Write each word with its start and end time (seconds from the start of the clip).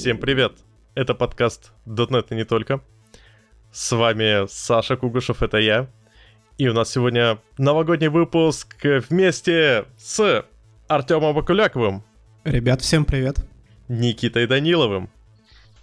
Всем 0.00 0.16
привет! 0.16 0.52
Это 0.94 1.12
подкаст 1.14 1.72
.NET 1.84 2.28
и 2.30 2.34
не 2.34 2.44
только. 2.44 2.80
С 3.70 3.92
вами 3.92 4.46
Саша 4.48 4.96
Кугушев, 4.96 5.42
это 5.42 5.58
я. 5.58 5.90
И 6.56 6.66
у 6.68 6.72
нас 6.72 6.90
сегодня 6.90 7.38
новогодний 7.58 8.08
выпуск 8.08 8.78
вместе 8.82 9.84
с 9.98 10.46
Артемом 10.88 11.36
Акуляковым. 11.36 12.02
Ребят, 12.44 12.80
всем 12.80 13.04
привет. 13.04 13.44
Никитой 13.88 14.46
Даниловым. 14.46 15.10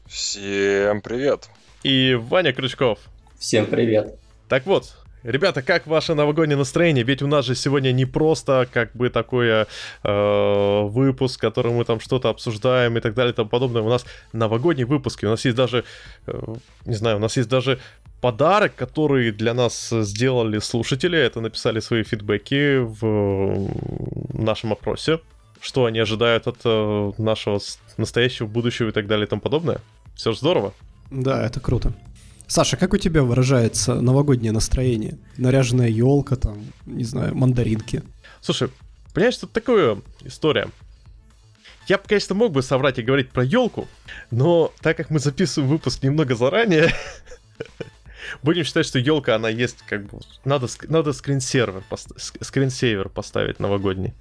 Всем 0.07 1.02
привет. 1.02 1.52
И 1.84 2.15
Ваня 2.15 2.54
Крючков. 2.54 2.97
Всем 3.38 3.68
привет. 3.68 4.18
Так 4.49 4.65
вот, 4.65 4.97
Ребята, 5.28 5.62
как 5.62 5.88
ваше 5.88 6.14
новогоднее 6.14 6.55
настроение? 6.55 7.04
Ведь 7.04 7.21
у 7.21 7.28
нас 7.28 7.46
же 7.46 7.54
сегодня 7.54 7.91
не 7.91 8.05
просто 8.05 8.66
как 8.71 8.93
бы 8.93 9.10
такой 9.10 9.50
э, 9.50 10.82
выпуск, 10.84 11.39
в 11.39 11.42
котором 11.42 11.74
мы 11.74 11.84
там 11.84 12.00
что-то 12.00 12.29
обсуждаем 12.29 12.97
и 12.97 13.01
так 13.01 13.14
далее 13.14 13.34
и 13.34 13.36
тому 13.36 13.50
подобное. 13.50 13.82
У 13.82 13.89
нас 13.89 14.06
новогодний 14.32 14.86
выпуск, 14.86 15.24
и 15.24 15.28
у 15.28 15.29
нас 15.29 15.43
есть 15.43 15.57
даже, 15.57 15.84
э, 16.28 16.56
не 16.86 16.96
знаю, 16.96 17.18
у 17.18 17.20
нас 17.20 17.36
есть 17.36 17.50
даже 17.50 17.78
подарок, 18.21 18.75
который 18.75 19.32
для 19.32 19.54
нас 19.54 19.89
сделали 19.89 20.60
слушатели. 20.60 21.20
Это 21.20 21.42
написали 21.42 21.82
свои 21.82 22.04
фидбэки 22.04 22.78
в 22.78 23.70
нашем 24.34 24.71
опросе. 24.71 25.20
Что 25.59 25.84
они 25.84 26.00
ожидают 26.00 26.48
от 26.48 26.59
э, 26.64 27.12
нашего 27.18 27.59
настоящего, 27.98 28.48
будущего 28.48 28.89
и 28.89 28.92
так 28.93 29.07
далее 29.07 29.25
и 29.25 29.29
тому 29.29 29.42
подобное. 29.42 29.79
Все 30.15 30.32
же 30.32 30.37
здорово. 30.37 30.73
Да, 31.12 31.46
это 31.46 31.59
круто. 31.59 31.92
Саша, 32.47 32.78
как 32.78 32.94
у 32.94 32.97
тебя 32.97 33.23
выражается 33.23 33.95
новогоднее 33.95 34.53
настроение? 34.53 35.17
Наряженная 35.38 35.89
елка, 35.89 36.38
там, 36.38 36.58
не 36.86 37.03
знаю, 37.03 37.36
мандаринки. 37.36 38.03
Слушай, 38.42 38.70
понимаешь, 39.14 39.38
тут 39.38 39.52
такая 39.52 39.97
история. 40.23 40.70
Я 41.88 41.98
бы, 41.98 42.03
конечно, 42.08 42.36
мог 42.36 42.52
бы 42.52 42.64
соврать 42.64 43.00
и 43.00 43.02
говорить 43.02 43.31
про 43.31 43.44
елку, 43.44 43.88
но 44.31 44.73
так 44.81 44.98
как 44.98 45.09
мы 45.09 45.20
записываем 45.20 45.70
выпуск 45.70 46.03
немного 46.03 46.36
заранее, 46.36 46.94
будем 48.44 48.64
считать, 48.64 48.86
что 48.86 49.00
елка, 49.00 49.36
она 49.36 49.50
есть 49.50 49.78
как 49.88 50.06
бы... 50.06 50.20
Надо, 50.45 50.68
надо 50.88 51.14
скринсейвер, 51.14 51.84
скринсейвер 52.42 53.09
поставить 53.09 53.59
новогодний. 53.59 54.14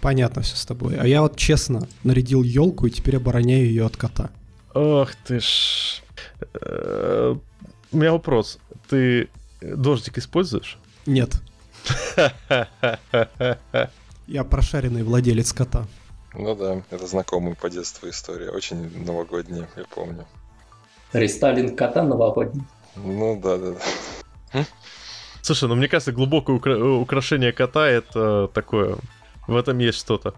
Понятно 0.00 0.42
все 0.42 0.56
с 0.56 0.66
тобой. 0.66 0.96
А 0.96 1.06
я 1.06 1.22
вот 1.22 1.36
честно 1.36 1.88
нарядил 2.04 2.42
елку 2.42 2.86
и 2.86 2.90
теперь 2.90 3.16
обороняю 3.16 3.66
ее 3.66 3.86
от 3.86 3.96
кота. 3.96 4.30
Ох 4.74 5.14
ты 5.26 5.40
ж... 5.40 6.02
Э, 6.60 7.34
у 7.92 7.96
меня 7.96 8.12
вопрос. 8.12 8.58
Ты 8.88 9.28
дождик 9.60 10.18
используешь? 10.18 10.78
Нет. 11.06 11.40
Я 14.26 14.44
прошаренный 14.44 15.02
владелец 15.04 15.52
кота. 15.52 15.86
Ну 16.34 16.54
да, 16.54 16.82
это 16.90 17.06
знакомая 17.06 17.54
по 17.54 17.70
детству 17.70 18.08
история. 18.08 18.50
Очень 18.50 19.04
новогодняя, 19.04 19.68
я 19.76 19.84
помню. 19.84 20.26
Рестайлинг 21.12 21.78
кота 21.78 22.02
новогодний. 22.02 22.64
Ну 22.96 23.40
да, 23.40 23.56
да, 23.56 23.72
да. 24.52 24.64
Слушай, 25.42 25.68
ну 25.68 25.76
мне 25.76 25.86
кажется, 25.88 26.12
глубокое 26.12 26.56
укра- 26.56 26.78
украшение 27.00 27.52
кота 27.52 27.86
это 27.88 28.48
такое. 28.48 28.96
В 29.46 29.54
этом 29.56 29.78
есть 29.78 29.98
что-то. 29.98 30.34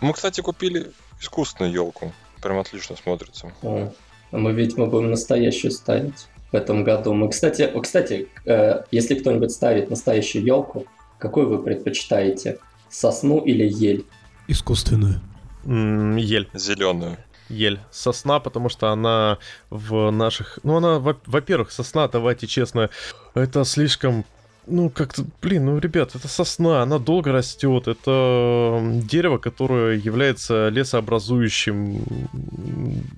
Мы, 0.00 0.12
кстати, 0.14 0.40
купили 0.40 0.90
искусственную 1.20 1.72
елку. 1.72 2.12
Прям 2.42 2.58
отлично 2.58 2.96
смотрится. 2.96 3.52
О, 3.62 3.92
мы, 4.32 4.52
видимо, 4.52 4.86
будем 4.86 5.10
настоящую 5.10 5.70
ставить 5.70 6.28
в 6.52 6.56
этом 6.56 6.84
году. 6.84 7.12
Мы, 7.12 7.28
кстати, 7.28 7.70
кстати, 7.80 8.28
э, 8.44 8.82
если 8.90 9.14
кто-нибудь 9.14 9.50
ставит 9.50 9.90
настоящую 9.90 10.44
елку, 10.44 10.86
какую 11.18 11.48
вы 11.48 11.62
предпочитаете? 11.62 12.58
Сосну 12.90 13.40
или 13.40 13.68
ель? 13.68 14.04
Искусственную. 14.46 15.20
М-м, 15.64 16.16
ель. 16.16 16.48
Зеленую. 16.54 17.18
Ель. 17.48 17.80
Сосна, 17.90 18.40
потому 18.40 18.68
что 18.68 18.88
она 18.88 19.38
в 19.70 20.10
наших... 20.10 20.58
Ну, 20.62 20.76
она, 20.76 20.98
во-первых, 20.98 21.70
сосна, 21.70 22.08
давайте 22.08 22.46
честно, 22.46 22.90
это 23.34 23.64
слишком 23.64 24.24
ну, 24.70 24.90
как-то, 24.90 25.24
блин, 25.40 25.66
ну, 25.66 25.78
ребят, 25.78 26.14
это 26.14 26.28
сосна, 26.28 26.82
она 26.82 26.98
долго 26.98 27.32
растет, 27.32 27.88
это 27.88 28.80
дерево, 29.04 29.38
которое 29.38 29.96
является 29.96 30.68
лесообразующим, 30.68 32.04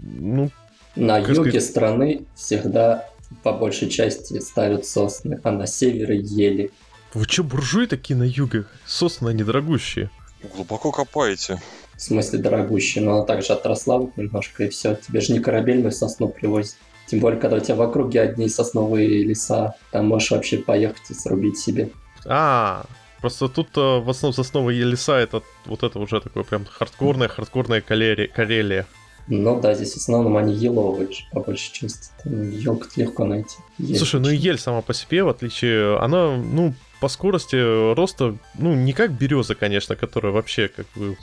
ну... 0.01 0.51
На 0.97 1.19
юге 1.19 1.51
сказать... 1.51 1.65
страны 1.65 2.23
всегда 2.35 3.09
по 3.43 3.53
большей 3.53 3.89
части 3.89 4.39
ставят 4.41 4.87
сосны, 4.87 5.41
а 5.45 5.51
на 5.51 5.67
севере 5.67 6.21
ели. 6.21 6.71
Вы 7.15 7.25
что, 7.25 7.45
буржуи 7.45 7.87
такие 7.87 8.17
на 8.17 8.25
юге? 8.25 8.65
Сосны 8.87 9.33
недорогущие. 9.33 10.11
Глубоко 10.55 10.91
копаете. 10.91 11.61
В 11.95 12.03
смысле 12.03 12.39
дорогущие, 12.39 13.05
но 13.05 13.17
она 13.17 13.25
также 13.25 13.53
отросла 13.53 13.99
вот 13.99 14.17
немножко, 14.17 14.65
и 14.65 14.69
все. 14.69 14.95
Тебе 14.95 15.21
же 15.21 15.33
не 15.33 15.41
корабельную 15.41 15.93
сосну 15.93 16.29
привозят. 16.29 16.77
Тем 17.07 17.21
более, 17.21 17.41
когда 17.41 17.57
у 17.57 17.61
тебя 17.61 17.75
в 17.75 17.83
округе 17.83 18.21
одни 18.21 18.49
сосновые 18.49 19.25
леса, 19.25 19.75
там 19.91 20.07
можешь 20.07 20.31
вообще 20.31 20.59
поехать 20.59 21.11
и 21.11 21.15
срубить 21.15 21.59
себе. 21.59 21.91
А, 22.25 22.85
просто 23.21 23.49
тут 23.49 23.77
э, 23.77 23.81
в 23.81 24.09
основном 24.09 24.33
сосновые 24.33 24.85
леса 24.85 25.19
это 25.19 25.43
вот 25.67 25.83
это 25.83 25.99
уже 25.99 26.21
такое 26.21 26.45
прям 26.45 26.65
хардкорная, 26.65 27.29
хардкорная 27.29 27.81
Карелия. 27.81 28.87
Ну 29.31 29.61
да, 29.61 29.75
здесь 29.75 29.95
в 29.95 29.97
основном 29.99 30.37
они 30.37 30.55
еловые 30.55 31.09
по 31.31 31.41
большей 31.41 31.73
части. 31.73 32.11
елка 32.25 32.89
легко 32.97 33.25
найти. 33.25 33.57
Есть 33.79 33.99
Слушай, 33.99 34.21
ну 34.21 34.29
и 34.29 34.37
ель 34.37 34.59
сама 34.59 34.83
по 34.83 34.93
себе, 34.93 35.23
в 35.23 35.29
отличие, 35.29 35.97
она, 35.99 36.37
ну, 36.37 36.75
по 37.01 37.09
скорости 37.09 37.95
роста, 37.95 38.37
ну, 38.59 38.75
не 38.75 38.93
как 38.93 39.13
береза, 39.13 39.55
конечно, 39.55 39.95
которая 39.95 40.33
вообще 40.33 40.69
как 40.69 40.87
бы 40.97 41.17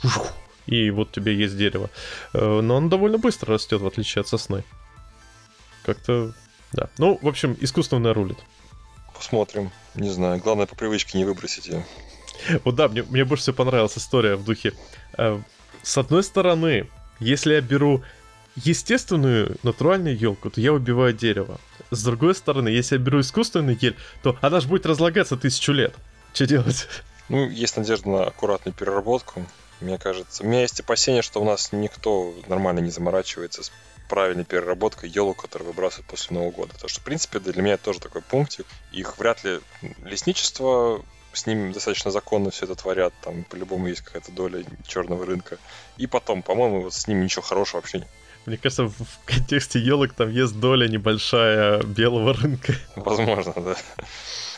и 0.68 0.90
вот 0.90 1.12
тебе 1.12 1.34
есть 1.34 1.56
дерево. 1.56 1.90
Э, 2.32 2.60
но 2.60 2.76
она 2.76 2.88
довольно 2.88 3.18
быстро 3.18 3.54
растет, 3.54 3.80
в 3.80 3.86
отличие 3.86 4.20
от 4.20 4.28
сосны. 4.28 4.64
Как-то, 5.84 6.34
да. 6.72 6.88
Ну, 6.98 7.18
в 7.20 7.28
общем, 7.28 7.56
искусственно 7.60 8.12
рулит. 8.14 8.38
Посмотрим. 9.14 9.70
Не 9.94 10.10
знаю. 10.10 10.40
Главное, 10.40 10.66
по 10.66 10.76
привычке 10.76 11.18
не 11.18 11.24
выбросить 11.24 11.66
ее. 11.66 11.84
Вот 12.64 12.74
да, 12.74 12.88
мне, 12.88 13.02
мне 13.02 13.24
больше 13.24 13.42
всего 13.42 13.56
понравилась 13.56 13.96
история 13.98 14.36
в 14.36 14.44
духе. 14.44 14.72
Э, 15.16 15.40
с 15.82 15.98
одной 15.98 16.22
стороны, 16.22 16.88
если 17.20 17.54
я 17.54 17.60
беру 17.60 18.02
естественную 18.56 19.56
натуральную 19.62 20.16
елку, 20.16 20.50
то 20.50 20.60
я 20.60 20.72
убиваю 20.72 21.12
дерево. 21.12 21.60
С 21.90 22.02
другой 22.02 22.34
стороны, 22.34 22.68
если 22.68 22.96
я 22.96 23.00
беру 23.00 23.20
искусственную 23.20 23.78
ель, 23.80 23.96
то 24.22 24.36
она 24.40 24.60
же 24.60 24.68
будет 24.68 24.86
разлагаться 24.86 25.36
тысячу 25.36 25.72
лет. 25.72 25.94
Что 26.32 26.46
делать? 26.46 26.86
Ну, 27.28 27.48
есть 27.48 27.76
надежда 27.76 28.08
на 28.08 28.24
аккуратную 28.24 28.74
переработку. 28.74 29.46
Мне 29.80 29.98
кажется, 29.98 30.42
у 30.42 30.46
меня 30.46 30.62
есть 30.62 30.80
опасение, 30.80 31.22
что 31.22 31.40
у 31.40 31.44
нас 31.44 31.72
никто 31.72 32.34
нормально 32.48 32.80
не 32.80 32.90
заморачивается 32.90 33.62
с 33.62 33.72
правильной 34.08 34.44
переработкой 34.44 35.10
елок, 35.10 35.42
которые 35.42 35.68
выбрасывают 35.68 36.08
после 36.08 36.34
Нового 36.34 36.50
года. 36.50 36.72
Потому 36.72 36.88
что, 36.88 37.00
в 37.00 37.04
принципе, 37.04 37.38
для 37.38 37.62
меня 37.62 37.74
это 37.74 37.84
тоже 37.84 38.00
такой 38.00 38.22
пунктик. 38.22 38.66
Их 38.92 39.18
вряд 39.18 39.44
ли 39.44 39.60
лесничество 40.04 41.04
с 41.32 41.46
ним 41.46 41.72
достаточно 41.72 42.10
законно 42.10 42.50
все 42.50 42.64
это 42.64 42.74
творят, 42.74 43.12
там 43.22 43.44
по-любому 43.44 43.88
есть 43.88 44.00
какая-то 44.00 44.32
доля 44.32 44.64
черного 44.86 45.26
рынка. 45.26 45.58
И 45.96 46.06
потом, 46.06 46.42
по-моему, 46.42 46.82
вот 46.82 46.94
с 46.94 47.06
ним 47.06 47.22
ничего 47.22 47.42
хорошего 47.42 47.80
вообще 47.80 47.98
нет. 47.98 48.08
Мне 48.46 48.56
кажется, 48.56 48.84
в 48.84 48.94
контексте 49.26 49.78
елок 49.78 50.14
там 50.14 50.30
есть 50.30 50.58
доля 50.58 50.88
небольшая 50.88 51.82
белого 51.82 52.32
рынка. 52.32 52.72
Возможно, 52.96 53.52
да. 53.56 53.74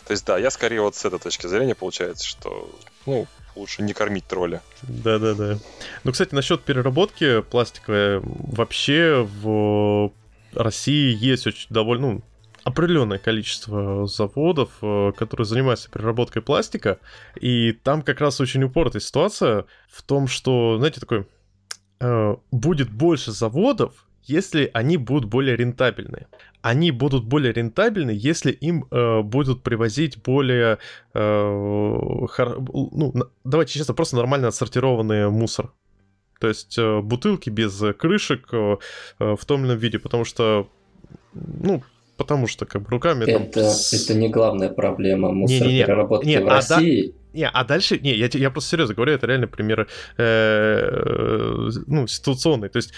То 0.07 0.13
есть, 0.13 0.25
да, 0.25 0.39
я 0.39 0.51
скорее 0.51 0.81
вот 0.83 0.95
с 0.95 1.05
этой 1.05 1.19
точки 1.19 1.47
зрения 1.47 1.75
получается, 1.75 2.27
что, 2.27 2.71
ну, 3.07 3.27
лучше 3.57 3.83
не 3.83 3.93
кормить 3.93 4.27
тролля. 4.27 4.63
Да-да-да. 4.83 5.59
Ну, 6.05 6.13
кстати, 6.13 6.35
насчет 6.35 6.63
переработки 6.63 7.43
пластиковой, 7.43 8.21
вообще 8.23 9.29
в 9.43 10.13
России 10.53 11.17
есть 11.17 11.47
очень 11.47 11.67
довольно, 11.71 12.13
ну, 12.13 12.23
определенное 12.65 13.19
количество 13.19 14.07
заводов, 14.07 14.71
э, 14.83 15.13
которые 15.17 15.47
занимаются 15.47 15.91
переработкой 15.91 16.43
пластика, 16.43 16.99
и 17.41 17.73
там 17.73 18.03
как 18.03 18.21
раз 18.21 18.41
очень 18.41 18.63
упоротая 18.65 19.01
ситуация 19.01 19.65
в 19.89 20.03
том, 20.03 20.27
что, 20.29 20.77
знаете, 20.79 21.01
такой, 21.01 21.27
э, 22.01 22.37
будет 22.51 22.91
больше 22.91 23.33
заводов, 23.33 24.07
если 24.25 24.71
они 24.75 24.97
будут 24.97 25.29
более 25.29 25.57
рентабельны. 25.57 26.27
Они 26.63 26.91
будут 26.91 27.25
более 27.25 27.53
рентабельны, 27.53 28.11
если 28.11 28.53
им 28.53 28.87
э, 28.91 29.23
будут 29.23 29.63
привозить 29.63 30.23
более, 30.23 30.79
э, 31.15 32.27
хор... 32.29 32.61
ну, 32.61 33.15
давайте 33.45 33.79
честно, 33.79 33.95
просто 33.95 34.17
нормально 34.17 34.49
отсортированный 34.49 35.31
мусор. 35.31 35.73
То 36.39 36.49
есть 36.49 36.79
э, 36.79 37.01
бутылки 37.01 37.51
без 37.51 37.83
крышек 37.99 38.49
э, 38.53 38.77
э 39.19 39.37
в 39.37 39.45
том 39.45 39.61
или 39.61 39.69
ином 39.69 39.79
виде, 39.79 39.99
потому 39.99 40.25
что, 40.25 40.69
ну, 41.35 41.83
потому 42.21 42.47
что 42.47 42.67
как 42.67 42.83
бы 42.83 42.91
руками... 42.91 43.25
Это, 43.25 43.63
там... 43.63 43.73
это 43.93 44.15
не 44.15 44.29
главная 44.29 44.69
проблема 44.69 45.33
мусоропереработки 45.33 46.27
не, 46.27 46.35
не, 46.35 46.39
не. 46.41 46.45
в 46.45 46.49
а 46.49 46.57
России. 46.57 47.07
Да... 47.07 47.13
Не, 47.33 47.49
а 47.49 47.65
дальше, 47.65 47.99
не, 47.99 48.15
я, 48.15 48.29
я 48.31 48.51
просто 48.51 48.71
серьезно 48.73 48.95
говорю, 48.95 49.15
это 49.15 49.27
реально 49.27 49.47
пример, 49.47 49.89
э, 50.19 51.71
ну, 51.87 52.07
ситуационный. 52.07 52.69
То 52.69 52.77
есть 52.77 52.93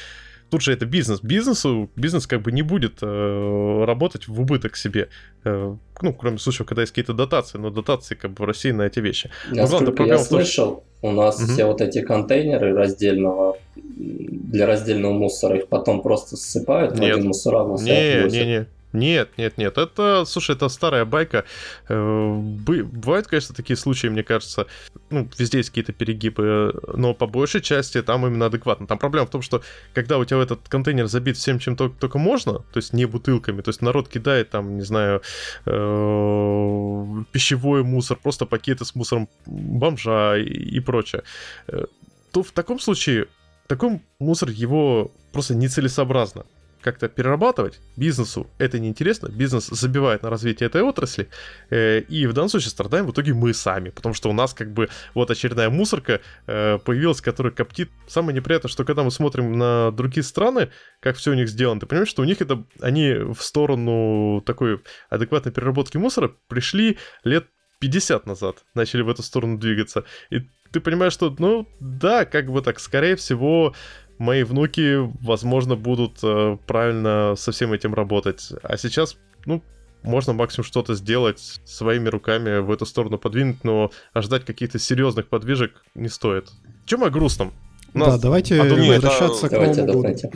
тут 0.51 0.63
же 0.63 0.73
это 0.73 0.87
бизнес. 0.87 1.21
Бизнесу, 1.23 1.89
бизнес 1.95 2.27
как 2.27 2.43
бы 2.43 2.51
не 2.51 2.63
будет 2.63 2.99
э, 3.01 3.85
работать 3.87 4.27
в 4.27 4.41
убыток 4.41 4.75
себе. 4.75 5.09
Э, 5.45 5.77
ну, 6.01 6.13
кроме 6.13 6.39
случаев, 6.39 6.67
когда 6.67 6.83
есть 6.83 6.91
какие-то 6.91 7.13
дотации, 7.13 7.59
но 7.59 7.71
дотации 7.71 8.17
как 8.17 8.33
бы 8.33 8.43
в 8.43 8.47
России 8.47 8.73
на 8.73 8.83
эти 8.83 8.99
вещи. 8.99 9.31
Насколько 9.53 10.03
я 10.03 10.19
слышал, 10.19 10.83
у 11.01 11.13
нас 11.13 11.39
угу. 11.39 11.47
все 11.47 11.65
вот 11.67 11.81
эти 11.81 12.01
контейнеры 12.01 12.75
раздельного 12.75 13.57
для 13.77 14.67
раздельного 14.67 15.13
мусора, 15.13 15.59
их 15.59 15.69
потом 15.69 16.03
просто 16.03 16.37
ссыпают 16.37 16.99
Нет. 16.99 17.01
в 17.01 17.17
один 17.17 17.29
мусоровоз 17.29 17.83
Не, 17.83 18.19
отвозят. 18.19 18.33
не, 18.33 18.47
не. 18.47 18.67
Нет, 18.93 19.31
нет, 19.39 19.57
нет, 19.57 19.79
это, 19.79 20.25
слушай, 20.27 20.55
это 20.55 20.69
старая 20.69 21.05
байка. 21.05 21.45
Э, 21.89 22.35
бы- 22.35 22.85
Бывают, 22.85 23.27
конечно, 23.27 23.55
такие 23.55 23.77
случаи, 23.77 24.09
мне 24.09 24.23
кажется, 24.23 24.67
ну, 25.11 25.29
везде 25.39 25.59
есть 25.59 25.71
какие-то 25.71 25.93
перегибы, 25.93 26.75
но 26.95 27.15
по 27.15 27.27
большей 27.27 27.63
части 27.63 28.03
там 28.03 28.27
именно 28.27 28.47
адекватно. 28.47 28.87
Там 28.87 28.99
проблема 28.99 29.27
в 29.27 29.31
том, 29.31 29.41
что 29.43 29.63
когда 29.95 30.19
у 30.19 30.25
тебя 30.25 30.43
этот 30.43 30.69
контейнер 30.69 31.07
забит 31.07 31.37
всем, 31.37 31.59
чем 31.59 31.77
только, 31.77 31.99
только 31.99 32.19
можно, 32.19 32.59
то 32.59 32.77
есть 32.77 32.93
не 32.93 33.07
бутылками, 33.07 33.63
то 33.63 33.71
есть 33.71 33.81
народ 33.83 34.09
кидает 34.09 34.51
там, 34.51 34.77
не 34.77 34.85
знаю, 34.85 35.23
э, 35.65 37.25
пищевой 37.33 37.83
мусор, 37.85 38.19
просто 38.23 38.47
пакеты 38.47 38.85
с 38.85 38.95
мусором 38.95 39.29
бомжа 39.47 40.37
и, 40.37 40.45
и 40.45 40.81
прочее, 40.81 41.23
э, 41.69 41.87
то 42.31 42.43
в 42.43 42.51
таком 42.53 42.79
случае 42.79 43.27
такой 43.69 44.03
мусор 44.19 44.51
его 44.51 45.11
просто 45.33 45.55
нецелесообразно 45.55 46.45
как-то 46.83 47.09
перерабатывать 47.09 47.81
бизнесу 47.97 48.51
это 48.59 48.79
неинтересно, 48.79 49.29
бизнес 49.29 49.67
забивает 49.67 50.23
на 50.23 50.31
развитие 50.31 50.67
этой 50.67 50.83
отрасли, 50.83 51.29
э, 51.71 52.01
и 52.01 52.27
в 52.27 52.33
данном 52.33 52.49
случае 52.49 52.71
страдаем 52.71 53.07
в 53.07 53.13
итоге 53.13 53.35
мы 53.35 53.55
сами, 53.55 53.91
потому 53.91 54.15
что 54.15 54.29
у 54.31 54.33
нас 54.33 54.55
как 54.55 54.73
бы 54.73 54.89
вот 55.15 55.31
очередная 55.31 55.71
мусорка 55.71 56.21
э, 56.47 56.79
появилась, 56.79 57.21
которая 57.21 57.53
коптит. 57.53 57.91
Самое 58.07 58.37
неприятное, 58.37 58.71
что 58.71 58.85
когда 58.85 59.03
мы 59.03 59.11
смотрим 59.11 59.57
на 59.57 59.91
другие 59.93 60.25
страны, 60.25 60.71
как 61.01 61.17
все 61.17 61.31
у 61.31 61.35
них 61.35 61.49
сделано, 61.49 61.81
ты 61.81 61.87
понимаешь, 61.87 62.09
что 62.09 62.23
у 62.23 62.27
них 62.27 62.41
это, 62.41 62.65
они 62.81 63.13
в 63.15 63.43
сторону 63.43 64.43
такой 64.45 64.81
адекватной 65.09 65.53
переработки 65.53 65.97
мусора 65.97 66.33
пришли 66.49 66.99
лет 67.25 67.47
50 67.81 68.27
назад, 68.27 68.65
начали 68.75 69.03
в 69.03 69.09
эту 69.09 69.23
сторону 69.23 69.59
двигаться. 69.59 70.05
И 70.31 70.49
ты 70.73 70.81
понимаешь, 70.81 71.13
что, 71.13 71.35
ну, 71.39 71.69
да, 71.81 72.25
как 72.25 72.51
бы 72.51 72.63
так, 72.63 72.81
скорее 72.81 73.17
всего, 73.17 73.75
мои 74.23 74.43
внуки, 74.45 74.99
возможно, 75.25 75.75
будут 75.77 76.19
э, 76.23 76.57
правильно 76.67 77.35
со 77.37 77.53
всем 77.53 77.73
этим 77.73 77.93
работать. 77.95 78.51
А 78.63 78.77
сейчас, 78.77 79.17
ну, 79.47 79.63
можно 80.03 80.33
максимум 80.33 80.65
что-то 80.65 80.95
сделать 80.95 81.39
своими 81.65 82.09
руками 82.09 82.59
в 82.61 82.71
эту 82.71 82.87
сторону 82.87 83.19
подвинуть, 83.19 83.65
но 83.65 83.91
ждать 84.17 84.45
каких-то 84.45 84.79
серьезных 84.79 85.29
подвижек 85.29 85.83
не 85.95 86.09
стоит. 86.09 86.51
Чем 86.87 87.05
о 87.05 87.11
грустном? 87.11 87.53
У 87.95 87.99
Да, 87.99 88.07
нас 88.07 88.21
давайте 88.21 88.61
а 88.61 88.65
нет, 88.69 89.03
возвращаться 89.03 89.49
к 89.49 89.53
Давайте 89.53 89.83
Новому 89.85 90.03
году. 90.03 90.31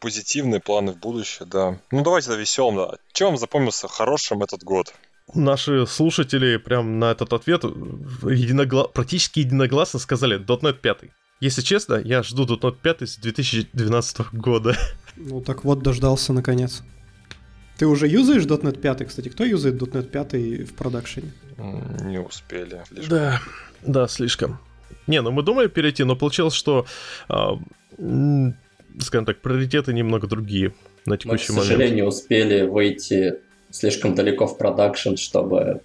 Позитивные 0.00 0.60
планы 0.60 0.92
в 0.92 0.98
будущее, 0.98 1.48
да. 1.50 1.78
Ну, 1.92 2.02
давайте 2.02 2.30
на 2.30 2.34
веселом, 2.34 2.76
да. 2.76 2.96
Чем 3.12 3.36
запомнился 3.36 3.86
хорошим 3.88 4.42
этот 4.42 4.64
год? 4.64 4.92
Наши 5.34 5.86
слушатели 5.86 6.56
прям 6.56 6.98
на 6.98 7.12
этот 7.12 7.32
ответ 7.32 7.62
единогла- 7.64 8.90
практически 8.92 9.38
единогласно 9.40 10.00
сказали 10.00 10.38
.NET 10.40 10.74
5. 10.80 10.98
Если 11.42 11.62
честно, 11.62 12.00
я 12.04 12.22
жду 12.22 12.44
.NET 12.44 12.76
5 12.80 13.02
с 13.02 13.16
2012 13.16 14.32
года. 14.32 14.76
Ну 15.16 15.40
так 15.40 15.64
вот, 15.64 15.82
дождался 15.82 16.32
наконец. 16.32 16.84
Ты 17.78 17.88
уже 17.88 18.06
юзаешь 18.06 18.44
.NET 18.44 18.78
5, 18.78 19.08
кстати? 19.08 19.28
Кто 19.28 19.44
юзает 19.44 19.74
.NET 19.74 20.04
5 20.04 20.68
в 20.70 20.74
продакшене? 20.74 21.32
Не 22.04 22.20
успели. 22.20 22.80
слишком. 22.86 23.08
Да, 23.08 23.40
да, 23.84 24.06
слишком. 24.06 24.60
Не, 25.08 25.20
ну 25.20 25.32
мы 25.32 25.42
думали 25.42 25.66
перейти, 25.66 26.04
но 26.04 26.14
получилось, 26.14 26.54
что, 26.54 26.86
а, 27.28 27.58
м, 27.98 28.56
скажем 29.00 29.24
так, 29.26 29.40
приоритеты 29.40 29.92
немного 29.92 30.28
другие 30.28 30.72
на 31.06 31.14
Мы, 31.14 31.16
к 31.16 31.20
текущий 31.22 31.50
момент. 31.50 31.66
сожалению, 31.66 32.06
успели 32.06 32.62
выйти 32.68 33.34
слишком 33.68 34.14
далеко 34.14 34.46
в 34.46 34.56
продакшн, 34.58 35.16
чтобы 35.16 35.80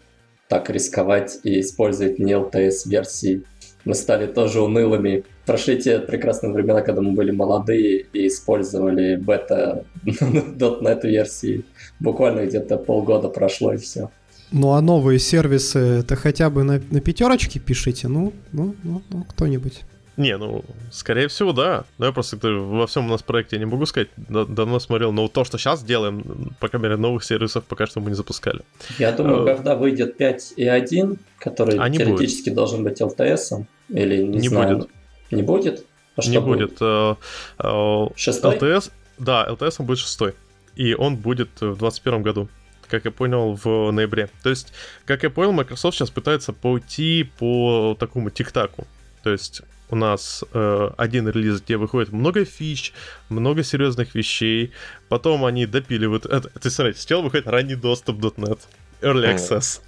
так 0.50 0.70
рисковать 0.70 1.40
и 1.44 1.62
использовать 1.62 2.20
не 2.20 2.34
LTS-версии. 2.34 3.42
Мы 3.86 3.96
стали 3.96 4.28
тоже 4.28 4.62
унылыми. 4.62 5.24
Прошли 5.48 5.82
те 5.82 6.00
прекрасные 6.00 6.52
времена, 6.54 6.82
когда 6.82 7.02
мы 7.02 7.14
были 7.14 7.32
молодые 7.32 8.06
и 8.14 8.28
использовали 8.28 9.16
бета.NET 9.16 11.02
версии. 11.08 11.64
Буквально 12.00 12.46
где-то 12.46 12.78
полгода 12.78 13.30
прошло 13.30 13.74
и 13.74 13.78
все. 13.78 14.10
Ну 14.52 14.74
а 14.74 14.82
новые 14.82 15.20
сервисы 15.20 15.80
это 15.80 16.16
хотя 16.16 16.50
бы 16.50 16.64
на, 16.64 16.82
на 16.92 17.02
пятерочке 17.02 17.60
пишите, 17.60 18.08
ну, 18.08 18.34
ну, 18.52 18.76
ну, 18.84 19.02
ну, 19.10 19.24
кто-нибудь. 19.24 19.84
Не, 20.18 20.36
ну, 20.38 20.64
скорее 20.92 21.28
всего, 21.28 21.54
да. 21.54 21.86
Но 22.00 22.08
я 22.08 22.12
просто 22.12 22.38
во 22.42 22.88
всем 22.88 23.06
у 23.06 23.10
нас 23.10 23.22
проекте 23.22 23.56
я 23.56 23.60
не 23.60 23.66
могу 23.66 23.86
сказать. 23.86 24.08
Да- 24.18 24.46
давно 24.46 24.80
смотрел, 24.80 25.12
но 25.12 25.28
то, 25.28 25.44
что 25.44 25.58
сейчас 25.58 25.84
делаем, 25.84 26.56
по 26.60 26.70
крайней 26.70 26.84
мере, 26.90 26.98
новых 26.98 27.24
сервисов 27.24 27.64
пока 27.66 27.86
что 27.86 28.00
мы 28.00 28.10
не 28.10 28.16
запускали. 28.16 28.62
Я 29.00 29.12
думаю, 29.12 29.44
Э, 29.44 29.56
когда 29.56 29.76
выйдет 29.76 30.20
5.1, 30.20 31.18
который 31.38 31.78
А 31.78 31.90
теоретически 31.90 32.50
должен 32.50 32.84
быть 32.84 33.00
LTS, 33.00 33.66
или 33.90 34.24
не, 34.24 34.40
Не 34.40 34.48
знаю, 34.50 34.78
будет. 34.78 34.90
Не 35.32 35.44
будет? 35.44 35.86
А 36.16 36.22
не 36.22 36.32
что 36.32 36.42
будет. 36.42 36.78
э, 36.82 37.16
э, 37.60 38.08
Шестой? 38.16 38.56
LTS, 38.58 38.92
да, 39.18 39.48
LTS 39.50 39.76
он 39.80 39.86
будет 39.86 40.00
шестой. 40.00 40.34
И 40.76 40.94
он 40.94 41.16
будет 41.16 41.50
в 41.56 41.78
2021 41.78 42.22
году, 42.24 42.50
как 42.88 43.06
я 43.06 43.12
понял, 43.12 43.60
в 43.64 43.92
ноябре. 43.92 44.30
То 44.44 44.50
есть, 44.50 44.74
как 45.06 45.24
я 45.24 45.30
понял, 45.30 45.52
Microsoft 45.52 45.98
сейчас 45.98 46.10
пытается 46.10 46.54
пойти 46.54 47.30
по 47.40 47.96
такому 48.00 48.30
тик-таку. 48.30 48.86
То 49.24 49.32
есть, 49.32 49.62
у 49.90 49.96
нас 49.96 50.44
э, 50.54 50.90
один 50.98 51.30
релиз, 51.30 51.62
где 51.62 51.78
выходит 51.78 52.12
много 52.12 52.46
фич, 52.46 52.94
много 53.30 53.64
серьезных 53.64 54.16
вещей. 54.16 54.72
Потом 55.10 55.46
они 55.46 55.66
допиливают. 55.66 56.26
Это, 56.26 56.50
ты 56.60 56.70
смотри, 56.70 56.94
сначала 56.94 57.22
выходит 57.24 57.48
ранний 57.48 57.76
доступ 57.76 58.18
.NET. 58.20 58.60
Early. 59.02 59.36
Access. 59.36 59.82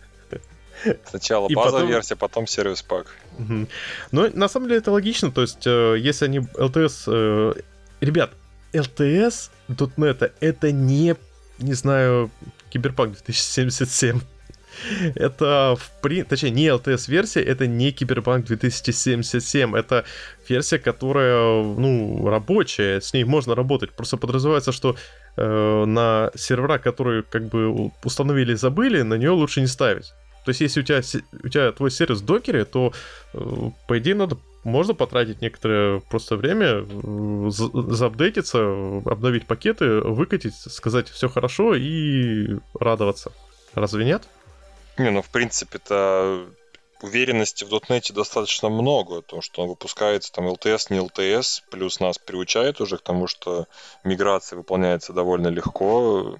Сначала 1.05 1.47
И 1.49 1.55
базовая 1.55 1.81
потом- 1.81 1.89
версия, 1.89 2.15
потом 2.15 2.47
сервис 2.47 2.81
пак. 2.81 3.07
Мгм. 3.37 3.67
Ну, 4.11 4.29
на 4.33 4.47
самом 4.47 4.67
деле 4.67 4.79
это 4.79 4.91
логично, 4.91 5.31
то 5.31 5.41
есть, 5.41 5.65
э, 5.65 5.95
если 5.97 6.25
они 6.25 6.39
LTS... 6.39 7.03
э, 7.07 7.53
ребят, 8.01 8.31
LTS 8.73 9.49
.NET 9.69 10.31
это 10.39 10.71
не, 10.71 11.15
не 11.59 11.73
знаю, 11.73 12.29
Киберпанк 12.69 13.13
2077. 13.13 14.19
Это, 15.15 15.75
в 15.77 16.01
при... 16.01 16.23
точнее, 16.23 16.51
не 16.51 16.67
LTS-версия, 16.67 17.41
это 17.43 17.67
не 17.67 17.91
Киберпанк 17.91 18.45
2077, 18.45 19.75
это 19.75 20.05
версия, 20.47 20.79
которая, 20.79 21.63
ну, 21.63 22.29
рабочая, 22.29 23.01
с 23.01 23.13
ней 23.13 23.23
можно 23.25 23.55
работать. 23.55 23.91
Просто 23.91 24.17
подразумевается, 24.17 24.71
что 24.71 24.95
э, 25.37 25.85
на 25.85 26.31
сервера, 26.35 26.77
которые 26.77 27.23
как 27.23 27.49
бы 27.49 27.91
установили 28.03 28.53
и 28.53 28.55
забыли, 28.55 29.01
на 29.01 29.15
нее 29.15 29.31
лучше 29.31 29.61
не 29.61 29.67
ставить. 29.67 30.13
То 30.45 30.49
есть, 30.49 30.61
если 30.61 30.81
у 30.81 30.83
тебя, 30.83 31.01
у 31.43 31.47
тебя 31.49 31.71
твой 31.71 31.91
сервис 31.91 32.21
в 32.21 32.25
докере, 32.25 32.65
то, 32.65 32.93
э, 33.33 33.39
по 33.87 33.99
идее, 33.99 34.15
надо 34.15 34.37
можно 34.63 34.93
потратить 34.93 35.41
некоторое 35.41 35.99
просто 35.99 36.35
время, 36.35 36.85
э, 36.85 37.49
за- 37.49 37.93
заапдейтиться, 37.93 38.59
обновить 39.05 39.47
пакеты, 39.47 40.01
выкатить, 40.01 40.55
сказать 40.55 41.09
все 41.09 41.29
хорошо 41.29 41.75
и 41.75 42.57
радоваться. 42.73 43.31
Разве 43.73 44.05
нет? 44.05 44.23
Не, 44.97 45.11
ну, 45.11 45.21
в 45.21 45.29
принципе-то 45.29 46.45
уверенности 47.01 47.63
в 47.63 47.69
дотнете 47.69 48.13
достаточно 48.13 48.69
много, 48.69 49.21
потому 49.21 49.41
что 49.41 49.63
он 49.63 49.69
выпускается 49.69 50.31
там 50.31 50.47
LTS, 50.47 50.87
не 50.89 50.99
LTS, 50.99 51.63
плюс 51.69 51.99
нас 51.99 52.17
приучает 52.17 52.81
уже 52.81 52.97
к 52.97 53.01
тому, 53.01 53.27
что 53.27 53.67
миграция 54.03 54.57
выполняется 54.57 55.13
довольно 55.13 55.47
легко, 55.47 56.37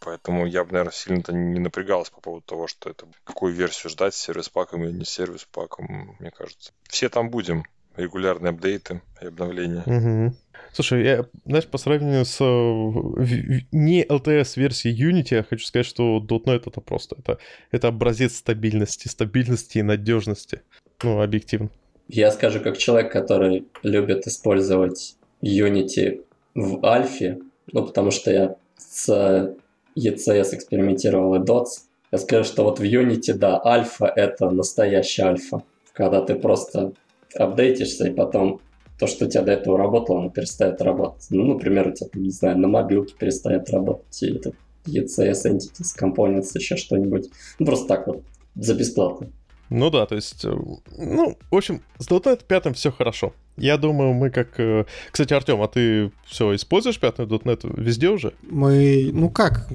поэтому 0.00 0.46
я 0.46 0.64
бы, 0.64 0.72
наверное, 0.72 0.92
сильно-то 0.92 1.32
не 1.32 1.60
напрягался 1.60 2.12
по 2.12 2.20
поводу 2.20 2.44
того, 2.46 2.66
что 2.66 2.90
это 2.90 3.06
какую 3.24 3.54
версию 3.54 3.90
ждать, 3.90 4.14
сервис-паком 4.14 4.84
или 4.84 4.92
не 4.92 5.04
сервис-паком, 5.04 6.16
мне 6.18 6.30
кажется. 6.30 6.72
Все 6.88 7.08
там 7.08 7.30
будем, 7.30 7.64
регулярные 7.96 8.50
апдейты 8.50 9.02
и 9.20 9.26
обновления. 9.26 10.34
Слушай, 10.76 11.04
я, 11.04 11.26
знаешь, 11.46 11.66
по 11.66 11.78
сравнению 11.78 12.26
с 12.26 12.38
э, 12.38 13.62
не 13.72 14.04
LTS-версией 14.04 15.10
Unity, 15.10 15.36
я 15.36 15.42
хочу 15.42 15.64
сказать, 15.64 15.86
что 15.86 16.18
.NET 16.18 16.64
это 16.66 16.82
просто, 16.82 17.16
это, 17.18 17.38
это 17.70 17.88
образец 17.88 18.36
стабильности, 18.36 19.08
стабильности 19.08 19.78
и 19.78 19.82
надежности. 19.82 20.60
Ну, 21.02 21.22
объективно. 21.22 21.70
Я 22.08 22.30
скажу, 22.30 22.60
как 22.60 22.76
человек, 22.76 23.10
который 23.10 23.64
любит 23.82 24.26
использовать 24.26 25.16
Unity 25.42 26.22
в 26.54 26.84
альфе, 26.84 27.38
ну, 27.72 27.86
потому 27.86 28.10
что 28.10 28.30
я 28.30 28.56
с 28.76 29.56
ECS 29.96 30.56
экспериментировал 30.56 31.36
и 31.36 31.38
DOTS, 31.38 31.68
я 32.12 32.18
скажу, 32.18 32.44
что 32.44 32.64
вот 32.64 32.80
в 32.80 32.82
Unity, 32.82 33.32
да, 33.32 33.58
альфа— 33.64 34.12
это 34.14 34.50
настоящая 34.50 35.28
альфа. 35.28 35.62
Когда 35.94 36.20
ты 36.20 36.34
просто 36.34 36.92
апдейтишься, 37.34 38.08
и 38.08 38.14
потом 38.14 38.60
то, 38.98 39.06
что 39.06 39.26
у 39.26 39.28
тебя 39.28 39.42
до 39.42 39.52
этого 39.52 39.78
работало, 39.78 40.20
оно 40.20 40.30
перестает 40.30 40.80
работать. 40.80 41.26
Ну, 41.30 41.44
например, 41.44 41.88
у 41.88 41.92
тебя, 41.92 42.08
не 42.14 42.30
знаю, 42.30 42.58
на 42.58 42.68
мобилке 42.68 43.14
перестает 43.18 43.68
работать, 43.70 44.22
или 44.22 44.36
это 44.36 44.52
ECS, 44.86 45.44
Entities, 45.44 45.98
Components, 46.00 46.50
еще 46.54 46.76
что-нибудь. 46.76 47.28
Ну, 47.58 47.66
просто 47.66 47.88
так 47.88 48.06
вот, 48.06 48.22
за 48.54 48.74
бесплатно. 48.74 49.28
Ну 49.68 49.90
да, 49.90 50.06
то 50.06 50.14
есть, 50.14 50.44
э, 50.44 50.56
ну, 50.96 51.36
в 51.50 51.56
общем, 51.56 51.82
с 51.98 52.08
.NET 52.08 52.44
5 52.46 52.76
все 52.76 52.92
хорошо. 52.92 53.32
Я 53.56 53.78
думаю, 53.78 54.12
мы 54.12 54.30
как... 54.30 54.60
э, 54.60 54.84
Кстати, 55.10 55.34
Артем, 55.34 55.60
а 55.60 55.66
ты 55.66 56.12
все 56.24 56.54
используешь 56.54 57.00
пятый 57.00 57.26
.NET 57.26 57.80
везде 57.80 58.10
уже? 58.10 58.32
Мы, 58.42 59.10
ну 59.12 59.28
как, 59.28 59.68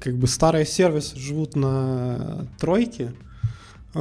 как 0.00 0.16
бы 0.16 0.26
старые 0.26 0.66
сервисы 0.66 1.16
живут 1.16 1.54
на 1.54 2.48
тройке, 2.58 3.12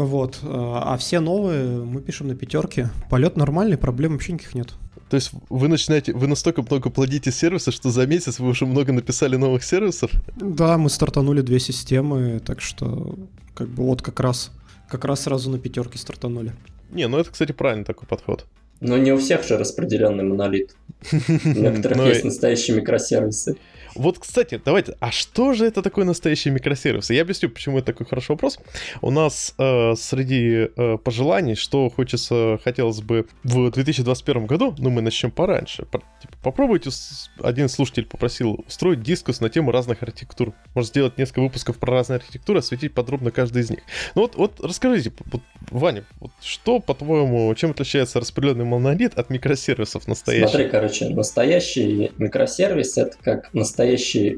вот, 0.03 0.39
а 0.43 0.97
все 0.97 1.19
новые 1.19 1.83
мы 1.83 2.01
пишем 2.01 2.27
на 2.27 2.35
пятерке. 2.35 2.89
Полет 3.09 3.37
нормальный, 3.37 3.77
проблем 3.77 4.13
вообще 4.13 4.33
никаких 4.33 4.55
нет. 4.55 4.73
То 5.09 5.15
есть 5.15 5.31
вы 5.49 5.67
начинаете, 5.67 6.13
вы 6.13 6.27
настолько 6.27 6.61
много 6.61 6.89
плодите 6.89 7.31
сервисы, 7.31 7.71
что 7.71 7.89
за 7.91 8.05
месяц 8.07 8.39
вы 8.39 8.49
уже 8.49 8.65
много 8.65 8.91
написали 8.91 9.35
новых 9.35 9.63
сервисов? 9.63 10.11
Да, 10.35 10.77
мы 10.77 10.89
стартанули 10.89 11.41
две 11.41 11.59
системы, 11.59 12.41
так 12.43 12.59
что 12.59 13.15
как 13.53 13.69
бы 13.69 13.83
вот 13.83 14.01
как 14.01 14.19
раз, 14.19 14.51
как 14.89 15.05
раз 15.05 15.21
сразу 15.21 15.49
на 15.49 15.59
пятерке 15.59 15.97
стартанули. 15.97 16.53
Не, 16.91 17.07
ну 17.07 17.17
это, 17.17 17.31
кстати, 17.31 17.51
правильный 17.51 17.85
такой 17.85 18.07
подход. 18.07 18.45
Но 18.81 18.97
не 18.97 19.11
у 19.13 19.17
всех 19.17 19.43
же 19.43 19.57
распределенный 19.57 20.23
монолит. 20.23 20.75
У 21.11 21.15
некоторых 21.49 21.97
Ну 21.97 22.07
есть 22.07 22.25
настоящие 22.25 22.75
микросервисы. 22.75 23.57
Вот, 23.95 24.19
кстати, 24.19 24.61
давайте, 24.63 24.95
а 24.99 25.11
что 25.11 25.53
же 25.53 25.65
это 25.65 25.81
такое 25.81 26.03
настоящий 26.05 26.49
микросервис? 26.49 27.09
Я 27.09 27.21
объясню, 27.21 27.49
почему 27.49 27.77
это 27.77 27.87
такой 27.87 28.05
хороший 28.05 28.31
вопрос. 28.31 28.59
У 29.01 29.09
нас 29.09 29.55
э, 29.57 29.95
среди 29.95 30.67
э, 30.75 30.97
пожеланий, 31.03 31.55
что 31.55 31.89
хочется, 31.89 32.59
хотелось 32.63 33.01
бы 33.01 33.25
в 33.43 33.71
2021 33.71 34.45
году, 34.45 34.75
ну 34.77 34.89
мы 34.89 35.01
начнем 35.01 35.31
пораньше. 35.31 35.85
По- 35.85 35.99
типа, 36.21 36.33
попробуйте, 36.43 36.89
один 37.41 37.69
слушатель 37.69 38.05
попросил 38.05 38.65
устроить 38.67 39.01
дискус 39.01 39.39
на 39.39 39.49
тему 39.49 39.71
разных 39.71 40.03
архитектур. 40.03 40.53
Может 40.73 40.89
сделать 40.89 41.17
несколько 41.17 41.41
выпусков 41.41 41.77
про 41.77 41.93
разные 41.93 42.17
архитектуры, 42.17 42.59
осветить 42.59 42.93
подробно 42.93 43.31
каждый 43.31 43.61
из 43.61 43.69
них. 43.69 43.79
Ну 44.13 44.23
вот, 44.23 44.35
вот 44.35 44.59
расскажите, 44.59 45.13
вот, 45.31 45.41
Ваня, 45.71 46.05
вот 46.19 46.31
что, 46.41 46.79
по-твоему, 46.79 47.53
чем 47.55 47.71
отличается 47.71 48.19
распределенный 48.19 48.65
монолит 48.65 49.17
от 49.17 49.29
микросервисов 49.29 50.07
настоящих? 50.07 50.49
Смотри, 50.49 50.69
короче, 50.69 51.09
настоящий 51.09 52.11
микросервис 52.17 52.97
это 52.97 53.15
как 53.21 53.53
настоящий 53.53 53.84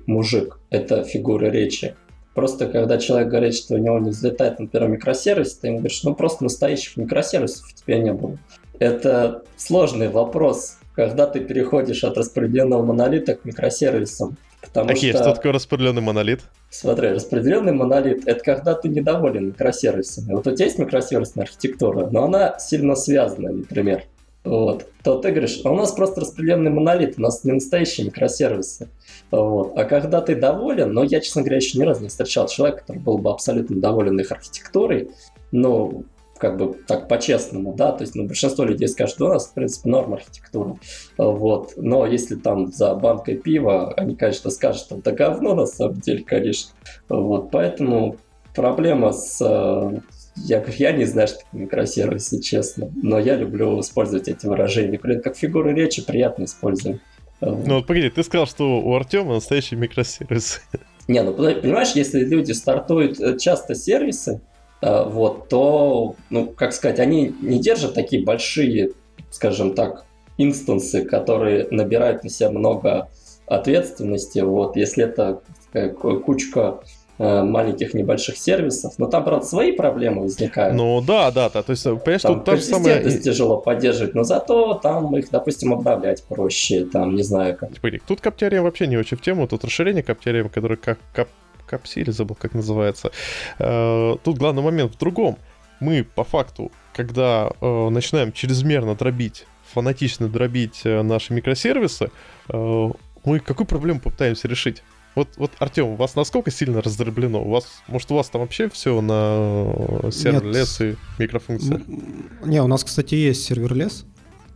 мужик. 0.06 0.60
Это 0.70 1.04
фигура 1.04 1.46
речи. 1.46 1.96
Просто 2.34 2.68
когда 2.68 2.98
человек 3.00 3.30
говорит, 3.30 3.56
что 3.56 3.76
у 3.76 3.78
него 3.78 3.98
не 4.00 4.12
взлетает, 4.12 4.60
например, 4.60 4.90
микросервис, 4.90 5.56
ты 5.56 5.68
ему 5.68 5.78
говоришь, 5.80 6.04
ну 6.04 6.14
просто 6.14 6.44
настоящих 6.44 6.96
микросервисов 6.98 7.66
у 7.66 7.76
тебя 7.76 7.98
не 7.98 8.14
было. 8.14 8.38
Это 8.80 9.44
сложный 9.56 10.10
вопрос, 10.10 10.78
когда 10.94 11.26
ты 11.26 11.40
переходишь 11.40 12.04
от 12.04 12.18
распределенного 12.18 12.84
монолита 12.84 13.36
к 13.36 13.44
микросервисам. 13.44 14.38
Потому 14.62 14.92
Окей, 14.92 15.12
что, 15.12 15.24
что 15.24 15.34
такое 15.34 15.54
распределенный 15.54 16.02
монолит? 16.02 16.42
смотри, 16.70 17.10
распределенный 17.10 17.74
монолит 17.74 18.28
это 18.28 18.44
когда 18.44 18.74
ты 18.74 18.90
недоволен 18.90 19.48
микросервисами. 19.48 20.34
Вот 20.34 20.48
у 20.48 20.52
тебя 20.54 20.66
есть 20.66 20.78
микросервисная 20.78 21.46
архитектура, 21.46 22.08
но 22.12 22.26
она 22.26 22.60
сильно 22.60 22.96
связана, 22.96 23.52
например. 23.52 24.04
Вот. 24.44 24.88
То 25.04 25.18
ты 25.20 25.32
говоришь, 25.32 25.60
а 25.64 25.72
у 25.72 25.76
нас 25.76 25.92
просто 25.92 26.22
распределенный 26.22 26.72
монолит, 26.72 27.16
у 27.18 27.22
нас 27.22 27.44
не 27.44 27.52
настоящие 27.52 28.08
микросервисы. 28.08 28.90
Вот. 29.32 29.78
А 29.78 29.84
когда 29.86 30.22
ты 30.22 30.36
доволен, 30.36 30.94
но 30.94 31.04
я, 31.04 31.20
честно 31.20 31.42
говоря, 31.42 31.58
еще 31.58 31.78
ни 31.78 31.84
разу 31.84 32.02
не 32.02 32.10
встречал 32.10 32.48
человека, 32.48 32.82
который 32.82 33.00
был 33.00 33.18
бы 33.18 33.30
абсолютно 33.32 33.80
доволен 33.80 34.20
их 34.20 34.32
архитектурой, 34.32 35.12
ну, 35.52 36.06
как 36.38 36.58
бы 36.58 36.76
так 36.88 37.08
по-честному, 37.08 37.74
да, 37.74 37.92
то 37.92 38.04
есть 38.04 38.16
ну, 38.16 38.28
большинство 38.28 38.64
людей 38.64 38.88
скажут, 38.88 39.18
«Да 39.18 39.26
у 39.26 39.30
нас, 39.30 39.48
в 39.48 39.54
принципе, 39.54 39.90
норм 39.90 40.14
архитектура, 40.14 40.78
вот, 41.18 41.74
но 41.78 42.06
если 42.06 42.36
там 42.36 42.68
за 42.72 42.94
банкой 42.94 43.38
пива, 43.38 43.94
они, 43.94 44.16
конечно, 44.16 44.52
скажут, 44.52 44.84
что 44.84 44.98
это 44.98 45.12
говно, 45.14 45.56
на 45.56 45.66
самом 45.66 46.00
деле, 46.00 46.24
конечно, 46.24 46.72
вот, 47.10 47.50
поэтому 47.50 48.18
проблема 48.56 49.14
с... 49.14 49.42
э, 49.42 50.00
Я 50.36 50.64
я 50.78 50.92
не 50.92 51.06
знаю, 51.06 51.28
что 51.28 51.40
такое 51.40 51.62
микросервисы, 51.62 52.40
честно, 52.42 52.92
но 53.02 53.18
я 53.20 53.36
люблю 53.36 53.80
использовать 53.80 54.28
эти 54.28 54.46
выражения, 54.46 55.00
блин, 55.00 55.22
как 55.22 55.36
фигуры 55.36 55.74
речи 55.74 56.06
приятно 56.06 56.44
использовать. 56.44 57.02
Ну 57.42 57.76
вот 57.76 57.88
погоди, 57.88 58.10
ты 58.10 58.24
сказал, 58.24 58.48
что 58.48 58.80
у 58.80 58.96
Артема 58.96 59.36
настоящий 59.36 59.76
микросервис. 59.76 60.62
Не, 61.08 61.24
ну 61.24 61.34
понимаешь, 61.34 61.92
если 61.94 62.20
люди 62.20 62.52
стартуют 62.52 63.20
э, 63.20 63.38
часто 63.38 63.76
сервисы, 63.76 64.42
э, 64.82 65.04
вот, 65.06 65.48
то, 65.48 66.16
ну, 66.30 66.48
как 66.48 66.74
сказать, 66.74 67.00
они 67.00 67.34
не 67.42 67.60
держат 67.60 67.94
такие 67.94 68.24
большие, 68.24 68.92
скажем 69.30 69.74
так, 69.74 70.06
инстансы, 70.38 71.06
которые 71.06 71.68
набирают 71.72 72.24
на 72.24 72.30
себя 72.30 72.50
много 72.50 73.10
ответственности. 73.46 74.40
Вот, 74.40 74.76
если 74.76 75.06
это 75.06 75.42
такая 75.66 75.94
ку- 75.94 76.20
кучка 76.20 76.82
э, 76.84 76.88
маленьких 77.20 77.94
небольших 77.94 78.38
сервисов, 78.38 78.94
но 78.98 79.08
там, 79.08 79.24
правда, 79.24 79.46
свои 79.46 79.72
проблемы 79.72 80.24
возникают. 80.24 80.76
Ну 80.76 81.02
да, 81.02 81.32
да, 81.32 81.50
да. 81.50 81.64
То 81.64 81.72
есть, 81.72 81.84
понимаешь, 81.84 82.22
Там 82.22 82.36
тут 82.36 82.46
та 82.46 82.56
же 82.58 82.62
самая... 82.62 83.20
тяжело 83.20 83.58
поддерживать, 83.58 84.14
но 84.14 84.24
зато 84.24 84.76
там 84.76 85.16
их, 85.18 85.30
допустим, 85.32 85.74
обновлять 85.74 86.24
проще, 86.24 86.86
там, 86.86 87.16
не 87.16 87.24
знаю, 87.24 87.58
как. 87.58 87.74
Погоди, 87.76 88.02
Тут 88.08 88.22
CAP 88.22 88.34
theorem 88.34 88.64
вообще 88.64 88.88
не 88.88 88.98
очень 88.98 89.18
в 89.18 89.22
тему, 89.22 89.48
тут 89.48 89.64
расширение 89.64 90.04
CAP 90.04 90.16
theorem, 90.16 90.50
которое 90.50 90.76
как 90.78 91.00
CAP... 91.14 91.28
PACELC, 91.68 92.12
забыл, 92.12 92.38
как 92.40 92.54
называется. 92.54 93.12
Э, 93.60 94.16
Тут 94.24 94.38
главный 94.38 94.62
момент 94.62 94.96
в 94.96 94.98
другом. 94.98 95.38
Мы, 95.82 96.04
по 96.04 96.24
факту, 96.24 96.72
когда 96.96 97.52
э, 97.60 97.90
начинаем 97.90 98.32
чрезмерно 98.32 98.96
дробить, 98.96 99.46
фанатично 99.74 100.30
дробить 100.30 100.82
э, 100.86 101.02
наши 101.02 101.34
микросервисы, 101.34 102.10
э, 102.50 102.90
мы 103.26 103.40
какую 103.40 103.68
проблему 103.68 104.00
попытаемся 104.00 104.48
решить? 104.48 104.82
Вот, 105.18 105.30
вот, 105.38 105.52
Артем, 105.58 105.88
у 105.88 105.96
вас 105.96 106.16
насколько 106.16 106.52
сильно 106.52 106.80
раздроблено? 106.80 107.44
У 107.44 107.50
вас, 107.50 107.82
может, 107.88 108.12
у 108.12 108.16
вас 108.16 108.30
там 108.30 108.42
вообще 108.42 108.70
все 108.70 109.02
на 109.02 109.66
э, 110.04 110.12
serverless 110.12 110.80
и 110.82 110.96
микрофункции? 111.18 111.84
Не, 112.46 112.62
у 112.62 112.68
нас, 112.68 112.84
кстати, 112.84 113.16
есть 113.16 113.44
serverless 113.44 114.06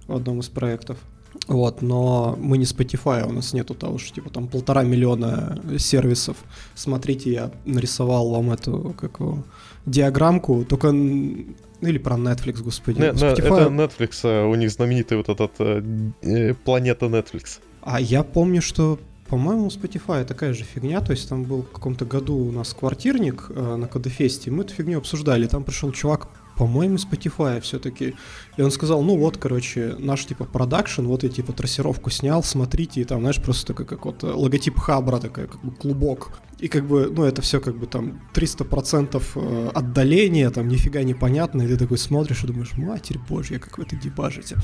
в 0.06 0.16
одном 0.16 0.40
из 0.42 0.50
проектов. 0.50 1.00
Вот, 1.48 1.82
но 1.82 2.38
мы 2.40 2.60
не 2.60 2.66
Spotify, 2.66 3.28
у 3.28 3.32
нас 3.32 3.54
нету 3.54 3.74
того, 3.74 3.98
что 3.98 4.14
типа 4.14 4.30
там 4.30 4.48
полтора 4.48 4.84
миллиона 4.84 5.60
сервисов. 5.80 6.38
Смотрите, 6.76 7.32
я 7.32 7.52
нарисовал 7.66 8.30
вам 8.30 8.52
эту 8.52 8.94
как 8.96 9.20
его, 9.20 9.44
диаграммку, 9.88 10.64
только 10.64 10.92
ну 10.92 11.88
или 11.88 11.98
про 11.98 12.18
Netflix, 12.18 12.62
господи. 12.62 13.00
Не, 13.00 13.08
Spotify- 13.14 13.62
Это 13.62 13.70
Netflix, 13.70 14.20
э, 14.24 14.46
у 14.46 14.54
них 14.54 14.70
знаменитый 14.70 15.18
вот 15.18 15.30
этот 15.30 15.54
э, 15.58 15.82
э, 16.22 16.54
планета 16.54 17.08
Netflix. 17.08 17.62
А 17.82 18.00
я 18.00 18.22
помню, 18.24 18.62
что, 18.62 19.00
по-моему, 19.32 19.68
у 19.68 19.70
Spotify 19.70 20.26
такая 20.26 20.54
же 20.54 20.66
фигня, 20.66 21.00
то 21.00 21.12
есть 21.12 21.30
там 21.30 21.46
был 21.46 21.62
в 21.62 21.72
каком-то 21.72 22.04
году 22.04 22.36
у 22.36 22.52
нас 22.52 22.74
квартирник 22.74 23.46
э, 23.48 23.76
на 23.78 23.88
Кодефесте, 23.88 24.52
мы 24.52 24.66
эту 24.66 24.74
фигню 24.74 24.98
обсуждали, 24.98 25.48
там 25.48 25.64
пришел 25.64 25.94
чувак, 25.94 26.28
по-моему, 26.58 26.98
Spotify 26.98 27.62
все-таки, 27.62 28.16
и 28.58 28.62
он 28.62 28.72
сказал, 28.72 29.02
ну 29.02 29.18
вот, 29.18 29.38
короче, 29.38 29.96
наш 29.98 30.26
типа 30.26 30.44
продакшн, 30.44 31.04
вот 31.04 31.24
я 31.24 31.30
типа 31.30 31.54
трассировку 31.54 32.10
снял, 32.10 32.44
смотрите, 32.44 33.00
и 33.00 33.04
там, 33.06 33.22
знаешь, 33.22 33.42
просто 33.42 33.68
такой 33.68 33.86
как 33.86 34.06
вот 34.06 34.22
э, 34.26 34.28
логотип 34.28 34.78
Хабра, 34.78 35.18
такой 35.18 35.48
как 35.48 35.64
бы 35.64 35.72
клубок, 35.72 36.34
и 36.60 36.68
как 36.68 36.86
бы, 36.86 37.10
ну 37.10 37.24
это 37.24 37.42
все 37.42 37.62
как 37.62 37.78
бы 37.78 37.88
там 37.88 38.20
300% 38.34 39.24
э, 39.36 39.70
отдаления, 39.74 40.50
там 40.50 40.68
нифига 40.68 41.04
не 41.04 41.14
понятно, 41.14 41.62
и 41.62 41.68
ты 41.70 41.78
такой 41.78 42.00
смотришь 42.00 42.44
и 42.44 42.48
думаешь, 42.48 42.74
матерь 42.74 43.18
божья, 43.30 43.60
как 43.60 43.78
вы 43.78 43.86
это 43.86 43.96
дебажите. 43.96 44.58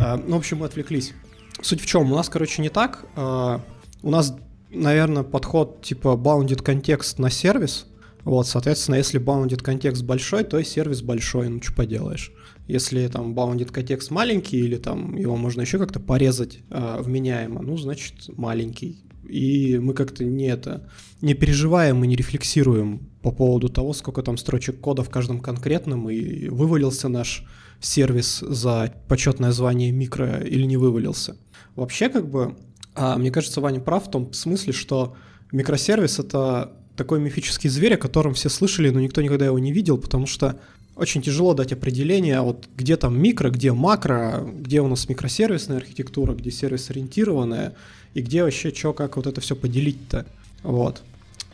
А, 0.00 0.16
ну, 0.16 0.36
в 0.36 0.38
общем, 0.38 0.56
мы 0.60 0.66
отвлеклись. 0.66 1.12
Суть 1.60 1.82
в 1.82 1.86
чем? 1.86 2.10
У 2.10 2.14
нас, 2.14 2.28
короче, 2.28 2.62
не 2.62 2.68
так. 2.70 3.04
А, 3.14 3.60
У 4.06 4.10
нас, 4.10 4.36
наверное, 4.70 5.24
подход 5.24 5.82
типа 5.82 6.10
bounded 6.10 6.62
контекст 6.62 7.18
на 7.18 7.28
сервис. 7.28 7.86
Вот, 8.22 8.46
соответственно, 8.46 8.94
если 8.94 9.20
bounded 9.20 9.64
контекст 9.64 10.04
большой, 10.04 10.44
то 10.44 10.60
и 10.60 10.64
сервис 10.64 11.02
большой, 11.02 11.48
ну 11.48 11.60
что 11.60 11.74
поделаешь. 11.74 12.30
Если 12.68 13.04
там 13.08 13.34
bounded 13.34 13.72
контекст 13.72 14.12
маленький 14.12 14.58
или 14.58 14.76
там 14.76 15.16
его 15.16 15.34
можно 15.34 15.62
еще 15.62 15.80
как-то 15.80 15.98
порезать 15.98 16.60
а, 16.70 17.02
вменяемо, 17.02 17.62
ну, 17.62 17.76
значит, 17.76 18.28
маленький. 18.36 19.02
И 19.28 19.76
мы 19.78 19.92
как-то 19.92 20.22
не 20.22 20.46
это 20.46 20.88
не 21.20 21.34
переживаем 21.34 22.04
и 22.04 22.06
не 22.06 22.14
рефлексируем 22.14 23.10
по 23.22 23.32
поводу 23.32 23.68
того, 23.68 23.92
сколько 23.92 24.22
там 24.22 24.36
строчек 24.36 24.78
кода 24.78 25.02
в 25.02 25.10
каждом 25.10 25.40
конкретном, 25.40 26.08
и 26.10 26.48
вывалился 26.48 27.08
наш 27.08 27.44
сервис 27.80 28.38
за 28.38 28.94
почетное 29.08 29.50
звание 29.50 29.90
микро 29.90 30.42
или 30.42 30.62
не 30.62 30.76
вывалился. 30.76 31.36
Вообще, 31.74 32.08
как 32.08 32.30
бы, 32.30 32.56
а, 32.96 33.16
мне 33.16 33.30
кажется, 33.30 33.60
Ваня 33.60 33.80
прав 33.80 34.06
в 34.06 34.10
том 34.10 34.32
смысле, 34.32 34.72
что 34.72 35.16
микросервис— 35.52 36.18
это 36.18 36.72
такой 36.96 37.20
мифический 37.20 37.68
зверь, 37.68 37.94
о 37.94 37.98
котором 37.98 38.34
все 38.34 38.48
слышали, 38.48 38.90
но 38.90 39.00
никто 39.00 39.22
никогда 39.22 39.46
его 39.46 39.58
не 39.58 39.72
видел, 39.72 39.98
потому 39.98 40.26
что 40.26 40.58
очень 40.96 41.20
тяжело 41.20 41.52
дать 41.52 41.72
определение, 41.72 42.40
вот 42.40 42.68
где 42.74 42.96
там 42.96 43.20
микро, 43.20 43.50
где 43.50 43.72
макро, 43.72 44.48
где 44.50 44.80
у 44.80 44.88
нас 44.88 45.08
микросервисная 45.08 45.76
архитектура, 45.76 46.32
где 46.32 46.50
сервис-ориентированная, 46.50 47.74
и 48.14 48.22
где 48.22 48.42
вообще 48.42 48.74
что, 48.74 48.94
как 48.94 49.16
вот 49.16 49.26
это 49.26 49.42
все 49.42 49.54
поделить-то. 49.54 50.26
Вот. 50.62 51.02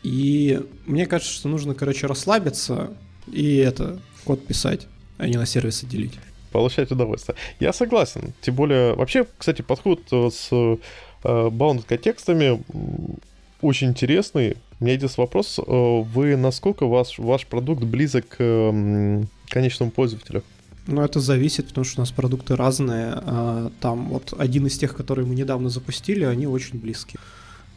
И 0.05 0.61
мне 0.87 1.07
кажется, 1.07 1.33
что 1.35 1.49
нужно, 1.49 1.75
короче, 1.75 2.07
расслабиться 2.07 2.93
и 3.27 3.57
это, 3.57 4.01
код 4.25 4.47
писать, 4.47 4.87
а 5.19 5.27
не 5.27 5.37
на 5.37 5.47
сервисы 5.47 5.87
делить. 5.87 6.15
Получать 6.53 6.91
удовольствие. 6.93 7.37
Я 7.59 7.73
согласен. 7.73 8.35
Тем 8.43 8.55
более, 8.55 8.95
вообще, 8.95 9.27
кстати, 9.39 9.63
подход 9.63 10.01
э, 10.13 10.31
с 10.31 10.79
э, 11.25 11.49
bounded 11.49 11.85
контекстами 11.87 12.63
очень 13.61 13.89
интересный. 13.89 14.57
У 14.81 14.85
меня 14.85 14.95
есть 14.95 15.19
вопрос. 15.19 15.59
Э, 15.59 15.63
Вы 15.67 16.37
насколько 16.37 16.87
ваш, 16.87 17.19
ваш 17.19 17.47
продукт 17.47 17.85
близок 17.85 18.29
к 18.29 18.75
конечному 19.49 19.91
пользователю? 19.91 20.43
Но 20.87 21.05
это 21.05 21.21
зависит, 21.21 21.69
потому 21.69 21.85
что 21.85 22.01
у 22.01 22.03
нас 22.03 22.11
продукты 22.11 22.57
разные. 22.57 23.13
а, 23.15 23.71
Там 23.81 24.09
вот 24.09 24.35
один 24.37 24.67
из 24.67 24.77
тех, 24.79 24.97
которые 24.97 25.27
мы 25.27 25.35
недавно 25.35 25.69
запустили, 25.69 26.25
они 26.25 26.47
очень 26.47 26.81
близкие. 26.81 27.21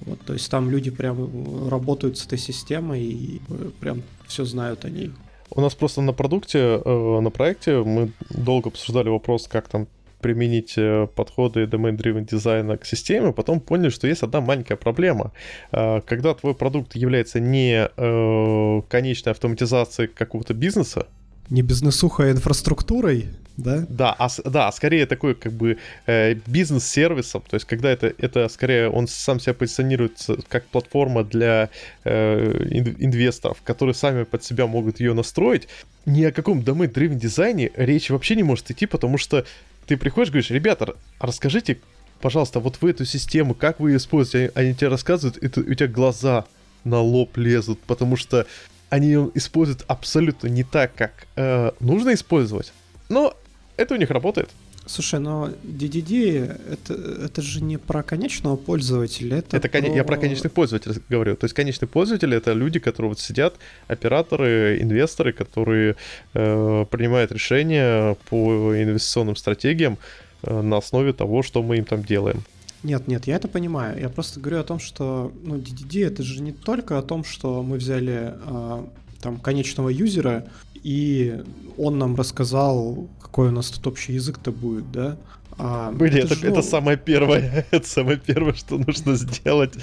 Вот, 0.01 0.19
то 0.21 0.33
есть 0.33 0.49
там 0.49 0.69
люди 0.69 0.91
прям 0.91 1.17
э, 1.23 1.69
работают 1.69 2.17
с 2.17 2.25
этой 2.25 2.37
системой 2.37 3.03
и 3.03 3.41
э, 3.47 3.69
прям 3.79 4.01
все 4.27 4.43
знают 4.43 4.83
о 4.85 4.89
ней. 4.89 5.11
У 5.51 5.61
нас 5.61 5.73
просто 5.73 6.01
на 6.01 6.11
продукте, 6.11 6.81
э, 6.83 7.19
на 7.21 7.29
проекте 7.29 7.81
мы 7.81 8.11
долго 8.29 8.69
обсуждали 8.69 9.09
вопрос, 9.09 9.47
как 9.47 9.67
там 9.69 9.87
применить 10.25 10.74
э, 10.75 11.08
подходы 11.15 11.65
domain-driven 11.65 12.25
дизайна 12.25 12.77
к 12.77 12.86
системе, 12.86 13.32
потом 13.32 13.60
поняли, 13.60 13.89
что 13.89 14.08
есть 14.08 14.24
одна 14.24 14.41
маленькая 14.41 14.75
проблема. 14.75 15.32
Э, 15.72 16.01
когда 16.01 16.34
твой 16.34 16.55
продукт 16.55 16.96
является 16.96 17.39
не 17.39 17.88
э, 17.96 18.82
конечной 18.89 19.34
автоматизацией 19.34 20.08
какого-то 20.08 20.55
бизнеса, 20.55 21.05
не 21.51 21.62
бизнесуха, 21.62 22.24
а 22.24 22.32
инфраструктурой, 22.32 23.27
да? 23.58 23.86
Да, 23.88 24.15
а, 24.17 24.29
да, 24.46 24.72
скорее 24.72 25.05
такой 25.05 25.36
как 25.36 25.53
бы 25.53 25.77
э, 26.08 26.34
бизнес-сервисом, 26.48 27.44
то 27.48 27.55
есть 27.55 27.67
когда 27.67 27.91
это, 27.91 28.12
это 28.17 28.50
скорее 28.50 28.89
он 28.89 29.08
сам 29.08 29.39
себя 29.39 29.53
позиционирует 29.53 30.27
как 30.50 30.65
платформа 30.65 31.24
для 31.24 31.70
э, 32.03 32.67
инвесторов, 33.00 33.62
которые 33.63 33.94
сами 33.94 34.24
под 34.24 34.44
себя 34.44 34.65
могут 34.65 35.00
ее 35.00 35.13
настроить, 35.13 35.67
ни 36.05 36.24
о 36.24 36.32
каком 36.32 36.60
domain-driven 36.60 37.15
дизайне 37.15 37.72
речи 37.75 38.12
вообще 38.12 38.36
не 38.36 38.44
может 38.44 38.72
идти, 38.72 38.88
потому 38.88 39.17
что 39.17 39.46
ты 39.87 39.97
приходишь, 39.97 40.31
говоришь, 40.31 40.51
ребята, 40.51 40.95
расскажите, 41.19 41.79
пожалуйста, 42.21 42.59
вот 42.59 42.77
вы 42.81 42.91
эту 42.91 43.05
систему, 43.05 43.53
как 43.53 43.79
вы 43.79 43.91
ее 43.91 43.97
используете, 43.97 44.51
они, 44.55 44.67
они 44.67 44.75
тебе 44.75 44.87
рассказывают, 44.87 45.37
и, 45.37 45.47
ты, 45.47 45.61
у 45.61 45.73
тебя 45.73 45.87
глаза 45.87 46.45
на 46.83 46.99
лоб 46.99 47.37
лезут, 47.37 47.79
потому 47.81 48.15
что 48.15 48.45
они 48.89 49.07
ее 49.07 49.31
используют 49.33 49.83
абсолютно 49.87 50.47
не 50.47 50.63
так, 50.63 50.93
как 50.95 51.27
э, 51.35 51.71
нужно 51.79 52.13
использовать, 52.13 52.73
но 53.09 53.35
это 53.77 53.95
у 53.95 53.97
них 53.97 54.09
работает. 54.09 54.49
Слушай, 54.87 55.19
но 55.19 55.49
DDD 55.63 56.59
это, 56.71 56.93
это 56.93 57.41
же 57.41 57.63
не 57.63 57.77
про 57.77 58.03
конечного 58.03 58.55
пользователя. 58.55 59.37
Это, 59.37 59.57
это 59.57 59.67
про... 59.67 59.79
я 59.79 60.03
про 60.03 60.17
конечных 60.17 60.51
пользователей 60.51 61.01
говорю. 61.09 61.35
То 61.35 61.45
есть 61.45 61.55
конечные 61.55 61.89
пользователи 61.89 62.37
это 62.37 62.53
люди, 62.53 62.79
которые 62.79 63.09
вот 63.09 63.19
сидят, 63.19 63.55
операторы, 63.87 64.79
инвесторы, 64.79 65.33
которые 65.33 65.95
э, 66.33 66.85
принимают 66.91 67.31
решения 67.31 68.15
по 68.29 68.75
инвестиционным 68.75 69.35
стратегиям 69.35 69.97
э, 70.43 70.61
на 70.61 70.77
основе 70.77 71.13
того, 71.13 71.41
что 71.41 71.63
мы 71.63 71.77
им 71.77 71.85
там 71.85 72.03
делаем. 72.03 72.43
Нет, 72.83 73.07
нет, 73.07 73.25
я 73.25 73.37
это 73.37 73.47
понимаю. 73.47 73.99
Я 73.99 74.09
просто 74.09 74.39
говорю 74.39 74.59
о 74.59 74.63
том, 74.63 74.79
что 74.79 75.31
ну, 75.43 75.55
DDD 75.55 76.05
это 76.05 76.21
же 76.21 76.43
не 76.43 76.51
только 76.51 76.99
о 76.99 77.01
том, 77.01 77.23
что 77.23 77.63
мы 77.63 77.77
взяли 77.77 78.35
э, 78.35 78.85
там 79.19 79.39
конечного 79.39 79.89
юзера, 79.89 80.45
и 80.83 81.41
он 81.77 81.97
нам 81.97 82.15
рассказал, 82.15 83.07
какой 83.35 83.49
у 83.49 83.51
нас 83.51 83.69
тут 83.69 83.85
общий 83.87 84.13
язык-то 84.13 84.53
будет, 84.53 84.89
да? 84.93 85.17
А, 85.57 85.91
Были, 85.91 86.19
это, 86.19 86.27
это, 86.27 86.35
же, 86.35 86.47
это 86.47 86.61
самое 86.61 86.95
первое, 86.97 87.67
это 87.71 87.85
самое 87.85 88.17
первое, 88.17 88.53
что 88.53 88.77
нужно 88.77 89.15
сделать. 89.15 89.73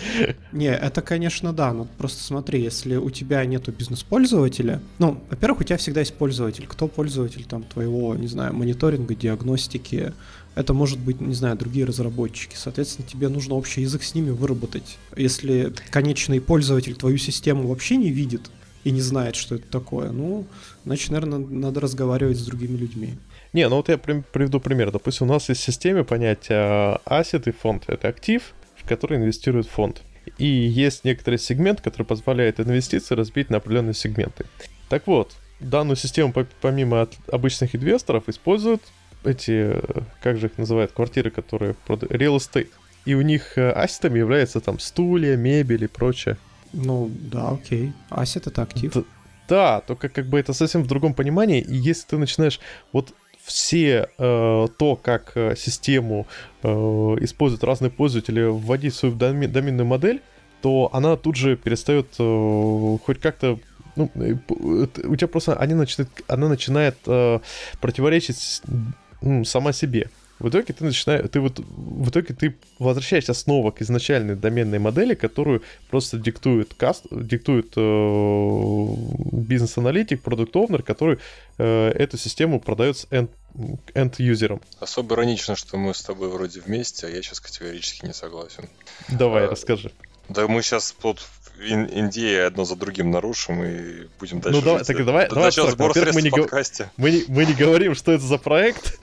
Не, 0.53 0.75
это, 0.75 1.03
конечно, 1.03 1.53
да, 1.53 1.75
но 1.75 1.87
просто 1.99 2.25
смотри, 2.25 2.63
если 2.63 2.97
у 2.97 3.11
тебя 3.11 3.45
нету 3.45 3.71
бизнес-пользователя, 3.71 4.81
ну, 4.99 5.21
во-первых, 5.29 5.61
у 5.61 5.65
тебя 5.65 5.77
всегда 5.77 6.01
есть 6.01 6.15
пользователь. 6.15 6.67
Кто 6.67 6.89
пользователь 6.89 7.45
там 7.45 7.63
твоего, 7.65 8.15
не 8.15 8.27
знаю, 8.27 8.55
мониторинга, 8.55 9.15
диагностики, 9.15 10.15
это 10.55 10.73
может 10.73 10.99
быть, 10.99 11.21
не 11.21 11.35
знаю, 11.35 11.59
другие 11.59 11.85
разработчики. 11.85 12.57
Соответственно, 12.57 13.07
тебе 13.07 13.29
нужно 13.29 13.55
общий 13.55 13.83
язык 13.83 14.03
с 14.03 14.15
ними 14.15 14.31
выработать. 14.31 14.97
Если 15.15 15.75
конечный 15.91 16.41
пользователь 16.41 16.95
твою 16.95 17.19
систему 17.19 17.69
вообще 17.69 17.97
не 17.99 18.11
видит 18.11 18.51
и 18.85 18.91
не 18.91 19.03
знает, 19.03 19.37
что 19.37 19.57
это 19.57 19.67
такое, 19.71 20.11
ну, 20.11 20.47
значит, 20.87 21.11
наверное, 21.11 21.39
надо 21.39 21.81
разговаривать 21.81 22.39
с 22.39 22.47
другими 22.47 22.79
людьми. 22.79 23.19
Не, 23.53 23.69
ну 23.69 23.77
вот 23.77 23.89
я 23.89 23.99
приведу 23.99 24.61
пример. 24.61 24.91
Допустим, 24.91 25.29
у 25.29 25.33
нас 25.33 25.49
есть 25.49 25.61
в 25.61 25.65
системе 25.65 26.05
понятие 26.05 26.99
asset 27.05 27.49
и 27.49 27.53
фонд. 27.53 27.85
Это 27.89 28.09
актив, 28.09 28.55
в 28.77 28.89
который 28.89 29.19
инвестирует 29.19 29.67
фонд. 29.67 30.03
И 30.39 30.47
есть 30.47 31.05
некоторый 31.05 31.39
сегмент, 31.39 31.81
который 31.81 32.05
позволяет 32.05 32.61
инвестиции 32.61 33.15
разбить 33.15 33.51
на 33.51 33.59
определенные 33.59 33.95
сегменты. 33.95 34.47
Так 34.89 35.07
вот, 35.07 35.33
данную 35.61 35.97
систему 35.97 36.33
помимо 36.61 37.09
обычных 37.31 37.75
инвесторов 37.75 38.29
используют 38.29 38.83
эти, 39.25 39.75
как 40.23 40.39
же 40.39 40.47
их 40.47 40.59
называют, 40.59 40.93
квартиры, 40.93 41.31
которые 41.31 41.75
продают, 41.75 42.13
real 42.13 42.37
estate. 42.37 42.69
И 43.05 43.15
у 43.15 43.23
них 43.23 43.59
э, 43.59 43.71
ассетами 43.71 44.19
являются 44.19 44.61
там 44.61 44.79
стулья, 44.79 45.37
мебель 45.37 45.85
и 45.85 45.89
прочее. 45.89 46.39
Ну, 46.73 47.11
да, 47.11 47.51
окей. 47.51 47.93
Ассет 48.11 48.47
это 48.47 48.63
актив. 48.63 48.93
Да, 48.95 49.03
да, 49.49 49.81
только 49.81 50.09
как 50.09 50.27
бы 50.27 50.39
это 50.39 50.53
совсем 50.53 50.83
в 50.83 50.87
другом 50.87 51.15
понимании. 51.15 51.61
И 51.61 51.75
если 51.75 52.07
ты 52.07 52.17
начинаешь 52.17 52.61
вот 52.93 53.13
все 53.45 54.09
э, 54.19 54.67
то, 54.79 54.97
как 54.97 55.33
э, 55.35 55.57
систему 55.57 56.27
э, 56.63 56.69
используют 56.69 57.65
разные 57.65 57.91
пользователи, 57.91 58.43
вводить 58.43 58.95
свою 58.95 59.15
доми- 59.15 59.49
доменную 59.49 59.87
модель, 59.87 60.23
то 60.61 60.91
она 60.93 61.17
тут 61.17 61.37
же 61.37 61.57
перестает 61.57 62.07
э, 62.19 62.99
хоть 63.05 63.21
как-то 63.21 63.59
ну, 63.97 64.11
э, 64.15 64.37
у 65.05 65.17
тебя 65.17 65.29
просто 65.29 65.57
они 65.57 65.75
начинают, 65.75 66.11
она 66.29 66.49
начинает 66.49 66.97
э, 67.07 67.41
противоречить 67.81 68.63
ну, 69.21 69.45
сама 69.45 69.73
себе. 69.73 70.09
В 70.43 70.49
итоге 70.49 70.75
ты 70.75 70.85
начинаешь, 70.85 71.31
ты 71.31 71.39
вот, 71.39 71.61
в 71.61 72.11
итоге 72.11 72.35
ты 72.35 72.57
возвращаешься 72.81 73.33
снова 73.33 73.71
к 73.71 73.81
изначальной 73.81 74.35
доменной 74.35 74.81
модели, 74.81 75.15
которую 75.15 75.63
просто 75.89 76.19
диктует 76.19 76.75
каст, 76.75 77.07
диктует 77.13 77.73
э, 77.77 78.87
бизнес-аналитик, 79.31 80.21
продукт-овнер, 80.21 80.83
который 80.83 81.21
э, 81.59 81.91
эту 81.91 82.19
систему 82.19 82.59
продает 82.59 82.97
с 82.97 83.05
end, 83.13 83.31
end-юзером. 83.95 84.61
Особо 84.81 85.15
иронично, 85.15 85.55
что 85.55 85.77
мы 85.77 85.95
с 85.95 86.03
тобой 86.03 86.29
вроде 86.29 86.61
вместе, 86.61 87.07
а 87.07 87.11
я 87.11 87.23
сейчас 87.23 87.39
категорически 87.39 88.07
не 88.07 88.13
согласен. 88.13 88.69
Давай, 89.09 89.47
а, 89.47 89.51
расскажи. 89.51 89.93
Да 90.29 90.49
мы 90.49 90.63
сейчас 90.63 90.93
тут 91.01 91.21
Индии 91.65 92.37
одно 92.37 92.65
за 92.65 92.77
другим 92.77 93.11
нарушим 93.11 93.63
и 93.63 94.09
будем 94.19 94.41
дальше. 94.41 94.59
Ну 94.59 94.65
давай, 94.65 94.85
так 94.85 95.05
давай, 95.05 95.29
давай 95.29 95.51
Во-первых, 95.51 96.15
мы 96.15 96.23
не, 96.23 96.31
мы, 96.97 97.11
не, 97.11 97.25
мы 97.29 97.45
не 97.45 97.55
говорим, 97.55 97.95
что 97.95 98.13
это 98.13 98.25
за 98.25 98.39
проект, 98.39 98.99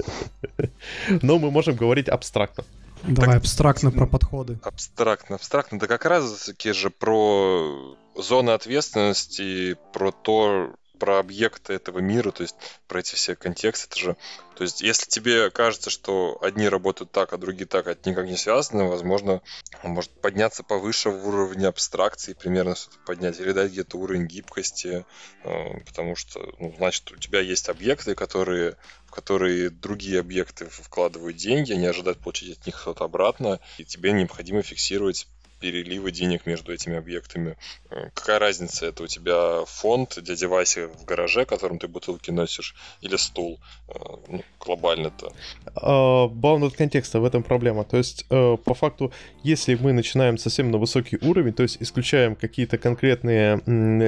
но 1.22 1.40
мы 1.40 1.52
можем 1.52 1.76
говорить 1.76 2.10
абстрактно. 2.10 2.64
Давай 3.04 3.36
так, 3.36 3.38
абстрактно 3.38 3.92
про 3.92 4.06
подходы. 4.06 4.60
Абстрактно, 4.62 5.36
абстрактно. 5.36 5.80
Да 5.80 5.88
как 5.88 6.06
раз 6.06 6.46
таки 6.46 6.74
же 6.74 6.90
про 6.90 7.96
зоны 8.16 8.52
ответственности, 8.52 9.78
про 9.94 10.12
то, 10.12 10.74
про 11.00 11.20
объекты 11.20 11.74
этого 11.74 12.00
мира, 12.00 12.32
то 12.32 12.44
есть 12.44 12.56
про 12.88 13.00
эти 13.00 13.16
все 13.16 13.36
контексты. 13.36 13.88
Это 13.90 14.00
же, 14.00 14.18
то 14.56 14.64
есть 14.64 14.82
если 14.82 15.10
тебе 15.10 15.50
кажется, 15.50 15.90
что 15.90 16.38
одни 16.42 16.68
работают 16.68 17.12
так, 17.12 17.34
а 17.34 17.38
другие 17.38 17.66
так, 17.66 17.88
а 17.88 17.92
это 17.92 18.10
никак 18.10 18.26
не 18.26 18.36
связано, 18.36 18.86
возможно, 18.88 19.42
может 19.84 20.12
подняться 20.22 20.64
повыше 20.64 21.10
в 21.10 21.28
уровне 21.28 21.68
абстракции, 21.68 22.34
примерно 22.34 22.76
что-то 22.76 22.98
поднять, 23.06 23.40
или 23.40 23.52
дать 23.52 23.72
где-то 23.72 23.98
уровень 23.98 24.28
гибкости, 24.28 25.06
э, 25.44 25.80
потому 25.86 26.16
что, 26.16 26.54
ну, 26.60 26.74
значит, 26.78 27.12
у 27.12 27.16
тебя 27.16 27.40
есть 27.40 27.70
объекты, 27.70 28.16
которые 28.16 28.76
в 29.10 29.12
которые 29.12 29.72
другие 29.72 30.20
объекты 30.20 30.70
вкладывают 30.70 31.36
деньги, 31.36 31.74
они 31.74 31.88
ожидают 31.88 32.20
получить 32.20 32.60
от 32.60 32.66
них 32.68 32.80
что-то 32.80 33.06
обратно, 33.06 33.60
и 33.80 33.84
тебе 33.84 34.12
необходимо 34.12 34.62
фиксировать 34.62 35.28
переливы 35.60 36.12
денег 36.12 36.46
между 36.46 36.74
этими 36.74 36.98
объектами. 36.98 37.58
Э, 37.90 38.10
какая 38.14 38.40
разница, 38.40 38.86
это 38.86 39.04
у 39.04 39.08
тебя 39.08 39.66
фонд 39.66 40.18
для 40.22 40.36
девайса 40.36 40.88
в 40.88 41.06
гараже, 41.06 41.46
которым 41.46 41.80
ты 41.80 41.88
бутылки 41.88 42.32
носишь, 42.32 42.76
или 43.02 43.18
стул 43.18 43.60
э, 43.88 43.94
ну, 44.28 44.44
глобально-то? 44.60 45.32
Bounded 45.76 46.76
контекста, 46.76 47.20
в 47.20 47.26
этом 47.26 47.44
проблема. 47.44 47.84
То 47.84 47.98
есть, 47.98 48.26
э, 48.30 48.58
по 48.64 48.74
факту, 48.74 49.12
если 49.44 49.76
мы 49.76 49.94
начинаем 49.94 50.38
совсем 50.38 50.72
на 50.72 50.78
высокий 50.78 51.18
уровень, 51.22 51.54
то 51.54 51.64
есть 51.64 51.78
исключаем 51.80 52.36
какие-то 52.36 52.78
конкретные 52.78 53.58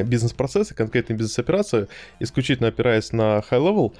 бизнес-процессы, 0.03 0.73
конкретные 0.73 1.17
бизнес-операции, 1.17 1.87
исключительно 2.19 2.69
опираясь 2.69 3.11
на 3.11 3.43
high-level, 3.49 3.93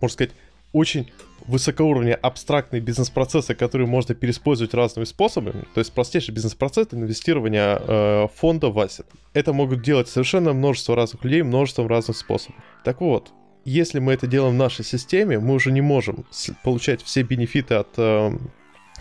можно 0.00 0.12
сказать, 0.12 0.32
очень 0.72 1.10
высокоуровня 1.46 2.14
абстрактные 2.14 2.80
бизнес-процессы, 2.80 3.54
которые 3.54 3.86
можно 3.86 4.14
переиспользовать 4.14 4.74
разными 4.74 5.04
способами. 5.04 5.64
То 5.74 5.78
есть 5.78 5.92
простейший 5.92 6.34
бизнес-процесс— 6.34 6.88
инвестирования 6.92 7.80
э, 7.80 8.28
фонда 8.34 8.68
в 8.68 8.78
асset. 8.78 9.06
Это 9.32 9.52
могут 9.52 9.82
делать 9.82 10.08
совершенно 10.08 10.52
множество 10.52 10.96
разных 10.96 11.24
людей, 11.24 11.42
множеством 11.42 11.86
разных 11.86 12.16
способов. 12.16 12.60
Так 12.84 13.00
вот, 13.00 13.32
если 13.64 13.98
мы 14.00 14.12
это 14.12 14.26
делаем 14.26 14.54
в 14.54 14.58
нашей 14.58 14.84
системе, 14.84 15.38
мы 15.38 15.54
уже 15.54 15.72
не 15.72 15.80
можем 15.80 16.26
получать 16.64 17.02
все 17.02 17.22
бенефиты 17.22 17.74
от 17.74 17.88
э, 17.96 18.32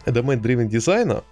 domain-driven 0.05 0.67
дизайна, 0.67 1.23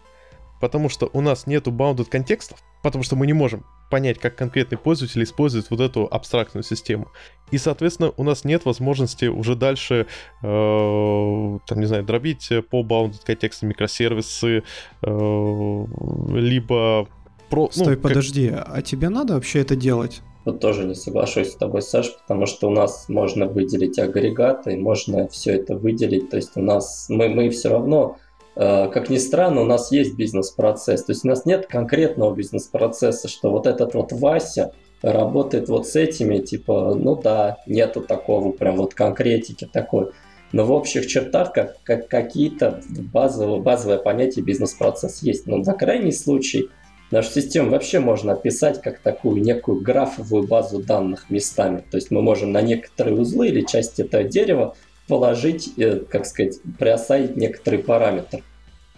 потому 0.60 0.90
что 0.90 1.10
у 1.14 1.22
нас 1.22 1.48
нету 1.48 1.72
bounded 1.72 2.10
контекстов, 2.10 2.60
потому 2.82 3.04
что 3.04 3.16
мы 3.16 3.28
не 3.28 3.34
можем 3.34 3.66
понять, 3.90 4.20
как 4.20 4.36
конкретный 4.36 4.78
пользователь 4.78 5.24
использует 5.24 5.70
вот 5.70 5.80
эту 5.80 6.08
абстрактную 6.10 6.64
систему. 6.64 7.08
И, 7.52 7.58
соответственно, 7.58 8.14
у 8.16 8.24
нас 8.24 8.46
нет 8.46 8.66
возможности 8.66 9.26
уже 9.26 9.56
дальше, 9.56 10.06
э, 10.42 11.60
там, 11.68 11.80
не 11.80 11.86
знаю, 11.86 12.04
дробить 12.04 12.50
по 12.70 12.82
bounded 12.82 13.22
контексту 13.26 13.66
микросервисы, 13.66 14.64
э, 15.02 15.86
либо... 16.34 17.08
Про, 17.50 17.70
Стой, 17.72 17.96
ну, 17.96 18.02
подожди, 18.02 18.50
как... 18.50 18.70
а 18.72 18.82
тебе 18.84 19.10
надо 19.10 19.34
вообще 19.34 19.62
это 19.62 19.76
делать? 19.76 20.22
Вот 20.46 20.60
тоже 20.60 20.86
не 20.86 20.96
соглашусь 20.96 21.52
с 21.52 21.56
тобой, 21.56 21.82
Саш, 21.82 22.16
потому 22.22 22.46
что 22.46 22.68
у 22.68 22.72
нас 22.72 23.10
можно 23.10 23.48
выделить 23.48 24.00
агрегаты, 24.00 24.78
можно 24.78 25.28
все 25.28 25.54
это 25.54 25.76
выделить, 25.76 26.30
то 26.30 26.38
есть 26.38 26.56
у 26.56 26.62
нас, 26.62 27.08
мы, 27.10 27.30
мы 27.30 27.50
все 27.50 27.70
равно 27.70 28.18
как 28.60 29.10
ни 29.10 29.18
странно, 29.18 29.62
у 29.62 29.66
нас 29.66 29.90
есть 29.90 30.16
бизнес-процесс. 30.16 31.06
То 31.06 31.14
есть 31.14 31.24
у 31.24 31.30
нас 31.30 31.46
нет 31.46 31.68
конкретного 31.68 32.36
бизнес-процесса, 32.36 33.30
что 33.30 33.52
вот 33.52 33.66
этот 33.66 33.94
вот 33.94 34.12
Вася 34.12 34.74
работает 35.02 35.70
вот 35.70 35.88
с 35.88 35.96
этими, 35.96 36.40
типа, 36.40 36.94
ну 36.94 37.16
да, 37.16 37.60
нету 37.68 38.02
такого 38.02 38.52
прям 38.52 38.76
вот 38.76 38.94
конкретики 38.94 39.66
такой. 39.72 40.12
но 40.52 40.66
в 40.66 40.74
общих 40.74 41.08
чертах 41.08 41.54
как, 41.54 41.82
как 41.84 42.10
какие-то 42.10 42.82
базовые, 43.14 43.62
базовые 43.62 44.00
понятия 44.00 44.42
бизнес-процесс 44.42 45.24
есть. 45.24 45.48
Но 45.48 45.58
на 45.58 45.74
крайний 45.74 46.12
случай 46.12 46.70
нашу 47.12 47.32
систему 47.32 47.70
вообще 47.70 48.00
можно 48.00 48.34
описать 48.34 48.82
как 48.82 49.00
такую 49.00 49.42
некую 49.42 49.80
графовую 49.80 50.48
базу 50.48 50.84
данных 50.84 51.30
местами. 51.30 51.82
То 51.90 51.96
есть 51.96 52.12
мы 52.12 52.22
можем 52.22 52.52
на 52.52 52.62
некоторые 52.62 53.16
узлы 53.16 53.48
или 53.48 53.62
части 53.62 54.02
этого 54.02 54.24
дерева 54.26 54.76
положить, 55.08 55.72
э, 55.78 56.00
как 56.00 56.26
сказать, 56.26 56.60
приосадить 56.78 57.38
некоторый 57.38 57.80
параметр. 57.80 58.44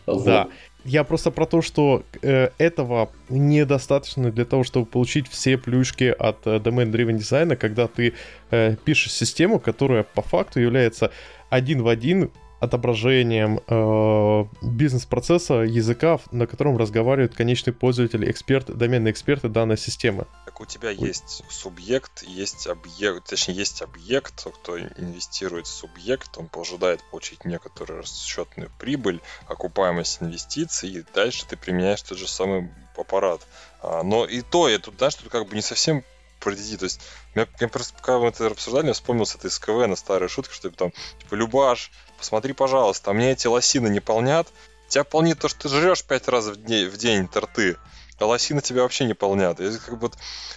Да, 0.07 0.47
я 0.83 1.03
просто 1.03 1.31
про 1.31 1.45
то, 1.45 1.61
что 1.61 2.03
э, 2.21 2.49
этого 2.57 3.11
недостаточно 3.29 4.31
для 4.31 4.45
того, 4.45 4.63
чтобы 4.63 4.85
получить 4.85 5.27
все 5.27 5.57
плюшки 5.57 6.15
от 6.17 6.45
э, 6.45 6.57
Domain 6.57 6.91
Driven 6.91 7.13
дизайна, 7.13 7.55
когда 7.55 7.87
ты 7.87 8.13
э, 8.49 8.75
пишешь 8.83 9.13
систему, 9.13 9.59
которая 9.59 10.03
по 10.03 10.21
факту 10.21 10.59
является 10.59 11.11
один 11.49 11.83
в 11.83 11.87
один 11.87 12.31
отображением 12.61 13.59
э, 13.67 14.45
бизнес-процесса 14.61 15.55
языка, 15.55 16.19
на 16.31 16.45
котором 16.45 16.77
разговаривают 16.77 17.33
конечный 17.33 17.73
пользователь, 17.73 18.29
эксперт, 18.29 18.67
доменные 18.77 19.11
эксперты 19.11 19.49
данной 19.49 19.79
системы. 19.79 20.27
Так 20.45 20.61
у 20.61 20.65
тебя 20.65 20.89
Ой. 20.89 20.95
есть 20.95 21.43
субъект, 21.49 22.21
есть 22.21 22.67
объект, 22.67 23.27
точнее 23.27 23.55
есть 23.55 23.81
объект, 23.81 24.45
кто 24.45 24.79
инвестирует 24.79 25.65
в 25.65 25.71
субъект, 25.71 26.37
он 26.37 26.49
ожидает 26.53 27.01
получить 27.09 27.45
некоторую 27.45 28.01
расчетную 28.01 28.69
прибыль, 28.79 29.21
окупаемость 29.47 30.21
инвестиций, 30.21 30.89
и 30.89 31.03
дальше 31.15 31.47
ты 31.47 31.57
применяешь 31.57 32.03
тот 32.03 32.19
же 32.19 32.27
самый 32.27 32.69
аппарат. 32.95 33.41
А, 33.81 34.03
но 34.03 34.25
и 34.25 34.41
то, 34.41 34.69
я 34.69 34.77
тут, 34.77 34.97
знаешь, 34.97 35.15
тут 35.15 35.31
как 35.31 35.47
бы 35.47 35.55
не 35.55 35.63
совсем 35.63 36.03
пройти. 36.41 36.75
То 36.75 36.85
есть, 36.85 36.99
я, 37.35 37.47
я 37.59 37.67
просто 37.67 37.93
пока 37.93 38.19
мы 38.19 38.27
это 38.27 38.47
обсуждали, 38.47 38.87
я 38.87 38.93
вспомнил 38.93 39.25
с 39.25 39.35
этой 39.35 39.49
СКВ 39.49 39.87
на 39.87 39.95
старые 39.95 40.27
шутки, 40.27 40.53
что 40.53 40.69
типа 40.69 40.77
там, 40.77 40.93
типа, 41.19 41.35
Любаш, 41.35 41.91
посмотри, 42.21 42.53
пожалуйста, 42.53 43.13
мне 43.13 43.31
эти 43.31 43.47
лосины 43.47 43.87
не 43.87 43.99
полнят. 43.99 44.47
Тебя 44.87 45.03
полнит 45.03 45.39
то, 45.39 45.47
что 45.47 45.61
ты 45.61 45.69
жрешь 45.69 46.03
пять 46.03 46.27
раз 46.27 46.45
в 46.45 46.63
день, 46.63 46.87
в 46.87 46.97
день 46.97 47.27
торты 47.27 47.77
а 48.21 48.25
лосины 48.27 48.61
тебя 48.61 48.83
вообще 48.83 49.05
не 49.05 49.13
полнят. 49.13 49.59
И 49.59 49.77
как 49.77 49.97
бы, 49.99 50.11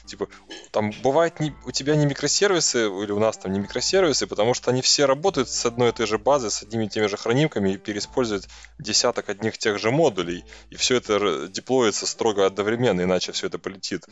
типа, 0.05 0.29
там 0.71 0.93
бывает 1.03 1.41
не, 1.41 1.55
у 1.65 1.71
тебя 1.71 1.97
не 1.97 2.07
микросервисы, 2.07 2.87
или 2.87 3.11
у 3.11 3.19
нас 3.19 3.39
там 3.39 3.53
не 3.53 3.59
микросервисы, 3.59 4.27
потому 4.27 4.55
что 4.55 4.71
они 4.71 4.83
все 4.83 5.07
работают 5.07 5.49
с 5.49 5.65
одной 5.65 5.89
и 5.89 5.93
той 5.93 6.07
же 6.07 6.19
базой, 6.19 6.51
с 6.51 6.63
одними 6.63 6.85
и 6.85 6.89
теми 6.89 7.07
же 7.07 7.17
хранимками 7.17 7.71
и 7.71 7.79
переиспользуют 7.79 8.49
десяток 8.79 9.29
одних 9.29 9.59
тех 9.59 9.79
же 9.79 9.91
модулей. 9.91 10.45
И 10.71 10.77
все 10.77 10.97
это 10.97 11.49
деплоится 11.49 12.07
строго 12.07 12.47
одновременно, 12.47 13.03
иначе 13.03 13.33
все 13.33 13.47
это 13.47 13.59
полетит. 13.59 14.05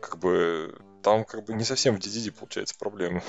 Как 0.00 0.18
бы 0.18 0.76
там 1.02 1.24
как 1.24 1.44
бы 1.44 1.54
не 1.54 1.64
совсем 1.64 1.96
в 1.96 2.00
DDD 2.00 2.32
получается 2.32 2.74
проблема. 2.78 3.22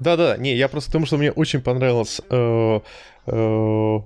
Да-да, 0.00 0.36
не, 0.36 0.56
я 0.56 0.68
просто 0.68 0.90
потому, 0.90 1.06
что 1.06 1.18
мне 1.18 1.30
очень 1.30 1.60
понравилось, 1.60 2.20
э, 2.30 2.80
э, 3.26 3.98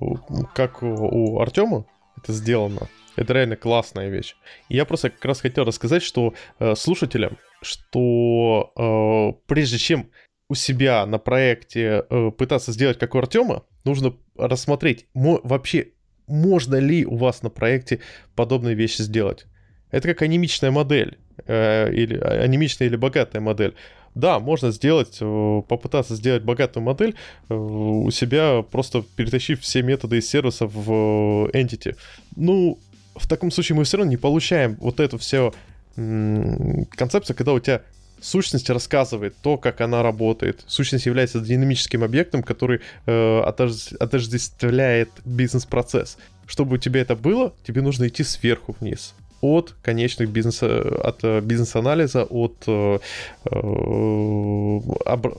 как 0.55 0.83
у 0.83 1.41
Артема 1.41 1.87
это 2.23 2.33
сделано. 2.33 2.89
Это 3.17 3.33
реально 3.33 3.57
классная 3.57 4.09
вещь. 4.09 4.35
И 4.69 4.77
я 4.77 4.85
просто 4.85 5.11
как 5.11 5.25
раз 5.25 5.41
хотел 5.41 5.65
рассказать, 5.65 6.03
что 6.03 6.35
э, 6.59 6.75
слушателям, 6.75 7.39
что 7.63 8.73
э, 8.77 9.41
прежде 9.47 9.79
чем 9.79 10.11
у 10.49 10.55
себя 10.55 11.07
на 11.07 11.19
проекте 11.19 12.05
э, 12.11 12.31
пытаться 12.37 12.73
сделать 12.73 12.99
как 12.99 13.15
у 13.15 13.19
Артема, 13.19 13.63
нужно 13.85 14.15
рассмотреть, 14.37 15.07
мо- 15.15 15.41
вообще 15.45 15.93
можно 16.27 16.77
ли 16.77 17.07
у 17.07 17.17
вас 17.17 17.43
на 17.43 17.51
проекте 17.51 18.01
подобные 18.35 18.75
вещи 18.75 19.03
сделать. 19.03 19.47
Это 19.91 20.09
как 20.09 20.23
анимичная 20.23 20.71
модель, 20.71 21.19
э, 21.47 21.93
или 21.93 22.19
анимичная 22.19 22.89
или 22.89 22.97
богатая 22.97 23.41
модель. 23.41 23.75
Да, 24.15 24.39
можно 24.39 24.71
сделать, 24.71 25.19
э, 25.21 25.63
попытаться 25.69 26.15
сделать 26.15 26.45
богатую 26.45 26.85
модель 26.85 27.17
э, 27.49 27.55
у 27.55 28.11
себя, 28.11 28.63
просто 28.63 29.05
перетащив 29.17 29.61
все 29.61 29.83
методы 29.83 30.19
из 30.19 30.29
сервиса 30.29 30.67
в 30.67 31.51
э, 31.53 31.61
Entity. 31.61 31.97
Ну, 32.37 32.79
в 33.17 33.29
таком 33.29 33.51
случае 33.51 33.77
мы 33.77 33.85
все 33.85 33.97
равно 33.97 34.11
не 34.11 34.17
получаем 34.17 34.77
вот 34.81 35.01
эту 35.01 35.19
все 35.19 35.53
концепцию, 35.97 37.37
когда 37.37 37.53
у 37.53 37.61
тебя 37.61 37.83
сущность 38.21 38.69
рассказывает 38.69 39.37
то, 39.43 39.57
как 39.57 39.81
она 39.81 40.03
работает. 40.03 40.65
Сущность 40.67 41.07
является 41.07 41.41
динамическим 41.41 42.03
объектом, 42.03 42.43
который 42.43 42.81
э, 43.07 43.41
отождествляет 43.41 45.11
бизнес-процесс. 45.25 46.19
Чтобы 46.47 46.75
у 46.75 46.79
тебя 46.79 47.01
это 47.01 47.15
было, 47.15 47.55
тебе 47.65 47.81
нужно 47.81 48.09
идти 48.09 48.25
сверху 48.25 48.75
вниз 48.81 49.15
от 49.45 49.75
конечных 49.83 50.31
бизнес, 50.31 50.63
от 50.63 51.23
э, 51.23 51.41
бизнес-анализа, 51.43 52.25
от 52.25 52.65
э, 52.67 52.99
э, 53.45 54.81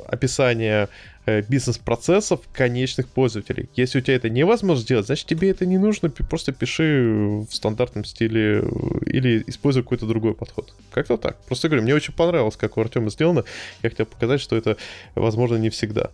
описания 0.07 0.89
бизнес-процессов 1.49 2.41
конечных 2.53 3.07
пользователей. 3.07 3.67
Если 3.75 3.97
у 3.97 4.01
тебя 4.01 4.15
это 4.15 4.29
невозможно 4.29 4.83
сделать, 4.83 5.07
значит 5.07 5.25
тебе 5.25 5.49
это 5.49 5.65
не 5.65 5.79
нужно, 5.79 6.11
просто 6.11 6.51
пиши 6.51 7.43
в 7.49 7.51
стандартном 7.51 8.05
стиле 8.05 8.63
или 9.07 9.43
используй 9.47 9.81
какой-то 9.81 10.05
другой 10.05 10.35
подход. 10.35 10.75
Как-то 10.91 11.17
так. 11.17 11.37
Просто 11.47 11.67
говорю, 11.67 11.81
мне 11.81 11.95
очень 11.95 12.13
понравилось, 12.13 12.57
как 12.57 12.77
у 12.77 12.81
Артема 12.81 13.09
сделано. 13.09 13.43
Я 13.81 13.89
хотел 13.89 14.05
показать, 14.05 14.39
что 14.39 14.55
это 14.55 14.77
возможно 15.15 15.55
не 15.55 15.71
всегда. 15.71 16.11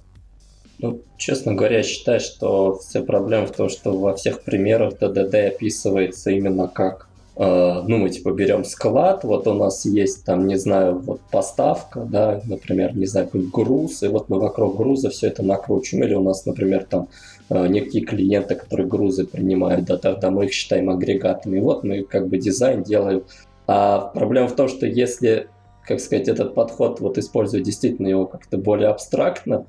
Ну, 0.79 1.01
честно 1.17 1.55
говоря, 1.55 1.79
я 1.79 1.83
считаю, 1.83 2.21
что 2.21 2.79
вся 2.79 3.01
проблема 3.01 3.47
в 3.47 3.51
том, 3.51 3.67
что 3.67 3.99
во 3.99 4.15
всех 4.15 4.43
примерах 4.43 4.97
ДДД 4.97 5.35
описывается 5.53 6.31
именно 6.31 6.69
как 6.69 7.10
ну, 7.43 7.97
мы 7.97 8.11
типа 8.11 8.33
берем 8.33 8.63
склад, 8.63 9.23
вот 9.23 9.47
у 9.47 9.53
нас 9.53 9.85
есть 9.85 10.25
там, 10.25 10.45
не 10.45 10.57
знаю, 10.57 10.99
вот 10.99 11.21
поставка, 11.31 12.01
да, 12.01 12.39
например, 12.45 12.95
не 12.95 13.07
знаю, 13.07 13.29
груз, 13.33 14.03
и 14.03 14.09
вот 14.09 14.29
мы 14.29 14.39
вокруг 14.39 14.77
груза 14.77 15.09
все 15.09 15.27
это 15.27 15.41
накручиваем, 15.41 16.05
или 16.05 16.13
у 16.13 16.21
нас, 16.21 16.45
например, 16.45 16.85
там 16.87 17.07
э, 17.49 17.67
некие 17.67 18.03
клиенты, 18.03 18.53
которые 18.53 18.85
грузы 18.85 19.25
принимают, 19.25 19.85
да, 19.85 19.97
тогда 19.97 20.29
мы 20.29 20.45
их 20.45 20.53
считаем 20.53 20.91
агрегатами, 20.91 21.59
вот 21.59 21.83
мы 21.83 22.03
как 22.03 22.27
бы 22.27 22.37
дизайн 22.37 22.83
делаем. 22.83 23.23
А 23.65 24.11
проблема 24.13 24.47
в 24.47 24.55
том, 24.55 24.67
что 24.67 24.85
если, 24.85 25.47
как 25.87 25.99
сказать, 25.99 26.27
этот 26.27 26.53
подход 26.53 26.99
вот 26.99 27.17
использовать 27.17 27.65
действительно 27.65 28.07
его 28.07 28.27
как-то 28.27 28.59
более 28.59 28.89
абстрактно, 28.89 29.65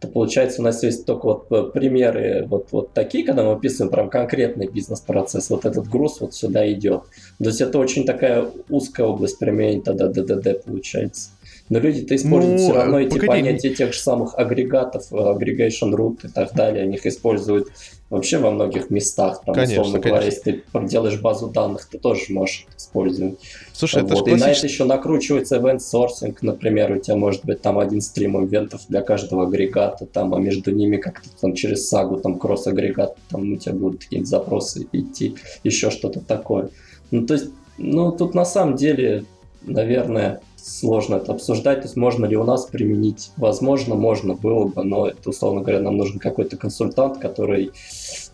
то 0.00 0.06
получается 0.06 0.60
у 0.60 0.64
нас 0.64 0.82
есть 0.82 1.06
только 1.06 1.26
вот 1.26 1.46
э, 1.50 1.70
примеры 1.72 2.46
вот, 2.46 2.68
вот 2.70 2.92
такие, 2.92 3.24
когда 3.24 3.42
мы 3.42 3.52
описываем 3.52 3.90
прям 3.90 4.10
конкретный 4.10 4.68
бизнес-процесс, 4.68 5.50
вот 5.50 5.64
этот 5.64 5.88
груз 5.88 6.20
вот 6.20 6.34
сюда 6.34 6.70
идет. 6.72 7.02
То 7.38 7.44
есть 7.46 7.60
это 7.60 7.78
очень 7.78 8.04
такая 8.04 8.48
узкая 8.68 9.06
область 9.06 9.38
применения 9.38 9.82
тогда 9.82 10.06
ДДД 10.06 10.64
получается. 10.64 11.30
Но 11.68 11.78
люди-то 11.78 12.16
используют 12.16 12.60
ну, 12.60 12.66
все 12.66 12.74
равно 12.74 13.00
эти 13.00 13.10
погоди. 13.10 13.26
понятия 13.26 13.70
тех 13.74 13.92
же 13.92 14.00
самых 14.00 14.38
агрегатов, 14.38 15.12
aggregation 15.12 15.92
root 15.92 16.26
и 16.26 16.28
так 16.28 16.54
далее. 16.54 16.84
Они 16.84 16.96
их 16.96 17.06
используют 17.06 17.68
вообще 18.10 18.38
во 18.38 18.50
многих 18.50 18.90
местах. 18.90 19.42
Там, 19.44 19.54
конечно, 19.54 19.82
условно 19.82 20.00
конечно. 20.00 20.10
говоря, 20.10 20.26
если 20.26 20.40
ты 20.40 20.64
проделаешь 20.72 21.20
базу 21.20 21.48
данных, 21.48 21.86
ты 21.90 21.98
тоже 21.98 22.24
можешь 22.30 22.66
использовать. 22.76 23.38
Слушай, 23.72 24.02
вот. 24.02 24.12
это 24.12 24.30
И 24.30 24.34
на 24.34 24.50
это 24.50 24.66
еще 24.66 24.84
накручивается 24.84 25.56
event 25.56 25.80
sourcing, 25.80 26.34
например, 26.40 26.92
у 26.92 26.98
тебя 26.98 27.16
может 27.16 27.44
быть 27.44 27.60
там 27.60 27.78
один 27.78 28.00
стрим 28.00 28.42
ивентов 28.42 28.82
для 28.88 29.02
каждого 29.02 29.44
агрегата, 29.46 30.06
там, 30.06 30.34
а 30.34 30.38
между 30.38 30.70
ними 30.70 30.96
как-то 30.96 31.28
там 31.40 31.54
через 31.54 31.88
сагу, 31.88 32.18
там 32.18 32.38
кросс-агрегат, 32.38 33.16
там 33.28 33.52
у 33.52 33.56
тебя 33.56 33.74
будут 33.74 34.04
какие-то 34.04 34.26
запросы 34.26 34.86
идти, 34.92 35.36
еще 35.64 35.90
что-то 35.90 36.20
такое. 36.20 36.70
Ну, 37.10 37.26
то 37.26 37.34
есть, 37.34 37.50
ну, 37.76 38.10
тут 38.12 38.34
на 38.34 38.44
самом 38.44 38.76
деле, 38.76 39.24
наверное, 39.62 40.40
сложно 40.62 41.16
это 41.16 41.32
обсуждать. 41.32 41.80
То 41.80 41.86
есть 41.86 41.96
можно 41.96 42.26
ли 42.26 42.36
у 42.36 42.44
нас 42.44 42.66
применить? 42.66 43.30
Возможно, 43.36 43.94
можно 43.94 44.34
было 44.34 44.66
бы, 44.66 44.84
но 44.84 45.08
это, 45.08 45.30
условно 45.30 45.60
говоря, 45.60 45.80
нам 45.80 45.96
нужен 45.96 46.18
какой-то 46.18 46.56
консультант, 46.56 47.18
который, 47.18 47.70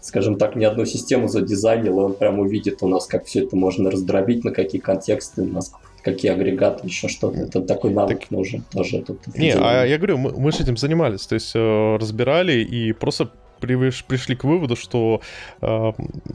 скажем 0.01 0.37
так, 0.37 0.57
не 0.57 0.65
одну 0.65 0.85
систему 0.85 1.29
задизайнил, 1.29 2.01
и 2.01 2.03
он 2.05 2.15
прям 2.15 2.39
увидит 2.39 2.83
у 2.83 2.89
нас, 2.89 3.07
как 3.07 3.27
все 3.27 3.45
это 3.45 3.57
можно 3.57 3.91
раздробить, 3.91 4.45
на 4.45 4.51
какие 4.51 4.81
контексты, 4.81 5.43
у 5.43 5.47
нас 5.47 5.73
какие 6.03 6.33
агрегаты, 6.33 6.87
еще 6.87 7.09
что-то. 7.09 7.41
Это 7.41 7.63
такой 7.63 7.93
навык 7.93 8.21
так... 8.21 8.31
нужен 8.31 8.63
тоже. 8.73 9.03
Тут 9.03 9.27
не, 9.37 9.53
а 9.53 9.85
я 9.85 9.97
говорю, 9.97 10.19
мы, 10.19 10.33
мы 10.33 10.53
с 10.53 10.61
этим 10.61 10.77
занимались, 10.77 11.27
то 11.27 11.35
есть 11.35 11.53
э, 11.55 11.97
разбирали 11.97 12.63
и 12.63 12.93
просто 12.93 13.31
пришли 13.59 14.37
к 14.37 14.45
выводу, 14.45 14.77
что 14.77 15.23
э, 15.63 15.93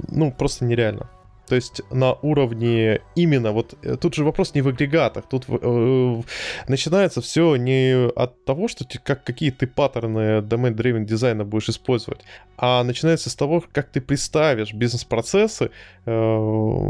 ну 0.10 0.32
просто 0.32 0.66
нереально. 0.66 1.10
То 1.50 1.56
есть 1.56 1.82
на 1.90 2.14
уровне 2.14 3.02
именно 3.16 3.52
вот 3.52 3.74
э, 3.82 3.98
тут 3.98 4.14
же 4.14 4.24
вопрос 4.24 4.54
не 4.54 4.62
в 4.62 4.68
агрегатах, 4.68 5.28
тут 5.28 5.46
э, 5.48 6.22
начинается 6.68 7.22
все 7.22 7.56
не 7.56 8.08
от 8.16 8.46
того, 8.46 8.68
что 8.68 8.86
ты, 8.86 9.00
как 9.00 9.24
какие 9.24 9.50
ты 9.50 9.66
паттерны 9.66 10.42
domain 10.42 10.76
driven 10.76 11.06
дизайна 11.06 11.46
будешь 11.46 11.70
использовать, 11.70 12.22
а 12.56 12.84
начинается 12.84 13.32
с 13.32 13.36
того, 13.36 13.64
как 13.72 13.90
ты 13.90 14.00
представишь 14.00 14.74
бизнес-процессы, 14.74 15.72
э, 16.06 16.90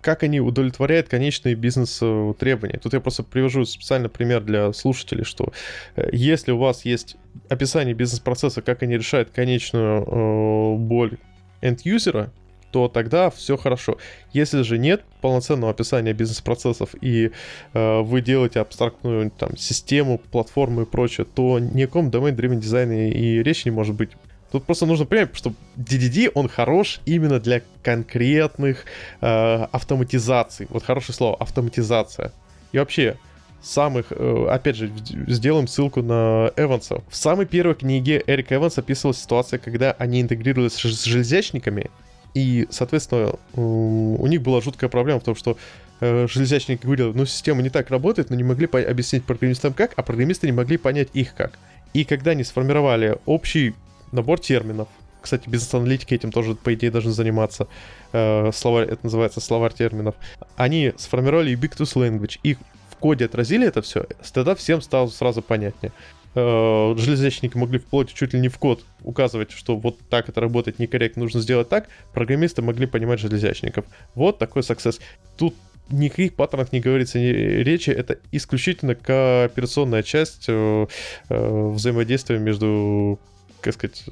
как 0.00 0.24
они 0.24 0.40
удовлетворяют 0.40 1.08
конечные 1.08 1.54
бизнес-требования. 1.54 2.78
Тут 2.78 2.94
я 2.94 3.00
просто 3.00 3.22
привожу 3.22 3.64
специально 3.64 4.08
пример 4.08 4.42
для 4.42 4.72
слушателей, 4.72 5.24
что 5.24 5.52
э, 5.94 6.08
если 6.12 6.50
у 6.50 6.58
вас 6.58 6.84
есть 6.84 7.16
описание 7.48 7.94
бизнес-процесса, 7.94 8.60
как 8.60 8.82
они 8.82 8.96
решают 8.96 9.30
конечную 9.30 10.02
э, 10.02 10.76
боль 10.78 11.18
end-юзера, 11.62 12.32
то 12.70 12.88
тогда 12.88 13.30
все 13.30 13.56
хорошо. 13.56 13.98
Если 14.32 14.62
же 14.62 14.78
нет 14.78 15.02
полноценного 15.20 15.72
описания 15.72 16.12
бизнес-процессов 16.12 16.94
и 17.00 17.30
э, 17.72 18.00
вы 18.00 18.20
делаете 18.20 18.60
абстрактную 18.60 19.30
там, 19.30 19.56
систему, 19.56 20.18
платформу 20.18 20.82
и 20.82 20.86
прочее, 20.86 21.26
то 21.26 21.58
ни 21.58 21.82
о 21.82 21.86
каком 21.86 22.10
domain-driven 22.10 22.56
дизайне 22.56 23.10
и 23.10 23.42
речи 23.42 23.62
не 23.66 23.72
может 23.72 23.94
быть. 23.94 24.10
Тут 24.52 24.64
просто 24.64 24.86
нужно 24.86 25.06
понять, 25.06 25.30
что 25.34 25.52
DDD, 25.76 26.32
он 26.34 26.48
хорош 26.48 27.00
именно 27.06 27.38
для 27.38 27.62
конкретных 27.82 28.84
э, 29.20 29.66
автоматизаций. 29.70 30.66
Вот 30.70 30.82
хорошее 30.82 31.14
слово, 31.14 31.36
автоматизация. 31.36 32.32
И 32.72 32.78
вообще, 32.78 33.16
самых, 33.62 34.06
э, 34.10 34.46
опять 34.50 34.76
же, 34.76 34.90
сделаем 35.28 35.68
ссылку 35.68 36.02
на 36.02 36.50
Эванса. 36.56 37.02
В 37.08 37.16
самой 37.16 37.46
первой 37.46 37.74
книге 37.74 38.22
Эрика 38.26 38.56
Эванс 38.56 38.76
описывала 38.78 39.14
ситуация, 39.14 39.58
когда 39.58 39.92
они 39.92 40.20
интегрировались 40.20 40.72
с 40.72 41.04
железячниками, 41.04 41.90
и, 42.34 42.66
соответственно, 42.70 43.34
у 43.54 44.26
них 44.26 44.42
была 44.42 44.60
жуткая 44.60 44.90
проблема 44.90 45.20
в 45.20 45.24
том, 45.24 45.34
что 45.34 45.56
э, 46.00 46.26
железячники 46.28 46.84
говорили, 46.84 47.12
ну, 47.12 47.26
система 47.26 47.62
не 47.62 47.70
так 47.70 47.90
работает, 47.90 48.30
но 48.30 48.36
не 48.36 48.44
могли 48.44 48.66
объяснить 48.66 49.24
программистам 49.24 49.72
как, 49.72 49.92
а 49.96 50.02
программисты 50.02 50.46
не 50.46 50.52
могли 50.52 50.76
понять 50.76 51.08
их 51.12 51.34
как. 51.34 51.58
И 51.92 52.04
когда 52.04 52.32
они 52.32 52.44
сформировали 52.44 53.16
общий 53.26 53.74
набор 54.12 54.40
терминов, 54.40 54.88
кстати, 55.20 55.48
бизнес-аналитики 55.48 56.14
этим 56.14 56.32
тоже, 56.32 56.54
по 56.54 56.72
идее, 56.72 56.90
должны 56.90 57.12
заниматься. 57.12 57.66
Э, 58.12 58.50
словарь, 58.54 58.88
это 58.88 59.00
называется 59.02 59.40
словарь 59.40 59.74
терминов. 59.74 60.14
Они 60.56 60.94
сформировали 60.96 61.54
Ubiquitous 61.54 61.94
Language. 61.94 62.38
Их 62.42 62.58
коде 63.00 63.24
отразили 63.24 63.66
это 63.66 63.82
все, 63.82 64.06
тогда 64.32 64.54
всем 64.54 64.80
стало 64.80 65.08
сразу 65.08 65.42
понятнее. 65.42 65.92
Э, 66.34 66.94
железячники 66.96 67.56
могли 67.56 67.78
вплоть 67.78 68.12
чуть 68.12 68.34
ли 68.34 68.40
не 68.40 68.48
в 68.48 68.58
код 68.58 68.84
указывать, 69.02 69.50
что 69.50 69.76
вот 69.76 69.98
так 70.08 70.28
это 70.28 70.40
работает 70.40 70.78
некорректно, 70.78 71.22
нужно 71.22 71.40
сделать 71.40 71.68
так. 71.68 71.88
Программисты 72.12 72.62
могли 72.62 72.86
понимать 72.86 73.18
железячников. 73.18 73.84
Вот 74.14 74.38
такой 74.38 74.62
success. 74.62 75.00
Тут 75.36 75.54
никаких 75.90 76.34
паттернах 76.34 76.72
не 76.72 76.80
говорится 76.80 77.18
ни 77.18 77.24
речи, 77.26 77.90
это 77.90 78.18
исключительно 78.30 78.94
кооперационная 78.94 80.04
часть 80.04 80.44
э, 80.46 80.86
э, 81.28 81.68
взаимодействия 81.70 82.38
между, 82.38 83.18
как 83.60 83.74
сказать, 83.74 84.04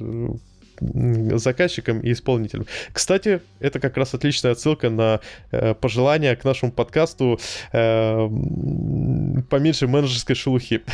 заказчиком 0.81 2.01
и 2.01 2.13
исполнителем. 2.13 2.67
Кстати, 2.93 3.41
это 3.61 3.81
как 3.81 3.97
раз 3.97 4.15
отличная 4.15 4.53
отсылка 4.53 4.91
на 4.91 5.21
э, 5.51 5.75
пожелания 5.75 6.37
к 6.37 6.45
нашему 6.45 6.73
подкасту 6.73 7.41
э, 7.73 8.29
поменьше 9.51 9.87
менеджерской 9.87 10.35
шелухи. 10.35 10.85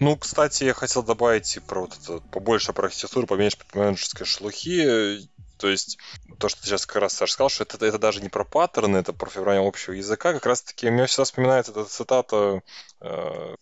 Ну, 0.00 0.16
кстати, 0.16 0.64
я 0.64 0.74
хотел 0.74 1.02
добавить 1.02 1.58
про 1.66 1.82
вот 1.82 1.96
это 2.02 2.20
побольше 2.30 2.72
про 2.72 2.86
архитектуру, 2.86 3.26
поменьше 3.26 3.58
менеджерской 3.74 4.26
шелухи. 4.26 5.28
То 5.58 5.68
есть 5.68 5.98
то, 6.38 6.48
что 6.48 6.60
ты 6.60 6.68
сейчас 6.68 6.86
как 6.86 7.02
раз, 7.02 7.14
Саша, 7.14 7.32
сказал, 7.32 7.50
что 7.50 7.64
это, 7.64 7.84
это 7.84 7.98
даже 7.98 8.20
не 8.20 8.28
про 8.28 8.44
паттерны, 8.44 8.98
это 8.98 9.12
про 9.12 9.28
формирование 9.28 9.66
общего 9.66 9.92
языка. 9.92 10.32
Как 10.32 10.46
раз-таки 10.46 10.88
мне 10.88 11.06
всегда 11.06 11.24
вспоминается 11.24 11.72
эта 11.72 11.84
цитата, 11.84 12.62
э, 13.00 13.54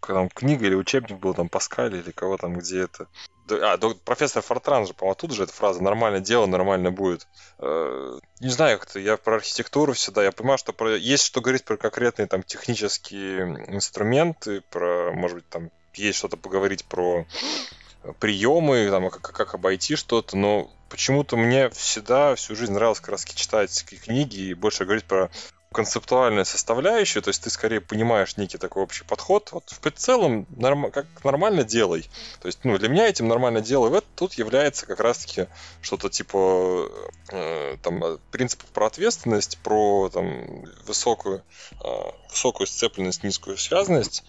там 0.00 0.28
книга 0.28 0.66
или 0.66 0.74
учебник 0.74 1.18
был, 1.18 1.32
там 1.34 1.48
Паскаль 1.48 1.96
или 1.96 2.10
кого 2.10 2.36
там, 2.36 2.58
где 2.58 2.82
это. 2.82 3.08
А, 3.50 3.78
профессор 4.04 4.42
Фортран 4.42 4.86
же, 4.86 4.94
по-моему, 4.94 5.14
тут 5.16 5.32
же 5.32 5.44
эта 5.44 5.52
фраза 5.52 5.82
«нормально 5.82 6.20
дело, 6.20 6.46
нормально 6.46 6.90
будет». 6.90 7.26
Э, 7.58 8.18
не 8.40 8.48
знаю, 8.48 8.78
как-то 8.78 8.98
я 8.98 9.16
про 9.16 9.36
архитектуру 9.36 9.92
всегда, 9.92 10.24
я 10.24 10.32
понимаю, 10.32 10.58
что 10.58 10.72
про, 10.72 10.96
есть 10.96 11.24
что 11.24 11.40
говорить 11.40 11.64
про 11.64 11.76
конкретные 11.76 12.26
там 12.26 12.42
технические 12.42 13.42
инструменты, 13.68 14.62
про, 14.70 15.12
может 15.12 15.36
быть, 15.36 15.48
там 15.48 15.70
есть 15.94 16.18
что-то 16.18 16.36
поговорить 16.36 16.84
про 16.84 17.26
приемы, 18.18 18.88
там, 18.90 19.10
как, 19.10 19.22
как 19.22 19.54
обойти 19.54 19.96
что-то, 19.96 20.36
но 20.36 20.70
почему-то 20.88 21.36
мне 21.36 21.70
всегда 21.70 22.34
всю 22.34 22.54
жизнь 22.54 22.72
нравилось 22.72 23.00
как 23.00 23.10
раз 23.10 23.24
читать 23.24 23.84
книги 23.84 24.40
и 24.40 24.54
больше 24.54 24.84
говорить 24.84 25.04
про 25.04 25.30
концептуальная 25.74 26.44
составляющая, 26.44 27.20
то 27.20 27.28
есть 27.28 27.42
ты 27.42 27.50
скорее 27.50 27.80
понимаешь 27.80 28.36
некий 28.36 28.58
такой 28.58 28.84
общий 28.84 29.04
подход. 29.04 29.50
Вот 29.52 29.68
в 29.68 29.90
целом 29.90 30.46
норм, 30.56 30.90
как 30.90 31.06
нормально 31.24 31.64
делай. 31.64 32.08
То 32.40 32.46
есть, 32.46 32.60
ну, 32.62 32.78
для 32.78 32.88
меня 32.88 33.08
этим 33.08 33.26
нормально 33.28 33.60
делай. 33.60 33.90
Вот 33.90 34.06
тут 34.14 34.34
является 34.34 34.86
как 34.86 35.00
раз-таки 35.00 35.48
что-то 35.82 36.08
типа 36.08 36.88
э, 37.30 37.76
там 37.82 38.18
принципов 38.30 38.70
про 38.70 38.86
ответственность, 38.86 39.58
про 39.58 40.08
там 40.10 40.64
высокую, 40.86 41.42
э, 41.72 41.86
высокую 42.30 42.68
сцепленность, 42.68 43.24
низкую 43.24 43.58
связанность. 43.58 44.24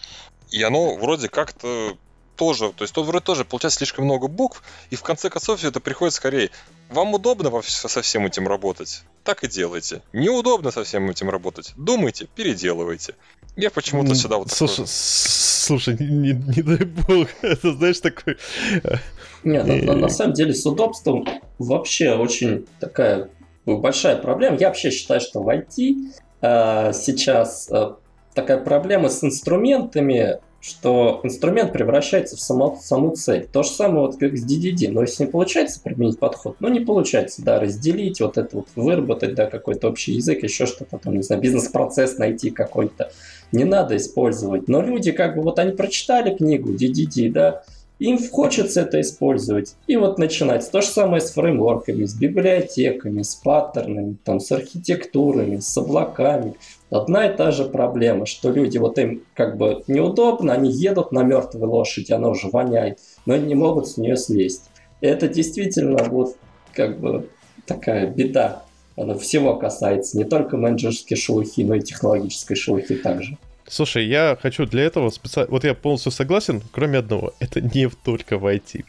И 0.49 0.61
оно 0.63 0.95
вроде 0.95 1.29
как-то 1.29 1.95
тоже, 2.35 2.71
то 2.73 2.83
есть 2.83 2.93
тут 2.93 3.05
вроде 3.05 3.23
тоже 3.23 3.45
получается 3.45 3.77
слишком 3.77 4.05
много 4.05 4.27
букв, 4.27 4.63
и 4.89 4.95
в 4.95 5.03
конце 5.03 5.29
концов 5.29 5.59
все 5.59 5.69
это 5.69 5.79
приходит 5.79 6.13
скорее. 6.13 6.51
Вам 6.89 7.13
удобно 7.13 7.51
со 7.61 8.01
всем 8.01 8.25
этим 8.25 8.47
работать? 8.47 9.03
Так 9.23 9.43
и 9.43 9.47
делайте. 9.47 10.01
Неудобно 10.13 10.71
со 10.71 10.83
всем 10.83 11.09
этим 11.09 11.29
работать? 11.29 11.73
Думайте, 11.75 12.27
переделывайте. 12.35 13.15
Я 13.55 13.71
почему-то 13.71 14.13
сюда 14.15 14.37
вот 14.37 14.51
Слушай, 14.51 14.75
такой... 14.75 14.87
слушай 14.89 15.97
не, 15.99 16.33
не 16.33 16.61
дай 16.61 16.85
бог, 16.85 17.27
это 17.41 17.73
знаешь 17.73 17.99
такой... 17.99 18.37
Э, 18.83 18.97
Нет, 19.43 19.65
на, 19.65 19.75
на, 19.75 19.93
на 19.93 20.09
самом 20.09 20.33
деле 20.33 20.53
с 20.53 20.65
удобством 20.65 21.25
вообще 21.57 22.13
очень 22.13 22.67
такая 22.79 23.29
большая 23.65 24.17
проблема. 24.17 24.57
Я 24.57 24.67
вообще 24.67 24.91
считаю, 24.91 25.21
что 25.21 25.41
в 25.41 25.49
IT 25.49 25.95
э, 26.41 26.93
сейчас 26.93 27.69
э, 27.71 27.93
такая 28.33 28.57
проблема 28.59 29.09
с 29.09 29.23
инструментами, 29.23 30.39
что 30.65 31.19
инструмент 31.21 31.73
превращается 31.73 32.35
в 32.35 32.39
само, 32.39 32.79
саму 32.81 33.11
цель. 33.15 33.47
То 33.51 33.61
же 33.61 33.69
самое 33.69 34.07
вот 34.07 34.17
как 34.17 34.35
с 34.35 34.43
DDD. 34.43 34.89
Но 34.89 35.01
если 35.01 35.25
не 35.25 35.29
получается 35.31 35.79
применить 35.79 36.17
подход, 36.17 36.55
ну 36.59 36.69
не 36.69 36.79
получается, 36.79 37.43
да, 37.43 37.59
разделить, 37.59 38.19
вот 38.19 38.39
это 38.39 38.55
вот 38.57 38.69
выработать, 38.75 39.35
да, 39.35 39.45
какой-то 39.45 39.89
общий 39.89 40.13
язык, 40.13 40.41
еще 40.41 40.65
что-то 40.65 40.97
там, 40.97 41.15
не 41.15 41.21
знаю, 41.21 41.39
бизнес-процесс 41.39 42.17
найти 42.17 42.49
какой-то. 42.49 43.11
Не 43.51 43.63
надо 43.63 43.95
использовать. 43.95 44.67
Но 44.67 44.81
люди 44.81 45.11
как 45.11 45.35
бы 45.35 45.43
вот 45.43 45.59
они 45.59 45.71
прочитали 45.71 46.35
книгу 46.35 46.73
DDD, 46.73 47.31
да, 47.31 47.63
им 47.99 48.19
хочется 48.29 48.81
это 48.81 48.99
использовать. 49.01 49.75
И 49.87 49.95
вот 49.95 50.17
начинать. 50.17 50.69
То 50.69 50.81
же 50.81 50.87
самое 50.87 51.21
с 51.21 51.31
фреймворками, 51.31 52.05
с 52.05 52.13
библиотеками, 52.13 53.21
с 53.21 53.35
паттернами, 53.35 54.17
там, 54.23 54.39
с 54.39 54.51
архитектурами, 54.51 55.59
с 55.59 55.77
облаками 55.77 56.55
одна 56.89 57.27
и 57.27 57.35
та 57.35 57.51
же 57.51 57.65
проблема, 57.65 58.25
что 58.25 58.51
люди, 58.51 58.77
вот 58.77 58.97
им 58.97 59.23
как 59.33 59.57
бы 59.57 59.83
неудобно, 59.87 60.53
они 60.53 60.71
едут 60.71 61.11
на 61.11 61.23
мертвой 61.23 61.67
лошади, 61.67 62.11
она 62.11 62.29
уже 62.29 62.47
воняет, 62.49 62.99
но 63.25 63.33
они 63.33 63.47
не 63.47 63.55
могут 63.55 63.87
с 63.87 63.97
нее 63.97 64.17
слезть. 64.17 64.69
И 65.01 65.07
это 65.07 65.27
действительно 65.27 66.03
вот 66.03 66.35
как 66.73 66.99
бы 66.99 67.29
такая 67.65 68.07
беда. 68.07 68.63
Она 68.95 69.15
всего 69.15 69.55
касается, 69.55 70.17
не 70.17 70.23
только 70.23 70.55
менеджерской 70.55 71.17
шелухи, 71.17 71.63
но 71.63 71.75
и 71.75 71.81
технологической 71.81 72.55
шелухи 72.55 72.95
также. 72.95 73.37
Слушай, 73.67 74.05
я 74.07 74.37
хочу 74.41 74.65
для 74.65 74.83
этого 74.83 75.09
специально... 75.09 75.49
Вот 75.51 75.63
я 75.63 75.73
полностью 75.73 76.11
согласен, 76.11 76.61
кроме 76.71 76.99
одного. 76.99 77.33
Это 77.39 77.61
не 77.61 77.89
только 77.89 78.37
в 78.37 78.45
IT. 78.45 78.85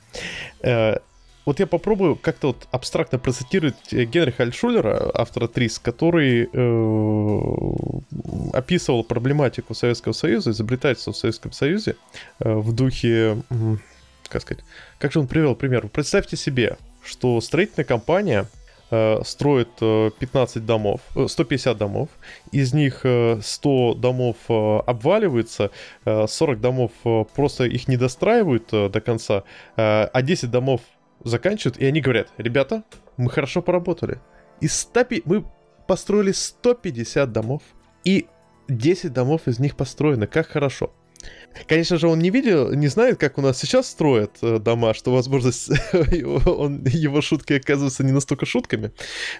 Вот 1.46 1.60
я 1.60 1.66
попробую 1.68 2.16
как-то 2.16 2.48
вот 2.48 2.66
абстрактно 2.72 3.20
процитировать 3.20 3.76
э, 3.92 4.04
Генриха 4.04 4.42
Альшулера, 4.42 5.12
автора 5.14 5.46
ТРИС, 5.46 5.78
который 5.78 6.50
э, 6.52 7.40
описывал 8.52 9.04
проблематику 9.04 9.72
Советского 9.72 10.12
Союза, 10.12 10.50
изобретательства 10.50 11.12
в 11.12 11.16
Советском 11.16 11.52
Союзе 11.52 11.94
э, 12.40 12.52
в 12.52 12.72
духе, 12.74 13.44
э, 13.48 13.76
как 14.28 14.42
сказать, 14.42 14.64
как 14.98 15.12
же 15.12 15.20
он 15.20 15.28
привел 15.28 15.54
пример? 15.54 15.86
Представьте 15.86 16.36
себе, 16.36 16.78
что 17.04 17.40
строительная 17.40 17.84
компания 17.84 18.40
э, 18.42 18.55
строит 18.88 19.68
15 19.78 20.56
э, 20.56 20.60
домов, 20.60 21.00
150 21.26 21.76
домов, 21.76 22.08
из 22.52 22.72
них 22.72 23.04
100 23.04 23.94
домов 23.94 24.36
обваливается, 24.48 25.70
40 26.04 26.60
домов 26.60 26.92
просто 27.34 27.64
их 27.64 27.88
не 27.88 27.96
достраивают 27.96 28.70
до 28.70 29.00
конца, 29.00 29.44
а 29.76 30.22
10 30.22 30.50
домов 30.50 30.80
заканчивают, 31.24 31.78
и 31.78 31.84
они 31.86 32.00
говорят, 32.00 32.28
ребята, 32.38 32.84
мы 33.16 33.30
хорошо 33.30 33.62
поработали. 33.62 34.20
Из 34.60 34.78
100, 34.80 35.06
мы 35.24 35.44
построили 35.86 36.32
150 36.32 37.32
домов, 37.32 37.62
и 38.04 38.26
10 38.68 39.12
домов 39.12 39.42
из 39.46 39.58
них 39.58 39.76
построены. 39.76 40.26
Как 40.26 40.46
хорошо. 40.46 40.92
Конечно 41.66 41.98
же, 41.98 42.08
он 42.08 42.18
не 42.18 42.30
видел, 42.30 42.72
не 42.72 42.88
знает, 42.88 43.18
как 43.18 43.38
у 43.38 43.40
нас 43.40 43.58
сейчас 43.58 43.88
строят 43.88 44.32
э, 44.42 44.58
дома, 44.58 44.94
что, 44.94 45.12
возможно, 45.12 45.50
он, 46.46 46.84
его 46.84 47.20
шутки 47.20 47.54
оказываются 47.54 48.04
не 48.04 48.12
настолько 48.12 48.46
шутками. 48.46 48.92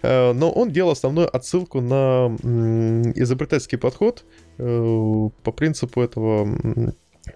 Э, 0.02 0.32
но 0.32 0.50
он 0.50 0.70
делал 0.70 0.90
основную 0.90 1.34
отсылку 1.34 1.80
на 1.80 2.26
изобретательский 3.14 3.78
подход 3.78 4.24
э, 4.58 5.28
по 5.42 5.52
принципу 5.52 6.02
этого 6.02 6.48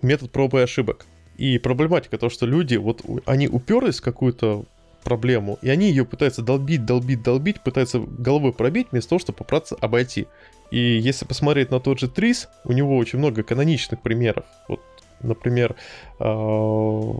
метод 0.03 0.31
пробы 0.31 0.61
и 0.61 0.63
ошибок. 0.63 1.07
И 1.37 1.59
проблематика 1.59 2.19
то, 2.19 2.29
что 2.29 2.47
люди, 2.47 2.77
вот 2.77 3.03
они 3.25 3.49
уперлись 3.49 4.01
в 4.01 4.03
какую-то 4.03 4.65
проблему, 5.01 5.59
и 5.63 5.71
они 5.71 5.89
ее 5.89 6.05
пытаются 6.05 6.43
долбить, 6.43 6.85
долбить, 6.85 7.23
долбить, 7.23 7.61
пытаются 7.61 8.01
головой 8.01 8.53
пробить, 8.53 8.89
вместо 8.91 9.11
того, 9.11 9.19
чтобы 9.19 9.39
попытаться 9.39 9.77
обойти. 9.81 10.27
И 10.71 10.79
если 10.79 11.25
посмотреть 11.25 11.71
на 11.71 11.81
тот 11.81 11.99
же 11.99 12.09
Трис, 12.09 12.49
у 12.65 12.73
него 12.73 12.97
очень 12.97 13.19
много 13.19 13.43
каноничных 13.43 14.01
примеров. 14.01 14.45
Вот, 14.69 14.81
например, 15.23 15.77
а, 16.19 17.15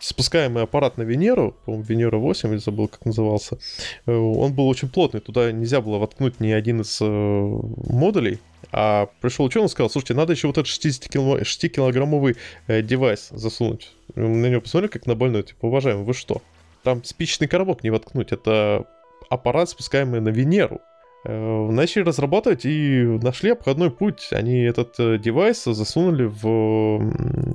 спускаемый 0.00 0.64
аппарат 0.64 0.98
на 0.98 1.02
Венеру, 1.02 1.54
по-моему, 1.64 1.84
Венера 1.84 2.16
8, 2.16 2.50
или 2.52 2.58
забыл, 2.58 2.88
как 2.88 3.04
назывался, 3.04 3.58
э, 4.06 4.14
он 4.14 4.52
был 4.52 4.68
очень 4.68 4.88
плотный, 4.88 5.20
туда 5.20 5.52
нельзя 5.52 5.80
было 5.80 5.98
воткнуть 5.98 6.40
ни 6.40 6.50
один 6.50 6.80
из 6.80 6.98
э, 7.00 7.04
модулей, 7.04 8.40
а 8.72 9.08
пришел 9.20 9.44
ученый 9.44 9.66
и 9.66 9.68
сказал, 9.68 9.90
слушайте, 9.90 10.14
надо 10.14 10.32
еще 10.32 10.48
вот 10.48 10.58
этот 10.58 10.70
60-килограммовый 10.70 12.36
э, 12.66 12.82
девайс 12.82 13.28
засунуть. 13.30 13.92
На 14.14 14.48
него 14.48 14.60
посмотрели, 14.60 14.90
как 14.90 15.06
на 15.06 15.14
больной, 15.14 15.42
типа, 15.42 15.66
уважаемый, 15.66 16.04
вы 16.04 16.14
что? 16.14 16.42
Там 16.82 17.04
спичечный 17.04 17.48
коробок 17.48 17.84
не 17.84 17.90
воткнуть, 17.90 18.32
это 18.32 18.86
аппарат, 19.30 19.70
спускаемый 19.70 20.20
на 20.20 20.30
Венеру. 20.30 20.80
Э, 21.24 21.68
начали 21.70 22.02
разрабатывать 22.02 22.64
и 22.64 23.04
нашли 23.22 23.50
обходной 23.50 23.90
путь. 23.90 24.28
Они 24.32 24.60
этот 24.62 24.98
э, 24.98 25.18
девайс 25.18 25.62
засунули 25.64 26.24
в, 26.24 27.00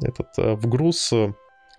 этот, 0.03 0.27
э, 0.37 0.53
в 0.53 0.67
груз 0.67 1.13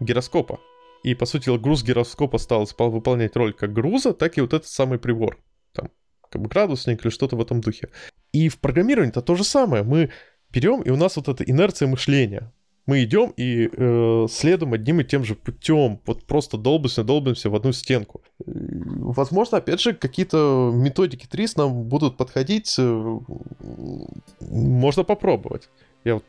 гироскопа. 0.01 0.61
И, 1.03 1.15
по 1.15 1.27
сути, 1.27 1.57
груз 1.57 1.83
гироскопа 1.83 2.39
стал 2.39 2.69
выполнять 2.79 3.37
роль 3.37 3.55
как 3.55 3.73
груза, 3.73 4.13
так 4.13 4.37
и 4.37 4.41
вот 4.41 4.53
этот 4.53 4.69
самый 4.69 4.99
прибор. 4.99 5.39
Там, 5.73 5.89
как 6.31 6.43
бы 6.43 6.49
градусник 6.49 7.05
или 7.05 7.11
что-то 7.11 7.37
в 7.37 7.41
этом 7.41 7.61
духе. 7.61 7.89
И 8.33 8.49
в 8.49 8.59
программировании 8.59 9.11
это 9.11 9.23
то 9.23 9.35
же 9.35 9.45
самое. 9.45 9.83
Мы 9.83 10.11
берем, 10.51 10.83
и 10.83 10.91
у 10.91 10.97
нас 10.97 11.17
вот 11.17 11.29
эта 11.29 11.45
инерция 11.45 11.89
мышления 11.89 12.53
мы 12.89 13.05
идем 13.05 13.35
и 13.37 13.69
э, 13.71 14.27
следуем 14.31 14.73
одним 14.73 15.01
и 15.01 15.05
тем 15.05 15.23
же 15.23 15.35
путем, 15.35 16.01
вот 16.07 16.25
просто 16.25 16.57
долбимся, 16.57 17.05
долбимся 17.05 17.51
в 17.51 17.55
одну 17.55 17.73
стенку. 17.73 18.23
Возможно, 18.39 19.59
опять 19.59 19.83
же, 19.83 19.93
какие-то 19.93 20.73
методики 20.75 21.27
ТРИС 21.27 21.57
нам 21.57 21.83
будут 21.83 22.17
подходить, 22.17 22.75
э, 22.79 23.19
можно 24.41 25.05
попробовать. 25.05 25.69
Я 26.05 26.15
вот 26.15 26.25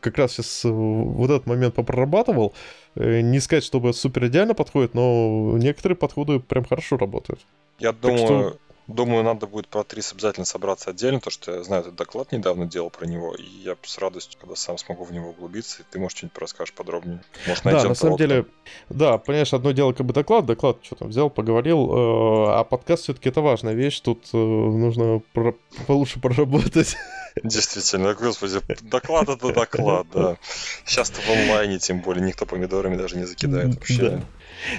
как 0.00 0.16
раз 0.16 0.32
сейчас 0.32 0.64
э, 0.64 0.70
вот 0.70 1.30
этот 1.30 1.46
момент 1.46 1.74
попрорабатывал. 1.74 2.54
Э, 2.94 3.20
не 3.20 3.38
сказать, 3.38 3.64
чтобы 3.64 3.92
супер 3.92 4.28
идеально 4.28 4.54
подходит, 4.54 4.94
но 4.94 5.58
некоторые 5.58 5.98
подходы 5.98 6.40
прям 6.40 6.64
хорошо 6.64 6.96
работают. 6.96 7.40
Я 7.78 7.92
думаю, 7.92 8.18
что... 8.18 8.58
Думаю, 8.94 9.22
надо 9.22 9.46
будет 9.46 9.68
про 9.68 9.84
ТРИС 9.84 10.12
обязательно 10.12 10.44
собраться 10.44 10.90
отдельно, 10.90 11.20
то 11.20 11.30
что 11.30 11.54
я 11.54 11.62
знаю, 11.62 11.82
этот 11.82 11.94
доклад 11.94 12.32
недавно 12.32 12.66
делал 12.66 12.90
про 12.90 13.06
него, 13.06 13.34
и 13.34 13.44
я 13.44 13.76
с 13.82 13.98
радостью, 13.98 14.38
когда 14.40 14.56
сам 14.56 14.78
смогу 14.78 15.04
в 15.04 15.12
него 15.12 15.30
углубиться, 15.30 15.82
и 15.82 15.84
ты, 15.90 15.98
может, 15.98 16.18
что-нибудь 16.18 16.38
расскажешь 16.38 16.74
подробнее. 16.74 17.22
Может, 17.46 17.64
да, 17.64 17.84
на 17.84 17.94
самом 17.94 18.16
деле, 18.16 18.46
да, 18.88 19.18
понимаешь, 19.18 19.52
одно 19.52 19.72
дело 19.72 19.92
как 19.92 20.06
бы 20.06 20.12
доклад, 20.12 20.46
доклад 20.46 20.78
что 20.82 20.96
там 20.96 21.08
взял, 21.08 21.30
поговорил, 21.30 21.88
э, 21.90 22.58
а 22.58 22.64
подкаст 22.64 23.04
все-таки 23.04 23.28
это 23.28 23.40
важная 23.40 23.74
вещь, 23.74 24.00
тут 24.00 24.28
э, 24.32 24.36
нужно 24.36 25.22
про- 25.32 25.54
получше 25.86 26.20
проработать. 26.20 26.96
Действительно, 27.44 28.14
господи, 28.14 28.60
доклад 28.82 29.28
это 29.28 29.52
доклад, 29.52 30.06
да. 30.12 30.36
Сейчас-то 30.84 31.20
в 31.20 31.30
онлайне, 31.30 31.78
тем 31.78 32.00
более, 32.00 32.24
никто 32.24 32.44
помидорами 32.44 32.96
даже 32.96 33.16
не 33.16 33.24
закидает 33.24 33.74
вообще. 33.74 34.10
Да. 34.10 34.20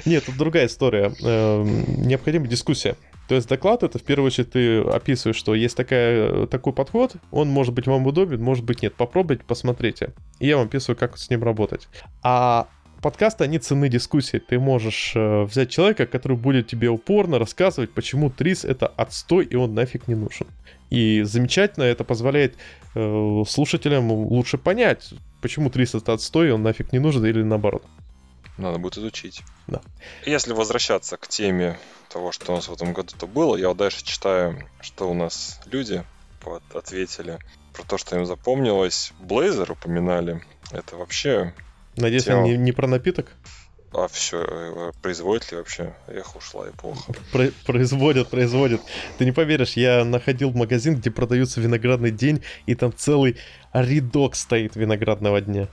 Нет, 0.06 0.26
тут 0.26 0.38
другая 0.38 0.68
история. 0.68 1.14
Эм, 1.22 2.08
необходима 2.08 2.48
дискуссия. 2.48 2.98
То 3.28 3.36
есть 3.36 3.48
доклад 3.48 3.84
это 3.84 3.98
в 3.98 4.04
первую 4.04 4.28
очередь 4.28 4.52
ты 4.52 4.82
описываешь, 4.82 5.38
что 5.38 5.56
есть 5.56 5.78
такая, 5.78 6.48
такой 6.48 6.74
подход, 6.74 7.16
он 7.32 7.48
может 7.48 7.74
быть 7.74 7.88
вам 7.88 8.06
удобен, 8.06 8.42
может 8.42 8.66
быть 8.66 8.82
нет. 8.82 8.96
Попробуйте, 8.96 9.44
посмотрите. 9.48 10.14
И 10.40 10.48
я 10.48 10.58
вам 10.58 10.68
описываю, 10.68 10.98
как 10.98 11.18
с 11.18 11.30
ним 11.30 11.44
работать. 11.44 11.88
А 12.24 12.68
подкасты, 13.02 13.44
они 13.44 13.60
цены 13.60 13.90
дискуссии. 13.90 14.38
Ты 14.38 14.60
можешь 14.60 15.14
э, 15.16 15.44
взять 15.44 15.70
человека, 15.70 16.06
который 16.06 16.38
будет 16.38 16.68
тебе 16.68 16.90
упорно 16.90 17.40
рассказывать, 17.40 17.92
почему 17.92 18.30
ТРИС 18.30 18.66
это 18.66 18.88
отстой 18.88 19.46
и 19.46 19.56
он 19.56 19.74
нафиг 19.74 20.08
не 20.08 20.16
нужен. 20.16 20.48
И 20.90 21.24
замечательно 21.24 21.84
это 21.84 22.04
позволяет 22.04 22.56
э, 22.96 23.44
слушателям 23.48 24.12
лучше 24.12 24.58
понять, 24.58 25.14
почему 25.42 25.70
ТРИС 25.70 25.96
это 25.96 26.14
отстой 26.14 26.50
и 26.50 26.52
он 26.52 26.64
нафиг 26.64 26.94
не 26.94 27.00
нужен 27.00 27.26
или 27.26 27.42
наоборот. 27.44 27.84
Надо 28.62 28.78
будет 28.78 28.98
изучить. 29.00 29.42
Да. 29.66 29.82
Если 30.24 30.54
возвращаться 30.54 31.18
к 31.18 31.28
теме 31.28 31.80
того, 32.10 32.32
что 32.32 32.52
у 32.52 32.56
нас 32.56 32.68
в 32.68 32.74
этом 32.74 32.94
году-то 32.94 33.26
было. 33.26 33.56
Я 33.56 33.70
вот 33.70 33.78
дальше 33.78 34.04
читаю, 34.04 34.70
что 34.82 35.10
у 35.10 35.16
нас 35.16 35.60
люди 35.66 36.04
вот, 36.44 36.62
ответили 36.76 37.40
про 37.74 37.84
то, 37.84 37.98
что 37.98 38.16
им 38.18 38.28
запомнилось. 38.28 39.14
Блейзер 39.20 39.72
упоминали. 39.72 40.44
Это 40.72 40.96
вообще... 40.96 41.56
Надеюсь, 41.96 42.26
тема... 42.26 42.44
не, 42.44 42.56
не 42.56 42.72
про 42.72 42.88
напиток? 42.88 43.32
А 43.94 44.08
все, 44.08 44.46
э, 44.48 44.92
производит 45.02 45.52
ли 45.52 45.58
вообще? 45.58 45.96
Эх, 46.08 46.36
ушла 46.36 46.70
эпоха. 46.70 47.14
Про 47.32 47.48
производят, 47.66 48.30
производят. 48.30 48.82
Ты 49.18 49.26
не 49.26 49.32
поверишь, 49.32 49.74
я 49.74 50.06
находил 50.06 50.52
магазин, 50.52 50.96
где 50.96 51.10
продаются 51.10 51.60
виноградный 51.60 52.12
день, 52.12 52.44
и 52.68 52.76
там 52.76 52.94
целый 52.96 53.38
рядок 53.74 54.36
стоит 54.36 54.76
виноградного 54.76 55.42
дня. 55.42 55.68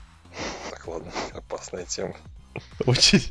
Так, 0.71 0.89
ладно, 0.89 1.13
опасная 1.35 1.85
тема. 1.85 2.17
Очень. 2.87 3.23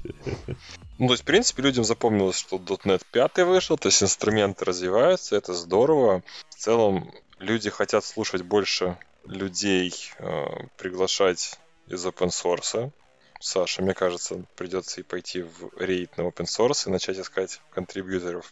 Ну, 0.97 1.07
то 1.07 1.13
есть, 1.13 1.23
в 1.23 1.25
принципе, 1.25 1.61
людям 1.61 1.83
запомнилось, 1.83 2.37
что 2.37 2.57
.NET 2.57 3.03
5 3.11 3.37
вышел, 3.45 3.77
то 3.77 3.87
есть 3.87 4.01
инструменты 4.01 4.65
развиваются, 4.65 5.35
это 5.35 5.53
здорово. 5.53 6.23
В 6.49 6.55
целом, 6.55 7.11
люди 7.39 7.69
хотят 7.69 8.03
слушать 8.03 8.41
больше 8.41 8.97
людей, 9.25 9.93
э, 10.19 10.45
приглашать 10.77 11.59
из 11.87 12.05
open 12.05 12.29
source. 12.29 12.91
Саша, 13.39 13.81
мне 13.83 13.93
кажется, 13.93 14.43
придется 14.55 15.01
и 15.01 15.03
пойти 15.03 15.43
в 15.43 15.79
рейд 15.79 16.17
на 16.17 16.23
open 16.23 16.45
source 16.45 16.87
и 16.87 16.91
начать 16.91 17.19
искать 17.19 17.61
контрибьюторов. 17.69 18.51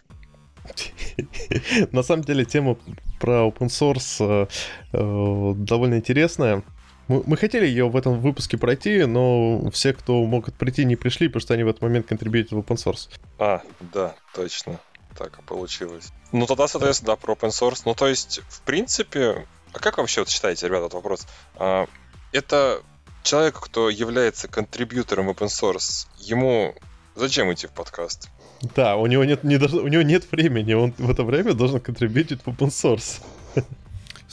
На 1.91 2.03
самом 2.03 2.23
деле, 2.23 2.45
тема 2.45 2.77
про 3.19 3.47
open 3.47 3.67
source 3.67 4.17
э, 4.19 4.47
э 4.93 5.53
довольно 5.55 5.95
интересная. 5.95 6.63
Мы, 7.07 7.23
мы 7.25 7.37
хотели 7.37 7.65
ее 7.65 7.87
в 7.89 7.95
этом 7.95 8.19
выпуске 8.19 8.57
пройти, 8.57 9.05
но 9.05 9.69
все, 9.71 9.93
кто 9.93 10.23
могут 10.23 10.55
прийти, 10.55 10.85
не 10.85 10.95
пришли, 10.95 11.27
потому 11.27 11.41
что 11.41 11.53
они 11.53 11.63
в 11.63 11.67
этот 11.67 11.81
момент 11.81 12.07
контрибьютят 12.07 12.53
в 12.53 12.59
open 12.59 12.77
source. 12.77 13.09
А, 13.37 13.61
да, 13.93 14.15
точно. 14.33 14.79
Так 15.17 15.39
и 15.39 15.41
получилось. 15.43 16.11
Ну, 16.31 16.45
тогда, 16.45 16.67
соответственно, 16.67 17.13
да, 17.13 17.15
про 17.15 17.33
open 17.33 17.49
source. 17.49 17.83
Ну, 17.85 17.93
то 17.93 18.07
есть, 18.07 18.41
в 18.49 18.61
принципе, 18.61 19.45
а 19.71 19.79
как 19.79 19.97
вообще 19.97 20.21
вот 20.21 20.29
считаете, 20.29 20.67
ребята, 20.67 20.85
этот 20.85 20.93
вопрос? 20.95 21.27
А, 21.55 21.87
это 22.31 22.81
человек, 23.23 23.59
кто 23.59 23.89
является 23.89 24.47
контрибьютором 24.47 25.29
open 25.29 25.47
source, 25.47 26.07
ему 26.17 26.75
зачем 27.15 27.51
идти 27.53 27.67
в 27.67 27.71
подкаст? 27.71 28.29
Да, 28.75 28.95
у 28.95 29.05
него 29.05 29.25
нет, 29.25 29.43
не, 29.43 29.57
у 29.57 29.87
него 29.87 30.01
нет 30.01 30.31
времени, 30.31 30.73
он 30.73 30.93
в 30.97 31.09
это 31.09 31.23
время 31.23 31.53
должен 31.53 31.79
контрибьютить 31.79 32.41
в 32.41 32.47
open 32.47 32.69
source. 32.69 33.21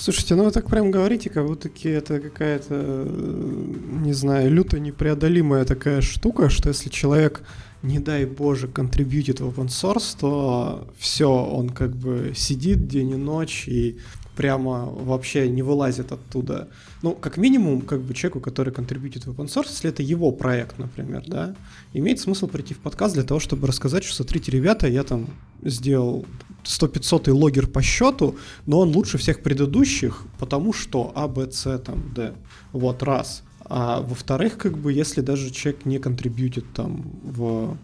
Слушайте, 0.03 0.35
ну 0.35 0.43
вы 0.43 0.51
так 0.51 0.69
прям 0.69 0.91
говорите, 0.91 1.31
как 1.31 1.47
будто 1.47 1.71
это 1.85 2.19
какая-то, 2.19 2.67
э, 2.75 3.75
не 4.01 4.13
знаю, 4.13 4.51
люто 4.51 4.81
непреодолимая 4.81 5.65
такая 5.65 6.01
штука, 6.01 6.51
что 6.51 6.71
если 6.71 6.89
человек, 6.89 7.45
не 7.85 8.01
дай 8.01 8.27
боже, 8.27 8.67
контрибьютит 8.67 9.39
в 9.39 9.49
open 9.49 9.69
source, 9.69 10.17
то 10.19 10.89
все, 10.99 11.31
он 11.31 11.69
как 11.69 11.95
бы 11.95 12.33
сидит 12.35 12.89
день 12.89 13.11
и 13.11 13.15
ночь 13.15 13.69
и 13.69 14.01
прямо 14.35 14.87
вообще 14.87 15.49
не 15.49 15.63
вылазит 15.63 16.11
оттуда. 16.11 16.69
Ну, 17.03 17.13
как 17.13 17.37
минимум, 17.37 17.83
как 17.83 18.01
бы 18.01 18.13
человеку, 18.13 18.41
который 18.41 18.73
контрибьютит 18.73 19.27
в 19.27 19.31
open 19.31 19.47
source, 19.47 19.69
если 19.71 19.89
это 19.89 20.03
его 20.03 20.33
проект, 20.33 20.79
например, 20.79 21.23
да, 21.29 21.55
имеет 21.93 22.19
смысл 22.19 22.49
прийти 22.49 22.75
в 22.75 22.79
подкаст 22.79 23.15
для 23.15 23.23
того, 23.23 23.39
чтобы 23.39 23.69
рассказать, 23.69 24.03
что 24.03 24.17
смотрите, 24.17 24.51
ребята, 24.51 24.89
я 24.89 25.05
там 25.05 25.29
сделал 25.63 26.27
100-500 26.65 27.31
логер 27.31 27.67
по 27.67 27.83
счету, 27.83 28.37
но 28.67 28.81
он 28.81 28.95
лучше 28.95 29.19
всех 29.19 29.43
предыдущих, 29.43 30.25
потому 30.39 30.73
что 30.73 31.13
А, 31.15 31.29
Б, 31.29 31.51
С, 31.51 31.79
там, 31.79 32.13
Д. 32.15 32.35
Вот, 32.73 33.03
раз. 33.03 33.43
А 33.65 34.01
во-вторых, 34.01 34.59
как 34.59 34.79
бы, 34.79 34.93
если 34.93 35.21
даже 35.21 35.51
человек 35.51 35.87
не 35.87 35.99
контрибьютит 35.99 36.65
там 36.73 37.05
в 37.23 37.77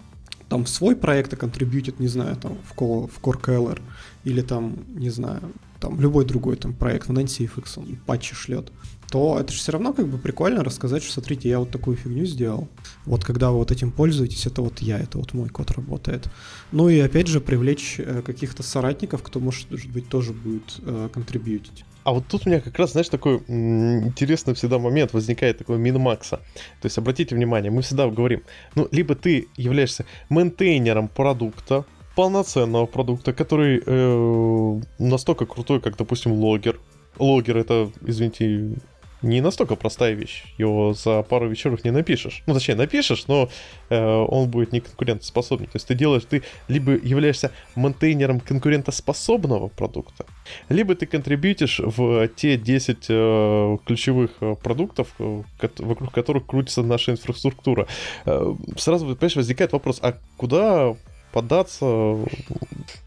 там 0.48 0.64
в 0.64 0.68
свой 0.68 0.96
проект, 0.96 1.32
а 1.34 1.36
контрибьютит, 1.36 2.00
не 2.00 2.08
знаю, 2.08 2.34
там 2.36 2.56
в, 2.64 2.74
Core, 2.74 3.10
в 3.10 3.20
Core 3.20 3.40
KLR, 3.40 3.80
или 4.24 4.40
там, 4.40 4.78
не 4.88 5.10
знаю, 5.10 5.42
там 5.78 6.00
любой 6.00 6.24
другой 6.24 6.56
там 6.56 6.72
проект 6.72 7.08
в 7.08 7.12
NancyFX, 7.12 7.64
он 7.76 7.98
патчи 8.06 8.34
шлет, 8.34 8.72
то 9.10 9.38
это 9.40 9.52
же 9.52 9.58
все 9.58 9.72
равно 9.72 9.92
как 9.92 10.08
бы 10.08 10.18
прикольно 10.18 10.62
рассказать, 10.62 11.02
что 11.02 11.14
смотрите, 11.14 11.48
я 11.48 11.58
вот 11.58 11.70
такую 11.70 11.96
фигню 11.96 12.26
сделал. 12.26 12.68
Вот 13.06 13.24
когда 13.24 13.50
вы 13.50 13.58
вот 13.58 13.70
этим 13.70 13.90
пользуетесь, 13.90 14.46
это 14.46 14.62
вот 14.62 14.80
я, 14.80 14.98
это 14.98 15.18
вот 15.18 15.32
мой 15.34 15.48
код 15.48 15.70
работает. 15.70 16.28
Ну 16.72 16.88
и 16.88 16.98
опять 16.98 17.26
же 17.26 17.40
привлечь 17.40 17.96
э, 17.98 18.22
каких-то 18.22 18.62
соратников, 18.62 19.22
кто 19.22 19.40
может 19.40 19.68
быть 19.70 20.08
тоже 20.08 20.32
будет 20.32 20.80
э, 20.82 21.08
контрибьютить. 21.12 21.84
А 22.04 22.12
вот 22.12 22.26
тут 22.26 22.46
у 22.46 22.48
меня 22.48 22.60
как 22.60 22.78
раз, 22.78 22.92
знаешь, 22.92 23.08
такой 23.10 23.36
интересный 23.48 24.54
всегда 24.54 24.78
момент 24.78 25.12
возникает, 25.12 25.58
такой 25.58 25.76
мин-макса. 25.76 26.36
То 26.80 26.86
есть, 26.86 26.96
обратите 26.96 27.34
внимание, 27.34 27.70
мы 27.70 27.82
всегда 27.82 28.08
говорим, 28.08 28.44
ну, 28.74 28.88
либо 28.90 29.14
ты 29.14 29.48
являешься 29.56 30.06
мейнтейнером 30.30 31.08
продукта, 31.08 31.84
полноценного 32.14 32.86
продукта, 32.86 33.32
который 33.32 33.82
э, 33.84 34.80
настолько 34.98 35.44
крутой, 35.44 35.80
как, 35.80 35.96
допустим, 35.96 36.32
логер. 36.32 36.80
Логер 37.18 37.58
это, 37.58 37.92
извините, 38.06 38.76
не 39.22 39.40
настолько 39.40 39.76
простая 39.76 40.12
вещь. 40.12 40.44
Его 40.58 40.94
за 40.94 41.22
пару 41.22 41.48
вечеров 41.48 41.84
не 41.84 41.90
напишешь. 41.90 42.42
Ну, 42.46 42.54
точнее, 42.54 42.76
напишешь, 42.76 43.26
но 43.26 43.48
э, 43.90 44.00
он 44.00 44.48
будет 44.48 44.72
не 44.72 44.80
конкурентоспособный. 44.80 45.66
То 45.66 45.76
есть 45.76 45.88
ты 45.88 45.94
делаешь, 45.94 46.22
ты 46.28 46.42
либо 46.68 46.92
являешься 46.92 47.50
монтейнером 47.74 48.40
конкурентоспособного 48.40 49.68
продукта, 49.68 50.26
либо 50.68 50.94
ты 50.94 51.06
контрибьютишь 51.06 51.80
в 51.80 52.28
те 52.28 52.56
10 52.56 53.06
э, 53.08 53.76
ключевых 53.86 54.30
э, 54.40 54.54
продуктов, 54.62 55.08
э, 55.18 55.42
вокруг 55.78 56.12
которых 56.12 56.46
крутится 56.46 56.82
наша 56.82 57.12
инфраструктура. 57.12 57.86
Э, 58.24 58.54
сразу, 58.76 59.06
понимаешь, 59.06 59.36
возникает 59.36 59.72
вопрос, 59.72 59.98
а 60.02 60.16
куда 60.36 60.94
поддаться 61.32 62.16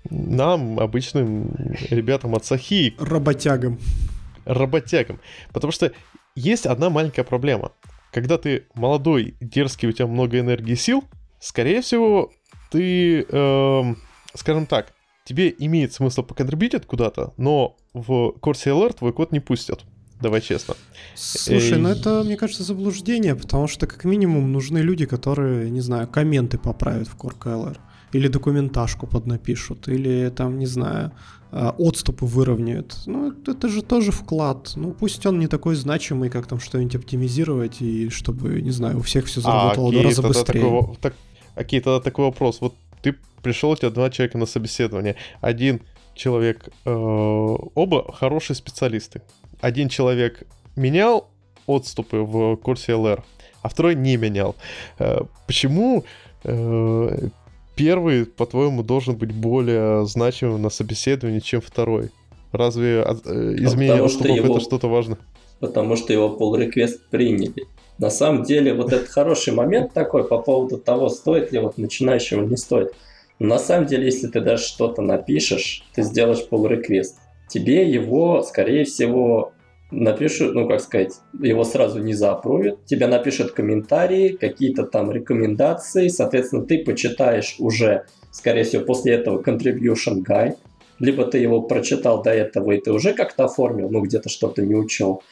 нам, 0.09 0.79
обычным 0.79 1.51
ребятам 1.89 2.35
от 2.35 2.45
Сахи? 2.45 2.95
Работягам 2.99 3.79
работягам. 4.45 5.19
Потому 5.53 5.71
что 5.71 5.91
есть 6.35 6.65
одна 6.65 6.89
маленькая 6.89 7.23
проблема. 7.23 7.71
Когда 8.11 8.37
ты 8.37 8.67
молодой, 8.73 9.35
дерзкий, 9.39 9.87
у 9.87 9.91
тебя 9.91 10.07
много 10.07 10.39
энергии 10.39 10.73
и 10.73 10.75
сил, 10.75 11.03
скорее 11.39 11.81
всего, 11.81 12.31
ты, 12.69 13.21
эм, 13.23 13.97
скажем 14.33 14.65
так, 14.65 14.93
тебе 15.25 15.53
имеет 15.57 15.93
смысл 15.93 16.23
поконтрибьютить 16.23 16.85
куда-то, 16.85 17.33
но 17.37 17.77
в 17.93 18.35
Corsi 18.41 18.67
LR 18.67 18.93
твой 18.93 19.13
код 19.13 19.31
не 19.31 19.39
пустят. 19.39 19.85
Давай 20.21 20.41
честно. 20.41 20.75
Слушай, 21.15 21.79
ну 21.79 21.89
это, 21.89 22.21
мне 22.23 22.37
кажется, 22.37 22.63
заблуждение, 22.63 23.35
потому 23.35 23.67
что 23.67 23.87
как 23.87 24.03
минимум 24.03 24.51
нужны 24.51 24.77
люди, 24.77 25.05
которые, 25.05 25.69
не 25.71 25.81
знаю, 25.81 26.07
комменты 26.07 26.59
поправят 26.59 27.07
в 27.07 27.15
Core 27.17 27.37
KLR. 27.39 27.77
Или 28.13 28.27
документашку 28.27 29.07
поднапишут, 29.07 29.87
или 29.87 30.29
там, 30.29 30.59
не 30.59 30.65
знаю, 30.65 31.11
а, 31.51 31.75
отступы 31.77 32.25
выровняют. 32.25 32.95
Ну, 33.05 33.33
это 33.45 33.67
же 33.67 33.81
тоже 33.81 34.11
вклад. 34.11 34.71
Ну, 34.75 34.91
пусть 34.93 35.25
он 35.25 35.39
не 35.39 35.47
такой 35.47 35.75
значимый, 35.75 36.29
как 36.29 36.47
там 36.47 36.59
что-нибудь 36.59 36.95
оптимизировать, 36.95 37.81
и 37.81 38.09
чтобы, 38.09 38.61
не 38.61 38.71
знаю, 38.71 38.99
у 38.99 39.01
всех 39.01 39.25
все 39.25 39.41
заработало 39.41 39.87
а, 39.87 39.89
окей, 39.89 40.01
два 40.01 40.09
раза 40.09 40.21
быстрее. 40.21 40.61
Такой, 40.61 40.95
так, 41.01 41.13
окей, 41.55 41.81
тогда 41.81 41.99
такой 41.99 42.25
вопрос. 42.25 42.61
Вот 42.61 42.75
ты 43.01 43.15
пришел, 43.41 43.71
у 43.71 43.75
тебя 43.75 43.89
два 43.89 44.09
человека 44.09 44.37
на 44.37 44.45
собеседование. 44.45 45.17
Один 45.41 45.81
человек, 46.15 46.69
э, 46.85 46.89
оба 46.89 48.11
хорошие 48.13 48.55
специалисты. 48.55 49.21
Один 49.59 49.89
человек 49.89 50.43
менял 50.75 51.29
отступы 51.65 52.17
в 52.17 52.55
курсе 52.57 52.95
ЛР, 52.95 53.23
а 53.61 53.69
второй 53.69 53.95
не 53.95 54.15
менял. 54.15 54.55
Э, 54.99 55.21
почему 55.47 56.05
э, 56.43 57.29
первый, 57.75 58.25
по-твоему, 58.25 58.83
должен 58.83 59.15
быть 59.15 59.33
более 59.33 60.05
значимым 60.05 60.61
на 60.61 60.69
собеседовании, 60.69 61.39
чем 61.39 61.61
второй? 61.61 62.09
Разве 62.51 63.05
э, 63.25 63.55
изменение 63.57 64.03
отступов 64.03 64.35
его... 64.35 64.55
это 64.55 64.63
что-то 64.63 64.87
важно? 64.87 65.17
Потому 65.59 65.95
что 65.95 66.11
его 66.11 66.35
pull 66.39 66.59
request 66.59 66.99
приняли. 67.09 67.67
На 67.97 68.09
самом 68.09 68.43
деле, 68.43 68.73
вот 68.73 68.91
этот 68.91 69.09
хороший 69.09 69.53
момент 69.53 69.93
такой 69.93 70.23
по 70.27 70.39
поводу 70.39 70.77
того, 70.77 71.09
стоит 71.09 71.51
ли 71.51 71.59
вот 71.59 71.77
начинающему 71.77 72.47
не 72.47 72.57
стоит. 72.57 72.93
на 73.39 73.59
самом 73.59 73.87
деле, 73.87 74.05
если 74.05 74.27
ты 74.27 74.41
даже 74.41 74.63
что-то 74.63 75.01
напишешь, 75.01 75.83
ты 75.93 76.03
сделаешь 76.03 76.45
pull 76.49 76.67
request, 76.67 77.13
тебе 77.47 77.89
его, 77.89 78.43
скорее 78.43 78.85
всего, 78.85 79.53
напишут, 79.91 80.55
ну, 80.55 80.67
как 80.67 80.81
сказать, 80.81 81.13
его 81.39 81.63
сразу 81.63 81.99
не 81.99 82.13
заапрувят, 82.13 82.85
тебе 82.85 83.07
напишут 83.07 83.51
комментарии, 83.51 84.29
какие-то 84.29 84.83
там 84.83 85.11
рекомендации, 85.11 86.07
соответственно, 86.07 86.65
ты 86.65 86.79
почитаешь 86.83 87.55
уже, 87.59 88.05
скорее 88.31 88.63
всего, 88.63 88.83
после 88.83 89.13
этого 89.13 89.41
contribution 89.41 90.23
guide, 90.27 90.57
либо 90.99 91.25
ты 91.25 91.39
его 91.39 91.61
прочитал 91.61 92.21
до 92.21 92.31
этого, 92.31 92.71
и 92.71 92.79
ты 92.79 92.91
уже 92.91 93.13
как-то 93.13 93.45
оформил, 93.45 93.89
ну, 93.89 94.01
где-то 94.01 94.29
что-то 94.29 94.61
не 94.61 94.75
учел. 94.75 95.23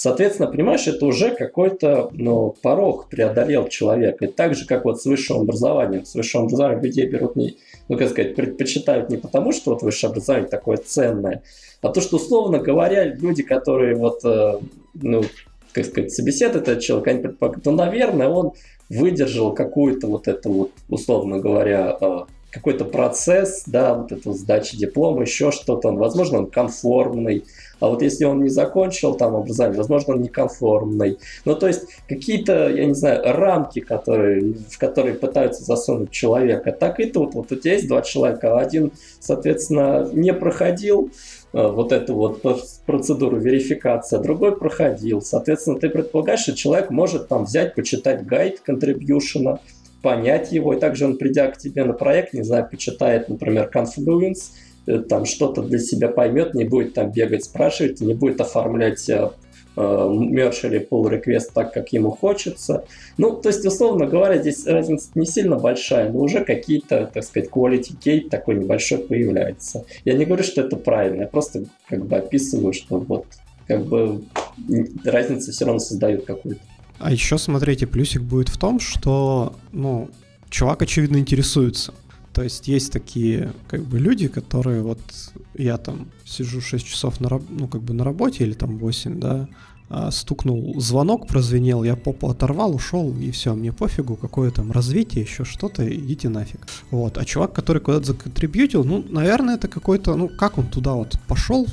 Соответственно, 0.00 0.48
понимаешь, 0.48 0.86
это 0.86 1.04
уже 1.06 1.32
какой-то 1.32 2.10
ну, 2.12 2.54
порог 2.62 3.08
преодолел 3.08 3.66
человек. 3.66 4.22
И 4.22 4.28
так 4.28 4.54
же, 4.54 4.64
как 4.64 4.84
вот 4.84 5.02
с 5.02 5.06
высшим 5.06 5.38
образованием. 5.38 6.04
С 6.04 6.14
высшим 6.14 6.42
образованием 6.42 6.84
людей 6.84 7.08
берут 7.08 7.34
не, 7.34 7.56
ну, 7.88 7.98
как 7.98 8.10
сказать, 8.10 8.36
предпочитают 8.36 9.10
не 9.10 9.16
потому, 9.16 9.50
что 9.50 9.72
вот 9.72 9.82
высшее 9.82 10.12
образование 10.12 10.48
такое 10.48 10.76
ценное, 10.76 11.42
а 11.82 11.88
то, 11.88 12.00
что, 12.00 12.14
условно 12.14 12.60
говоря, 12.60 13.12
люди, 13.12 13.42
которые 13.42 13.96
вот, 13.96 14.24
э, 14.24 14.60
ну, 14.94 15.24
как 15.72 15.84
сказать, 15.84 16.12
собеседуют 16.12 16.68
этот 16.68 16.80
человек, 16.80 17.08
они 17.08 17.22
предполагают, 17.22 17.66
ну, 17.66 17.72
наверное, 17.72 18.28
он 18.28 18.52
выдержал 18.88 19.52
какую-то 19.52 20.06
вот 20.06 20.28
эту 20.28 20.52
вот, 20.52 20.70
условно 20.88 21.40
говоря, 21.40 21.98
э, 22.00 22.18
какой-то 22.50 22.84
процесс, 22.84 23.64
да, 23.66 23.94
вот 23.94 24.12
эту 24.12 24.32
сдачи 24.32 24.76
диплома, 24.76 25.22
еще 25.22 25.50
что-то, 25.50 25.90
возможно, 25.90 26.38
он 26.38 26.50
конформный, 26.50 27.44
а 27.80 27.88
вот 27.88 28.02
если 28.02 28.24
он 28.24 28.42
не 28.42 28.48
закончил 28.48 29.14
там 29.14 29.36
образование, 29.36 29.78
возможно, 29.78 30.14
он 30.14 30.22
неконформный. 30.22 31.18
Ну, 31.44 31.54
то 31.54 31.66
есть 31.66 31.86
какие-то, 32.08 32.68
я 32.68 32.84
не 32.84 32.94
знаю, 32.94 33.22
рамки, 33.24 33.80
которые, 33.80 34.54
в 34.54 34.78
которые 34.78 35.14
пытаются 35.14 35.64
засунуть 35.64 36.10
человека. 36.10 36.72
Так 36.72 37.00
и 37.00 37.06
тут. 37.06 37.34
Вот 37.34 37.52
у 37.52 37.56
тебя 37.56 37.74
есть 37.74 37.88
два 37.88 38.02
человека. 38.02 38.58
Один, 38.58 38.92
соответственно, 39.20 40.08
не 40.12 40.32
проходил, 40.32 41.10
Э, 41.54 41.68
вот 41.68 41.92
эту 41.92 42.14
вот 42.14 42.42
процедуру 42.84 43.38
верификации, 43.38 44.16
а 44.16 44.20
другой 44.20 44.56
проходил. 44.56 45.22
Соответственно, 45.22 45.78
ты 45.78 45.88
предполагаешь, 45.88 46.40
что 46.40 46.54
человек 46.54 46.90
может 46.90 47.28
там 47.28 47.44
взять, 47.44 47.74
почитать 47.74 48.26
гайд 48.26 48.60
контрибьюшена, 48.60 49.60
понять 50.02 50.52
его, 50.52 50.74
и 50.74 50.78
также 50.78 51.06
он, 51.06 51.16
придя 51.16 51.50
к 51.50 51.56
тебе 51.56 51.84
на 51.84 51.94
проект, 51.94 52.34
не 52.34 52.42
знаю, 52.42 52.68
почитает, 52.70 53.30
например, 53.30 53.70
Confluence, 53.74 54.52
там 55.08 55.24
что-то 55.24 55.62
для 55.62 55.78
себя 55.78 56.08
поймет, 56.08 56.54
не 56.54 56.64
будет 56.64 56.94
там 56.94 57.10
бегать, 57.10 57.44
спрашивать, 57.44 58.00
не 58.00 58.14
будет 58.14 58.40
оформлять 58.40 59.08
э, 59.08 59.28
мерч 59.76 60.64
или 60.64 60.86
pull 60.88 61.10
request 61.10 61.50
так, 61.54 61.72
как 61.72 61.92
ему 61.92 62.10
хочется. 62.10 62.84
Ну, 63.16 63.32
то 63.36 63.48
есть, 63.48 63.64
условно 63.64 64.06
говоря, 64.06 64.38
здесь 64.38 64.66
разница 64.66 65.10
не 65.14 65.26
сильно 65.26 65.56
большая, 65.56 66.10
но 66.10 66.20
уже 66.20 66.44
какие-то, 66.44 67.10
так 67.12 67.24
сказать, 67.24 67.50
quality 67.50 67.96
gate 68.02 68.28
такой 68.28 68.56
небольшой 68.56 68.98
появляется. 68.98 69.84
Я 70.04 70.14
не 70.14 70.24
говорю, 70.24 70.42
что 70.42 70.62
это 70.62 70.76
правильно, 70.76 71.22
я 71.22 71.28
просто 71.28 71.64
как 71.88 72.06
бы 72.06 72.16
описываю, 72.16 72.72
что 72.72 72.98
вот 72.98 73.26
как 73.66 73.84
бы 73.84 74.22
разница 75.04 75.52
все 75.52 75.66
равно 75.66 75.78
создает 75.78 76.24
какую-то. 76.24 76.60
А 76.98 77.12
еще, 77.12 77.38
смотрите, 77.38 77.86
плюсик 77.86 78.22
будет 78.22 78.48
в 78.48 78.58
том, 78.58 78.80
что, 78.80 79.54
ну, 79.72 80.08
чувак, 80.50 80.82
очевидно, 80.82 81.18
интересуется. 81.18 81.94
То 82.38 82.44
есть 82.44 82.68
есть 82.68 82.92
такие 82.92 83.52
как 83.66 83.82
бы 83.82 83.98
люди, 83.98 84.28
которые 84.28 84.82
вот 84.82 85.00
я 85.54 85.76
там 85.76 86.06
сижу 86.24 86.60
6 86.60 86.86
часов 86.86 87.20
на, 87.20 87.42
ну, 87.48 87.66
как 87.66 87.82
бы 87.82 87.94
на 87.94 88.04
работе 88.04 88.44
или 88.44 88.52
там 88.52 88.78
8, 88.78 89.18
да, 89.18 89.48
а, 89.88 90.12
стукнул 90.12 90.80
звонок, 90.80 91.26
прозвенел, 91.26 91.82
я 91.82 91.96
попу 91.96 92.30
оторвал, 92.30 92.76
ушел, 92.76 93.12
и 93.18 93.32
все, 93.32 93.56
мне 93.56 93.72
пофигу, 93.72 94.14
какое 94.14 94.52
там 94.52 94.70
развитие, 94.70 95.24
еще 95.24 95.44
что-то, 95.44 95.92
идите 95.92 96.28
нафиг. 96.28 96.60
Вот, 96.92 97.18
а 97.18 97.24
чувак, 97.24 97.54
который 97.54 97.82
куда-то 97.82 98.06
законтрибьютил, 98.06 98.84
ну, 98.84 99.04
наверное, 99.08 99.56
это 99.56 99.66
какой-то, 99.66 100.14
ну, 100.14 100.28
как 100.28 100.58
он 100.58 100.68
туда 100.68 100.92
вот 100.94 101.18
пошел 101.26 101.66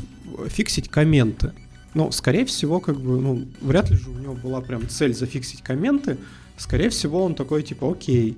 фиксить 0.47 0.89
комменты. 0.89 1.51
Ну, 1.93 2.11
скорее 2.11 2.45
всего, 2.45 2.79
как 2.79 2.99
бы, 2.99 3.21
ну, 3.21 3.45
вряд 3.61 3.91
ли 3.91 3.97
же 3.97 4.09
у 4.09 4.17
него 4.17 4.33
была 4.33 4.61
прям 4.61 4.89
цель 4.89 5.13
зафиксить 5.13 5.61
комменты. 5.61 6.17
Скорее 6.57 6.89
всего, 6.89 7.23
он 7.23 7.35
такой, 7.35 7.61
типа, 7.61 7.91
окей, 7.91 8.35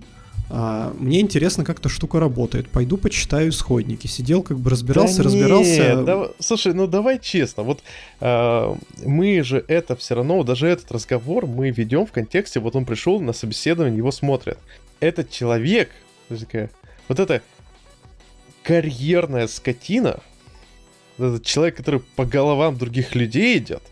а, 0.50 0.94
мне 0.98 1.20
интересно, 1.20 1.66
как 1.66 1.80
эта 1.80 1.90
штука 1.90 2.20
работает. 2.20 2.70
Пойду 2.70 2.98
почитаю 2.98 3.50
исходники. 3.50 4.08
Сидел, 4.08 4.44
как 4.44 4.58
бы 4.60 4.70
разбирался, 4.70 5.18
да 5.18 5.24
разбирался. 5.24 5.96
Нет, 5.96 6.06
да, 6.06 6.30
слушай, 6.40 6.74
ну 6.74 6.88
давай 6.88 7.20
честно. 7.20 7.64
Вот 7.64 7.82
э, 8.22 8.76
мы 9.06 9.44
же 9.44 9.64
это 9.68 9.96
все 9.96 10.16
равно, 10.16 10.44
даже 10.44 10.68
этот 10.68 10.92
разговор 10.92 11.46
мы 11.46 11.70
ведем 11.72 12.06
в 12.06 12.12
контексте, 12.12 12.60
вот 12.60 12.76
он 12.76 12.86
пришел 12.86 13.20
на 13.20 13.34
собеседование, 13.34 13.98
его 13.98 14.12
смотрят. 14.12 14.58
Этот 15.00 15.30
человек, 15.30 15.90
вот 16.30 17.20
это 17.20 17.42
карьерная 18.64 19.48
скотина, 19.48 20.22
этот 21.18 21.46
человек, 21.46 21.76
который 21.76 22.00
по 22.16 22.26
головам 22.26 22.78
других 22.78 23.16
людей 23.16 23.58
идет, 23.58 23.84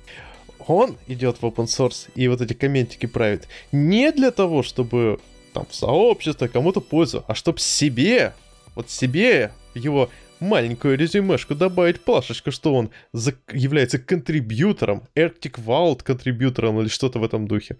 он 0.68 0.98
идет 1.08 1.38
в 1.42 1.46
open 1.46 1.66
source 1.66 2.10
и 2.16 2.28
вот 2.28 2.42
эти 2.42 2.54
комментики 2.54 3.06
правит 3.06 3.48
не 3.72 4.12
для 4.12 4.32
того, 4.32 4.64
чтобы 4.64 5.20
там 5.56 5.66
в 5.70 5.74
сообщество, 5.74 6.48
кому-то 6.48 6.82
пользу, 6.82 7.24
а 7.28 7.34
чтоб 7.34 7.60
себе, 7.60 8.34
вот 8.76 8.90
себе 8.90 9.52
его 9.74 10.10
маленькую 10.42 10.98
резюмешку 10.98 11.56
добавить 11.56 12.02
плашечку, 12.02 12.52
что 12.52 12.76
он 12.76 12.90
за... 13.14 13.34
является 13.54 13.98
контрибьютором, 13.98 15.04
Arctic 15.16 15.64
Vault 15.66 16.04
контрибьютором 16.04 16.82
или 16.82 16.90
что-то 16.90 17.20
в 17.20 17.24
этом 17.24 17.48
духе. 17.48 17.78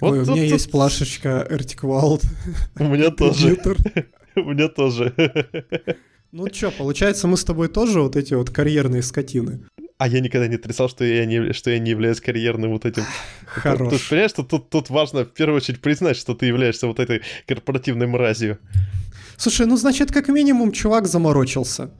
Вот 0.00 0.12
Ой, 0.12 0.18
у 0.18 0.22
меня 0.22 0.42
тут... 0.42 0.52
есть 0.52 0.70
плашечка 0.70 1.46
Arctic 1.50 1.80
Vault. 1.80 2.22
У 2.78 2.84
меня 2.84 3.10
тоже. 3.10 3.56
У 4.36 4.40
меня 4.40 4.68
тоже. 4.68 5.14
Ну 6.32 6.46
что, 6.52 6.70
получается, 6.70 7.26
мы 7.28 7.38
с 7.38 7.44
тобой 7.44 7.68
тоже 7.68 8.02
вот 8.02 8.14
эти 8.14 8.34
вот 8.34 8.50
карьерные 8.50 9.02
скотины. 9.02 9.66
А 9.98 10.08
я 10.08 10.20
никогда 10.20 10.46
не 10.46 10.56
отрицал, 10.56 10.90
что 10.90 11.04
я 11.04 11.24
не, 11.24 11.52
что 11.52 11.70
я 11.70 11.78
не 11.78 11.90
являюсь 11.90 12.20
карьерным 12.20 12.72
вот 12.72 12.84
этим. 12.84 13.04
Хорош. 13.46 13.92
Тут, 13.92 14.08
понимаешь, 14.08 14.30
что 14.30 14.42
тут, 14.42 14.68
тут 14.68 14.90
важно 14.90 15.24
в 15.24 15.32
первую 15.32 15.56
очередь 15.56 15.80
признать, 15.80 16.18
что 16.18 16.34
ты 16.34 16.46
являешься 16.46 16.86
вот 16.86 17.00
этой 17.00 17.22
корпоративной 17.46 18.06
мразью. 18.06 18.58
Слушай, 19.38 19.66
ну 19.66 19.76
значит, 19.76 20.12
как 20.12 20.28
минимум, 20.28 20.72
чувак 20.72 21.06
заморочился. 21.06 21.90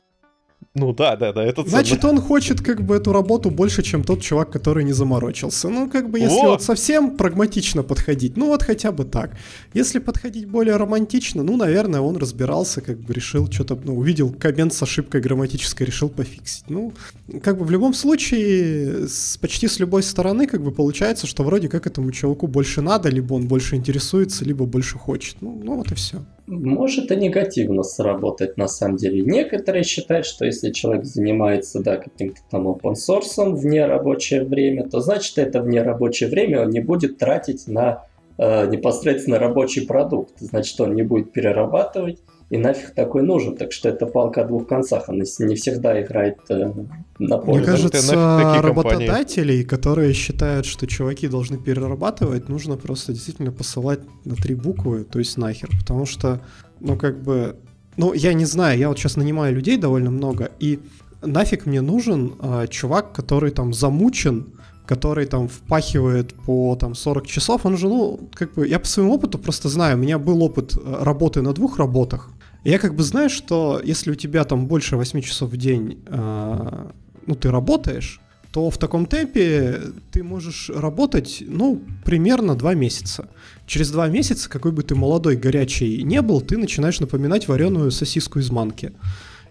Ну 0.77 0.93
да, 0.93 1.15
да, 1.15 1.33
да, 1.33 1.43
это 1.43 1.63
Значит, 1.67 2.05
он 2.05 2.21
хочет 2.21 2.61
как 2.61 2.81
бы 2.81 2.95
эту 2.95 3.11
работу 3.11 3.49
больше, 3.49 3.81
чем 3.81 4.03
тот 4.03 4.21
чувак, 4.21 4.51
который 4.51 4.83
не 4.83 4.93
заморочился. 4.93 5.69
Ну, 5.69 5.89
как 5.89 6.09
бы, 6.09 6.19
если 6.19 6.43
Во! 6.43 6.51
вот 6.51 6.61
совсем 6.61 7.17
прагматично 7.17 7.83
подходить, 7.83 8.37
ну 8.37 8.47
вот 8.47 8.63
хотя 8.63 8.91
бы 8.91 9.03
так. 9.03 9.31
Если 9.73 9.99
подходить 9.99 10.45
более 10.47 10.75
романтично, 10.75 11.43
ну, 11.43 11.57
наверное, 11.57 12.01
он 12.01 12.17
разбирался, 12.17 12.81
как 12.81 12.99
бы 12.99 13.13
решил 13.13 13.51
что-то, 13.51 13.79
ну, 13.83 13.97
увидел 13.97 14.29
коммент 14.29 14.73
с 14.73 14.83
ошибкой 14.83 15.21
грамматической, 15.21 15.87
решил 15.87 16.09
пофиксить. 16.09 16.65
Ну, 16.69 16.93
как 17.41 17.57
бы 17.57 17.65
в 17.65 17.71
любом 17.71 17.93
случае, 17.93 19.07
с, 19.07 19.37
почти 19.37 19.67
с 19.67 19.79
любой 19.79 20.03
стороны, 20.03 20.45
как 20.45 20.61
бы 20.61 20.71
получается, 20.71 21.25
что 21.25 21.43
вроде 21.43 21.69
как 21.69 21.87
этому 21.87 22.11
чуваку 22.11 22.45
больше 22.47 22.81
надо, 22.81 23.09
либо 23.09 23.33
он 23.33 23.47
больше 23.47 23.75
интересуется, 23.75 24.45
либо 24.45 24.65
больше 24.65 24.99
хочет. 24.99 25.37
Ну, 25.41 25.59
ну 25.63 25.75
вот 25.75 25.91
и 25.91 25.95
все. 25.95 26.23
Может 26.47 27.11
и 27.11 27.17
негативно 27.17 27.83
сработать 27.83 28.55
на 28.55 28.69
самом 28.69 28.95
деле. 28.95 29.21
Некоторые 29.21 29.83
считают, 29.83 30.25
что 30.25 30.45
если 30.45 30.71
человек 30.71 31.03
занимается 31.03 31.83
да, 31.83 31.97
каким-то 31.97 32.39
там 32.49 32.69
open 32.69 32.93
source 32.93 33.53
в 33.53 33.65
нерабочее 33.65 34.45
время, 34.45 34.87
то 34.87 35.01
значит 35.01 35.37
это 35.37 35.61
в 35.61 35.67
нерабочее 35.67 36.29
время 36.29 36.61
он 36.61 36.69
не 36.69 36.79
будет 36.79 37.17
тратить 37.17 37.67
на 37.67 38.05
э, 38.37 38.67
непосредственно 38.67 39.39
рабочий 39.39 39.85
продукт. 39.85 40.39
Значит, 40.39 40.79
он 40.79 40.95
не 40.95 41.03
будет 41.03 41.33
перерабатывать, 41.33 42.19
и 42.49 42.57
нафиг 42.57 42.93
такой 42.93 43.23
нужен. 43.23 43.57
Так 43.57 43.71
что 43.73 43.89
это 43.89 44.05
палка 44.05 44.41
о 44.41 44.45
двух 44.45 44.67
концах. 44.67 45.09
Она 45.09 45.23
не 45.39 45.55
всегда 45.55 46.01
играет 46.01 46.37
э, 46.49 46.71
на 47.19 47.37
пользу. 47.37 47.59
Мне 47.59 47.65
кажется, 47.65 48.01
такие 48.01 48.13
компании? 48.13 48.61
работодателей, 48.61 49.63
которые 49.63 50.13
считают, 50.13 50.65
что 50.65 50.87
чуваки 50.87 51.27
должны 51.27 51.57
перерабатывать, 51.57 52.47
нужно 52.47 52.77
просто 52.77 53.13
действительно 53.13 53.51
посылать 53.51 53.99
на 54.23 54.35
три 54.35 54.55
буквы, 54.55 55.03
то 55.03 55.19
есть 55.19 55.37
нахер. 55.37 55.69
Потому 55.79 56.05
что, 56.05 56.39
ну, 56.79 56.97
как 56.97 57.21
бы... 57.21 57.57
Ну, 57.97 58.13
я 58.13 58.33
не 58.33 58.45
знаю, 58.45 58.77
я 58.77 58.89
вот 58.89 58.99
сейчас 58.99 59.17
нанимаю 59.17 59.55
людей 59.55 59.75
довольно 59.75 60.11
много, 60.11 60.51
и 60.59 60.79
нафиг 61.23 61.65
мне 61.65 61.81
нужен 61.81 62.35
а, 62.39 62.67
чувак, 62.67 63.11
который 63.11 63.49
там 63.49 63.73
замучен, 63.73 64.53
который 64.85 65.25
там 65.25 65.47
впахивает 65.47 66.33
по 66.33 66.75
там 66.75 66.95
40 66.95 67.27
часов, 67.27 67.65
он 67.65 67.75
же, 67.75 67.87
ну, 67.87 68.19
как 68.33 68.53
бы, 68.53 68.67
я 68.67 68.79
по 68.79 68.87
своему 68.87 69.15
опыту 69.15 69.37
просто 69.37 69.67
знаю, 69.67 69.97
у 69.97 69.99
меня 69.99 70.19
был 70.19 70.43
опыт 70.43 70.75
э, 70.75 71.03
работы 71.03 71.41
на 71.41 71.53
двух 71.53 71.79
работах, 71.79 72.29
и 72.67 72.69
я 72.69 72.79
как 72.79 72.95
бы 72.95 73.03
знаю, 73.03 73.29
что 73.29 73.79
если 73.81 74.11
у 74.11 74.15
тебя 74.15 74.43
там 74.43 74.67
больше 74.67 74.97
8 74.97 75.21
часов 75.21 75.51
в 75.51 75.55
день, 75.55 76.03
э, 76.05 76.89
ну, 77.25 77.35
ты 77.35 77.49
работаешь, 77.49 78.19
то 78.51 78.69
в 78.69 78.77
таком 78.77 79.05
темпе 79.05 79.79
ты 80.11 80.21
можешь 80.21 80.69
работать, 80.69 81.41
ну, 81.47 81.81
примерно 82.03 82.55
2 82.55 82.73
месяца. 82.73 83.29
Через 83.67 83.89
2 83.91 84.09
месяца, 84.09 84.49
какой 84.49 84.73
бы 84.73 84.83
ты 84.83 84.95
молодой, 84.95 85.37
горячий 85.37 86.03
не 86.03 86.21
был, 86.21 86.41
ты 86.41 86.57
начинаешь 86.57 86.99
напоминать 86.99 87.47
вареную 87.47 87.89
сосиску 87.89 88.39
из 88.39 88.51
манки. 88.51 88.91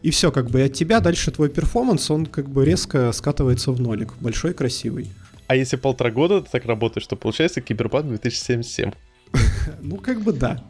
И 0.03 0.11
все, 0.11 0.31
как 0.31 0.51
бы, 0.51 0.61
и 0.61 0.65
от 0.65 0.75
тебя 0.75 1.01
дальше 1.01 1.31
твой 1.31 1.49
перформанс, 1.49 2.11
он 2.11 2.27
как 2.27 2.51
бы 2.51 2.67
резко 2.67 3.13
скатывается 3.13 3.73
в 3.73 3.81
нолик. 3.81 4.13
Большой, 4.21 4.53
красивый. 4.53 5.11
А 5.47 5.57
если 5.57 5.77
полтора 5.77 6.11
года 6.11 6.43
ты 6.43 6.51
так 6.51 6.67
работаешь, 6.67 7.07
то 7.07 7.17
получается 7.17 7.63
Киберпанк 7.63 8.09
2077. 8.09 8.91
Ну, 9.81 9.97
как 9.97 10.21
бы 10.21 10.33
да. 10.33 10.63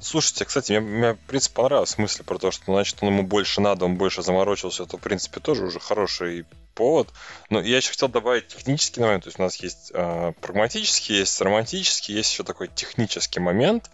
Слушайте, 0.00 0.44
кстати, 0.44 0.72
мне, 0.72 0.80
мне, 0.80 1.12
в 1.14 1.18
принципе, 1.26 1.56
понравилась 1.56 1.98
мысль 1.98 2.22
про 2.22 2.38
то, 2.38 2.50
что, 2.52 2.64
значит, 2.66 2.98
он 3.00 3.08
ему 3.08 3.22
больше 3.24 3.60
надо, 3.60 3.84
он 3.84 3.96
больше 3.96 4.22
заморочился. 4.22 4.84
Это, 4.84 4.96
в 4.96 5.00
принципе, 5.00 5.40
тоже 5.40 5.64
уже 5.64 5.80
хороший 5.80 6.44
повод. 6.74 7.08
Но 7.50 7.60
я 7.60 7.78
еще 7.78 7.90
хотел 7.90 8.08
добавить 8.08 8.48
технический 8.48 9.00
момент. 9.00 9.24
То 9.24 9.28
есть 9.28 9.38
у 9.40 9.42
нас 9.42 9.56
есть 9.56 9.90
э, 9.92 10.32
прагматический, 10.40 11.16
есть 11.16 11.40
романтический, 11.40 12.14
есть 12.14 12.32
еще 12.32 12.44
такой 12.44 12.68
технический 12.68 13.40
момент. 13.40 13.90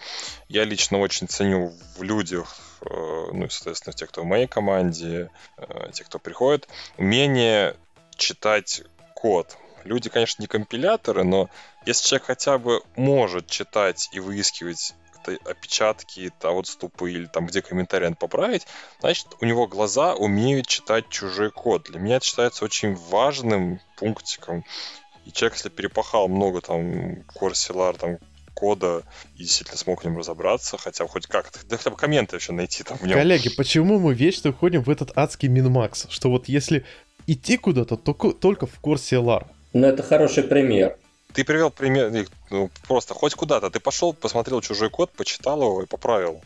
Я 0.49 0.65
лично 0.65 0.99
очень 0.99 1.27
ценю 1.27 1.73
в 1.97 2.03
людях, 2.03 2.57
э, 2.83 2.87
ну 3.33 3.47
и, 3.47 3.49
соответственно, 3.49 3.95
те, 3.95 4.07
кто 4.07 4.23
в 4.23 4.27
моей 4.27 4.47
команде, 4.47 5.31
э, 5.57 5.91
те, 5.93 6.05
кто 6.05 6.19
приходит, 6.19 6.69
умение 6.99 7.77
читать 8.17 8.83
код. 9.15 9.57
Люди, 9.85 10.11
конечно, 10.11 10.43
не 10.43 10.49
компиляторы, 10.49 11.25
но 11.25 11.49
если 11.87 12.09
человек 12.09 12.27
хотя 12.27 12.59
бы 12.59 12.83
может 12.97 13.47
читать 13.47 14.11
и 14.13 14.21
выискивать 14.21 14.95
опечатки, 15.37 16.33
а 16.43 16.51
вот 16.51 16.67
ступы 16.67 17.13
или 17.13 17.27
там 17.27 17.47
где 17.47 17.63
комментарий 17.63 18.07
надо 18.07 18.17
поправить, 18.17 18.67
значит, 19.01 19.27
у 19.41 19.45
него 19.45 19.67
глаза 19.67 20.15
умеют 20.15 20.67
читать 20.67 21.09
чужой 21.09 21.51
код. 21.51 21.85
Для 21.85 22.01
меня 22.01 22.17
это 22.17 22.27
считается 22.27 22.65
очень 22.65 22.95
важным 22.95 23.81
пунктиком. 23.97 24.65
И 25.27 25.33
человек, 25.33 25.57
если 25.57 25.69
перепахал 25.69 26.29
много 26.29 26.61
там 26.61 27.23
Corsilar, 27.39 27.99
там 27.99 28.19
кода 28.55 29.03
и 29.37 29.45
действительно 29.45 29.79
смог 29.79 30.03
в 30.03 30.05
нем 30.05 30.19
разобраться, 30.19 30.79
хотя 30.79 31.05
бы 31.05 31.11
хоть 31.11 31.27
как-то, 31.27 31.61
да 31.69 31.77
хотя 31.77 31.91
бы 31.91 31.97
комменты 31.97 32.37
еще 32.37 32.53
найти 32.53 32.83
там 32.83 32.99
в 32.99 33.03
нем. 33.03 33.13
Коллеги, 33.13 33.55
почему 33.55 34.01
мы 34.01 34.15
вечно 34.15 34.51
уходим 34.51 34.83
в 34.83 34.91
этот 34.91 35.17
адский 35.17 35.49
минмакс? 35.49 36.07
Что 36.11 36.31
вот 36.31 36.49
если 36.49 36.85
идти 37.29 37.57
куда-то, 37.57 37.97
то 37.97 38.15
ко- 38.15 38.33
только 38.33 38.67
в 38.67 38.81
курсе 38.81 39.17
LAR. 39.17 39.47
Но 39.75 39.87
это 39.87 40.03
хороший 40.03 40.43
пример. 40.43 40.97
Ты 41.33 41.45
привел 41.45 41.71
пример, 41.71 42.27
ну, 42.51 42.71
просто 42.87 43.15
хоть 43.15 43.35
куда-то. 43.35 43.71
Ты 43.71 43.81
пошел, 43.81 44.13
посмотрел 44.13 44.61
чужой 44.61 44.91
код, 44.91 45.11
почитал 45.13 45.61
его 45.63 45.83
и 45.83 45.87
поправил. 45.87 46.41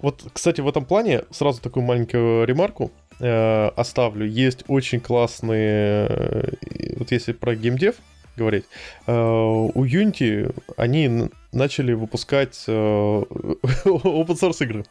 Вот, 0.00 0.24
кстати, 0.32 0.60
в 0.60 0.68
этом 0.68 0.84
плане 0.84 1.24
сразу 1.30 1.60
такую 1.60 1.84
маленькую 1.84 2.46
ремарку 2.46 2.92
э, 3.20 3.68
оставлю. 3.76 4.26
Есть 4.26 4.64
очень 4.68 5.00
классные, 5.00 6.06
э, 6.08 6.52
вот 6.96 7.10
если 7.10 7.32
про 7.32 7.56
геймдев 7.56 7.96
говорить, 8.36 8.64
э, 9.06 9.12
у 9.12 9.84
Unity 9.84 10.54
они 10.76 11.28
начали 11.52 11.92
выпускать 11.94 12.64
э, 12.68 12.72
open 12.72 14.38
source 14.38 14.62
игры. 14.62 14.84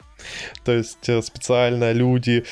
То 0.65 0.73
есть 0.73 1.07
э, 1.07 1.21
специально 1.21 1.93
люди 1.93 2.43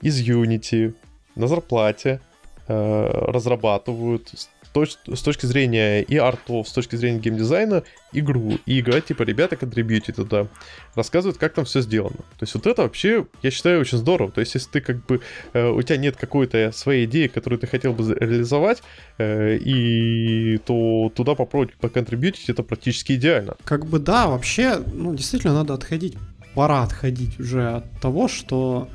из 0.00 0.26
Unity 0.26 0.94
на 1.36 1.46
зарплате 1.46 2.20
э, 2.66 3.08
разрабатывают 3.28 4.32
точ- 4.72 4.96
с 5.14 5.22
точки 5.22 5.46
зрения 5.46 6.02
и 6.02 6.16
артов, 6.16 6.68
с 6.68 6.72
точки 6.72 6.96
зрения 6.96 7.18
геймдизайна 7.18 7.82
игру. 8.12 8.58
И 8.66 8.80
играть, 8.80 9.06
типа, 9.06 9.22
ребята 9.22 9.56
контрибьюти 9.56 10.12
туда. 10.12 10.46
Рассказывают, 10.94 11.38
как 11.38 11.54
там 11.54 11.64
все 11.64 11.80
сделано. 11.80 12.16
То 12.16 12.42
есть 12.42 12.54
вот 12.54 12.66
это 12.66 12.82
вообще, 12.82 13.26
я 13.42 13.50
считаю, 13.50 13.80
очень 13.80 13.98
здорово. 13.98 14.30
То 14.30 14.40
есть 14.40 14.54
если 14.54 14.70
ты 14.70 14.80
как 14.80 15.04
бы, 15.06 15.20
э, 15.52 15.68
у 15.68 15.82
тебя 15.82 15.96
нет 15.96 16.16
какой-то 16.16 16.72
своей 16.72 17.06
идеи, 17.06 17.26
которую 17.28 17.58
ты 17.58 17.66
хотел 17.66 17.92
бы 17.92 18.14
реализовать, 18.14 18.82
э, 19.18 19.56
и 19.56 20.58
то 20.58 21.12
туда 21.14 21.34
попробовать 21.34 21.74
поконтрибьютить, 21.74 22.48
это 22.48 22.62
практически 22.62 23.12
идеально. 23.12 23.56
Как 23.64 23.86
бы 23.86 23.98
да, 23.98 24.26
вообще, 24.26 24.82
ну, 24.92 25.14
действительно 25.14 25.54
надо 25.54 25.74
отходить, 25.74 26.16
пора 26.54 26.82
отходить 26.82 27.38
уже 27.38 27.68
от 27.68 28.00
того, 28.00 28.28
что 28.28 28.88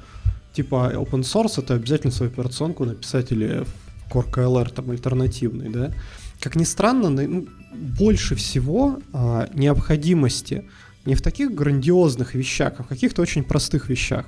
типа 0.54 0.94
open 0.96 1.22
source 1.22 1.62
это 1.62 1.76
обязательно 1.76 2.12
свою 2.12 2.32
операционку 2.32 2.86
написать 2.86 3.32
или 3.32 3.66
Core 4.10 4.32
KLR 4.32 4.74
там 4.74 4.92
альтернативный, 4.92 5.70
да. 5.70 5.94
Как 6.40 6.56
ни 6.56 6.64
странно, 6.64 7.10
ну, 7.10 7.48
больше 7.74 8.36
всего 8.36 9.00
а, 9.14 9.48
необходимости 9.54 10.66
не 11.06 11.16
в 11.16 11.22
таких 11.22 11.54
грандиозных 11.54 12.36
вещах, 12.36 12.74
а 12.78 12.84
в 12.84 12.88
каких-то 12.88 13.22
очень 13.22 13.44
простых 13.44 13.90
вещах. 13.90 14.26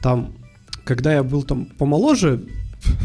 Там, 0.00 0.34
когда 0.84 1.12
я 1.12 1.22
был 1.22 1.42
там 1.42 1.66
помоложе, 1.66 2.44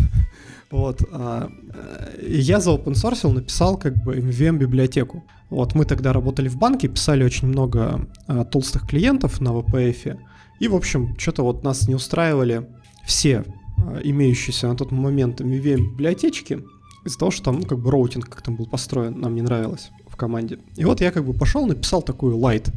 вот, 0.72 1.02
а, 1.12 1.49
э, 1.74 2.28
я 2.28 2.60
за 2.60 2.72
open 2.72 3.34
написал 3.34 3.78
как 3.78 3.95
бы 4.04 4.18
MVVM 4.17 4.57
библиотеку. 4.58 5.24
Вот 5.49 5.76
мы 5.76 5.86
тогда 5.86 6.14
работали 6.14 6.47
в 6.47 6.58
банке, 6.58 6.88
писали 6.88 7.24
очень 7.24 7.47
много 7.47 8.08
а, 8.28 8.45
толстых 8.45 8.88
клиентов 8.88 9.41
на 9.41 9.49
WPF. 9.49 10.17
И, 10.60 10.68
в 10.68 10.76
общем, 10.76 11.18
что-то 11.18 11.43
вот 11.43 11.64
нас 11.64 11.88
не 11.88 11.95
устраивали 11.95 12.68
все 13.06 13.43
а, 13.84 13.99
имеющиеся 14.03 14.67
на 14.67 14.75
тот 14.75 14.91
момент 14.91 15.41
MVVM 15.41 15.91
библиотечки 15.91 16.63
из-за 17.05 17.17
того, 17.17 17.32
что 17.32 17.45
там, 17.45 17.59
ну, 17.59 17.65
как 17.65 17.79
бы 17.79 17.89
роутинг 17.91 18.29
как 18.29 18.41
там 18.41 18.55
был 18.55 18.67
построен, 18.67 19.19
нам 19.19 19.36
не 19.36 19.41
нравилось 19.41 19.91
в 20.07 20.15
команде. 20.15 20.59
И 20.75 20.86
вот 20.86 21.01
я 21.01 21.11
как 21.11 21.25
бы 21.25 21.34
пошел, 21.34 21.65
написал 21.65 22.01
такую 22.01 22.38
light 22.38 22.71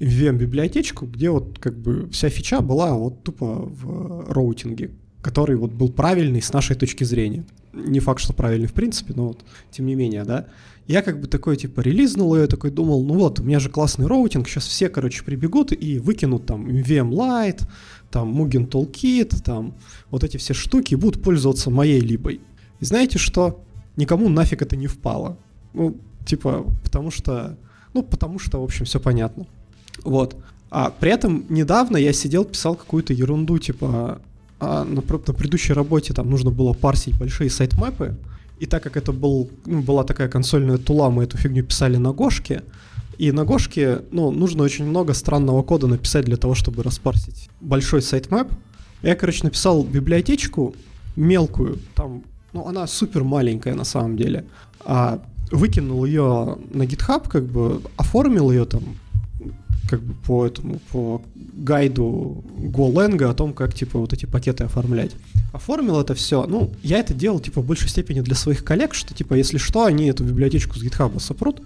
MVVM 0.00 0.36
библиотечку, 0.36 1.06
где 1.06 1.30
вот 1.30 1.58
как 1.58 1.78
бы 1.78 2.08
вся 2.10 2.28
фича 2.28 2.60
была 2.60 2.94
вот 2.94 3.22
тупо 3.22 3.46
в 3.46 4.32
роутинге, 4.32 4.90
который 5.22 5.56
вот 5.56 5.72
был 5.72 5.90
правильный 5.90 6.42
с 6.42 6.52
нашей 6.52 6.76
точки 6.76 7.04
зрения. 7.04 7.44
Не 7.72 8.00
факт, 8.00 8.20
что 8.20 8.32
правильный 8.32 8.66
в 8.66 8.72
принципе, 8.72 9.12
но 9.14 9.28
вот 9.28 9.44
тем 9.70 9.86
не 9.86 9.94
менее, 9.94 10.24
да. 10.24 10.46
Я 10.88 11.02
как 11.02 11.20
бы 11.20 11.26
такой, 11.26 11.58
типа, 11.58 11.82
релизнул 11.82 12.34
ее, 12.34 12.46
такой 12.46 12.70
думал, 12.70 13.04
ну 13.04 13.12
вот, 13.12 13.40
у 13.40 13.42
меня 13.42 13.60
же 13.60 13.68
классный 13.68 14.06
роутинг, 14.06 14.48
сейчас 14.48 14.66
все, 14.66 14.88
короче, 14.88 15.22
прибегут 15.22 15.70
и 15.70 15.98
выкинут 15.98 16.46
там 16.46 16.66
MVM 16.66 17.10
Lite, 17.10 17.68
там 18.10 18.40
Mugen 18.40 18.68
Toolkit, 18.68 19.42
там 19.42 19.74
вот 20.10 20.24
эти 20.24 20.36
все 20.36 20.54
штуки 20.54 20.94
будут 20.94 21.22
пользоваться 21.22 21.70
моей 21.70 22.00
либой. 22.00 22.40
И 22.80 22.84
знаете 22.84 23.18
что? 23.18 23.60
Никому 23.96 24.28
нафиг 24.28 24.62
это 24.62 24.76
не 24.76 24.86
впало. 24.86 25.36
Ну, 25.74 25.96
типа, 26.24 26.64
потому 26.82 27.10
что, 27.10 27.56
ну, 27.94 28.02
потому 28.02 28.38
что, 28.38 28.60
в 28.60 28.64
общем, 28.64 28.84
все 28.84 29.00
понятно. 29.00 29.46
Вот. 30.04 30.36
А 30.70 30.90
при 30.90 31.10
этом 31.10 31.44
недавно 31.48 31.96
я 31.96 32.12
сидел, 32.12 32.44
писал 32.44 32.76
какую-то 32.76 33.12
ерунду, 33.12 33.58
типа, 33.58 34.20
а 34.60 34.84
на, 34.84 34.96
на 34.96 35.02
предыдущей 35.02 35.72
работе 35.72 36.12
там 36.12 36.30
нужно 36.30 36.50
было 36.50 36.72
парсить 36.72 37.16
большие 37.16 37.48
сайтмэпы, 37.48 38.16
и 38.58 38.66
так 38.66 38.82
как 38.82 38.96
это 38.96 39.12
был, 39.12 39.50
ну, 39.66 39.82
была 39.82 40.04
такая 40.04 40.28
консольная 40.28 40.78
тула, 40.78 41.10
мы 41.10 41.24
эту 41.24 41.38
фигню 41.38 41.64
писали 41.64 41.96
на 41.96 42.12
Гошке, 42.12 42.62
и 43.18 43.32
на 43.32 43.44
Гошке, 43.44 44.02
ну, 44.12 44.30
нужно 44.30 44.62
очень 44.62 44.86
много 44.86 45.12
странного 45.12 45.62
кода 45.62 45.88
написать 45.88 46.24
для 46.24 46.36
того, 46.36 46.54
чтобы 46.54 46.82
распарсить 46.82 47.50
большой 47.60 48.00
сайтмэп, 48.00 48.48
Я, 49.02 49.14
короче, 49.16 49.44
написал 49.44 49.82
библиотечку 49.84 50.74
мелкую, 51.16 51.78
там, 51.94 52.22
ну, 52.52 52.66
она 52.66 52.86
супер 52.86 53.24
маленькая 53.24 53.74
на 53.74 53.84
самом 53.84 54.16
деле, 54.16 54.44
а 54.80 55.20
выкинул 55.50 56.04
ее 56.04 56.58
на 56.72 56.84
GitHub, 56.84 57.28
как 57.28 57.44
бы 57.44 57.82
оформил 57.96 58.50
ее 58.50 58.64
там 58.64 58.82
как 59.88 60.02
бы 60.02 60.14
по 60.26 60.46
этому, 60.46 60.80
по 60.92 61.22
гайду 61.34 62.44
GoLang 62.58 63.24
о 63.24 63.34
том, 63.34 63.54
как, 63.54 63.74
типа, 63.74 63.98
вот 63.98 64.12
эти 64.12 64.26
пакеты 64.26 64.64
оформлять. 64.64 65.12
Оформил 65.52 65.98
это 65.98 66.14
все. 66.14 66.46
Ну, 66.46 66.70
я 66.82 66.98
это 66.98 67.14
делал, 67.14 67.40
типа, 67.40 67.62
в 67.62 67.64
большей 67.64 67.88
степени 67.88 68.20
для 68.20 68.34
своих 68.34 68.64
коллег, 68.64 68.94
что, 68.94 69.14
типа, 69.14 69.34
если 69.34 69.56
что, 69.56 69.86
они 69.86 70.06
эту 70.06 70.24
библиотечку 70.24 70.78
с 70.78 70.84
GitHub 70.84 71.18
сопрут 71.20 71.62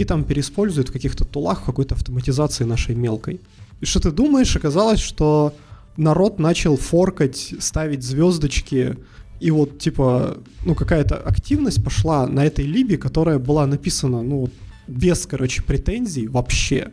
и 0.00 0.04
там 0.04 0.24
переиспользуют 0.24 0.88
в 0.88 0.92
каких-то 0.92 1.24
тулах, 1.24 1.60
в 1.60 1.64
какой-то 1.64 1.94
автоматизации 1.94 2.64
нашей 2.64 2.94
мелкой. 2.94 3.40
И 3.82 3.84
что 3.84 4.00
ты 4.00 4.10
думаешь, 4.10 4.56
оказалось, 4.56 5.00
что 5.00 5.52
народ 5.98 6.38
начал 6.38 6.76
форкать, 6.76 7.54
ставить 7.58 8.02
звездочки, 8.02 8.96
и 9.40 9.50
вот, 9.50 9.78
типа, 9.78 10.38
ну, 10.64 10.74
какая-то 10.74 11.16
активность 11.16 11.84
пошла 11.84 12.26
на 12.26 12.46
этой 12.46 12.64
либе, 12.64 12.96
которая 12.96 13.38
была 13.38 13.66
написана, 13.66 14.22
ну, 14.22 14.48
без, 14.88 15.26
короче, 15.26 15.62
претензий 15.62 16.28
вообще. 16.28 16.92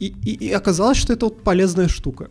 И, 0.00 0.06
и, 0.24 0.46
и 0.46 0.52
оказалось, 0.52 0.98
что 0.98 1.12
это 1.12 1.26
вот 1.26 1.42
полезная 1.42 1.88
штука. 1.88 2.30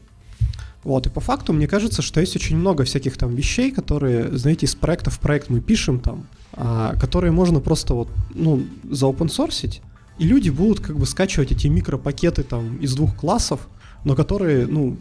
Вот, 0.84 1.08
и 1.08 1.10
по 1.10 1.22
факту 1.22 1.54
мне 1.54 1.68
кажется, 1.68 2.02
что 2.02 2.20
есть 2.20 2.36
очень 2.36 2.58
много 2.58 2.84
всяких 2.84 3.18
там 3.18 3.36
вещей, 3.36 3.72
которые, 3.72 4.38
знаете, 4.38 4.66
из 4.66 4.76
проекта 4.76 5.12
в 5.12 5.20
проект 5.20 5.50
мы 5.50 5.62
пишем 5.62 6.00
там, 6.00 6.28
которые 6.52 7.32
можно 7.32 7.60
просто 7.60 7.94
вот, 7.94 8.10
ну, 8.34 8.64
за 8.90 9.06
open 9.06 9.28
source, 9.28 9.82
и 10.18 10.26
люди 10.26 10.50
будут 10.50 10.80
как 10.80 10.98
бы 10.98 11.06
скачивать 11.06 11.52
эти 11.52 11.68
микропакеты 11.68 12.44
там 12.44 12.78
из 12.78 12.96
двух 12.96 13.16
классов, 13.16 13.68
но 14.04 14.16
которые, 14.16 14.66
ну, 14.66 14.98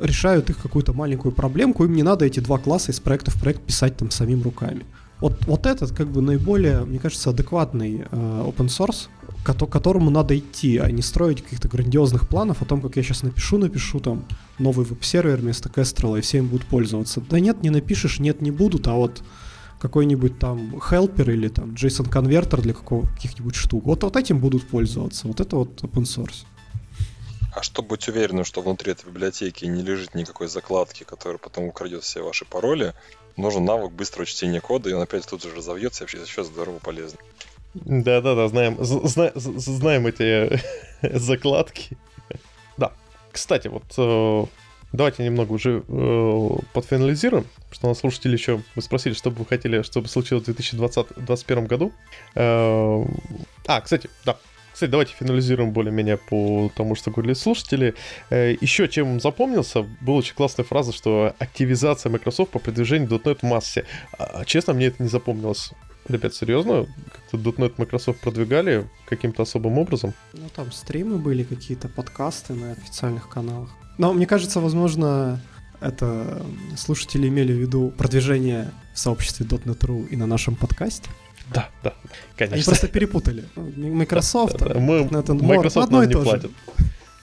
решают 0.00 0.50
их 0.50 0.58
какую-то 0.58 0.92
маленькую 0.92 1.32
проблемку, 1.32 1.84
им 1.84 1.94
не 1.94 2.02
надо 2.02 2.24
эти 2.24 2.40
два 2.40 2.58
класса 2.58 2.92
из 2.92 3.00
проекта 3.00 3.30
в 3.30 3.40
проект 3.40 3.62
писать 3.62 3.96
там 3.96 4.10
самим 4.10 4.42
руками. 4.42 4.84
Вот, 5.20 5.46
вот 5.46 5.66
этот 5.66 5.92
как 5.92 6.08
бы 6.08 6.20
наиболее, 6.20 6.84
мне 6.84 6.98
кажется, 6.98 7.30
адекватный 7.30 8.04
э, 8.10 8.42
open 8.46 8.66
source, 8.66 9.08
к 9.42 9.54
которому 9.54 10.10
надо 10.10 10.36
идти, 10.36 10.76
а 10.76 10.90
не 10.90 11.02
строить 11.02 11.42
каких-то 11.42 11.68
грандиозных 11.68 12.28
планов 12.28 12.60
о 12.60 12.64
том, 12.64 12.82
как 12.82 12.96
я 12.96 13.02
сейчас 13.02 13.22
напишу, 13.22 13.58
напишу 13.58 14.00
там 14.00 14.24
новый 14.58 14.84
веб-сервер 14.84 15.38
вместо 15.38 15.68
Kestrel, 15.68 16.18
и 16.18 16.20
все 16.20 16.38
им 16.38 16.48
будут 16.48 16.66
пользоваться. 16.66 17.22
Да 17.30 17.40
нет, 17.40 17.62
не 17.62 17.70
напишешь, 17.70 18.18
нет, 18.18 18.42
не 18.42 18.50
будут, 18.50 18.88
а 18.88 18.94
вот 18.94 19.22
какой-нибудь 19.86 20.38
там 20.38 20.76
helper 20.76 21.32
или 21.32 21.48
там 21.48 21.74
JSON 21.74 22.08
конвертер 22.08 22.60
для 22.60 22.74
каких-нибудь 22.74 23.54
штук. 23.54 23.84
Вот, 23.84 24.02
вот 24.02 24.16
этим 24.16 24.40
будут 24.40 24.66
пользоваться. 24.66 25.28
Вот 25.28 25.40
это 25.40 25.56
вот 25.56 25.82
open 25.82 26.02
source. 26.02 26.44
А 27.54 27.62
чтобы 27.62 27.88
быть 27.88 28.08
уверенным, 28.08 28.44
что 28.44 28.60
внутри 28.60 28.92
этой 28.92 29.06
библиотеки 29.06 29.64
не 29.64 29.82
лежит 29.82 30.14
никакой 30.14 30.48
закладки, 30.48 31.04
которая 31.04 31.38
потом 31.38 31.64
украдет 31.64 32.02
все 32.02 32.22
ваши 32.22 32.44
пароли, 32.44 32.92
нужен 33.36 33.64
навык 33.64 33.92
быстрого 33.92 34.26
чтения 34.26 34.60
кода, 34.60 34.90
и 34.90 34.92
он 34.92 35.02
опять 35.02 35.26
тут 35.26 35.42
же 35.42 35.54
разовьется, 35.54 36.02
и 36.02 36.04
вообще 36.04 36.20
еще 36.20 36.44
здорово 36.44 36.78
полезно. 36.78 37.18
Да-да-да, 37.74 38.48
знаем, 38.48 38.76
зна, 38.82 39.32
знаем 39.34 40.06
эти 40.06 40.60
закладки. 41.18 41.96
Да. 42.76 42.92
Кстати, 43.32 43.68
вот 43.68 43.84
э, 43.96 44.46
давайте 44.92 45.24
немного 45.24 45.52
уже 45.52 45.82
э, 45.86 46.48
подфинализируем, 46.72 47.46
что 47.76 47.88
у 47.88 47.90
нас 47.90 47.98
слушатели 47.98 48.32
еще, 48.32 48.62
вы 48.74 48.82
спросили, 48.82 49.12
что 49.12 49.30
бы 49.30 49.40
вы 49.40 49.46
хотели, 49.46 49.82
чтобы 49.82 50.08
случилось 50.08 50.44
в 50.44 50.48
2020-2021 50.48 51.66
году. 51.66 51.92
Э, 52.34 53.04
а, 53.66 53.80
кстати, 53.82 54.08
да, 54.24 54.38
кстати, 54.72 54.90
давайте 54.90 55.12
финализируем 55.12 55.72
более-менее 55.72 56.16
по 56.16 56.72
тому, 56.74 56.94
что 56.94 57.10
говорили 57.10 57.34
слушатели. 57.34 57.94
Э, 58.30 58.54
Еще 58.58 58.88
чем 58.88 59.20
запомнился, 59.20 59.82
была 60.00 60.16
очень 60.16 60.34
классная 60.34 60.64
фраза, 60.64 60.94
что 60.94 61.34
активизация 61.38 62.10
Microsoft 62.10 62.50
по 62.50 62.58
продвижению 62.58 63.10
.NET 63.10 63.40
в 63.40 63.42
массе. 63.42 63.84
А, 64.18 64.46
честно, 64.46 64.72
мне 64.72 64.86
это 64.86 65.02
не 65.02 65.10
запомнилось. 65.10 65.72
Ребят, 66.08 66.34
серьезно? 66.34 66.86
Как-то 67.12 67.36
.NET 67.36 67.74
Microsoft 67.76 68.20
продвигали 68.20 68.88
каким-то 69.06 69.42
особым 69.42 69.76
образом? 69.76 70.14
Ну, 70.32 70.48
там 70.54 70.72
стримы 70.72 71.18
были, 71.18 71.42
какие-то 71.42 71.88
подкасты 71.88 72.54
на 72.54 72.72
официальных 72.72 73.28
каналах. 73.28 73.68
Но 73.98 74.14
мне 74.14 74.26
кажется, 74.26 74.60
возможно, 74.60 75.40
это 75.80 76.44
слушатели 76.76 77.28
имели 77.28 77.52
в 77.52 77.56
виду 77.56 77.90
продвижение 77.96 78.72
в 78.94 78.98
сообществе 78.98 79.46
.NET.ru 79.46 80.08
и 80.08 80.16
на 80.16 80.26
нашем 80.26 80.56
подкасте. 80.56 81.08
Да, 81.52 81.68
да, 81.82 81.94
конечно. 82.36 82.56
Они 82.56 82.64
просто 82.64 82.88
перепутали. 82.88 83.44
Microsoft, 83.54 84.58
да, 84.58 84.74
да, 84.74 84.80
Мы, 84.80 85.04
Microsoft 85.04 85.90
нам 85.90 86.08
не 86.08 86.14
платит. 86.14 86.50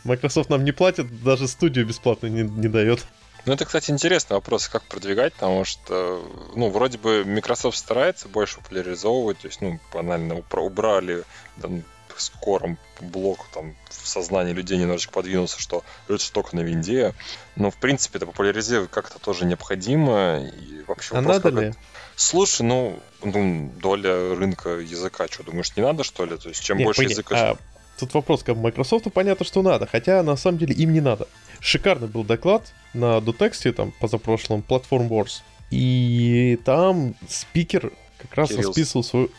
Microsoft 0.03 0.49
нам 0.49 0.63
не 0.63 0.71
платит, 0.71 1.23
даже 1.23 1.47
студию 1.47 1.85
бесплатно 1.85 2.27
не, 2.27 2.43
не 2.43 2.67
дает. 2.67 3.05
Ну, 3.45 3.53
это, 3.53 3.65
кстати, 3.65 3.91
интересный 3.91 4.35
вопрос, 4.35 4.69
как 4.69 4.83
продвигать, 4.83 5.33
потому 5.33 5.65
что, 5.65 6.23
ну, 6.55 6.69
вроде 6.69 6.97
бы 6.97 7.25
Microsoft 7.25 7.77
старается 7.77 8.29
больше 8.29 8.57
популяризовывать, 8.57 9.39
то 9.39 9.47
есть, 9.47 9.59
ну, 9.59 9.79
банально 9.93 10.41
убрали 10.53 11.23
там, 11.61 11.83
скором 12.22 12.78
блок 12.99 13.47
там 13.53 13.76
в 13.89 14.07
сознании 14.07 14.53
людей 14.53 14.78
немножечко 14.78 15.14
подвинулся, 15.14 15.59
что 15.59 15.84
это 16.07 16.32
только 16.32 16.55
на 16.55 16.61
винде. 16.61 17.14
Но, 17.55 17.72
в 17.72 17.78
принципе, 17.78 18.18
это 18.18 18.26
популяризировать 18.26 18.91
как-то 18.91 19.20
тоже 19.20 19.45
необходимо. 19.45 20.39
И 20.39 20.84
вообще 20.88 21.16
а 21.16 21.22
надо 21.22 21.49
ли? 21.49 21.74
Слушай, 22.16 22.64
ну, 22.64 22.99
ну, 23.24 23.72
доля 23.82 24.36
рынка 24.36 24.70
языка, 24.78 25.28
что, 25.30 25.43
думаешь, 25.43 25.76
не 25.76 25.84
надо, 25.84 26.03
что 26.03 26.26
ли? 26.26 26.38
То 26.38 26.49
есть, 26.49 26.64
чем 26.64 26.78
Нет, 26.78 26.86
больше 26.86 27.01
понятно. 27.01 27.14
языка... 27.14 27.51
А, 27.51 27.57
тут 27.99 28.14
вопрос, 28.14 28.43
как 28.43 28.57
Microsoft 28.57 29.11
понятно, 29.11 29.45
что 29.45 29.61
надо, 29.61 29.88
хотя 29.88 30.22
на 30.22 30.36
самом 30.36 30.59
деле 30.59 30.76
им 30.76 30.93
не 30.93 31.01
надо. 31.01 31.28
Шикарный 31.59 32.07
был 32.07 32.24
доклад 32.24 32.74
на 32.93 33.20
Дотексте, 33.22 33.72
там, 33.72 33.91
позапрошлом, 33.99 34.64
Platform 34.68 35.09
Wars. 35.09 35.41
И 35.72 36.59
там 36.66 37.16
спикер 37.28 37.91
как 38.20 38.36
раз 38.36 38.49
Кирилл, 38.49 38.68
расписывал 38.68 39.03
свою... 39.03 39.32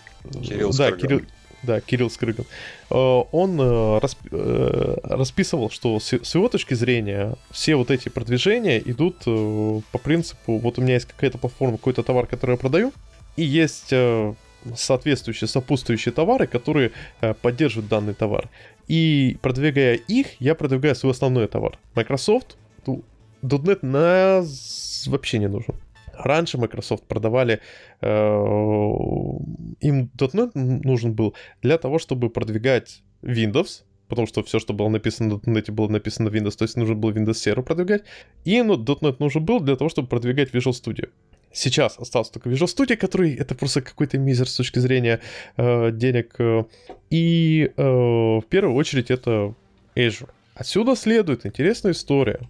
Кирилл 0.42 0.72
да, 0.72 0.90
Кирилл, 0.90 1.22
да, 1.64 1.80
Кирилл 1.80 2.10
Скрыган. 2.10 2.44
Э, 2.90 2.94
он 2.94 3.58
э, 3.60 4.00
э, 4.30 4.96
расписывал, 5.02 5.70
что 5.70 5.98
с 6.00 6.12
его 6.12 6.48
точки 6.48 6.74
зрения 6.74 7.34
все 7.50 7.76
вот 7.76 7.90
эти 7.90 8.08
продвижения 8.08 8.78
идут 8.78 9.24
по 9.24 9.98
принципу, 9.98 10.58
вот 10.58 10.78
у 10.78 10.82
меня 10.82 10.94
есть 10.94 11.06
какая-то 11.06 11.38
платформа, 11.38 11.78
какой-то 11.78 12.02
товар, 12.02 12.26
который 12.26 12.52
я 12.52 12.56
продаю, 12.56 12.92
и 13.36 13.42
есть 13.42 13.92
соответствующие, 14.74 15.48
сопутствующие 15.48 16.12
товары, 16.12 16.46
которые 16.46 16.92
поддерживают 17.42 17.88
данный 17.88 18.14
товар. 18.14 18.48
И 18.86 19.36
продвигая 19.42 19.94
их, 19.94 20.40
я 20.40 20.54
продвигаю 20.54 20.94
свой 20.94 21.12
основной 21.12 21.48
товар. 21.48 21.78
Microsoft, 21.94 22.56
.NET 23.42 23.78
нас 23.82 25.04
вообще 25.06 25.38
не 25.38 25.48
нужен. 25.48 25.74
Раньше 26.18 26.58
Microsoft 26.58 27.04
продавали, 27.04 27.60
э, 28.00 28.08
им 29.80 30.10
.NET 30.16 30.50
нужен 30.54 31.14
был 31.14 31.34
для 31.62 31.78
того, 31.78 31.98
чтобы 31.98 32.30
продвигать 32.30 33.02
Windows, 33.22 33.82
потому 34.08 34.26
что 34.26 34.42
все, 34.42 34.58
что 34.58 34.72
было 34.74 34.88
написано 34.88 35.40
на 35.44 35.50
.NET, 35.50 35.72
было 35.72 35.88
написано 35.88 36.30
в 36.30 36.34
Windows, 36.34 36.56
то 36.56 36.64
есть 36.64 36.76
нужно 36.76 36.94
было 36.94 37.12
Windows 37.12 37.32
Server 37.32 37.62
продвигать, 37.62 38.02
и 38.44 38.62
ну, 38.62 38.76
.NET 38.76 39.16
нужен 39.18 39.44
был 39.44 39.60
для 39.60 39.76
того, 39.76 39.88
чтобы 39.88 40.08
продвигать 40.08 40.50
Visual 40.54 40.72
Studio. 40.72 41.08
Сейчас 41.52 41.98
остался 41.98 42.32
только 42.32 42.50
Visual 42.50 42.66
Studio, 42.66 42.96
который 42.96 43.34
это 43.34 43.54
просто 43.54 43.80
какой-то 43.80 44.18
мизер 44.18 44.48
с 44.48 44.56
точки 44.56 44.80
зрения 44.80 45.20
э, 45.56 45.92
денег. 45.92 46.36
И 47.10 47.70
э, 47.76 47.82
в 47.82 48.44
первую 48.48 48.74
очередь 48.74 49.12
это 49.12 49.54
Azure. 49.94 50.28
Отсюда 50.54 50.96
следует 50.96 51.46
интересная 51.46 51.92
история. 51.92 52.40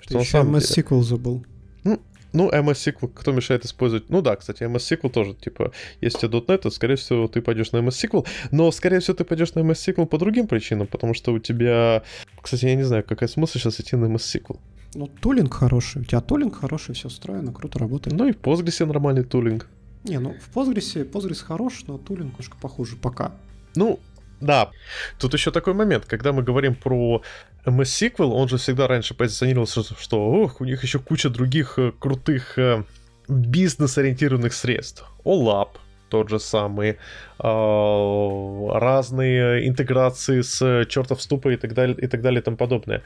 Что 0.00 0.18
еще 0.18 0.38
MS 0.38 0.76
SQL 0.76 1.02
забыл. 1.02 1.44
Ну, 1.84 2.00
ну, 2.32 2.50
MS 2.50 2.94
SQL, 2.94 3.10
кто 3.14 3.32
мешает 3.32 3.64
использовать? 3.64 4.10
Ну 4.10 4.22
да, 4.22 4.36
кстати, 4.36 4.62
MS 4.62 4.98
SQL 4.98 5.10
тоже, 5.10 5.34
типа, 5.34 5.72
если 6.00 6.26
у 6.26 6.30
тебя 6.30 6.40
.NET, 6.40 6.58
то, 6.58 6.70
скорее 6.70 6.96
всего, 6.96 7.28
ты 7.28 7.40
пойдешь 7.40 7.72
на 7.72 7.78
MS 7.78 8.10
SQL, 8.10 8.26
но, 8.50 8.70
скорее 8.70 9.00
всего, 9.00 9.16
ты 9.16 9.24
пойдешь 9.24 9.54
на 9.54 9.60
MS 9.60 9.94
SQL 9.94 10.06
по 10.06 10.18
другим 10.18 10.46
причинам, 10.46 10.86
потому 10.86 11.14
что 11.14 11.32
у 11.32 11.38
тебя... 11.38 12.02
Кстати, 12.40 12.66
я 12.66 12.74
не 12.74 12.84
знаю, 12.84 13.04
какая 13.04 13.28
смысл 13.28 13.58
сейчас 13.58 13.80
идти 13.80 13.96
на 13.96 14.06
MS 14.06 14.40
SQL. 14.40 14.58
Ну, 14.94 15.06
тулинг 15.06 15.54
хороший, 15.54 16.02
у 16.02 16.04
тебя 16.04 16.20
тулинг 16.20 16.56
хороший, 16.56 16.94
все 16.94 17.08
устроено, 17.08 17.52
круто 17.52 17.78
работает. 17.78 18.16
Ну 18.16 18.26
и 18.26 18.32
в 18.32 18.36
Postgres 18.36 18.84
нормальный 18.84 19.22
тулинг. 19.22 19.68
Не, 20.04 20.18
ну 20.18 20.34
в 20.34 20.56
Postgres, 20.56 21.08
Postgres 21.10 21.44
хорош, 21.44 21.84
но 21.86 21.98
тулинг 21.98 22.32
немножко 22.32 22.56
похуже 22.60 22.96
пока. 22.96 23.32
Ну, 23.76 24.00
да. 24.40 24.70
Тут 25.18 25.34
еще 25.34 25.50
такой 25.50 25.74
момент, 25.74 26.06
когда 26.06 26.32
мы 26.32 26.42
говорим 26.42 26.74
про 26.74 27.22
MS 27.66 28.12
SQL, 28.16 28.32
он 28.32 28.48
же 28.48 28.56
всегда 28.56 28.86
раньше 28.86 29.14
позиционировался, 29.14 29.82
что 29.98 30.18
ох, 30.18 30.60
у 30.60 30.64
них 30.64 30.82
еще 30.82 30.98
куча 30.98 31.28
других 31.28 31.78
э, 31.78 31.92
крутых 31.98 32.58
э, 32.58 32.84
бизнес-ориентированных 33.28 34.54
средств. 34.54 35.04
OLAP, 35.24 35.68
тот 36.08 36.30
же 36.30 36.40
самый, 36.40 36.96
э, 37.38 38.68
разные 38.78 39.68
интеграции 39.68 40.40
с 40.40 40.86
чертов 40.86 41.20
ступа 41.20 41.50
и 41.50 41.56
так 41.56 41.74
далее, 41.74 41.96
и 42.00 42.06
так 42.06 42.22
далее 42.22 42.40
и 42.40 42.44
тому 42.44 42.56
подобное. 42.56 43.02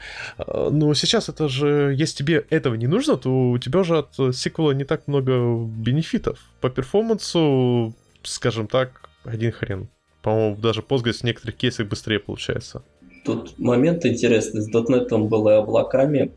Но 0.47 0.93
сейчас 0.93 1.27
это 1.27 1.49
же, 1.49 1.93
если 1.97 2.23
тебе 2.23 2.45
этого 2.49 2.75
не 2.75 2.87
нужно, 2.87 3.17
то 3.17 3.49
у 3.49 3.57
тебя 3.57 3.83
же 3.83 3.97
от 3.97 4.35
сиквела 4.35 4.71
не 4.71 4.85
так 4.85 5.07
много 5.07 5.57
бенефитов. 5.65 6.39
По 6.61 6.69
перформансу, 6.69 7.93
скажем 8.23 8.67
так, 8.67 9.09
один 9.25 9.51
хрен. 9.51 9.89
По-моему, 10.25 10.55
даже 10.55 10.81
Postgres 10.81 11.19
в 11.19 11.23
некоторых 11.23 11.55
кейсах 11.55 11.87
быстрее 11.87 12.17
получается. 12.17 12.81
Тут 13.25 13.59
момент 13.59 14.07
интересный. 14.07 14.61
С 14.63 14.69
.NET 14.73 15.15
был 15.27 15.47
и 15.49 15.53
облаками, 15.53 16.31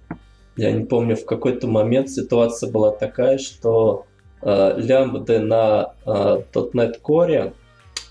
я 0.58 0.72
не 0.72 0.84
помню, 0.84 1.16
в 1.16 1.24
какой-то 1.24 1.68
момент 1.68 2.10
ситуация 2.10 2.70
была 2.70 2.90
такая, 2.90 3.38
что 3.38 4.04
э, 4.42 4.74
лямбды 4.76 5.38
на 5.38 5.94
э, 6.04 6.42
.NET 6.52 7.00
Core 7.02 7.54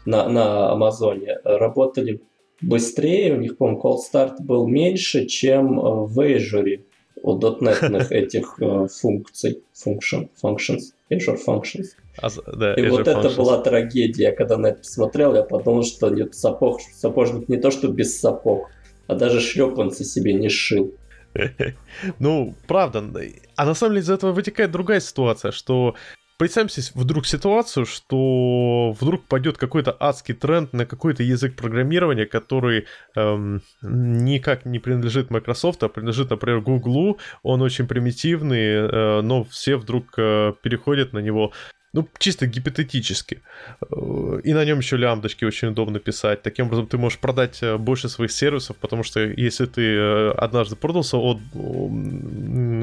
на, 0.07 0.27
на 0.27 0.71
Амазоне 0.71 1.37
работали 1.43 2.21
быстрее, 2.59 3.35
у 3.35 3.37
них, 3.37 3.57
по-моему, 3.57 3.79
call 3.79 3.97
start 3.97 4.37
был 4.39 4.67
меньше, 4.67 5.27
чем 5.27 5.77
э, 5.77 6.05
в 6.07 6.19
Azure 6.19 6.85
у 7.21 7.37
.NET 7.37 8.07
этих 8.09 8.55
э, 8.61 8.87
функций, 8.87 9.61
function, 9.75 10.27
functions, 10.41 10.93
Azure 11.11 11.37
Functions. 11.37 11.89
А, 12.21 12.29
да, 12.53 12.73
и 12.73 12.89
вот 12.89 13.07
это 13.07 13.29
была 13.29 13.61
трагедия. 13.61 14.31
Когда 14.31 14.57
на 14.57 14.67
это 14.67 14.79
посмотрел, 14.79 15.35
я 15.35 15.43
подумал, 15.43 15.83
что 15.83 16.09
нет, 16.09 16.35
сапог, 16.35 16.81
сапожник 16.81 17.49
не 17.49 17.57
то, 17.57 17.71
что 17.71 17.87
без 17.87 18.19
сапог, 18.19 18.69
а 19.07 19.15
даже 19.15 19.39
шлепанцы 19.39 20.03
себе 20.03 20.33
не 20.33 20.49
шил. 20.49 20.93
Ну, 22.19 22.55
правда. 22.67 23.03
А 23.55 23.65
на 23.65 23.73
самом 23.73 23.93
деле 23.93 24.03
из 24.03 24.09
этого 24.09 24.31
вытекает 24.31 24.71
другая 24.71 24.99
ситуация, 24.99 25.51
что 25.51 25.95
Представим 26.37 26.69
себе 26.69 26.85
вдруг 26.93 27.25
ситуацию, 27.25 27.87
что 27.87 28.91
вдруг 28.99 29.25
пойдет 29.25 29.57
какой-то 29.57 29.97
адский 29.99 30.35
тренд 30.35 30.71
на 30.71 30.85
какой-то 30.85 31.23
язык 31.23 31.55
программирования, 31.55 32.27
который 32.27 32.85
эм, 33.15 33.63
никак 33.81 34.63
не 34.63 34.77
принадлежит 34.77 35.31
Microsoft, 35.31 35.81
а 35.81 35.89
принадлежит, 35.89 36.29
например, 36.29 36.61
Google. 36.61 37.17
Он 37.41 37.63
очень 37.63 37.87
примитивный, 37.87 38.61
э, 38.61 39.21
но 39.21 39.45
все 39.45 39.77
вдруг 39.77 40.13
э, 40.17 40.53
переходят 40.61 41.11
на 41.11 41.19
него 41.19 41.53
ну, 41.93 42.07
чисто 42.17 42.47
гипотетически. 42.47 43.41
Э, 43.81 44.41
и 44.43 44.53
на 44.53 44.65
нем 44.65 44.79
еще 44.79 44.97
лямбдочки 44.97 45.45
очень 45.45 45.69
удобно 45.69 45.99
писать. 45.99 46.41
Таким 46.41 46.67
образом, 46.67 46.87
ты 46.87 46.97
можешь 46.97 47.19
продать 47.19 47.63
э, 47.63 47.77
больше 47.77 48.09
своих 48.09 48.31
сервисов, 48.31 48.77
потому 48.77 49.03
что 49.03 49.19
если 49.21 49.65
ты 49.65 49.81
э, 49.81 50.31
однажды 50.31 50.75
продался 50.75 51.17
от 51.17 51.39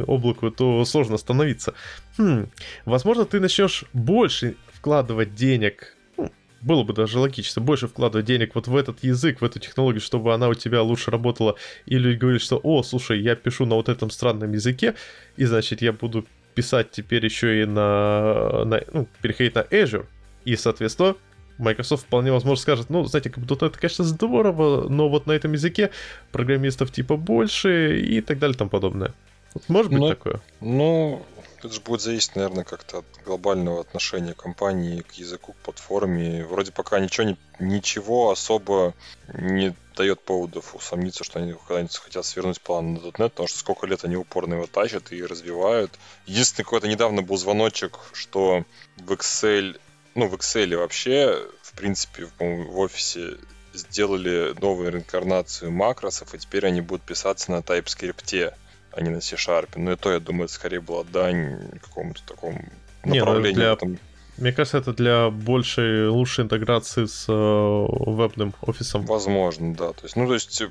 облаку, 0.06 0.50
то 0.50 0.84
сложно 0.84 1.14
остановиться. 1.14 1.74
Хм, 2.18 2.48
возможно, 2.84 3.24
ты 3.24 3.40
начнешь 3.40 3.84
больше 3.92 4.56
вкладывать 4.72 5.34
денег 5.34 5.96
ну, 6.16 6.32
было 6.62 6.82
бы 6.82 6.94
даже 6.94 7.18
логично, 7.18 7.62
больше 7.62 7.88
вкладывать 7.88 8.26
денег 8.26 8.54
вот 8.54 8.68
в 8.68 8.76
этот 8.76 9.04
язык, 9.04 9.40
в 9.40 9.44
эту 9.44 9.58
технологию, 9.58 10.00
чтобы 10.00 10.32
она 10.34 10.48
у 10.48 10.54
тебя 10.54 10.82
лучше 10.82 11.10
работала, 11.10 11.56
или 11.86 12.14
говоришь, 12.16 12.42
что, 12.42 12.58
о, 12.62 12.82
слушай, 12.82 13.20
я 13.20 13.36
пишу 13.36 13.66
на 13.66 13.74
вот 13.74 13.88
этом 13.88 14.10
странном 14.10 14.52
языке, 14.52 14.94
и 15.36 15.44
значит 15.44 15.82
я 15.82 15.92
буду 15.92 16.26
писать 16.54 16.90
теперь 16.90 17.24
еще 17.24 17.62
и 17.62 17.66
на, 17.66 18.64
на 18.64 18.80
ну, 18.92 19.08
переходить 19.22 19.54
на 19.54 19.62
Azure. 19.62 20.06
И, 20.44 20.56
соответственно, 20.56 21.16
Microsoft 21.58 22.04
вполне 22.04 22.32
возможно 22.32 22.60
скажет, 22.60 22.90
ну, 22.90 23.04
знаете, 23.04 23.30
как 23.30 23.44
будто 23.44 23.66
это, 23.66 23.78
конечно, 23.78 24.04
здорово, 24.04 24.88
но 24.88 25.08
вот 25.08 25.26
на 25.26 25.32
этом 25.32 25.52
языке 25.52 25.90
программистов 26.32 26.90
типа 26.90 27.16
больше 27.16 28.00
и 28.00 28.20
так 28.20 28.38
далее 28.38 28.54
и 28.54 28.58
тому 28.58 28.70
подобное. 28.70 29.14
Вот 29.54 29.68
может 29.68 29.92
быть 29.92 30.00
ну, 30.00 30.08
такое? 30.08 30.40
Ну, 30.60 31.24
это 31.58 31.72
же 31.72 31.80
будет 31.80 32.00
зависеть, 32.00 32.34
наверное, 32.34 32.64
как-то 32.64 32.98
от 32.98 33.04
глобального 33.24 33.80
отношения 33.80 34.34
компании 34.34 35.00
к 35.02 35.12
языку, 35.12 35.52
к 35.52 35.56
платформе. 35.56 36.44
Вроде 36.44 36.72
пока 36.72 36.98
ничего, 36.98 37.28
не, 37.28 37.36
ничего 37.60 38.30
особо 38.32 38.94
не 39.32 39.74
дает 39.94 40.20
поводов 40.20 40.74
усомниться, 40.74 41.24
что 41.24 41.38
они 41.38 41.52
когда-нибудь 41.52 41.96
хотят 41.96 42.24
свернуть 42.24 42.60
план 42.60 42.94
на 42.94 42.98
.NET, 42.98 43.30
потому 43.30 43.48
что 43.48 43.58
сколько 43.58 43.86
лет 43.86 44.04
они 44.04 44.16
упорно 44.16 44.54
его 44.54 44.66
тащат 44.66 45.12
и 45.12 45.24
развивают. 45.24 45.92
Единственный 46.26 46.64
какой-то 46.64 46.88
недавно 46.88 47.22
был 47.22 47.36
звоночек, 47.36 47.98
что 48.12 48.64
в 48.96 49.12
Excel, 49.12 49.80
ну, 50.14 50.28
в 50.28 50.34
Excel 50.34 50.76
вообще, 50.76 51.46
в 51.62 51.72
принципе, 51.76 52.28
в, 52.38 52.78
офисе 52.78 53.38
сделали 53.72 54.54
новую 54.60 54.92
реинкарнацию 54.92 55.70
макросов, 55.72 56.34
и 56.34 56.38
теперь 56.38 56.66
они 56.66 56.80
будут 56.80 57.04
писаться 57.04 57.50
на 57.50 57.58
TypeScript 57.58 58.54
а 58.96 59.00
не 59.00 59.10
на 59.10 59.20
C-Sharp. 59.20 59.70
Но 59.76 59.92
и 59.92 59.96
то, 59.96 60.12
я 60.12 60.20
думаю, 60.20 60.44
это 60.44 60.54
скорее 60.54 60.80
была 60.80 61.04
дань 61.04 61.70
какому-то 61.80 62.22
такому 62.24 62.64
ну, 63.04 63.14
направлению. 63.14 63.50
Не, 63.50 63.54
для... 63.54 63.72
этом. 63.72 63.98
Мне 64.36 64.52
кажется, 64.52 64.78
это 64.78 64.92
для 64.92 65.30
большей, 65.30 66.08
лучшей 66.08 66.44
интеграции 66.44 67.06
с 67.06 67.26
э, 67.28 67.32
вебным 67.32 68.52
офисом. 68.62 69.06
Возможно, 69.06 69.74
да. 69.74 69.92
То 69.92 70.02
есть, 70.02 70.16
ну, 70.16 70.26
то 70.26 70.34
есть, 70.34 70.62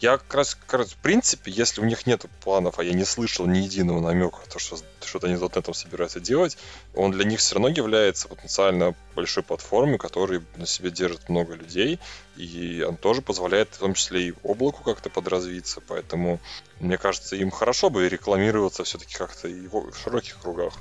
я 0.00 0.18
как 0.18 0.34
раз, 0.34 0.56
как 0.56 0.80
раз, 0.80 0.92
в 0.92 0.96
принципе, 0.96 1.52
если 1.52 1.80
у 1.80 1.84
них 1.84 2.04
нет 2.04 2.26
планов, 2.42 2.80
а 2.80 2.84
я 2.84 2.92
не 2.92 3.04
слышал 3.04 3.46
ни 3.46 3.58
единого 3.58 4.00
намека, 4.00 4.38
то, 4.52 4.58
что 4.58 4.76
что-то 5.04 5.28
они 5.28 5.36
вот 5.36 5.56
этом 5.56 5.72
собираются 5.72 6.18
делать, 6.18 6.58
он 6.96 7.12
для 7.12 7.24
них 7.24 7.38
все 7.38 7.54
равно 7.54 7.68
является 7.68 8.26
потенциально 8.26 8.94
большой 9.14 9.44
платформой, 9.44 9.98
которая 9.98 10.42
на 10.56 10.66
себе 10.66 10.90
держит 10.90 11.28
много 11.28 11.54
людей, 11.54 12.00
и 12.36 12.84
он 12.86 12.96
тоже 12.96 13.22
позволяет, 13.22 13.68
в 13.74 13.78
том 13.78 13.94
числе 13.94 14.28
и 14.28 14.34
облаку 14.42 14.82
как-то 14.82 15.10
подразвиться, 15.10 15.80
поэтому, 15.86 16.40
мне 16.80 16.98
кажется, 16.98 17.36
им 17.36 17.52
хорошо 17.52 17.88
бы 17.88 18.08
рекламироваться 18.08 18.82
все-таки 18.82 19.14
как-то 19.14 19.46
и 19.46 19.68
в 19.68 19.92
широких 19.94 20.38
кругах. 20.40 20.74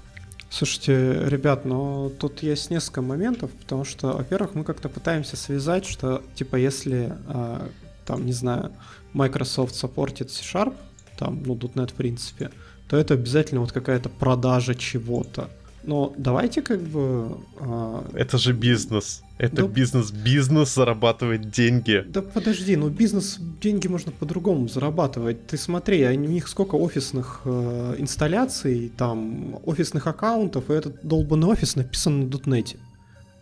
Слушайте, 0.51 1.29
ребят, 1.29 1.63
но 1.63 2.09
тут 2.09 2.43
есть 2.43 2.69
несколько 2.71 3.01
моментов, 3.01 3.51
потому 3.51 3.85
что, 3.85 4.17
во-первых, 4.17 4.53
мы 4.53 4.65
как-то 4.65 4.89
пытаемся 4.89 5.37
связать, 5.37 5.85
что, 5.85 6.21
типа, 6.35 6.57
если, 6.57 7.15
э, 7.29 7.69
там, 8.05 8.25
не 8.25 8.33
знаю, 8.33 8.73
Microsoft 9.13 9.73
саппортит 9.75 10.29
C-Sharp, 10.29 10.75
там, 11.17 11.41
ну, 11.45 11.55
.NET 11.55 11.91
в 11.91 11.93
принципе, 11.93 12.51
то 12.89 12.97
это 12.97 13.13
обязательно 13.13 13.61
вот 13.61 13.71
какая-то 13.71 14.09
продажа 14.09 14.75
чего-то. 14.75 15.49
Но 15.83 16.13
давайте 16.17 16.61
как 16.61 16.79
бы... 16.81 17.37
А... 17.59 18.05
Это 18.13 18.37
же 18.37 18.53
бизнес. 18.53 19.23
Это 19.37 19.63
да... 19.63 19.67
бизнес. 19.67 20.11
Бизнес 20.11 20.73
зарабатывает 20.75 21.49
деньги. 21.49 22.03
Да 22.07 22.21
подожди, 22.21 22.75
ну 22.75 22.89
бизнес 22.89 23.37
деньги 23.61 23.87
можно 23.87 24.11
по-другому 24.11 24.67
зарабатывать. 24.67 25.47
Ты 25.47 25.57
смотри, 25.57 26.05
у 26.05 26.13
них 26.13 26.47
сколько 26.47 26.75
офисных 26.75 27.41
э, 27.45 27.95
инсталляций, 27.97 28.91
там, 28.95 29.59
офисных 29.65 30.07
аккаунтов, 30.07 30.69
и 30.69 30.73
этот 30.73 30.99
долбанный 31.03 31.47
офис 31.47 31.75
написан 31.75 32.21
на 32.21 32.27
дотнете. 32.27 32.77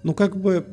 Ну 0.03 0.13
как 0.13 0.37
бы 0.37 0.65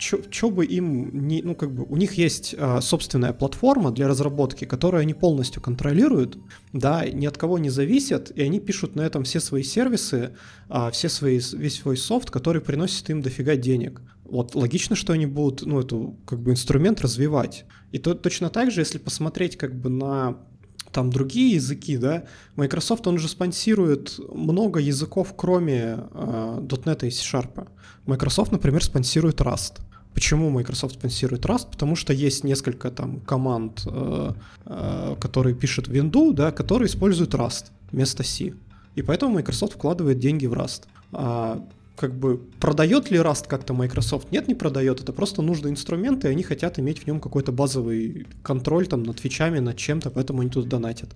что 0.00 0.50
бы 0.50 0.64
им 0.64 1.26
не, 1.28 1.42
ну 1.42 1.54
как 1.54 1.72
бы 1.72 1.84
у 1.84 1.96
них 1.96 2.14
есть 2.14 2.54
а, 2.58 2.80
собственная 2.80 3.32
платформа 3.32 3.90
для 3.90 4.08
разработки, 4.08 4.64
которую 4.64 5.02
они 5.02 5.14
полностью 5.14 5.60
контролируют, 5.62 6.38
да, 6.72 7.08
ни 7.08 7.26
от 7.26 7.36
кого 7.36 7.58
не 7.58 7.70
зависят, 7.70 8.30
и 8.34 8.42
они 8.42 8.60
пишут 8.60 8.96
на 8.96 9.02
этом 9.02 9.24
все 9.24 9.40
свои 9.40 9.62
сервисы, 9.62 10.34
а, 10.68 10.90
все 10.90 11.08
свои 11.08 11.40
весь 11.52 11.80
свой 11.80 11.96
софт, 11.96 12.30
который 12.30 12.60
приносит 12.60 13.08
им 13.10 13.20
дофига 13.22 13.56
денег. 13.56 14.00
Вот 14.24 14.54
логично, 14.54 14.96
что 14.96 15.12
они 15.12 15.26
будут, 15.26 15.66
ну 15.66 15.80
эту 15.80 16.16
как 16.24 16.40
бы 16.40 16.52
инструмент 16.52 17.00
развивать. 17.00 17.64
И 17.92 17.98
то, 17.98 18.14
точно 18.14 18.48
так 18.48 18.70
же, 18.70 18.80
если 18.80 18.98
посмотреть 18.98 19.56
как 19.56 19.78
бы 19.78 19.90
на 19.90 20.38
там 20.92 21.10
другие 21.10 21.54
языки, 21.54 21.96
да, 21.96 22.24
Microsoft, 22.56 23.06
он 23.06 23.18
же 23.18 23.28
спонсирует 23.28 24.18
много 24.32 24.80
языков, 24.80 25.34
кроме 25.36 25.98
э, 26.12 26.60
.NET 26.62 27.06
и 27.06 27.10
C-Sharp. 27.10 27.68
Microsoft, 28.06 28.52
например, 28.52 28.82
спонсирует 28.82 29.40
Rust. 29.40 29.80
Почему 30.14 30.50
Microsoft 30.50 30.94
спонсирует 30.94 31.44
Rust? 31.44 31.68
Потому 31.70 31.94
что 31.96 32.12
есть 32.12 32.44
несколько 32.44 32.90
там 32.90 33.20
команд, 33.20 33.82
э, 33.86 34.32
э, 34.66 35.16
которые 35.20 35.54
пишут 35.54 35.88
Windows, 35.88 36.32
да, 36.32 36.50
которые 36.50 36.88
используют 36.88 37.34
Rust 37.34 37.66
вместо 37.92 38.22
C. 38.22 38.54
И 38.96 39.02
поэтому 39.02 39.34
Microsoft 39.34 39.74
вкладывает 39.74 40.18
деньги 40.18 40.46
в 40.46 40.54
Rust. 40.54 40.82
А, 41.12 41.64
как 42.00 42.14
бы 42.14 42.38
продает 42.58 43.10
ли 43.10 43.18
Rust 43.18 43.46
как-то 43.46 43.74
Microsoft? 43.74 44.32
Нет, 44.32 44.48
не 44.48 44.54
продает. 44.54 45.02
Это 45.02 45.12
просто 45.12 45.42
нужны 45.42 45.68
инструменты, 45.68 46.28
и 46.28 46.30
они 46.30 46.42
хотят 46.42 46.78
иметь 46.78 47.00
в 47.00 47.06
нем 47.06 47.20
какой-то 47.20 47.52
базовый 47.52 48.26
контроль 48.42 48.86
там 48.86 49.02
над 49.02 49.20
фичами, 49.20 49.58
над 49.58 49.76
чем-то, 49.76 50.10
поэтому 50.10 50.40
они 50.40 50.50
тут 50.50 50.66
донатят. 50.66 51.10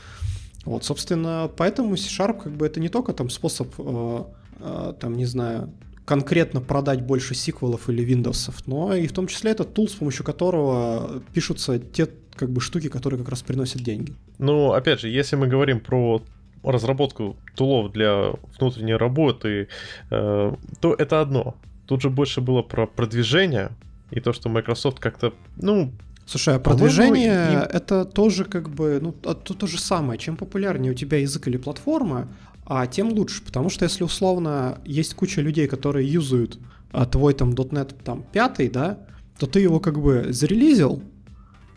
Вот, 0.66 0.84
собственно, 0.84 1.50
поэтому 1.56 1.96
C-Sharp 1.96 2.42
как 2.42 2.52
бы 2.52 2.66
это 2.66 2.80
не 2.80 2.90
только 2.90 3.14
там 3.14 3.30
способ, 3.30 3.68
э, 3.78 4.24
э, 4.60 4.92
там, 5.00 5.16
не 5.16 5.24
знаю, 5.24 5.70
конкретно 6.04 6.60
продать 6.60 7.00
больше 7.00 7.34
сиквелов 7.34 7.88
или 7.88 8.04
Windows, 8.06 8.52
но 8.66 8.94
и 8.94 9.06
в 9.06 9.12
том 9.12 9.26
числе 9.26 9.52
это 9.52 9.64
тул, 9.64 9.88
с 9.88 9.94
помощью 9.94 10.24
которого 10.24 11.22
пишутся 11.32 11.78
те 11.78 12.08
как 12.36 12.50
бы 12.50 12.60
штуки, 12.60 12.88
которые 12.88 13.18
как 13.18 13.30
раз 13.30 13.42
приносят 13.42 13.82
деньги. 13.82 14.12
Ну, 14.38 14.72
опять 14.72 15.00
же, 15.00 15.08
если 15.08 15.36
мы 15.36 15.46
говорим 15.46 15.80
про 15.80 16.22
разработку 16.64 17.36
тулов 17.54 17.92
для 17.92 18.32
внутренней 18.58 18.94
работы, 18.94 19.68
э, 20.10 20.54
то 20.80 20.94
это 20.94 21.20
одно. 21.20 21.56
Тут 21.86 22.02
же 22.02 22.10
больше 22.10 22.40
было 22.40 22.62
про 22.62 22.86
продвижение 22.86 23.70
и 24.10 24.20
то, 24.20 24.32
что 24.32 24.48
Microsoft 24.48 25.00
как-то, 25.00 25.32
ну, 25.56 25.92
Слушай, 26.26 26.56
а 26.56 26.58
продвижение 26.58 27.52
им... 27.52 27.58
это 27.58 28.04
тоже 28.06 28.44
как 28.44 28.70
бы, 28.70 28.98
ну, 29.02 29.12
то, 29.12 29.34
то 29.34 29.66
же 29.66 29.78
самое. 29.78 30.18
Чем 30.18 30.36
популярнее 30.36 30.92
у 30.92 30.94
тебя 30.94 31.18
язык 31.18 31.46
или 31.48 31.58
платформа, 31.58 32.28
а 32.64 32.86
тем 32.86 33.12
лучше, 33.12 33.42
потому 33.44 33.68
что 33.68 33.84
если 33.84 34.04
условно 34.04 34.78
есть 34.86 35.14
куча 35.14 35.42
людей, 35.42 35.66
которые 35.66 36.10
юзают 36.10 36.58
а, 36.92 37.04
твой 37.04 37.34
там 37.34 37.50
.NET 37.50 37.94
там 38.02 38.24
пятый, 38.32 38.70
да, 38.70 39.00
то 39.38 39.46
ты 39.46 39.60
его 39.60 39.80
как 39.80 40.00
бы 40.00 40.28
зарелизил, 40.30 41.02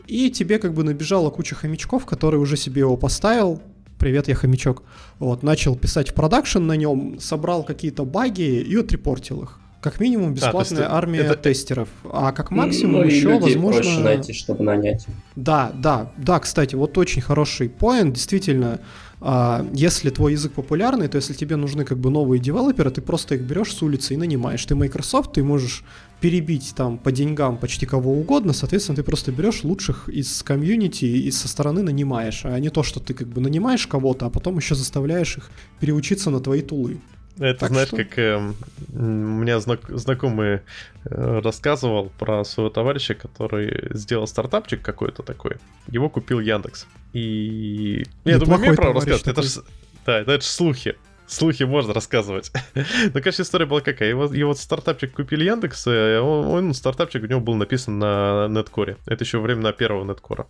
и 0.07 0.31
тебе 0.31 0.59
как 0.59 0.73
бы 0.73 0.83
набежала 0.83 1.29
куча 1.29 1.55
хомячков, 1.55 2.05
которые 2.05 2.39
уже 2.39 2.55
себе 2.55 2.81
его 2.81 2.95
поставил, 2.95 3.61
привет, 3.97 4.27
я 4.27 4.35
хомячок, 4.35 4.83
вот, 5.19 5.43
начал 5.43 5.75
писать 5.75 6.09
в 6.09 6.13
продакшн 6.13 6.59
на 6.65 6.73
нем, 6.73 7.19
собрал 7.19 7.63
какие-то 7.63 8.05
баги 8.05 8.61
и 8.61 8.75
отрепортил 8.75 9.43
их. 9.43 9.59
Как 9.81 9.99
минимум 9.99 10.33
бесплатная 10.33 10.83
это- 10.83 10.93
армия 10.95 11.19
это- 11.19 11.35
тестеров, 11.35 11.89
а 12.03 12.31
как 12.31 12.49
максимум 12.51 13.01
ну, 13.01 13.07
еще 13.07 13.29
людей 13.29 13.55
возможно. 13.55 13.81
проще 13.81 13.99
найти, 13.99 14.33
чтобы 14.33 14.63
нанять. 14.63 15.05
Да, 15.35 15.71
да, 15.73 16.11
да, 16.17 16.39
кстати, 16.39 16.75
вот 16.75 16.97
очень 16.97 17.21
хороший 17.21 17.69
поинт. 17.69 18.13
Действительно, 18.13 18.79
а, 19.19 19.67
если 19.73 20.09
твой 20.11 20.33
язык 20.33 20.53
популярный, 20.53 21.07
то 21.07 21.15
если 21.15 21.33
тебе 21.33 21.55
нужны 21.55 21.85
как 21.85 21.97
бы 21.97 22.11
новые 22.11 22.39
девелоперы, 22.39 22.91
ты 22.91 23.01
просто 23.01 23.35
их 23.35 23.41
берешь 23.41 23.73
с 23.73 23.81
улицы 23.81 24.13
и 24.13 24.17
нанимаешь. 24.17 24.63
Ты 24.65 24.75
Microsoft, 24.75 25.33
ты 25.33 25.43
можешь 25.43 25.83
перебить 26.21 26.73
там 26.75 26.97
по 26.97 27.11
деньгам 27.11 27.57
почти 27.57 27.85
кого 27.85 28.13
угодно, 28.13 28.53
соответственно, 28.53 28.95
ты 28.95 29.03
просто 29.03 29.31
берешь 29.31 29.63
лучших 29.63 30.09
из 30.09 30.43
комьюнити 30.43 31.05
и 31.05 31.31
со 31.31 31.47
стороны 31.47 31.81
нанимаешь, 31.81 32.41
а 32.43 32.59
не 32.59 32.69
то, 32.69 32.83
что 32.83 32.99
ты 32.99 33.13
как 33.13 33.27
бы 33.27 33.41
нанимаешь 33.41 33.87
кого-то, 33.87 34.27
а 34.27 34.29
потом 34.29 34.57
еще 34.57 34.75
заставляешь 34.75 35.37
их 35.37 35.49
переучиться 35.79 36.29
на 36.29 36.39
твои 36.39 36.61
тулы. 36.61 36.99
Это 37.39 37.59
Так 37.61 37.69
знаешь, 37.69 37.87
что- 37.89 37.97
как 37.97 38.17
м, 38.17 38.55
у 38.93 39.01
меня 39.41 39.59
знак- 39.59 39.89
знакомый 39.89 40.61
э, 41.05 41.39
рассказывал 41.43 42.11
про 42.17 42.43
своего 42.43 42.69
товарища, 42.69 43.13
который 43.15 43.89
сделал 43.91 44.27
стартапчик 44.27 44.81
какой-то 44.81 45.23
такой. 45.23 45.57
Его 45.87 46.09
купил 46.09 46.39
Яндекс. 46.39 46.87
И... 47.13 48.05
Я 48.25 48.39
думаю, 48.39 48.41
Неплохой 48.41 48.65
имею 48.65 48.75
право 48.75 48.93
товарищ 49.01 49.11
рассказывать. 49.25 49.37
Это 49.37 49.61
ж... 49.61 49.65
Да, 50.05 50.19
это 50.19 50.41
же 50.41 50.47
слухи. 50.47 50.95
Слухи 51.29 51.63
можно 51.63 51.93
рассказывать. 51.93 52.51
Но, 53.13 53.19
конечно, 53.21 53.41
история 53.41 53.65
была 53.65 53.81
какая. 53.81 54.07
Его, 54.09 54.25
его 54.33 54.53
стартапчик 54.55 55.13
купили 55.13 55.43
Яндекс, 55.43 55.85
э, 55.87 56.19
он, 56.21 56.45
он- 56.47 56.73
стартапчик 56.73 57.21
у 57.23 57.27
него 57.27 57.41
был 57.41 57.55
написан 57.55 57.99
на 57.99 58.47
неткоре. 58.49 58.95
Это 59.05 59.25
еще 59.25 59.39
времена 59.39 59.73
первого 59.73 60.05
неткора. 60.09 60.47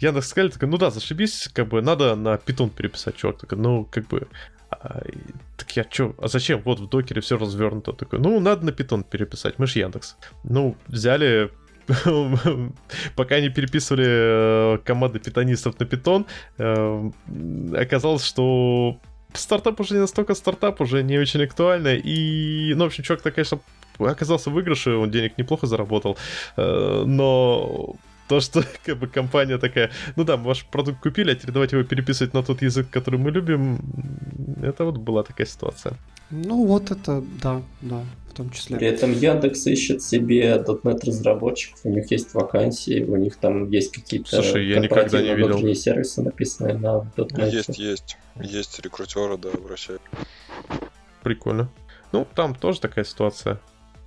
Яндекс 0.00 0.28
сказали, 0.28 0.50
такой, 0.50 0.68
ну 0.68 0.78
да, 0.78 0.90
зашибись, 0.90 1.50
как 1.52 1.68
бы 1.68 1.82
надо 1.82 2.14
на 2.16 2.38
питон 2.38 2.70
переписать. 2.70 3.16
Чувак 3.16 3.38
такой, 3.38 3.58
ну, 3.58 3.84
как 3.84 4.08
бы, 4.08 4.26
а, 4.70 5.02
так 5.56 5.76
я 5.76 5.84
чё, 5.84 6.14
а 6.18 6.28
зачем? 6.28 6.62
Вот 6.64 6.80
в 6.80 6.88
докере 6.88 7.20
все 7.20 7.38
развернуто. 7.38 7.92
Такой, 7.92 8.18
ну, 8.18 8.40
надо 8.40 8.64
на 8.64 8.72
питон 8.72 9.02
переписать, 9.02 9.58
мы 9.58 9.66
ж 9.66 9.76
Яндекс. 9.76 10.16
Ну, 10.44 10.76
взяли 10.88 11.50
пока 13.16 13.40
не 13.40 13.48
переписывали 13.48 14.06
э, 14.06 14.78
команды 14.84 15.18
питонистов 15.20 15.80
на 15.80 15.86
питон, 15.86 16.26
э, 16.58 17.10
оказалось, 17.74 18.24
что 18.24 19.00
стартап 19.32 19.80
уже 19.80 19.94
не 19.94 20.00
настолько 20.00 20.34
стартап, 20.34 20.80
уже 20.80 21.02
не 21.02 21.18
очень 21.18 21.42
актуально. 21.42 21.94
И, 21.96 22.74
ну, 22.74 22.84
в 22.84 22.86
общем, 22.88 23.04
чувак, 23.04 23.22
конечно, 23.22 23.60
оказался 23.98 24.50
в 24.50 24.52
выигрыше, 24.52 24.96
он 24.96 25.10
денег 25.10 25.38
неплохо 25.38 25.66
заработал, 25.66 26.18
э, 26.56 27.04
но 27.06 27.96
то, 28.28 28.40
что 28.40 28.62
как 28.84 28.98
бы 28.98 29.06
компания 29.06 29.58
такая, 29.58 29.90
ну 30.16 30.24
да, 30.24 30.36
мы 30.36 30.44
ваш 30.44 30.64
продукт 30.64 31.00
купили, 31.00 31.32
а 31.32 31.34
теперь 31.34 31.52
давайте 31.52 31.76
его 31.76 31.88
переписывать 31.88 32.34
на 32.34 32.42
тот 32.42 32.62
язык, 32.62 32.88
который 32.90 33.18
мы 33.18 33.30
любим, 33.30 33.80
это 34.62 34.84
вот 34.84 34.98
была 34.98 35.22
такая 35.22 35.46
ситуация. 35.46 35.94
Ну 36.30 36.66
вот 36.66 36.90
это, 36.90 37.22
да, 37.42 37.62
да, 37.80 38.04
в 38.30 38.34
том 38.34 38.50
При 38.50 38.56
числе. 38.56 38.78
этом 38.78 39.12
Яндекс 39.12 39.66
ищет 39.66 40.02
себе 40.02 40.62
.NET 40.66 41.06
разработчиков, 41.06 41.80
у 41.84 41.90
них 41.90 42.10
есть 42.10 42.34
вакансии, 42.34 43.02
у 43.02 43.16
них 43.16 43.36
там 43.36 43.70
есть 43.70 43.92
какие-то 43.92 44.28
Слушай, 44.42 44.66
я 44.68 44.78
никогда 44.78 45.22
не 45.22 45.34
видел. 45.34 45.74
сервисы, 45.74 46.22
написанные 46.22 46.74
на 46.74 47.10
.NET. 47.16 47.50
Есть, 47.50 47.78
есть. 47.78 48.18
Есть 48.36 48.78
рекрутеры, 48.80 49.38
да, 49.38 49.48
обращаются. 49.48 50.06
Прикольно. 51.22 51.70
Ну, 52.12 52.26
там 52.34 52.54
тоже 52.54 52.80
такая 52.80 53.04
ситуация. 53.04 53.58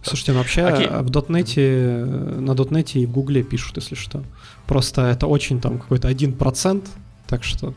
Слушайте, 0.03 0.31
ну 0.31 0.37
вообще 0.39 0.61
Окей. 0.63 0.87
в 0.87 1.09
дотнете, 1.09 1.61
э, 1.61 2.05
на 2.05 2.55
дотнете 2.55 2.99
и 2.99 3.05
в 3.05 3.11
гугле 3.11 3.43
пишут, 3.43 3.77
если 3.77 3.95
что. 3.95 4.23
Просто 4.65 5.01
это 5.03 5.27
очень 5.27 5.61
там 5.61 5.77
какой-то 5.77 6.07
один 6.07 6.33
процент, 6.33 6.85
так 7.27 7.43
что... 7.43 7.73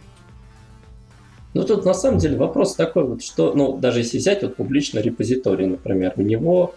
Ну, 1.52 1.62
тут 1.62 1.84
на 1.84 1.94
самом 1.94 2.18
деле 2.18 2.36
вопрос 2.36 2.74
такой 2.74 3.04
вот, 3.04 3.22
что, 3.22 3.54
ну, 3.54 3.78
даже 3.78 4.00
если 4.00 4.18
взять 4.18 4.42
вот 4.42 4.56
публичный 4.56 5.02
репозиторий, 5.02 5.66
например, 5.66 6.14
у 6.16 6.22
него 6.22 6.74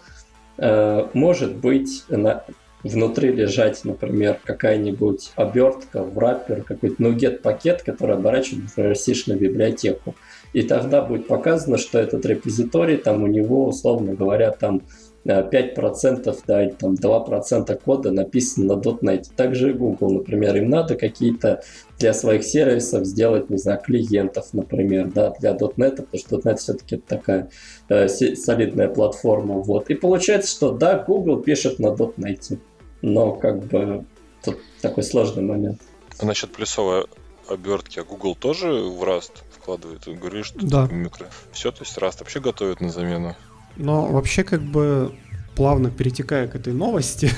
э, 0.58 1.08
может 1.14 1.56
быть 1.56 2.04
на- 2.08 2.44
внутри 2.84 3.32
лежать, 3.32 3.84
например, 3.84 4.38
какая-нибудь 4.44 5.32
обертка, 5.34 6.02
враппер, 6.04 6.62
какой-то 6.62 7.02
нугет-пакет, 7.02 7.82
который 7.82 8.16
оборачивает, 8.16 8.64
например, 8.64 8.96
сишную 8.96 9.40
библиотеку. 9.40 10.14
И 10.52 10.62
тогда 10.62 11.02
будет 11.02 11.26
показано, 11.26 11.78
что 11.78 11.98
этот 11.98 12.24
репозиторий, 12.24 12.96
там 12.96 13.22
у 13.22 13.26
него, 13.26 13.66
условно 13.66 14.14
говоря, 14.14 14.50
там 14.52 14.82
5%, 15.28 16.38
да, 16.46 16.64
или 16.64 16.70
там 16.70 16.94
2% 16.94 17.80
кода 17.84 18.10
написано 18.10 18.74
на 18.76 18.80
.NET. 18.80 19.24
Также 19.36 19.70
и 19.70 19.72
Google, 19.72 20.10
например, 20.10 20.56
им 20.56 20.70
надо 20.70 20.96
какие-то 20.96 21.62
для 21.98 22.14
своих 22.14 22.44
сервисов 22.44 23.04
сделать, 23.04 23.50
не 23.50 23.58
знаю, 23.58 23.80
клиентов, 23.80 24.48
например, 24.52 25.08
да, 25.08 25.32
для 25.40 25.52
.NET, 25.52 25.96
потому 25.96 26.18
что 26.18 26.36
.NET 26.38 26.56
все-таки 26.56 26.96
это 26.96 27.04
такая 27.06 27.50
э, 27.88 28.08
солидная 28.08 28.88
платформа, 28.88 29.56
вот. 29.56 29.90
И 29.90 29.94
получается, 29.94 30.50
что 30.50 30.72
да, 30.72 30.98
Google 30.98 31.42
пишет 31.42 31.78
на 31.78 31.88
.NET, 31.88 32.58
но 33.02 33.32
как 33.32 33.64
бы 33.66 34.04
тут 34.44 34.58
такой 34.80 35.02
сложный 35.02 35.42
момент. 35.42 35.80
А 36.18 36.26
насчет 36.26 36.50
плюсовой 36.52 37.06
обертки, 37.48 37.98
а 38.00 38.04
Google 38.04 38.34
тоже 38.34 38.72
в 38.72 39.02
Rust 39.02 39.32
вкладывает? 39.50 40.06
Вы 40.06 40.14
говорили, 40.14 40.42
что 40.42 40.58
Да. 40.60 40.86
микро. 40.90 41.26
Все, 41.52 41.70
то 41.70 41.82
есть 41.82 41.96
Rust 41.98 42.20
вообще 42.20 42.40
готовят 42.40 42.80
на 42.80 42.90
замену. 42.90 43.36
Но 43.78 44.06
вообще 44.06 44.44
как 44.44 44.62
бы 44.62 45.14
плавно 45.56 45.90
перетекая 45.90 46.48
к 46.48 46.54
этой 46.54 46.72
новости, 46.72 47.30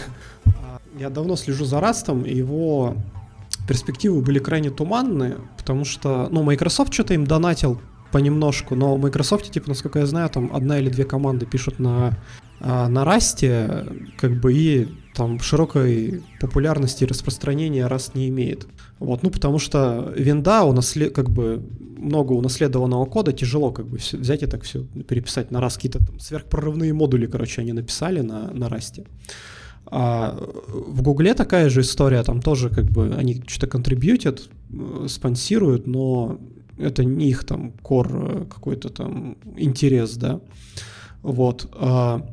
я 0.98 1.10
давно 1.10 1.36
слежу 1.36 1.64
за 1.64 1.80
Растом, 1.80 2.24
и 2.24 2.34
его 2.34 2.96
перспективы 3.68 4.20
были 4.20 4.38
крайне 4.38 4.70
туманные, 4.70 5.36
потому 5.56 5.84
что, 5.84 6.28
ну, 6.30 6.42
Microsoft 6.42 6.92
что-то 6.92 7.14
им 7.14 7.24
донатил 7.24 7.80
понемножку, 8.10 8.74
но 8.74 8.96
в 8.96 9.00
Microsoft, 9.00 9.50
типа, 9.50 9.68
насколько 9.68 10.00
я 10.00 10.06
знаю, 10.06 10.28
там 10.28 10.50
одна 10.52 10.78
или 10.78 10.88
две 10.88 11.04
команды 11.04 11.46
пишут 11.46 11.78
на, 11.78 12.18
а, 12.60 12.88
на 12.88 13.04
Расте, 13.04 13.86
как 14.18 14.40
бы, 14.40 14.52
и 14.52 14.88
там 15.14 15.40
широкой 15.40 16.22
популярности 16.40 17.04
и 17.04 17.06
распространения 17.06 17.86
Rust 17.86 18.12
не 18.14 18.28
имеет. 18.28 18.66
Вот, 18.98 19.22
ну, 19.22 19.30
потому 19.30 19.58
что 19.58 20.12
винда, 20.16 20.64
унаслед... 20.64 21.14
как 21.14 21.30
бы, 21.30 21.62
много 22.00 22.32
унаследованного 22.32 23.04
кода, 23.06 23.32
тяжело 23.32 23.70
как 23.72 23.86
бы 23.86 23.98
взять 24.12 24.42
и 24.42 24.46
так 24.46 24.62
все 24.62 24.84
переписать 24.84 25.50
на 25.50 25.58
Rust. 25.58 25.76
Какие-то 25.76 26.04
там 26.04 26.18
сверхпрорывные 26.18 26.92
модули, 26.92 27.26
короче, 27.26 27.60
они 27.62 27.72
написали 27.72 28.20
на, 28.20 28.50
на 28.50 28.64
Rust. 28.66 29.06
А 29.86 30.36
в 30.68 31.02
Гугле 31.02 31.34
такая 31.34 31.68
же 31.68 31.80
история, 31.80 32.22
там 32.22 32.40
тоже 32.40 32.70
как 32.70 32.84
бы 32.84 33.14
они 33.16 33.42
что-то 33.46 33.66
контрибьютят, 33.66 34.48
э, 34.72 35.06
спонсируют, 35.08 35.86
но 35.86 36.38
это 36.78 37.04
не 37.04 37.28
их 37.28 37.44
там 37.44 37.72
кор 37.82 38.08
э, 38.12 38.44
какой-то 38.44 38.88
там 38.88 39.36
интерес, 39.56 40.16
да. 40.16 40.40
Вот. 41.22 41.68
а, 41.72 42.26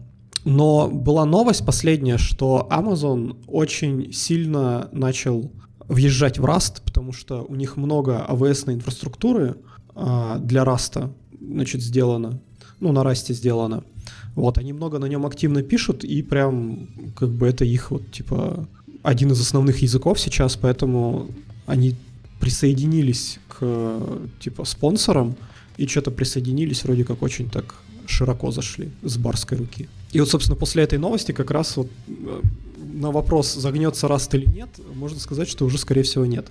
Но 0.45 0.89
была 0.89 1.25
новость 1.25 1.65
последняя, 1.65 2.17
что 2.17 2.67
Amazon 2.71 3.37
очень 3.47 4.13
сильно 4.13 4.89
начал 4.91 5.51
въезжать 5.87 6.39
в 6.39 6.45
Rust, 6.45 6.81
потому 6.83 7.13
что 7.13 7.43
у 7.43 7.55
них 7.55 7.77
много 7.77 8.25
AWS 8.29 8.73
инфраструктуры 8.73 9.55
а, 9.95 10.37
для 10.39 10.63
Rust, 10.63 11.09
значит, 11.39 11.81
сделано. 11.81 12.39
Ну, 12.79 12.91
на 12.91 12.99
Rust 12.99 13.33
сделано. 13.33 13.83
Вот, 14.35 14.57
они 14.57 14.73
много 14.73 14.99
на 14.99 15.05
нем 15.05 15.25
активно 15.25 15.63
пишут, 15.63 16.03
и 16.03 16.21
прям, 16.21 16.87
как 17.15 17.29
бы, 17.29 17.47
это 17.47 17.65
их, 17.65 17.91
вот, 17.91 18.11
типа, 18.11 18.67
один 19.01 19.31
из 19.31 19.41
основных 19.41 19.81
языков 19.81 20.19
сейчас, 20.19 20.55
поэтому 20.55 21.29
они 21.65 21.95
присоединились 22.39 23.39
к, 23.47 23.99
типа, 24.39 24.65
спонсорам, 24.65 25.35
и 25.77 25.87
что-то 25.87 26.11
присоединились 26.11 26.83
вроде 26.83 27.03
как 27.03 27.21
очень 27.21 27.49
так 27.49 27.75
широко 28.05 28.51
зашли 28.51 28.91
с 29.03 29.17
барской 29.17 29.57
руки. 29.57 29.89
И 30.11 30.19
вот, 30.19 30.29
собственно, 30.29 30.55
после 30.57 30.83
этой 30.83 30.97
новости 30.97 31.31
как 31.31 31.51
раз 31.51 31.77
вот 31.77 31.87
э, 32.07 32.41
на 32.77 33.11
вопрос, 33.11 33.53
загнется 33.53 34.07
Раст 34.07 34.33
или 34.35 34.45
нет, 34.45 34.69
можно 34.95 35.19
сказать, 35.19 35.47
что 35.47 35.65
уже, 35.65 35.77
скорее 35.77 36.03
всего, 36.03 36.25
нет. 36.25 36.47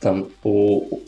Там 0.00 0.28
у, 0.44 1.00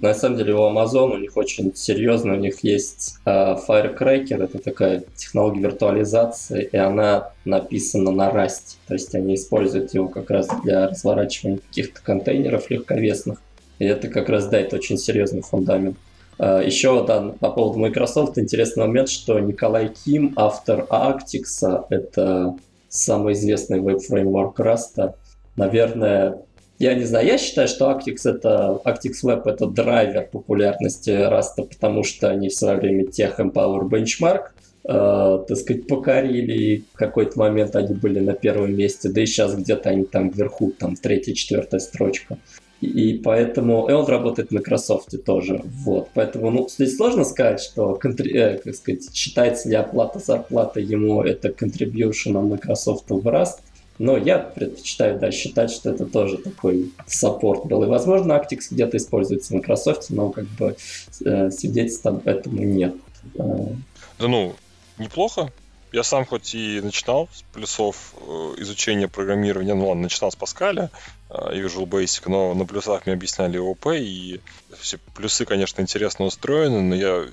на 0.00 0.14
самом 0.14 0.38
деле 0.38 0.54
у 0.54 0.58
Amazon 0.58 1.12
у 1.12 1.18
них 1.18 1.36
очень 1.36 1.74
серьезно, 1.74 2.34
у 2.34 2.36
них 2.36 2.62
есть 2.62 3.16
э, 3.24 3.30
Firecracker, 3.30 4.44
это 4.44 4.58
такая 4.58 5.02
технология 5.16 5.62
виртуализации, 5.62 6.68
и 6.70 6.76
она 6.76 7.32
написана 7.44 8.12
на 8.12 8.30
Rust. 8.30 8.76
То 8.86 8.94
есть 8.94 9.12
они 9.16 9.34
используют 9.34 9.92
его 9.92 10.06
как 10.06 10.30
раз 10.30 10.48
для 10.62 10.86
разворачивания 10.86 11.58
каких-то 11.58 12.00
контейнеров 12.00 12.70
легковесных. 12.70 13.42
И 13.80 13.84
это 13.86 14.06
как 14.06 14.28
раз, 14.28 14.46
да, 14.46 14.60
это 14.60 14.76
очень 14.76 14.96
серьезный 14.96 15.42
фундамент. 15.42 15.96
Э, 16.40 16.62
Еще, 16.64 17.04
да, 17.06 17.34
по 17.38 17.50
поводу 17.50 17.78
Microsoft 17.78 18.38
интересный 18.38 18.86
момент, 18.86 19.10
что 19.10 19.38
Николай 19.38 19.88
Ким, 19.88 20.32
автор 20.36 20.86
Actix, 20.88 21.84
это 21.90 22.56
самый 22.88 23.34
известный 23.34 23.80
веб-фреймворк 23.80 24.58
Rust, 24.58 25.12
наверное, 25.56 26.38
я 26.78 26.94
не 26.94 27.04
знаю, 27.04 27.26
я 27.26 27.36
считаю, 27.36 27.68
что 27.68 27.90
Actix 27.90 28.20
это 28.24 28.80
Actix 28.86 29.22
Web 29.22 29.42
это 29.44 29.66
драйвер 29.66 30.28
популярности 30.32 31.10
Rust, 31.10 31.62
потому 31.68 32.04
что 32.04 32.30
они 32.30 32.48
в 32.48 32.54
свое 32.54 32.78
время 32.78 33.04
Tech 33.04 33.36
Empower 33.36 33.82
Benchmark, 33.82 34.44
э, 34.84 35.44
так 35.46 35.58
сказать, 35.58 35.86
покорили, 35.86 36.52
и 36.54 36.84
в 36.94 36.96
какой-то 36.96 37.38
момент 37.38 37.76
они 37.76 37.92
были 37.92 38.18
на 38.18 38.32
первом 38.32 38.74
месте, 38.74 39.10
да 39.10 39.20
и 39.20 39.26
сейчас 39.26 39.54
где-то 39.54 39.90
они 39.90 40.04
там 40.04 40.30
вверху, 40.30 40.72
там 40.72 40.96
третья, 40.96 41.34
четвертая 41.34 41.80
строчка. 41.80 42.38
И 42.80 43.18
поэтому 43.18 43.88
и 43.88 43.92
он 43.92 44.06
работает 44.06 44.48
в 44.48 44.52
Microsoft 44.52 45.14
тоже, 45.24 45.62
вот, 45.84 46.08
поэтому, 46.14 46.50
ну, 46.50 46.68
здесь 46.68 46.96
сложно 46.96 47.24
сказать, 47.24 47.60
что, 47.60 47.94
контри, 47.94 48.32
э, 48.32 48.58
как 48.58 48.74
сказать, 48.74 49.14
считается 49.14 49.68
ли 49.68 49.76
оплата 49.76 50.18
зарплаты 50.18 50.80
ему 50.80 51.22
это 51.22 51.48
contribution 51.48 52.40
Microsoft 52.42 53.10
в 53.10 53.26
Rust, 53.26 53.60
но 53.98 54.16
я 54.16 54.38
предпочитаю, 54.38 55.18
да, 55.18 55.30
считать, 55.30 55.70
что 55.70 55.90
это 55.90 56.06
тоже 56.06 56.38
такой 56.38 56.90
саппорт 57.06 57.66
был. 57.66 57.82
И, 57.82 57.86
возможно, 57.86 58.32
Actix 58.32 58.68
где-то 58.70 58.96
используется 58.96 59.52
в 59.52 59.56
Microsoft, 59.56 60.08
но 60.08 60.30
как 60.30 60.46
бы 60.58 60.74
э, 61.22 61.50
свидетельств 61.50 62.06
об 62.06 62.26
этом 62.26 62.56
нет. 62.56 62.94
Да 63.34 64.26
ну, 64.26 64.54
неплохо. 64.98 65.52
Я 65.92 66.04
сам 66.04 66.24
хоть 66.24 66.54
и 66.54 66.80
начинал 66.80 67.28
с 67.32 67.42
плюсов 67.52 68.14
э, 68.16 68.54
изучения 68.58 69.08
программирования, 69.08 69.74
ну 69.74 69.88
ладно, 69.88 70.04
начинал 70.04 70.30
с 70.30 70.36
Паскаля 70.36 70.90
э, 71.28 71.56
и 71.56 71.60
Visual 71.60 71.86
Basic, 71.86 72.22
но 72.26 72.54
на 72.54 72.64
плюсах 72.64 73.06
мне 73.06 73.14
объясняли 73.14 73.58
ОП, 73.58 73.88
и 73.94 74.40
все 74.78 74.98
плюсы, 75.14 75.44
конечно, 75.44 75.80
интересно 75.80 76.26
устроены, 76.26 76.80
но 76.80 76.94
я 76.94 77.26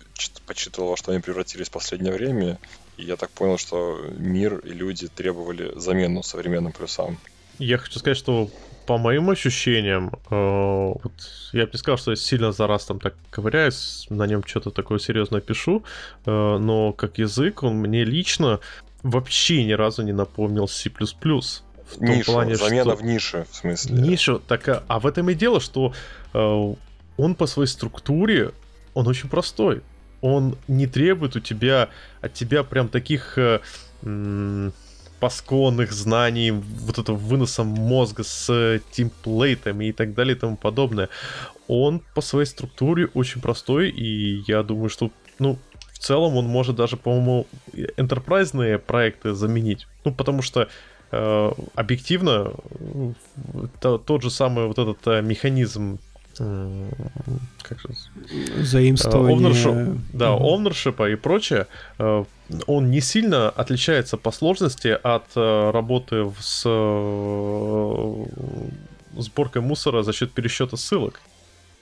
почитывал, 0.48 0.96
что 0.96 1.12
они 1.12 1.22
превратились 1.22 1.68
в 1.68 1.72
последнее 1.72 2.12
время, 2.12 2.58
и 2.98 3.04
я 3.04 3.16
так 3.16 3.30
понял, 3.30 3.60
что 3.60 4.02
мир 4.18 4.58
и 4.60 4.70
люди 4.70 5.08
требовали 5.08 5.72
замену 5.78 6.24
современным 6.24 6.72
плюсам. 6.72 7.20
Я 7.60 7.78
хочу 7.78 8.00
сказать, 8.00 8.18
что 8.18 8.50
по 8.86 8.98
моим 8.98 9.30
ощущениям, 9.30 10.14
э, 10.30 10.94
вот 11.04 11.12
я 11.52 11.66
бы 11.66 11.72
не 11.74 11.78
сказал, 11.78 11.98
что 11.98 12.12
я 12.12 12.18
сильно 12.18 12.52
за 12.52 12.68
раз 12.68 12.86
там 12.86 13.00
так 13.00 13.16
ковыряюсь, 13.30 14.08
на 14.10 14.26
нем 14.26 14.44
что-то 14.46 14.72
такое 14.72 14.98
серьезное 14.98 15.42
пишу, 15.42 15.84
э, 16.26 16.58
но 16.58 16.94
как 16.94 17.18
язык 17.18 17.64
он 17.64 17.76
мне 17.76 18.06
лично 18.06 18.60
вообще 19.04 19.66
ни 19.66 19.74
разу 19.74 20.04
не 20.04 20.14
напомнил 20.14 20.68
C++. 20.68 20.90
В 20.90 22.00
том 22.00 22.06
нишу, 22.06 22.32
плане, 22.32 22.56
замена 22.56 22.92
что... 22.92 22.96
в 22.96 23.04
нише, 23.04 23.46
в 23.50 23.56
смысле. 23.56 24.02
Нишу, 24.02 24.42
так, 24.46 24.68
а, 24.68 24.84
а 24.88 25.00
в 25.00 25.08
этом 25.08 25.30
и 25.30 25.34
дело, 25.34 25.60
что 25.60 25.94
э, 26.34 26.74
он 27.18 27.36
по 27.36 27.46
своей 27.46 27.68
структуре, 27.68 28.52
он 28.94 29.08
очень 29.08 29.30
простой. 29.30 29.82
Он 30.22 30.58
не 30.68 30.88
требует 30.88 31.36
у 31.36 31.40
тебя, 31.40 31.90
от 32.22 32.34
тебя 32.34 32.64
прям 32.64 32.90
таких... 32.90 33.38
Э, 33.38 33.60
пасконных 35.20 35.92
знаний, 35.92 36.52
вот 36.52 36.98
этого 36.98 37.16
выноса 37.16 37.64
мозга 37.64 38.24
с 38.24 38.82
темплейтами 38.92 39.86
и 39.86 39.92
так 39.92 40.14
далее 40.14 40.36
и 40.36 40.40
тому 40.40 40.58
подобное. 40.58 41.10
Он 41.68 42.02
по 42.16 42.22
своей 42.22 42.46
структуре 42.46 43.08
очень 43.14 43.42
простой, 43.42 43.90
и 43.90 44.44
я 44.48 44.64
думаю, 44.64 44.90
что, 44.90 45.12
ну, 45.40 45.58
в 45.92 46.00
целом 46.00 46.36
он 46.36 46.46
может 46.46 46.76
даже, 46.76 46.96
по-моему, 46.96 47.48
энтерпрайзные 47.74 48.78
проекты 48.78 49.34
заменить. 49.34 49.88
Ну, 50.06 50.14
потому 50.14 50.42
что 50.42 50.70
э, 51.12 51.52
объективно 51.74 52.54
то, 53.82 53.98
тот 53.98 54.22
же 54.22 54.30
самый 54.30 54.68
вот 54.68 54.78
этот 54.78 55.06
э, 55.08 55.22
механизм 55.22 56.00
как 56.38 57.80
же... 57.80 57.90
Заимствование. 58.64 59.52
Ownership, 59.52 60.00
да, 60.14 60.36
ownership 60.36 61.12
и 61.12 61.16
прочее, 61.16 61.68
э, 62.00 62.26
он 62.68 62.92
не 62.92 63.02
сильно 63.02 63.50
отличается 63.50 64.18
по 64.18 64.32
сложности 64.32 64.98
от 65.02 65.26
э, 65.36 65.72
работы 65.72 66.32
с 66.40 66.64
э, 66.66 68.26
сборкой 69.18 69.62
мусора 69.62 70.04
за 70.04 70.14
счет 70.14 70.32
пересчета 70.32 70.78
ссылок. 70.78 71.22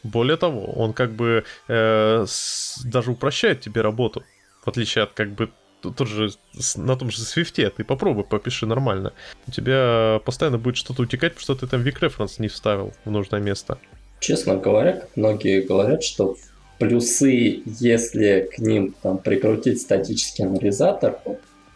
Более 0.03 0.37
того, 0.37 0.65
он 0.65 0.93
как 0.93 1.13
бы 1.13 1.43
э, 1.67 2.25
с, 2.27 2.81
даже 2.83 3.11
упрощает 3.11 3.61
тебе 3.61 3.81
работу, 3.81 4.23
в 4.63 4.67
отличие 4.67 5.03
от 5.03 5.13
как 5.13 5.33
бы 5.33 5.49
тот 5.81 6.07
же, 6.07 6.31
на 6.75 6.95
том 6.95 7.11
же 7.11 7.19
свифте, 7.19 7.69
ты 7.69 7.83
попробуй, 7.83 8.23
попиши 8.23 8.65
нормально. 8.65 9.13
У 9.47 9.51
тебя 9.51 10.19
постоянно 10.25 10.57
будет 10.57 10.77
что-то 10.77 11.03
утекать, 11.03 11.33
потому 11.35 11.43
что 11.43 11.55
ты 11.55 11.67
там 11.67 11.81
reference 11.81 12.35
не 12.39 12.47
вставил 12.47 12.93
в 13.03 13.11
нужное 13.11 13.39
место. 13.39 13.77
Честно 14.25 14.55
говоря, 14.55 15.03
многие 15.15 15.61
говорят, 15.61 16.03
что 16.03 16.35
плюсы, 16.79 17.61
если 17.67 18.49
к 18.51 18.57
ним 18.57 18.95
там, 19.03 19.19
прикрутить 19.19 19.79
статический 19.79 20.45
анализатор, 20.45 21.19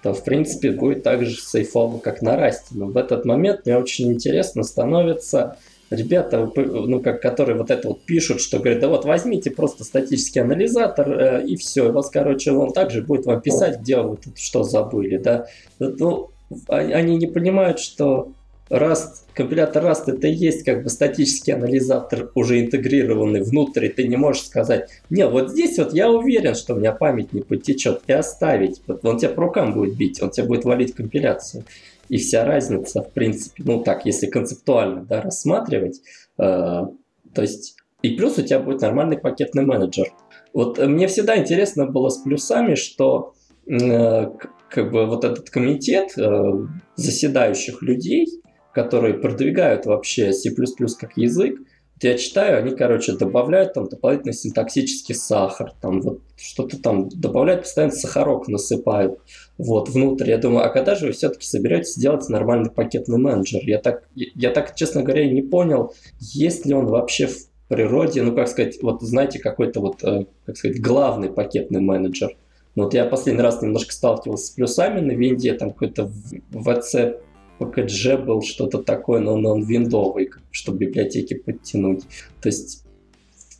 то 0.02 0.14
в 0.16 0.24
принципе 0.24 0.72
будет 0.72 1.04
так 1.04 1.24
же 1.24 1.40
сейфово, 1.40 2.00
как 2.00 2.24
на 2.24 2.38
расте. 2.38 2.70
Но 2.72 2.88
в 2.88 2.98
этот 2.98 3.24
момент 3.24 3.68
мне 3.68 3.78
очень 3.78 4.12
интересно 4.12 4.64
становится 4.64 5.58
ребята, 5.92 6.52
ну, 6.56 7.00
как, 7.02 7.22
которые 7.22 7.56
вот 7.56 7.70
это 7.70 7.88
вот 7.88 8.02
пишут, 8.02 8.42
что 8.42 8.58
говорят, 8.58 8.80
да 8.80 8.88
вот 8.88 9.06
возьмите 9.06 9.52
просто 9.52 9.84
статический 9.84 10.42
анализатор 10.42 11.08
э, 11.08 11.46
и 11.46 11.56
все, 11.56 11.90
и 11.90 11.92
вас, 11.92 12.10
короче, 12.10 12.52
он 12.52 12.74
также 12.74 13.04
будет 13.04 13.28
вам 13.28 13.42
писать, 13.42 13.80
где 13.82 14.02
вы 14.02 14.18
тут 14.18 14.40
что 14.40 14.64
забыли, 14.64 15.18
да. 15.18 15.46
Ну, 15.78 16.32
они 16.68 17.16
не 17.16 17.28
понимают, 17.28 17.80
что 17.80 18.32
Rust, 18.70 19.24
компилятор 19.34 19.86
Rust 19.86 20.04
это 20.08 20.28
и 20.28 20.34
есть 20.34 20.64
как 20.64 20.84
бы 20.84 20.90
статический 20.90 21.54
анализатор, 21.54 22.32
уже 22.36 22.62
интегрированный 22.62 23.42
внутрь, 23.42 23.86
и 23.86 23.90
ты 23.90 24.08
не 24.08 24.16
можешь 24.16 24.44
сказать, 24.44 24.90
не, 25.10 25.28
вот 25.28 25.52
здесь 25.52 25.78
вот 25.80 25.94
я 25.94 26.10
уверен, 26.10 26.54
что 26.54 26.76
у 26.76 26.78
меня 26.78 26.92
память 26.92 27.34
не 27.34 27.42
потечет, 27.42 28.02
и 28.08 28.14
оставить. 28.14 28.82
Он 29.04 29.18
тебя 29.18 29.30
по 29.30 29.42
рукам 29.42 29.74
будет 29.74 29.98
бить, 29.98 30.22
он 30.22 30.30
тебя 30.30 30.46
будет 30.46 30.66
валить 30.66 30.94
компиляцию. 30.94 31.64
И 32.10 32.18
вся 32.18 32.46
разница, 32.46 33.02
в 33.02 33.12
принципе, 33.12 33.64
ну 33.66 33.84
так, 33.84 34.06
если 34.06 34.28
концептуально 34.28 35.06
да, 35.06 35.22
рассматривать, 35.22 36.02
э, 36.38 36.42
то 36.42 37.42
есть, 37.42 37.76
и 38.02 38.10
плюс 38.12 38.38
у 38.38 38.42
тебя 38.44 38.60
будет 38.60 38.82
нормальный 38.82 39.18
пакетный 39.18 39.66
менеджер. 39.66 40.12
Вот 40.54 40.80
мне 40.80 41.08
всегда 41.08 41.38
интересно 41.38 41.86
было 41.86 42.10
с 42.10 42.18
плюсами, 42.18 42.76
что 42.76 43.34
э, 43.68 44.26
как 44.70 44.92
бы 44.92 45.06
вот 45.06 45.24
этот 45.24 45.50
комитет 45.50 46.18
э, 46.18 46.52
заседающих 46.96 47.82
людей, 47.84 48.42
которые 48.74 49.16
продвигают 49.16 49.86
вообще 49.86 50.32
C++ 50.34 50.52
как 51.00 51.18
язык, 51.18 51.60
я 52.02 52.18
читаю, 52.18 52.60
они, 52.60 52.76
короче, 52.76 53.14
добавляют 53.14 53.74
там 53.74 53.90
дополнительный 53.90 54.34
синтаксический 54.34 55.14
сахар, 55.14 55.74
там 55.82 56.02
вот 56.02 56.22
что-то 56.38 56.82
там 56.82 57.10
добавляют, 57.10 57.64
постоянно 57.64 57.94
сахарок 57.94 58.48
насыпают 58.48 59.20
вот 59.58 59.90
внутрь. 59.90 60.30
Я 60.30 60.38
думаю, 60.38 60.66
а 60.66 60.70
когда 60.70 60.96
же 60.96 61.08
вы 61.08 61.12
все-таки 61.12 61.46
соберетесь 61.46 61.96
сделать 61.96 62.30
нормальный 62.30 62.72
пакетный 62.72 63.18
менеджер? 63.18 63.62
Я 63.64 63.80
так, 63.80 64.08
я 64.16 64.52
так, 64.52 64.76
честно 64.76 65.04
говоря, 65.04 65.30
не 65.30 65.42
понял, 65.42 65.94
есть 66.20 66.66
ли 66.66 66.74
он 66.74 66.86
вообще 66.86 67.28
в 67.28 67.36
природе, 67.68 68.22
ну, 68.22 68.34
как 68.34 68.48
сказать, 68.48 68.82
вот 68.82 69.02
знаете, 69.02 69.40
какой-то 69.40 69.82
вот, 69.82 70.04
э, 70.04 70.26
как 70.46 70.58
сказать, 70.58 70.82
главный 70.82 71.30
пакетный 71.30 71.82
менеджер. 71.82 72.38
Ну, 72.76 72.84
вот 72.86 72.94
я 72.94 73.06
последний 73.06 73.42
раз 73.42 73.62
немножко 73.62 73.92
сталкивался 73.92 74.46
с 74.46 74.50
плюсами 74.52 75.02
на 75.02 75.12
винде, 75.12 75.54
там 75.54 75.72
какой-то 75.72 76.10
VC 76.52 77.20
PKG 77.60 78.24
был 78.24 78.42
что-то 78.42 78.80
такое, 78.80 79.20
но 79.20 79.34
он 79.34 79.64
виндовый, 79.64 80.30
чтобы 80.52 80.80
библиотеки 80.80 81.34
подтянуть. 81.34 82.04
То 82.42 82.50
есть 82.50 82.86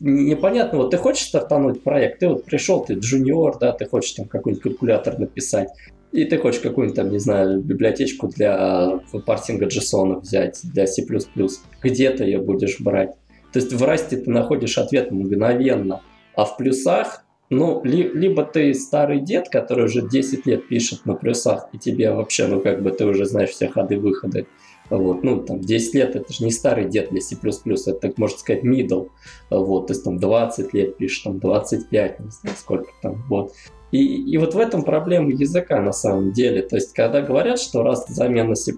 непонятно, 0.00 0.78
вот 0.78 0.90
ты 0.90 0.96
хочешь 0.96 1.26
стартануть 1.26 1.82
проект, 1.82 2.20
ты 2.20 2.28
вот 2.28 2.44
пришел, 2.44 2.84
ты 2.84 2.94
джуниор, 2.94 3.58
да, 3.58 3.72
ты 3.72 3.86
хочешь 3.86 4.12
там 4.12 4.26
какой-нибудь 4.26 4.62
калькулятор 4.62 5.18
написать, 5.18 5.68
и 6.12 6.24
ты 6.24 6.38
хочешь 6.38 6.60
какую-нибудь 6.60 6.96
там, 6.96 7.10
не 7.10 7.18
знаю, 7.18 7.60
библиотечку 7.60 8.28
для 8.28 9.00
парсинга 9.26 9.66
JSON 9.66 10.20
взять, 10.20 10.60
для 10.64 10.86
C++, 10.86 11.06
где 11.82 12.10
ты 12.10 12.24
ее 12.24 12.38
будешь 12.38 12.80
брать? 12.80 13.14
То 13.52 13.58
есть 13.58 13.72
в 13.72 13.82
расте 13.84 14.16
ты 14.16 14.30
находишь 14.30 14.78
ответ 14.78 15.10
мгновенно, 15.10 16.02
а 16.34 16.44
в 16.44 16.56
плюсах 16.56 17.24
ну, 17.50 17.82
ли, 17.84 18.08
либо 18.08 18.44
ты 18.44 18.72
старый 18.74 19.20
дед, 19.20 19.48
который 19.48 19.86
уже 19.86 20.08
10 20.08 20.46
лет 20.46 20.68
пишет 20.68 21.04
на 21.04 21.14
плюсах, 21.14 21.68
и 21.72 21.78
тебе 21.78 22.12
вообще, 22.12 22.46
ну, 22.46 22.60
как 22.60 22.82
бы 22.82 22.92
ты 22.92 23.04
уже 23.04 23.24
знаешь 23.24 23.50
все 23.50 23.68
ходы-выходы. 23.68 24.46
Вот, 24.88 25.22
ну, 25.22 25.42
там, 25.42 25.60
10 25.60 25.94
лет 25.94 26.16
это 26.16 26.32
же 26.32 26.44
не 26.44 26.52
старый 26.52 26.88
дед 26.88 27.10
для 27.10 27.20
C++, 27.20 27.36
это, 27.36 27.92
так 27.92 28.18
можно 28.18 28.38
сказать, 28.38 28.64
middle. 28.64 29.10
Вот, 29.50 29.88
то 29.88 29.92
есть 29.92 30.04
там 30.04 30.18
20 30.18 30.72
лет 30.74 30.96
пишешь, 30.96 31.22
там 31.22 31.38
25, 31.38 32.20
не 32.20 32.30
знаю, 32.30 32.56
сколько 32.56 32.90
там, 33.02 33.24
вот. 33.28 33.52
И, 33.90 34.32
и 34.32 34.38
вот 34.38 34.54
в 34.54 34.58
этом 34.58 34.84
проблема 34.84 35.30
языка 35.32 35.80
на 35.80 35.92
самом 35.92 36.32
деле. 36.32 36.62
То 36.62 36.76
есть, 36.76 36.92
когда 36.94 37.20
говорят, 37.20 37.58
что 37.58 37.82
раз 37.82 38.06
замена 38.08 38.54
C++, 38.54 38.72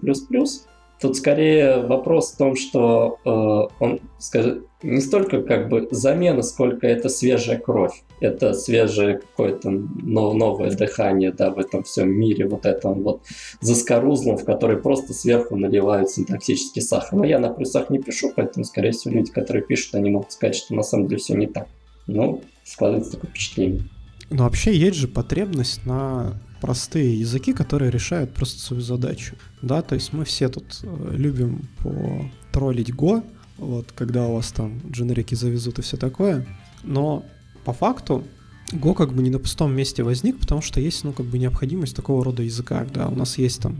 Тут 1.03 1.17
скорее 1.17 1.85
вопрос 1.85 2.31
в 2.31 2.37
том, 2.37 2.55
что 2.55 3.17
э, 3.25 3.83
он, 3.83 3.99
скажем, 4.19 4.67
не 4.81 5.01
столько 5.01 5.41
как 5.41 5.67
бы 5.67 5.85
замена, 5.91 6.41
сколько 6.43 6.87
это 6.87 7.09
свежая 7.09 7.59
кровь. 7.59 8.03
Это 8.21 8.53
свежее 8.53 9.17
какое-то 9.17 9.69
новое 9.69 10.71
дыхание 10.71 11.33
да, 11.33 11.51
в 11.51 11.59
этом 11.59 11.83
всем 11.83 12.09
мире, 12.09 12.47
вот 12.47 12.65
этом 12.65 13.03
вот 13.03 13.23
заскорузлом, 13.59 14.37
в 14.37 14.45
который 14.45 14.77
просто 14.77 15.13
сверху 15.13 15.57
наливают 15.57 16.09
синтаксический 16.09 16.81
сахар. 16.81 17.19
Но 17.19 17.25
я 17.25 17.37
на 17.37 17.49
плюсах 17.49 17.89
не 17.89 17.99
пишу, 17.99 18.31
поэтому, 18.33 18.63
скорее 18.63 18.91
всего, 18.91 19.13
люди, 19.15 19.29
которые 19.29 19.61
пишут, 19.61 19.95
они 19.95 20.09
могут 20.09 20.31
сказать, 20.31 20.55
что 20.55 20.73
на 20.73 20.83
самом 20.83 21.07
деле 21.07 21.19
все 21.19 21.35
не 21.35 21.47
так. 21.47 21.67
Ну, 22.07 22.41
складывается 22.63 23.11
такое 23.11 23.29
впечатление. 23.29 23.83
Но 24.29 24.45
вообще 24.45 24.73
есть 24.73 24.95
же 24.95 25.09
потребность 25.09 25.85
на 25.85 26.39
простые 26.63 27.19
языки, 27.19 27.51
которые 27.51 27.91
решают 27.91 28.33
просто 28.33 28.61
свою 28.61 28.81
задачу. 28.81 29.35
Да, 29.61 29.81
то 29.81 29.95
есть 29.95 30.13
мы 30.13 30.23
все 30.23 30.47
тут 30.47 30.79
э, 30.83 31.09
любим 31.11 31.67
потроллить 31.83 32.89
Go, 32.91 33.21
вот, 33.57 33.91
когда 33.91 34.27
у 34.27 34.35
вас 34.35 34.53
там 34.53 34.79
дженерики 34.89 35.35
завезут 35.35 35.79
и 35.79 35.81
все 35.81 35.97
такое, 35.97 36.47
но 36.83 37.25
по 37.65 37.73
факту 37.73 38.23
Go 38.71 38.93
как 38.93 39.11
бы 39.11 39.21
не 39.21 39.29
на 39.29 39.39
пустом 39.39 39.75
месте 39.75 40.03
возник, 40.03 40.39
потому 40.39 40.61
что 40.61 40.79
есть, 40.79 41.03
ну, 41.03 41.11
как 41.11 41.25
бы 41.25 41.37
необходимость 41.37 41.97
такого 41.97 42.23
рода 42.23 42.43
языка, 42.43 42.87
да, 42.93 43.09
у 43.09 43.15
нас 43.15 43.37
есть 43.37 43.61
там 43.61 43.75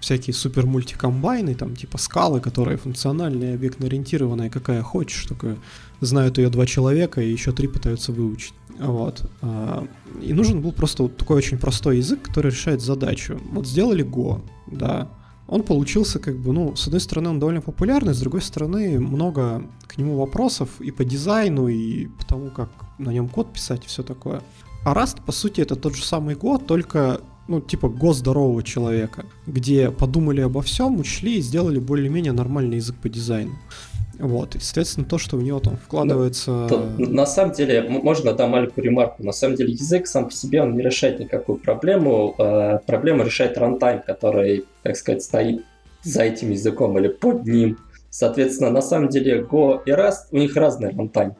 всякие 0.00 0.34
супер 0.34 0.66
мультикомбайны, 0.66 1.54
там 1.54 1.74
типа 1.76 1.98
скалы, 1.98 2.40
которые 2.40 2.76
функциональные, 2.76 3.54
объектно-ориентированные, 3.54 4.50
какая 4.50 4.82
хочешь, 4.82 5.24
только 5.26 5.56
знают 6.00 6.38
ее 6.38 6.50
два 6.50 6.66
человека 6.66 7.20
и 7.20 7.30
еще 7.30 7.52
три 7.52 7.68
пытаются 7.68 8.12
выучить. 8.12 8.54
Вот. 8.78 9.28
А, 9.42 9.86
и 10.20 10.32
нужен 10.32 10.60
был 10.60 10.72
просто 10.72 11.04
вот 11.04 11.16
такой 11.16 11.36
очень 11.36 11.58
простой 11.58 11.98
язык, 11.98 12.22
который 12.22 12.50
решает 12.50 12.82
задачу. 12.82 13.40
Вот 13.52 13.66
сделали 13.66 14.04
Go, 14.04 14.42
да, 14.66 15.08
он 15.48 15.62
получился 15.62 16.18
как 16.18 16.36
бы, 16.36 16.52
ну, 16.52 16.74
с 16.74 16.86
одной 16.86 17.00
стороны, 17.00 17.30
он 17.30 17.38
довольно 17.38 17.60
популярный, 17.60 18.14
с 18.14 18.20
другой 18.20 18.42
стороны, 18.42 18.98
много 18.98 19.62
к 19.86 19.96
нему 19.96 20.16
вопросов 20.16 20.68
и 20.80 20.90
по 20.90 21.04
дизайну, 21.04 21.68
и 21.68 22.06
по 22.06 22.26
тому, 22.26 22.50
как 22.50 22.68
на 22.98 23.10
нем 23.10 23.28
код 23.28 23.52
писать 23.52 23.84
и 23.84 23.88
все 23.88 24.02
такое. 24.02 24.42
А 24.84 24.94
Rust, 24.94 25.22
по 25.24 25.32
сути, 25.32 25.60
это 25.60 25.76
тот 25.76 25.94
же 25.94 26.04
самый 26.04 26.34
Go, 26.34 26.64
только 26.64 27.20
ну, 27.48 27.60
типа 27.60 27.88
го 27.88 28.12
здорового 28.12 28.62
человека, 28.62 29.24
где 29.46 29.90
подумали 29.90 30.40
обо 30.40 30.62
всем, 30.62 30.98
учли 31.00 31.38
и 31.38 31.40
сделали 31.40 31.78
более-менее 31.78 32.32
нормальный 32.32 32.76
язык 32.76 32.96
по 32.96 33.08
дизайну. 33.08 33.52
Вот, 34.18 34.54
и, 34.54 34.58
соответственно, 34.58 35.06
то, 35.06 35.18
что 35.18 35.36
в 35.36 35.42
него 35.42 35.60
там 35.60 35.76
вкладывается... 35.76 36.50
Ну, 36.50 36.68
то, 36.68 36.78
на 36.98 37.26
самом 37.26 37.52
деле, 37.52 37.82
можно 37.82 38.32
дать 38.32 38.48
маленькую 38.48 38.84
ремарку. 38.84 39.22
На 39.22 39.32
самом 39.32 39.56
деле, 39.56 39.72
язык 39.72 40.06
сам 40.06 40.26
по 40.26 40.32
себе, 40.32 40.62
он 40.62 40.74
не 40.74 40.82
решает 40.82 41.20
никакую 41.20 41.58
проблему. 41.58 42.34
Э, 42.38 42.78
проблему 42.86 43.24
решает 43.24 43.58
рантайм, 43.58 44.00
который, 44.06 44.64
так 44.82 44.96
сказать, 44.96 45.22
стоит 45.22 45.64
за 46.02 46.22
этим 46.22 46.50
языком 46.50 46.98
или 46.98 47.08
под 47.08 47.46
ним. 47.46 47.78
Соответственно, 48.08 48.70
на 48.70 48.80
самом 48.80 49.10
деле, 49.10 49.42
Go 49.42 49.80
и 49.84 49.90
Rust, 49.90 50.28
у 50.30 50.38
них 50.38 50.56
разный 50.56 50.90
рантайм. 50.90 51.34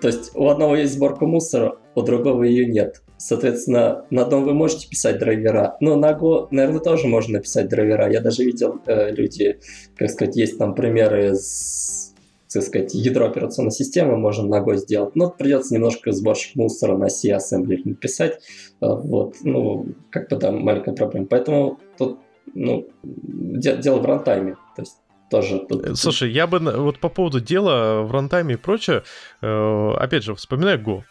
То 0.00 0.06
есть 0.06 0.30
у 0.36 0.48
одного 0.48 0.76
есть 0.76 0.94
сборка 0.94 1.26
мусора, 1.26 1.78
у 1.96 2.02
другого 2.02 2.44
ее 2.44 2.66
нет. 2.66 3.02
Соответственно, 3.20 4.06
на 4.08 4.22
одном 4.22 4.44
вы 4.44 4.54
можете 4.54 4.88
писать 4.88 5.18
драйвера, 5.18 5.76
но 5.80 5.94
на 5.94 6.12
Go, 6.12 6.48
наверное, 6.50 6.80
тоже 6.80 7.06
можно 7.06 7.34
написать 7.34 7.68
драйвера. 7.68 8.10
Я 8.10 8.22
даже 8.22 8.42
видел 8.44 8.80
э, 8.86 9.10
люди, 9.10 9.60
как 9.94 10.08
сказать, 10.08 10.36
есть 10.36 10.56
там 10.56 10.74
примеры 10.74 11.34
с, 11.34 12.14
так 12.50 12.62
сказать, 12.62 12.94
ядро 12.94 13.26
операционной 13.26 13.72
системы 13.72 14.16
можно 14.16 14.48
на 14.48 14.64
Go 14.64 14.74
сделать, 14.76 15.16
но 15.16 15.28
придется 15.28 15.74
немножко 15.74 16.12
сборщик 16.12 16.56
мусора 16.56 16.96
на 16.96 17.10
C-ассемблер 17.10 17.84
написать. 17.84 18.40
Э, 18.80 18.86
вот, 18.88 19.34
ну, 19.42 19.88
как 20.08 20.30
бы 20.30 20.36
там 20.36 20.62
маленькая 20.62 20.94
проблема. 20.94 21.26
Поэтому 21.26 21.78
тут, 21.98 22.20
ну, 22.54 22.88
де- 23.02 23.76
дело 23.76 23.98
в 23.98 24.06
рантайме. 24.06 24.56
То 24.76 24.80
есть 24.80 24.96
тоже. 25.30 25.58
Тут... 25.68 25.98
Слушай, 25.98 26.30
я 26.30 26.46
бы 26.46 26.58
вот 26.58 26.98
по 26.98 27.10
поводу 27.10 27.38
дела 27.38 28.00
в 28.00 28.12
рантайме 28.12 28.54
и 28.54 28.56
прочее, 28.56 29.02
э, 29.42 29.90
опять 29.98 30.24
же, 30.24 30.34
вспоминаю 30.34 30.80
Go. 30.80 31.02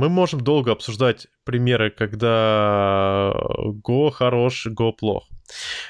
Мы 0.00 0.08
можем 0.08 0.40
долго 0.40 0.72
обсуждать 0.72 1.26
примеры, 1.44 1.90
когда 1.90 3.34
Go 3.86 4.10
хорош, 4.10 4.66
Go 4.66 4.92
плох. 4.92 5.28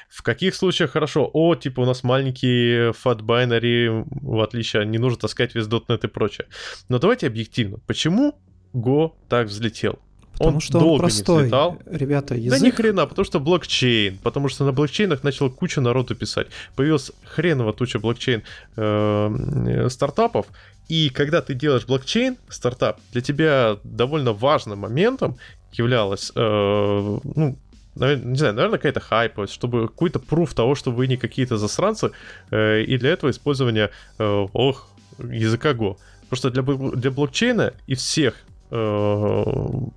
В 0.09 0.21
каких 0.21 0.53
случаях 0.53 0.91
хорошо? 0.91 1.29
О, 1.31 1.55
типа 1.55 1.79
у 1.79 1.85
нас 1.85 2.03
маленькие 2.03 2.91
fat 2.91 3.21
binary, 3.21 4.05
в 4.09 4.41
отличие, 4.41 4.85
не 4.85 4.97
нужно 4.97 5.17
таскать 5.17 5.55
весь 5.55 5.67
.NET 5.67 6.01
и 6.03 6.07
прочее. 6.07 6.47
Но 6.89 6.99
давайте 6.99 7.27
объективно. 7.27 7.77
Почему 7.87 8.37
Go 8.73 9.13
так 9.29 9.47
взлетел? 9.47 9.97
Потому 10.41 10.55
он 10.55 10.61
что 10.61 10.79
долго 10.79 10.93
он 10.93 10.99
простой, 10.99 11.35
не 11.35 11.41
взлетал. 11.43 11.79
ребята, 11.85 12.35
язык... 12.35 12.59
Да 12.59 12.65
ни 12.65 12.71
хрена, 12.71 13.05
потому 13.05 13.25
что 13.25 13.39
блокчейн. 13.39 14.17
Потому 14.17 14.49
что 14.49 14.65
на 14.65 14.71
блокчейнах 14.71 15.23
начала 15.23 15.49
куча 15.49 15.81
народу 15.81 16.15
писать. 16.15 16.47
Появилась 16.75 17.11
хреново 17.23 17.73
туча 17.73 17.99
блокчейн 17.99 18.43
э, 18.75 19.87
стартапов, 19.89 20.47
и 20.91 21.09
когда 21.09 21.41
ты 21.41 21.53
делаешь 21.53 21.85
блокчейн, 21.85 22.35
стартап, 22.49 22.99
для 23.13 23.21
тебя 23.21 23.77
довольно 23.85 24.33
важным 24.33 24.79
моментом 24.79 25.37
являлось, 25.71 26.33
э, 26.35 27.19
ну, 27.23 27.57
наверное, 27.95 28.25
не 28.25 28.35
знаю, 28.35 28.55
наверное, 28.55 28.77
какая-то 28.77 28.99
хайповость, 28.99 29.53
чтобы 29.53 29.87
какой-то 29.87 30.19
пруф 30.19 30.53
того, 30.53 30.75
что 30.75 30.91
вы 30.91 31.07
не 31.07 31.15
какие-то 31.15 31.55
засранцы, 31.55 32.11
э, 32.49 32.81
и 32.81 32.97
для 32.97 33.11
этого 33.11 33.31
использование, 33.31 33.89
э, 34.19 34.47
ох, 34.51 34.89
языка 35.17 35.71
Go. 35.71 35.95
Что 36.33 36.49
для, 36.49 36.61
для 36.61 37.09
блокчейна 37.09 37.73
и 37.87 37.95
всех 37.95 38.35
э, 38.71 39.43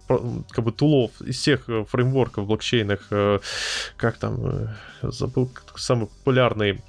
как 0.07 0.64
бы 0.64 0.70
тулов 0.70 1.11
из 1.22 1.40
всех 1.40 1.68
э, 1.68 1.84
фреймворков 1.88 2.45
в 2.45 2.47
блокчейнах, 2.47 3.09
э, 3.11 3.40
как 3.97 4.18
там, 4.18 4.68
забыл 5.03 5.51
самый 5.74 6.07
популярный 6.07 6.80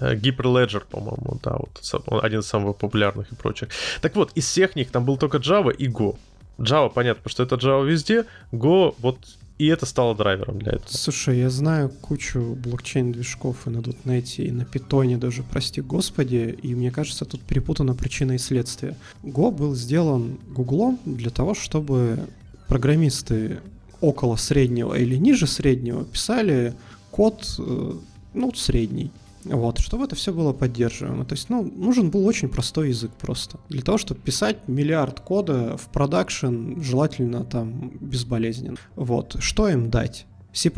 Hyperledger, 0.00 0.82
по-моему, 0.90 1.38
да, 1.42 1.56
вот 1.58 2.24
один 2.24 2.40
из 2.40 2.46
самых 2.46 2.76
популярных 2.76 3.32
и 3.32 3.34
прочих. 3.34 3.68
Так 4.00 4.16
вот, 4.16 4.32
из 4.34 4.46
всех 4.46 4.76
них 4.76 4.90
там 4.90 5.04
был 5.04 5.16
только 5.16 5.38
Java 5.38 5.74
и 5.74 5.88
Go. 5.88 6.16
Java, 6.58 6.90
понятно, 6.90 7.22
потому 7.22 7.30
что 7.30 7.42
это 7.42 7.56
Java 7.56 7.86
везде, 7.86 8.24
Go 8.52 8.94
вот 8.98 9.18
и 9.56 9.66
это 9.68 9.86
стало 9.86 10.16
драйвером 10.16 10.58
для 10.58 10.72
этого. 10.72 10.88
Слушай, 10.88 11.38
я 11.38 11.48
знаю 11.48 11.88
кучу 11.88 12.56
блокчейн-движков 12.56 13.66
и 13.66 13.70
на 13.70 13.78
.NET, 13.78 14.36
и 14.38 14.50
на 14.50 14.64
питоне 14.64 15.16
даже, 15.16 15.44
прости 15.44 15.80
господи, 15.80 16.58
и 16.60 16.74
мне 16.74 16.90
кажется, 16.90 17.24
тут 17.24 17.40
перепутана 17.42 17.94
причина 17.94 18.32
и 18.32 18.38
следствие. 18.38 18.96
Go 19.22 19.52
был 19.52 19.76
сделан 19.76 20.38
Гуглом 20.48 20.98
для 21.04 21.30
того, 21.30 21.54
чтобы 21.54 22.26
программисты 22.66 23.60
около 24.00 24.34
среднего 24.36 24.94
или 24.94 25.14
ниже 25.16 25.46
среднего 25.46 26.04
писали 26.04 26.74
код, 27.12 27.54
э, 27.58 27.92
ну, 28.34 28.54
средний. 28.54 29.12
Вот, 29.44 29.78
чтобы 29.78 30.04
это 30.04 30.16
все 30.16 30.32
было 30.32 30.52
поддерживаемо. 30.52 31.24
То 31.24 31.34
есть, 31.34 31.50
ну, 31.50 31.62
нужен 31.62 32.10
был 32.10 32.26
очень 32.26 32.48
простой 32.48 32.88
язык 32.88 33.12
просто. 33.12 33.58
Для 33.68 33.82
того, 33.82 33.98
чтобы 33.98 34.20
писать 34.20 34.68
миллиард 34.68 35.20
кода 35.20 35.76
в 35.76 35.88
продакшн, 35.88 36.80
желательно 36.80 37.44
там 37.44 37.92
безболезненно. 38.00 38.76
Вот, 38.96 39.36
что 39.40 39.68
им 39.68 39.90
дать? 39.90 40.26
C++? 40.52 40.70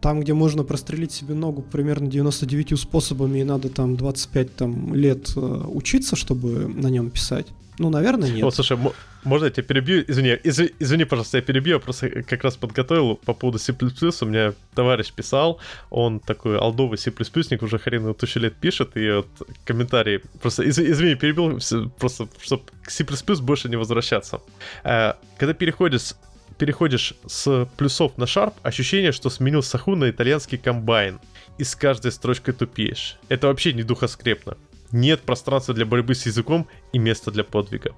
Там, 0.00 0.20
где 0.20 0.34
можно 0.34 0.62
прострелить 0.62 1.12
себе 1.12 1.34
ногу 1.34 1.62
примерно 1.62 2.06
99 2.06 2.78
способами 2.78 3.40
и 3.40 3.44
надо 3.44 3.70
там 3.70 3.96
25 3.96 4.54
там, 4.54 4.94
лет 4.94 5.32
э, 5.34 5.40
учиться, 5.40 6.16
чтобы 6.16 6.68
на 6.68 6.88
нем 6.88 7.10
писать. 7.10 7.46
Ну, 7.78 7.90
наверное, 7.90 8.30
нет. 8.30 8.42
Вот, 8.42 8.54
слушай, 8.54 8.78
можно 9.24 9.46
я 9.46 9.50
тебя 9.50 9.64
перебью? 9.64 10.04
Извини, 10.08 10.38
извини, 10.44 10.70
извини, 10.78 11.04
пожалуйста, 11.04 11.38
я 11.38 11.42
перебью, 11.42 11.74
я 11.74 11.78
просто 11.78 12.22
как 12.22 12.44
раз 12.44 12.56
подготовил 12.56 13.16
по 13.16 13.34
поводу 13.34 13.58
C++, 13.58 13.72
у 13.72 14.26
меня 14.26 14.54
товарищ 14.74 15.12
писал, 15.12 15.60
он 15.90 16.20
такой 16.20 16.58
алдовый 16.58 16.96
C++, 16.96 17.12
уже 17.60 17.78
хрен 17.78 18.14
тысячу 18.14 18.40
лет 18.40 18.54
пишет, 18.54 18.96
и 18.96 19.10
вот 19.10 19.26
комментарий, 19.64 20.20
просто 20.40 20.62
из, 20.62 20.78
извини, 20.78 21.16
перебил, 21.16 21.58
просто, 21.98 22.28
чтобы 22.40 22.62
к 22.82 22.90
C++ 22.90 23.04
больше 23.40 23.68
не 23.68 23.76
возвращаться. 23.76 24.40
Э, 24.84 25.14
когда 25.38 25.52
переходишь 25.52 26.14
переходишь 26.58 27.14
с 27.26 27.68
плюсов 27.76 28.16
на 28.16 28.24
Sharp, 28.24 28.54
ощущение, 28.62 29.12
что 29.12 29.28
сменил 29.28 29.62
саху 29.62 29.94
на 29.94 30.08
итальянский 30.08 30.56
комбайн. 30.56 31.20
И 31.58 31.64
с 31.64 31.74
каждой 31.74 32.12
строчкой 32.12 32.52
тупеешь. 32.54 33.16
Это 33.28 33.46
вообще 33.46 33.72
не 33.72 33.82
духоскрепно 33.82 34.56
нет 34.92 35.22
пространства 35.22 35.74
для 35.74 35.86
борьбы 35.86 36.14
с 36.14 36.26
языком 36.26 36.66
и 36.92 36.98
места 36.98 37.30
для 37.30 37.44
подвига. 37.44 37.94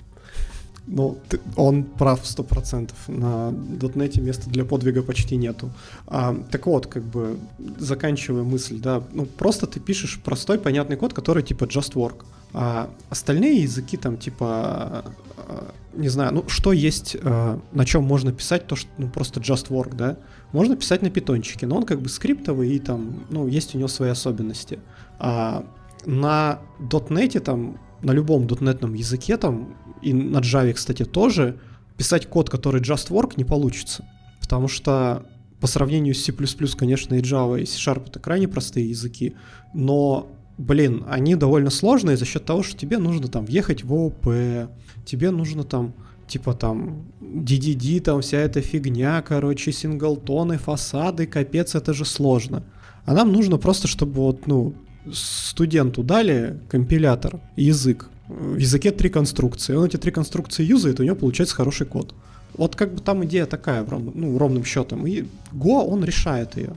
Ну, 0.90 1.18
ты, 1.28 1.38
он 1.56 1.84
прав 1.84 2.20
сто 2.24 2.42
процентов. 2.42 2.96
На 3.08 3.50
дотнете 3.52 4.20
места 4.22 4.48
для 4.48 4.64
подвига 4.64 5.02
почти 5.02 5.36
нету. 5.36 5.70
А, 6.06 6.34
так 6.50 6.66
вот, 6.66 6.86
как 6.86 7.04
бы, 7.04 7.38
заканчивая 7.78 8.42
мысль, 8.42 8.80
да, 8.80 9.02
ну, 9.12 9.26
просто 9.26 9.66
ты 9.66 9.80
пишешь 9.80 10.18
простой, 10.24 10.58
понятный 10.58 10.96
код, 10.96 11.12
который 11.12 11.42
типа 11.42 11.64
just 11.64 11.92
work. 11.92 12.24
А 12.54 12.88
остальные 13.10 13.62
языки 13.62 13.98
там 13.98 14.16
типа, 14.16 15.04
а, 15.36 15.74
не 15.92 16.08
знаю, 16.08 16.32
ну, 16.32 16.44
что 16.48 16.72
есть, 16.72 17.16
а, 17.22 17.60
на 17.72 17.84
чем 17.84 18.04
можно 18.04 18.32
писать, 18.32 18.66
то, 18.66 18.74
что, 18.74 18.88
ну, 18.96 19.08
просто 19.08 19.40
just 19.40 19.68
work, 19.68 19.94
да, 19.94 20.16
можно 20.52 20.74
писать 20.74 21.02
на 21.02 21.10
питончике, 21.10 21.66
но 21.66 21.76
он 21.76 21.82
как 21.82 22.00
бы 22.00 22.08
скриптовый 22.08 22.70
и 22.70 22.78
там, 22.78 23.24
ну, 23.28 23.46
есть 23.46 23.74
у 23.74 23.78
него 23.78 23.88
свои 23.88 24.08
особенности. 24.08 24.78
А 25.18 25.66
на 26.08 26.60
.NET, 26.80 27.38
там, 27.40 27.78
на 28.02 28.12
любом 28.12 28.46
.NET 28.46 28.96
языке, 28.96 29.36
там, 29.36 29.76
и 30.00 30.12
на 30.12 30.38
Java, 30.38 30.72
кстати, 30.72 31.04
тоже, 31.04 31.58
писать 31.96 32.26
код, 32.26 32.48
который 32.48 32.80
just 32.80 33.10
work, 33.10 33.34
не 33.36 33.44
получится. 33.44 34.04
Потому 34.40 34.68
что 34.68 35.26
по 35.60 35.66
сравнению 35.66 36.14
с 36.14 36.24
C++, 36.24 36.32
конечно, 36.76 37.14
и 37.14 37.20
Java, 37.20 37.60
и 37.60 37.66
C-Sharp 37.66 38.08
это 38.08 38.20
крайне 38.20 38.48
простые 38.48 38.88
языки, 38.88 39.34
но, 39.74 40.28
блин, 40.56 41.04
они 41.08 41.34
довольно 41.34 41.70
сложные 41.70 42.16
за 42.16 42.24
счет 42.24 42.44
того, 42.44 42.62
что 42.62 42.78
тебе 42.78 42.96
нужно 42.98 43.28
там 43.28 43.44
въехать 43.44 43.84
в 43.84 43.92
ООП, 43.92 44.70
тебе 45.04 45.30
нужно 45.30 45.64
там 45.64 45.92
типа 46.26 46.54
там 46.54 47.06
DDD, 47.20 48.00
там 48.00 48.22
вся 48.22 48.38
эта 48.38 48.60
фигня, 48.60 49.20
короче, 49.22 49.72
синглтоны, 49.72 50.56
фасады, 50.56 51.26
капец, 51.26 51.74
это 51.74 51.92
же 51.92 52.04
сложно. 52.04 52.62
А 53.04 53.14
нам 53.14 53.32
нужно 53.32 53.56
просто, 53.58 53.88
чтобы 53.88 54.12
вот, 54.14 54.46
ну, 54.46 54.74
студенту 55.14 56.02
дали 56.02 56.58
компилятор, 56.68 57.40
язык, 57.56 58.08
в 58.28 58.56
языке 58.56 58.90
три 58.90 59.08
конструкции. 59.08 59.74
Он 59.74 59.86
эти 59.86 59.96
три 59.96 60.12
конструкции 60.12 60.64
юзает, 60.64 61.00
у 61.00 61.02
него 61.02 61.16
получается 61.16 61.54
хороший 61.54 61.86
код. 61.86 62.14
Вот 62.54 62.76
как 62.76 62.94
бы 62.94 63.00
там 63.00 63.24
идея 63.24 63.46
такая, 63.46 63.86
ну, 64.14 64.36
ровным 64.38 64.64
счетом. 64.64 65.06
И 65.06 65.24
Go, 65.52 65.84
он 65.86 66.04
решает 66.04 66.56
ее. 66.56 66.74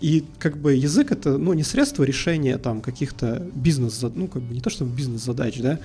И 0.00 0.24
как 0.38 0.56
бы 0.56 0.72
язык 0.72 1.12
это, 1.12 1.36
ну, 1.36 1.52
не 1.52 1.62
средство 1.64 2.02
решения 2.02 2.56
там 2.56 2.80
каких-то 2.80 3.46
бизнес, 3.54 4.02
ну, 4.14 4.26
как 4.26 4.40
бы 4.40 4.54
не 4.54 4.60
то 4.60 4.70
чтобы 4.70 4.96
бизнес-задач, 4.96 5.60
да, 5.60 5.78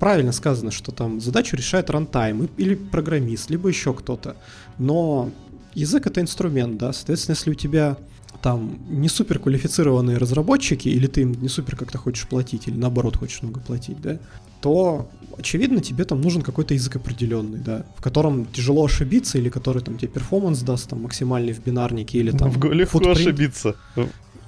правильно 0.00 0.32
сказано, 0.32 0.72
что 0.72 0.90
там 0.90 1.20
задачу 1.20 1.54
решает 1.56 1.88
рантайм 1.88 2.48
или 2.56 2.74
программист, 2.74 3.48
либо 3.48 3.68
еще 3.68 3.94
кто-то. 3.94 4.34
Но 4.78 5.30
язык 5.74 6.08
это 6.08 6.20
инструмент, 6.20 6.78
да, 6.78 6.92
соответственно, 6.92 7.36
если 7.36 7.50
у 7.50 7.54
тебя 7.54 7.96
там 8.42 8.78
не 8.88 9.08
супер 9.08 9.38
квалифицированные 9.38 10.18
разработчики, 10.18 10.88
или 10.88 11.06
ты 11.06 11.22
им 11.22 11.32
не 11.32 11.48
супер 11.48 11.76
как-то 11.76 11.98
хочешь 11.98 12.26
платить, 12.28 12.68
или 12.68 12.76
наоборот 12.76 13.16
хочешь 13.16 13.42
много 13.42 13.60
платить, 13.60 14.00
да, 14.00 14.18
то, 14.60 15.08
очевидно, 15.38 15.80
тебе 15.80 16.04
там 16.04 16.20
нужен 16.20 16.42
какой-то 16.42 16.74
язык 16.74 16.96
определенный, 16.96 17.58
да, 17.58 17.84
в 17.96 18.02
котором 18.02 18.46
тяжело 18.46 18.84
ошибиться, 18.84 19.38
или 19.38 19.48
который 19.48 19.82
там 19.82 19.96
тебе 19.96 20.08
перформанс 20.08 20.60
даст 20.60 20.88
там 20.88 21.02
максимальный 21.02 21.52
в 21.52 21.62
бинарнике, 21.62 22.18
или 22.18 22.30
там... 22.30 22.50
В 22.50 22.72
легко 22.72 22.98
footprint. 22.98 23.12
ошибиться. 23.12 23.76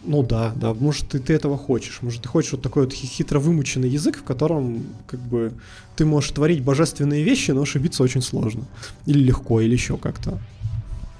Ну 0.04 0.22
да, 0.22 0.52
да, 0.56 0.74
может 0.74 1.08
ты, 1.08 1.18
ты 1.18 1.34
этого 1.34 1.58
хочешь, 1.58 1.98
может 2.02 2.22
ты 2.22 2.28
хочешь 2.28 2.52
вот 2.52 2.62
такой 2.62 2.84
вот 2.84 2.92
хитро 2.92 3.40
вымученный 3.40 3.88
язык, 3.88 4.18
в 4.18 4.22
котором 4.22 4.84
как 5.06 5.20
бы 5.20 5.52
ты 5.96 6.04
можешь 6.04 6.30
творить 6.30 6.62
божественные 6.62 7.24
вещи, 7.24 7.50
но 7.50 7.62
ошибиться 7.62 8.02
очень 8.02 8.22
сложно. 8.22 8.64
Или 9.06 9.18
легко, 9.18 9.60
или 9.60 9.72
еще 9.72 9.96
как-то. 9.96 10.38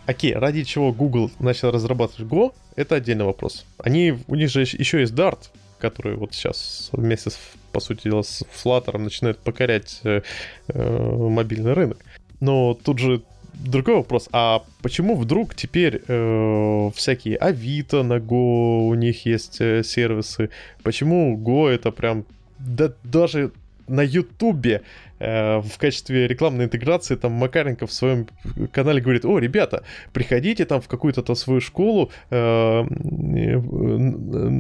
Окей, 0.09 0.33
ради 0.33 0.65
чего 0.65 0.91
Google 0.91 1.31
начал 1.39 1.71
разрабатывать 1.71 2.33
Go, 2.33 2.55
это 2.77 2.95
отдельный 2.95 3.27
вопрос. 3.27 3.67
Они, 3.77 4.15
у 4.27 4.37
них 4.37 4.49
же 4.49 4.63
еще 4.63 5.01
есть 5.01 5.13
Dart, 5.13 5.51
который 5.79 6.17
вот 6.17 6.33
сейчас 6.33 6.89
вместе, 6.93 7.29
с, 7.29 7.39
по 7.73 7.81
сути 7.81 8.05
дела, 8.05 8.23
с 8.23 8.43
Flutter 8.43 8.97
начинает 8.97 9.39
покорять 9.39 10.01
э, 10.05 10.23
э, 10.69 11.29
мобильный 11.29 11.75
рынок. 11.75 11.99
Но 12.41 12.73
тут 12.73 13.01
же 13.01 13.21
другой 13.53 13.97
вопрос, 13.97 14.31
а 14.33 14.63
почему 14.81 15.15
вдруг 15.15 15.55
теперь 15.55 16.01
э, 16.09 16.91
всякие 16.95 17.37
Авито 17.37 18.03
на 18.03 18.15
Go, 18.15 18.89
у 18.89 18.95
них 18.95 19.27
есть 19.27 19.61
э, 19.61 19.83
сервисы, 19.85 20.49
почему 20.83 21.37
Go 21.37 21.69
это 21.69 21.91
прям, 21.91 22.25
да 22.59 22.95
даже 23.05 23.53
на 23.89 24.03
Ютубе 24.03 24.83
э, 25.19 25.59
в 25.61 25.79
качестве 25.79 26.29
рекламной 26.29 26.67
интеграции 26.67 27.17
там 27.17 27.33
Макаренко 27.33 27.87
в 27.87 27.93
своем 27.93 28.27
канале 28.73 29.01
говорит, 29.01 29.25
о, 29.25 29.39
ребята, 29.39 29.83
приходите 30.13 30.65
там 30.65 30.81
в 30.81 30.89
какую-то 30.89 31.23
там 31.23 31.37
свою 31.37 31.61
школу 31.61 32.11
э, 32.31 32.85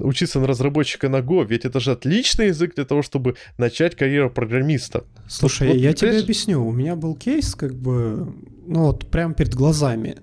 учиться 0.02 0.40
на 0.40 0.46
разработчика 0.46 1.08
на 1.08 1.20
Go, 1.20 1.46
ведь 1.46 1.64
это 1.64 1.80
же 1.80 1.92
отличный 1.92 2.48
язык 2.48 2.74
для 2.74 2.84
того, 2.84 3.02
чтобы 3.02 3.36
начать 3.58 3.94
карьеру 3.94 4.30
программиста. 4.30 5.04
Слушай, 5.28 5.68
вот, 5.68 5.76
я 5.76 5.92
тебе 5.92 6.18
объясню, 6.18 6.66
у 6.66 6.72
меня 6.72 6.96
был 6.96 7.14
кейс, 7.14 7.54
как 7.54 7.74
бы, 7.74 8.32
ну 8.66 8.84
вот 8.84 9.06
прямо 9.06 9.34
перед 9.34 9.54
глазами. 9.54 10.16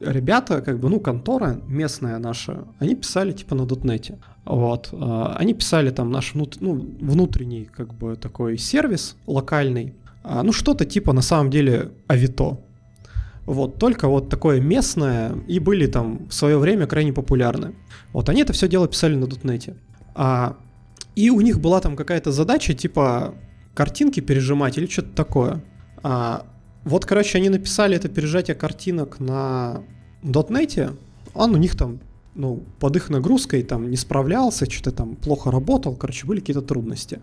Ребята, 0.00 0.60
как 0.60 0.78
бы, 0.78 0.90
ну, 0.90 1.00
контора 1.00 1.60
местная 1.66 2.18
наша, 2.18 2.64
они 2.78 2.94
писали 2.94 3.32
типа 3.32 3.54
на 3.54 3.64
дотнете. 3.64 4.18
Вот. 4.44 4.90
А, 4.92 5.36
они 5.38 5.54
писали 5.54 5.90
там 5.90 6.10
наш 6.10 6.34
внут... 6.34 6.58
ну, 6.60 6.74
внутренний 7.00 7.64
как 7.64 7.94
бы 7.94 8.16
такой 8.16 8.58
сервис 8.58 9.16
локальный. 9.26 9.94
А, 10.22 10.42
ну, 10.42 10.52
что-то 10.52 10.84
типа 10.84 11.12
на 11.12 11.22
самом 11.22 11.50
деле 11.50 11.92
Авито. 12.08 12.60
Вот, 13.46 13.78
только 13.78 14.08
вот 14.08 14.28
такое 14.28 14.60
местное, 14.60 15.32
и 15.46 15.60
были 15.60 15.86
там 15.86 16.26
в 16.28 16.34
свое 16.34 16.58
время 16.58 16.86
крайне 16.86 17.12
популярны. 17.12 17.74
Вот, 18.12 18.28
они 18.28 18.42
это 18.42 18.52
все 18.52 18.68
дело 18.68 18.88
писали 18.88 19.14
на 19.14 19.26
дотнете. 19.26 19.76
А, 20.14 20.56
и 21.14 21.30
у 21.30 21.40
них 21.40 21.60
была 21.60 21.80
там 21.80 21.96
какая-то 21.96 22.32
задача, 22.32 22.74
типа 22.74 23.34
картинки 23.72 24.20
пережимать 24.20 24.76
или 24.76 24.86
что-то 24.86 25.14
такое. 25.14 25.64
А, 26.02 26.44
вот, 26.86 27.04
короче, 27.04 27.38
они 27.38 27.48
написали 27.48 27.96
это 27.96 28.08
пережатие 28.08 28.54
картинок 28.54 29.18
на 29.18 29.82
дотнете, 30.22 30.92
он 31.34 31.52
у 31.52 31.56
них 31.56 31.76
там, 31.76 31.98
ну, 32.36 32.62
под 32.78 32.94
их 32.94 33.10
нагрузкой 33.10 33.64
там 33.64 33.90
не 33.90 33.96
справлялся, 33.96 34.70
что-то 34.70 34.92
там 34.92 35.16
плохо 35.16 35.50
работал, 35.50 35.96
короче, 35.96 36.26
были 36.26 36.38
какие-то 36.38 36.62
трудности. 36.62 37.18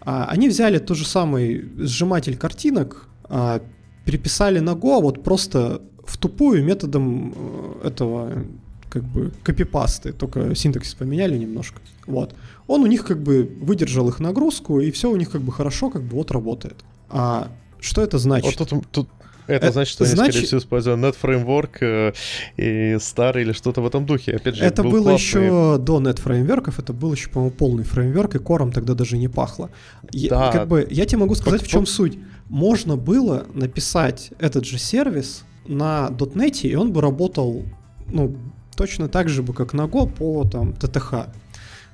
А, 0.00 0.26
они 0.26 0.48
взяли 0.48 0.78
тот 0.78 0.96
же 0.96 1.04
самый 1.04 1.68
сжиматель 1.76 2.36
картинок, 2.36 3.08
а, 3.24 3.60
переписали 4.04 4.60
на 4.60 4.74
Go 4.74 5.02
вот 5.02 5.24
просто 5.24 5.82
в 6.06 6.16
тупую 6.16 6.64
методом 6.64 7.34
э, 7.34 7.88
этого 7.88 8.44
как 8.90 9.02
бы 9.02 9.32
копипасты, 9.42 10.12
только 10.12 10.54
синтаксис 10.54 10.94
поменяли 10.94 11.36
немножко. 11.36 11.80
Вот. 12.06 12.36
Он 12.68 12.82
у 12.82 12.86
них 12.86 13.04
как 13.04 13.20
бы 13.20 13.50
выдержал 13.60 14.08
их 14.08 14.20
нагрузку, 14.20 14.78
и 14.78 14.92
все 14.92 15.10
у 15.10 15.16
них 15.16 15.30
как 15.30 15.40
бы 15.40 15.50
хорошо, 15.50 15.90
как 15.90 16.02
бы 16.02 16.16
вот 16.16 16.30
работает. 16.30 16.84
А 17.08 17.48
что 17.84 18.02
это 18.02 18.18
значит? 18.18 18.58
Вот 18.58 18.68
тут, 18.68 18.86
тут 18.90 19.08
это, 19.46 19.66
это 19.66 19.72
значит, 19.72 19.92
что 19.92 20.04
значит... 20.04 20.20
они, 20.20 20.30
скорее 20.30 20.46
всего, 20.46 20.58
используют 20.60 21.00
Net 21.00 21.16
Framework 21.20 21.76
э, 21.80 22.12
и 22.56 22.98
старый 22.98 23.42
или 23.42 23.52
что-то 23.52 23.82
в 23.82 23.86
этом 23.86 24.06
духе. 24.06 24.36
Опять 24.36 24.56
же, 24.56 24.64
это 24.64 24.82
был 24.82 24.92
было 24.92 25.10
классный... 25.10 25.44
еще 25.44 25.78
до 25.78 26.00
Net 26.00 26.20
фреймворков, 26.20 26.78
это 26.78 26.92
был 26.92 27.12
еще, 27.12 27.28
по-моему, 27.28 27.54
полный 27.54 27.84
фреймворк, 27.84 28.36
и 28.36 28.38
кором 28.38 28.72
тогда 28.72 28.94
даже 28.94 29.18
не 29.18 29.28
пахло. 29.28 29.70
Я, 30.12 30.30
да. 30.30 30.52
как 30.52 30.68
бы, 30.68 30.86
я 30.90 31.04
тебе 31.04 31.18
могу 31.18 31.34
сказать, 31.34 31.62
в 31.62 31.66
чем 31.66 31.86
суть. 31.86 32.18
Можно 32.48 32.96
было 32.96 33.46
написать 33.52 34.30
этот 34.38 34.64
же 34.64 34.78
сервис 34.78 35.44
на 35.66 36.08
.NET, 36.10 36.62
и 36.62 36.74
он 36.74 36.92
бы 36.92 37.00
работал 37.02 37.64
ну, 38.06 38.36
точно 38.76 39.08
так 39.08 39.28
же, 39.28 39.42
бы, 39.42 39.52
как 39.52 39.74
на 39.74 39.82
Go 39.82 40.10
по 40.10 40.44
там, 40.48 40.72
ТТХ. 40.72 41.28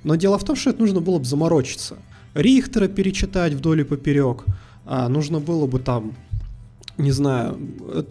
Но 0.04 0.14
дело 0.14 0.38
в 0.38 0.44
том, 0.44 0.56
что 0.56 0.70
это 0.70 0.80
нужно 0.80 1.00
было 1.00 1.18
бы 1.18 1.24
заморочиться. 1.24 1.96
Рихтера 2.34 2.86
перечитать 2.86 3.54
вдоль 3.54 3.80
и 3.80 3.84
поперек– 3.84 4.44
а, 4.90 5.08
нужно 5.08 5.38
было 5.38 5.66
бы 5.68 5.78
там 5.78 6.14
не 6.98 7.12
знаю, 7.12 7.58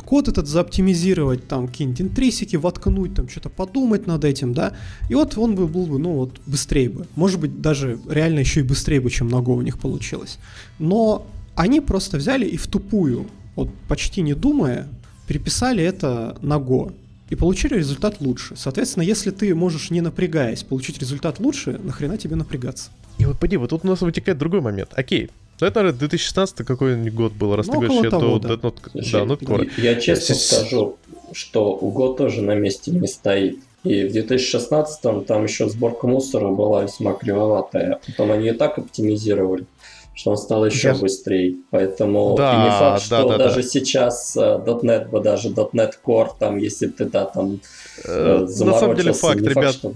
код 0.04 0.30
этот 0.30 0.48
заоптимизировать, 0.48 1.48
там 1.48 1.68
какие-нибудь 1.68 2.02
интрисики 2.02 2.56
воткнуть, 2.56 3.14
там 3.14 3.30
что-то 3.30 3.50
подумать 3.50 4.08
над 4.08 4.26
этим, 4.26 4.54
да, 4.54 4.74
и 5.10 5.14
вот 5.14 5.38
он 5.38 5.54
бы 5.54 5.68
был 5.68 5.86
бы, 5.86 6.00
ну 6.00 6.14
вот, 6.14 6.40
быстрее 6.48 6.90
бы. 6.90 7.06
Может 7.16 7.40
быть, 7.40 7.62
даже 7.62 8.00
реально 8.10 8.40
еще 8.40 8.62
и 8.62 8.64
быстрее 8.64 9.00
бы, 9.00 9.12
чем 9.12 9.28
Go 9.28 9.58
у 9.58 9.62
них 9.62 9.78
получилось. 9.78 10.40
Но 10.80 11.28
они 11.54 11.82
просто 11.82 12.18
взяли 12.18 12.46
и 12.46 12.58
в 12.58 12.66
тупую, 12.66 13.28
вот 13.56 13.70
почти 13.88 14.22
не 14.24 14.34
думая, 14.34 14.88
переписали 15.28 15.84
это 15.84 16.38
на 16.42 16.56
Go 16.56 16.92
и 17.30 17.36
получили 17.36 17.76
результат 17.76 18.22
лучше. 18.22 18.56
Соответственно, 18.56 19.04
если 19.04 19.30
ты 19.30 19.54
можешь, 19.54 19.92
не 19.92 20.02
напрягаясь, 20.02 20.64
получить 20.64 20.98
результат 20.98 21.40
лучше, 21.40 21.80
нахрена 21.84 22.18
тебе 22.18 22.36
напрягаться? 22.36 22.90
И 23.20 23.26
вот 23.26 23.38
поди, 23.38 23.58
вот 23.58 23.70
тут 23.70 23.86
у 23.86 23.88
нас 23.88 24.02
вытекает 24.02 24.40
другой 24.40 24.62
момент. 24.62 24.90
Окей, 24.96 25.30
ну, 25.62 25.68
это, 25.68 25.80
наверное, 25.80 26.00
2016 26.00 26.66
какой-нибудь 26.66 27.14
год 27.14 27.34
был, 27.34 27.56
раз 27.56 27.68
ну, 27.68 27.74
ты 27.74 27.88
говоришь, 27.88 28.12
того, 28.12 28.40
да. 28.40 28.50
Dead 28.50 28.62
Note, 28.62 28.90
Слушай, 28.92 29.12
да, 29.12 29.34
Note 29.34 29.72
Я 29.78 29.96
честно 29.96 30.36
скажу, 30.36 30.98
что 31.34 31.74
УГО 31.74 32.14
тоже 32.14 32.42
на 32.42 32.56
месте 32.56 32.92
не 32.92 33.08
стоит. 33.08 33.60
И 33.84 34.04
в 34.04 34.12
2016 34.12 35.26
там 35.26 35.44
еще 35.44 35.70
сборка 35.70 36.08
мусора 36.08 36.50
была 36.50 36.84
весьма 36.84 37.14
кривоватая. 37.14 38.00
Потом 38.06 38.32
они 38.32 38.50
и 38.50 38.52
так 38.52 38.78
оптимизировали, 38.78 39.66
что 40.14 40.32
он 40.32 40.38
стал 40.38 40.66
еще 40.66 40.90
Я... 40.90 40.96
быстрее. 40.96 41.56
Поэтому 41.70 42.36
да, 42.36 42.54
и 42.54 42.66
не 42.66 42.72
факт, 42.72 43.04
что 43.04 43.24
да, 43.24 43.38
да, 43.38 43.38
даже 43.46 43.62
да. 43.62 43.64
сейчас 43.64 44.36
uh, 44.38 44.66
.NET 44.66 45.10
бы 45.10 45.22
даже 45.22 45.50
.NET 45.50 45.94
Core, 46.06 46.30
там, 46.38 46.58
если 46.58 46.88
ты 46.88 47.06
да, 47.06 47.26
там 47.26 47.60
uh, 48.06 48.40
На 48.66 48.80
самом 48.80 48.96
деле 48.98 49.14
факт, 49.14 49.42
ребят. 49.42 49.76
Факт, 49.76 49.96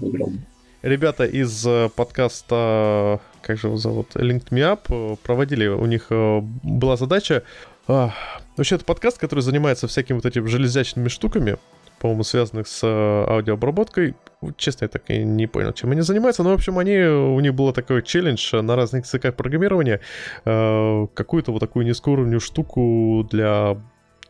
ребята 0.84 1.24
из 1.24 1.66
э, 1.66 1.88
подкаста 1.94 3.20
как 3.42 3.58
же 3.58 3.66
его 3.66 3.76
зовут, 3.76 4.14
Linked 4.14 4.50
Me 4.50 4.60
Up, 4.60 4.80
э, 4.88 5.16
проводили, 5.22 5.66
у 5.66 5.86
них 5.86 6.06
э, 6.10 6.40
была 6.62 6.96
задача... 6.96 7.42
А, 7.86 8.14
вообще, 8.56 8.76
это 8.76 8.84
подкаст, 8.86 9.18
который 9.18 9.40
занимается 9.40 9.86
всякими 9.86 10.16
вот 10.16 10.24
этими 10.24 10.46
железячными 10.46 11.08
штуками, 11.08 11.58
по-моему, 11.98 12.22
связанных 12.24 12.66
с 12.66 12.82
аудиообработкой. 12.82 14.14
Честно, 14.56 14.86
я 14.86 14.88
так 14.88 15.02
и 15.10 15.18
не 15.22 15.46
понял, 15.46 15.72
чем 15.72 15.90
они 15.90 16.00
занимаются. 16.00 16.42
Но, 16.42 16.50
в 16.50 16.54
общем, 16.54 16.78
они, 16.78 16.96
у 16.98 17.38
них 17.40 17.54
был 17.54 17.70
такой 17.74 18.02
челлендж 18.02 18.56
на 18.56 18.74
разных 18.74 19.04
языках 19.04 19.36
программирования 19.36 20.00
какую-то 20.44 21.52
вот 21.52 21.58
такую 21.58 21.84
низкоуровневую 21.84 22.40
штуку 22.40 23.28
для 23.30 23.76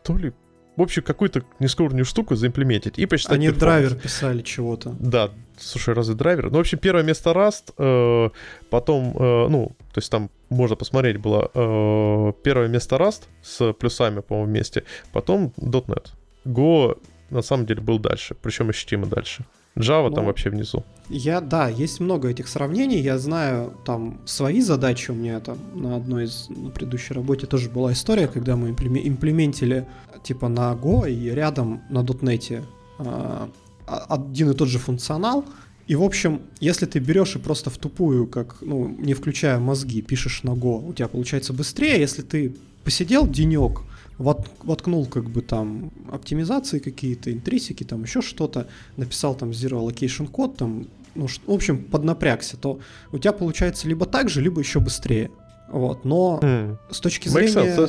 то 0.03 0.17
ли 0.17 0.33
в 0.75 0.81
общем, 0.81 1.03
какую-то 1.03 1.43
низкоуровневую 1.59 2.05
штуку 2.05 2.35
заимплементить 2.35 2.99
и 2.99 3.05
посчитать 3.05 3.35
Они 3.35 3.49
драйвер 3.49 3.95
писали 3.95 4.41
чего-то. 4.41 4.95
Да, 4.99 5.31
слушай, 5.57 5.93
разве 5.93 6.15
драйвер? 6.15 6.51
Ну, 6.51 6.57
в 6.57 6.59
общем, 6.59 6.77
первое 6.77 7.03
место 7.03 7.31
Rust, 7.31 7.73
э, 7.77 8.29
потом, 8.69 9.15
э, 9.17 9.47
ну, 9.49 9.75
то 9.93 9.99
есть 9.99 10.11
там 10.11 10.29
можно 10.49 10.75
посмотреть 10.75 11.17
было 11.17 11.49
э, 11.53 12.33
первое 12.43 12.67
место 12.67 12.97
Rust 12.97 13.23
с 13.41 13.73
плюсами, 13.73 14.19
по-моему, 14.19 14.49
вместе, 14.49 14.83
потом 15.11 15.53
.NET. 15.57 16.07
Go 16.45 16.97
на 17.29 17.41
самом 17.41 17.65
деле 17.65 17.81
был 17.81 17.99
дальше, 17.99 18.35
причем 18.41 18.69
ощутимо 18.69 19.07
дальше. 19.07 19.45
Java 19.77 20.09
ну, 20.09 20.15
там 20.15 20.25
вообще 20.25 20.49
внизу. 20.49 20.85
Я, 21.09 21.41
да, 21.41 21.67
есть 21.67 21.99
много 21.99 22.29
этих 22.29 22.47
сравнений. 22.47 22.99
Я 22.99 23.17
знаю 23.17 23.73
там 23.85 24.21
свои 24.25 24.61
задачи. 24.61 25.11
У 25.11 25.13
меня 25.13 25.39
там 25.41 25.57
на 25.73 25.97
одной 25.97 26.25
из 26.25 26.47
на 26.49 26.69
предыдущей 26.69 27.13
работе 27.13 27.45
тоже 27.45 27.69
была 27.69 27.91
история, 27.91 28.27
когда 28.27 28.55
мы 28.55 28.69
имплементили 28.69 29.85
типа 30.25 30.49
на 30.49 30.73
Go 30.73 31.09
и 31.09 31.29
рядом 31.29 31.81
на 31.89 31.99
.NET 31.99 32.63
а, 32.97 33.49
один 33.85 34.51
и 34.51 34.53
тот 34.53 34.67
же 34.67 34.79
функционал. 34.79 35.45
И, 35.87 35.95
в 35.95 36.01
общем, 36.01 36.41
если 36.59 36.87
ты 36.87 36.99
берешь 36.99 37.35
и 37.35 37.39
просто 37.39 37.69
в 37.69 37.77
тупую, 37.77 38.25
как, 38.25 38.57
ну, 38.61 38.87
не 38.87 39.13
включая 39.13 39.59
мозги, 39.59 40.01
пишешь 40.01 40.43
на 40.43 40.51
Go, 40.51 40.83
у 40.83 40.93
тебя 40.93 41.07
получается 41.07 41.53
быстрее. 41.53 41.99
Если 41.99 42.23
ты 42.23 42.55
посидел 42.83 43.27
денек, 43.27 43.81
воткнул 44.17 45.05
как 45.05 45.29
бы 45.29 45.41
там 45.41 45.91
оптимизации 46.11 46.79
какие-то, 46.79 47.31
интрисики, 47.31 47.83
там 47.83 48.03
еще 48.03 48.21
что-то, 48.21 48.67
написал 48.97 49.35
там 49.35 49.51
zero 49.51 49.85
allocation 49.85 50.27
код, 50.27 50.57
там, 50.57 50.87
ну, 51.13 51.27
в 51.27 51.51
общем, 51.51 51.83
поднапрягся, 51.83 52.57
то 52.57 52.79
у 53.11 53.19
тебя 53.19 53.33
получается 53.33 53.87
либо 53.87 54.05
так 54.05 54.29
же, 54.29 54.41
либо 54.41 54.59
еще 54.59 54.79
быстрее. 54.79 55.29
Вот, 55.69 56.05
но 56.05 56.39
mm. 56.41 56.77
с 56.91 56.99
точки 56.99 57.29
зрения... 57.29 57.87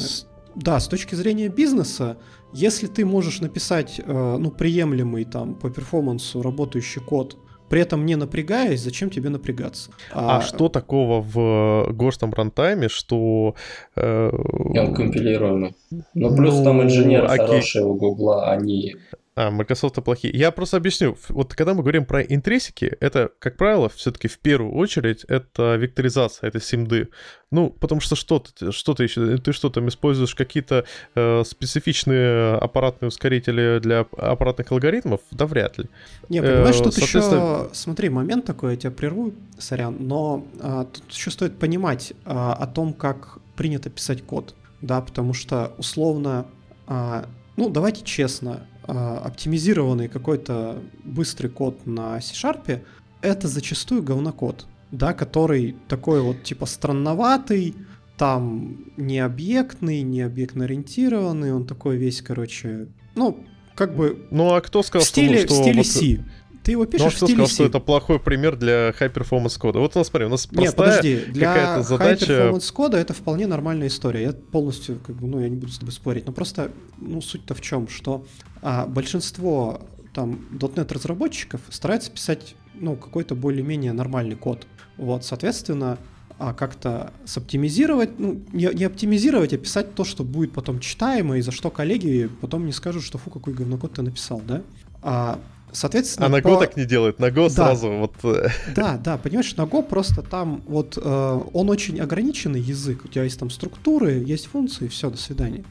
да, 0.57 0.81
с 0.81 0.89
точки 0.89 1.15
зрения 1.15 1.49
бизнеса, 1.49 2.17
если 2.53 2.87
ты 2.87 3.05
можешь 3.05 3.41
написать, 3.41 4.01
э, 4.05 4.37
ну, 4.39 4.51
приемлемый 4.51 5.25
там 5.25 5.55
по 5.55 5.71
перформансу 5.71 6.43
работающий 6.43 7.03
код, 7.03 7.37
при 7.69 7.81
этом 7.81 8.07
не 8.07 8.17
напрягаясь, 8.17 8.81
зачем 8.81 9.11
тебе 9.11 9.29
напрягаться? 9.29 9.91
А, 10.13 10.39
а 10.39 10.41
что 10.41 10.69
такого 10.69 11.21
в 11.21 11.93
гостном 11.93 12.33
рантайме, 12.33 12.89
что... 12.89 13.55
Э... 13.97 14.31
Он 14.31 14.95
компилируемый. 14.95 15.75
Ну, 16.15 16.37
плюс 16.37 16.55
ну, 16.55 16.65
там 16.65 16.83
инженеры 16.83 17.27
окей. 17.27 17.47
хорошие 17.47 17.85
у 17.85 17.95
Гугла, 17.95 18.51
они 18.51 18.97
а, 19.37 19.51
Microsoft 19.51 20.03
плохие. 20.03 20.37
Я 20.37 20.51
просто 20.51 20.79
объясню. 20.79 21.17
Вот 21.29 21.55
когда 21.55 21.75
мы 21.75 21.83
говорим 21.83 22.07
про 22.07 22.23
интрисики, 22.23 22.97
это, 23.01 23.31
как 23.39 23.59
правило, 23.59 23.91
все-таки 23.91 24.29
в 24.29 24.39
первую 24.39 24.75
очередь 24.75 25.25
это 25.25 25.77
векторизация, 25.77 26.49
это 26.49 26.59
симды. 26.59 27.11
Ну, 27.51 27.69
потому 27.69 28.01
что 28.01 28.17
что 28.17 28.39
ты, 28.39 28.73
что 28.73 28.95
ты 28.95 29.03
еще, 29.05 29.37
ты 29.37 29.53
что 29.53 29.69
там 29.69 29.89
используешь 29.89 30.35
какие-то 30.35 30.87
э, 31.15 31.45
специфичные 31.45 32.55
аппаратные 32.55 33.09
ускорители 33.09 33.79
для 33.79 34.01
аппаратных 34.01 34.73
алгоритмов? 34.73 35.21
Да 35.31 35.47
вряд 35.47 35.77
ли. 35.77 35.85
Не, 36.31 36.41
понимаешь, 36.41 36.81
э, 36.81 36.83
тут 36.83 36.95
соответственно... 36.95 37.65
еще, 37.65 37.75
смотри, 37.75 38.09
момент 38.09 38.47
такой, 38.47 38.73
я 38.73 38.77
тебя 38.79 38.91
прерву, 38.91 39.35
сорян, 39.59 39.97
но 40.01 40.47
а, 40.61 40.85
тут 40.85 41.13
еще 41.13 41.31
стоит 41.31 41.59
понимать 41.59 42.15
а, 42.25 42.55
о 42.55 42.67
том, 42.67 42.95
как 42.95 43.39
принято 43.55 43.91
писать 43.91 44.23
код, 44.23 44.55
да, 44.81 45.01
потому 45.03 45.35
что 45.35 45.73
условно, 45.79 46.47
а, 46.87 47.27
ну, 47.57 47.69
давайте 47.71 48.03
честно, 48.03 48.67
оптимизированный 48.87 50.09
какой-то 50.09 50.83
быстрый 51.05 51.49
код 51.49 51.87
на 51.87 52.21
C-Sharp, 52.21 52.83
это 53.23 53.49
зачастую 53.49 54.03
говнокод, 54.03 54.67
да, 54.91 55.13
который 55.13 55.77
такой 55.89 56.21
вот 56.21 56.43
типа 56.43 56.67
странноватый, 56.67 57.75
там 58.17 58.79
не 58.97 59.19
объектный, 59.19 60.03
не 60.03 60.23
объектно 60.23 60.65
ориентированный, 60.65 61.53
он 61.53 61.67
такой 61.67 61.97
весь, 61.97 62.23
короче, 62.23 62.89
ну, 63.15 63.45
как 63.75 63.95
бы... 63.95 64.27
Ну, 64.31 64.55
а 64.55 64.61
кто 64.61 64.83
сказал, 64.83 65.05
в 65.05 65.09
стиле, 65.09 65.47
что... 65.47 65.55
В 65.55 65.57
стиле 65.59 65.77
вот... 65.79 65.87
C. 65.87 66.25
Ты 66.67 66.73
его 66.73 66.85
пишешь 66.85 67.03
ну, 67.03 67.07
а 67.07 67.11
в 67.11 67.15
стиле 67.15 67.29
сказал, 67.29 67.47
C. 67.47 67.55
что 67.55 67.65
это 67.67 67.79
плохой 67.79 68.19
пример 68.19 68.57
для 68.57 68.91
high 68.91 69.15
performance 69.15 69.57
кода. 69.57 69.79
Вот 69.79 69.95
у 69.95 70.01
нас, 70.01 70.09
смотри, 70.09 70.27
у 70.27 70.31
нас 70.31 70.51
Нет, 70.51 70.75
подожди, 70.75 71.21
для 71.29 71.55
какая-то 71.55 71.83
задача... 71.85 72.25
high 72.25 72.51
performance 72.51 72.73
кода 72.73 72.97
это 72.97 73.15
вполне 73.15 73.47
нормальная 73.47 73.87
история. 73.87 74.23
Я 74.25 74.33
полностью, 74.33 74.99
как 74.99 75.15
бы, 75.15 75.29
ну, 75.29 75.39
я 75.39 75.49
не 75.49 75.55
буду 75.55 75.71
с 75.71 75.79
тобой 75.79 75.93
спорить, 75.93 76.27
но 76.27 76.33
просто, 76.33 76.73
ну, 76.99 77.21
суть-то 77.21 77.55
в 77.55 77.61
чем, 77.61 77.87
что 77.87 78.27
а, 78.63 78.85
большинство 78.89 79.81
там 80.13 80.41
.NET 80.51 80.93
разработчиков 80.93 81.61
стараются 81.71 82.11
писать, 82.11 82.57
ну, 82.75 82.97
какой-то 82.97 83.37
более-менее 83.37 83.93
нормальный 83.93 84.35
код. 84.35 84.67
Вот, 84.97 85.25
соответственно, 85.25 85.99
а 86.41 86.53
как-то 86.53 87.13
соптимизировать, 87.27 88.19
ну, 88.19 88.43
не, 88.53 88.69
не 88.75 88.83
оптимизировать, 88.83 89.53
а 89.53 89.57
писать 89.57 89.95
то, 89.95 90.03
что 90.03 90.25
будет 90.25 90.51
потом 90.51 90.81
читаемо, 90.81 91.39
и 91.39 91.43
за 91.43 91.53
что 91.53 91.71
коллеги 91.71 92.29
потом 92.41 92.67
не 92.67 92.73
скажут, 92.73 93.05
что 93.05 93.19
фу, 93.19 93.31
какой 93.31 93.55
говнокод 93.55 93.93
ты 93.93 94.03
написал, 94.03 94.43
да? 94.45 94.63
А 95.01 95.39
Соответственно, 95.77 96.27
а 96.27 96.31
на 96.31 96.39
Go 96.39 96.59
так 96.59 96.75
не 96.79 96.87
делает, 96.87 97.19
на 97.19 97.27
Go 97.27 97.49
да. 97.49 97.51
сразу 97.51 97.91
вот... 97.91 98.15
Э, 98.23 98.49
да, 98.75 98.97
да, 98.97 99.19
понимаешь, 99.19 99.55
на 99.57 99.63
Go 99.63 99.83
просто 99.83 100.23
там 100.23 100.63
вот 100.67 100.97
э, 100.97 101.41
он 101.53 101.69
очень 101.69 102.01
ограниченный 102.01 102.63
язык, 102.63 103.05
у 103.05 103.09
тебя 103.09 103.25
есть 103.25 103.39
там 103.39 103.51
структуры, 103.51 104.25
есть 104.27 104.47
функции, 104.47 104.89
все, 104.89 105.11
до 105.11 105.19
свидания. 105.19 105.65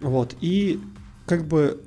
Вот, 0.00 0.34
и 0.40 0.80
как 1.26 1.46
бы 1.46 1.82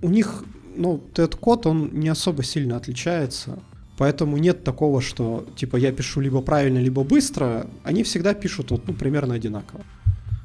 у 0.00 0.08
них, 0.08 0.42
ну, 0.74 1.04
этот 1.12 1.36
код, 1.36 1.66
он 1.66 1.90
не 1.92 2.08
особо 2.08 2.42
сильно 2.42 2.78
отличается, 2.78 3.58
поэтому 3.98 4.38
нет 4.38 4.64
такого, 4.64 5.02
что, 5.02 5.46
типа, 5.56 5.76
я 5.76 5.92
пишу 5.92 6.20
либо 6.20 6.40
правильно, 6.40 6.78
либо 6.78 7.04
быстро, 7.04 7.66
они 7.84 8.04
всегда 8.04 8.32
пишут 8.32 8.70
вот, 8.70 8.88
ну, 8.88 8.94
примерно 8.94 9.34
одинаково. 9.34 9.82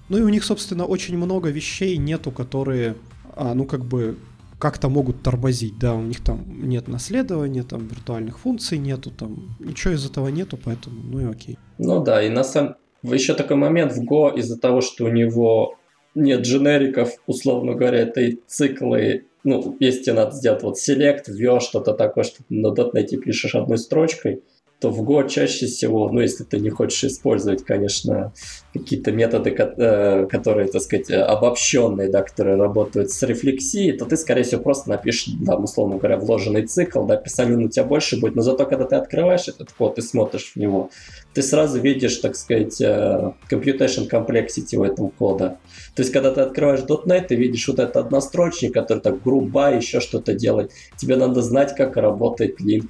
Ну 0.09 0.17
и 0.17 0.21
у 0.21 0.27
них, 0.27 0.43
собственно, 0.43 0.83
очень 0.83 1.15
много 1.15 1.49
вещей 1.49 1.95
нету, 1.95 2.31
которые, 2.31 2.97
а, 3.37 3.53
ну, 3.53 3.63
как 3.63 3.85
бы 3.85 4.17
как-то 4.65 4.89
могут 4.89 5.21
тормозить, 5.21 5.77
да, 5.77 5.93
у 5.93 6.01
них 6.01 6.23
там 6.23 6.43
нет 6.67 6.87
наследования, 6.87 7.61
там 7.61 7.85
виртуальных 7.85 8.39
функций 8.39 8.79
нету, 8.79 9.11
там 9.11 9.55
ничего 9.59 9.93
из 9.93 10.03
этого 10.09 10.29
нету, 10.29 10.57
поэтому, 10.57 11.03
ну 11.03 11.19
и 11.19 11.25
окей. 11.25 11.59
Ну 11.77 12.03
да, 12.03 12.23
и 12.23 12.29
на 12.29 12.43
самом 12.43 12.77
еще 13.03 13.35
такой 13.35 13.57
момент 13.57 13.91
в 13.93 14.01
Go 14.01 14.35
из-за 14.35 14.59
того, 14.59 14.81
что 14.81 15.05
у 15.05 15.09
него 15.09 15.75
нет 16.15 16.41
дженериков, 16.41 17.11
условно 17.27 17.75
говоря, 17.75 17.99
это 17.99 18.21
и 18.21 18.39
циклы, 18.47 19.25
ну, 19.43 19.77
если 19.79 20.01
тебе 20.01 20.13
надо 20.13 20.35
сделать 20.35 20.63
вот 20.63 20.79
селект, 20.79 21.27
ввел 21.27 21.59
что-то 21.59 21.93
такое, 21.93 22.23
что 22.23 22.41
на 22.49 22.73
.NET 22.73 23.17
пишешь 23.17 23.53
одной 23.53 23.77
строчкой, 23.77 24.41
то 24.79 24.89
в 24.89 25.01
Go 25.03 25.27
чаще 25.27 25.67
всего, 25.67 26.09
ну, 26.09 26.19
если 26.19 26.43
ты 26.43 26.59
не 26.59 26.69
хочешь 26.69 27.05
использовать, 27.05 27.63
конечно, 27.63 28.33
какие-то 28.73 29.11
методы, 29.13 29.51
э, 29.51 30.27
которые, 30.27 30.67
так 30.67 30.81
сказать, 30.81 31.09
обобщенные, 31.09 32.09
да, 32.09 32.21
которые 32.21 32.57
работают 32.57 33.09
с 33.09 33.23
рефлексией, 33.23 33.97
то 33.97 34.05
ты, 34.05 34.17
скорее 34.17 34.43
всего, 34.43 34.61
просто 34.61 34.89
напишешь, 34.89 35.33
да, 35.39 35.55
условно 35.55 35.97
говоря, 35.97 36.17
вложенный 36.17 36.67
цикл, 36.67 37.05
да, 37.05 37.15
писанин 37.15 37.63
у 37.63 37.69
тебя 37.69 37.85
больше 37.85 38.19
будет, 38.19 38.35
но 38.35 38.41
зато, 38.41 38.65
когда 38.65 38.85
ты 38.85 38.95
открываешь 38.95 39.47
этот 39.47 39.71
код 39.71 39.97
и 39.97 40.01
смотришь 40.01 40.51
в 40.53 40.59
него, 40.59 40.89
ты 41.33 41.41
сразу 41.41 41.79
видишь, 41.79 42.17
так 42.17 42.35
сказать, 42.35 42.79
э, 42.81 43.31
computation 43.49 44.09
complexity 44.09 44.77
в 44.77 44.83
этом 44.83 45.09
кода. 45.09 45.57
То 45.95 46.01
есть, 46.01 46.11
когда 46.11 46.31
ты 46.31 46.41
открываешь 46.41 46.81
.NET, 46.81 47.27
ты 47.27 47.35
видишь 47.35 47.67
вот 47.69 47.79
этот 47.79 47.95
однострочник, 47.95 48.73
который 48.73 48.99
так 48.99 49.23
грубо 49.23 49.73
еще 49.73 50.01
что-то 50.01 50.33
делает. 50.33 50.71
Тебе 50.97 51.15
надо 51.15 51.41
знать, 51.41 51.75
как 51.75 51.95
работает 51.95 52.59
link 52.59 52.89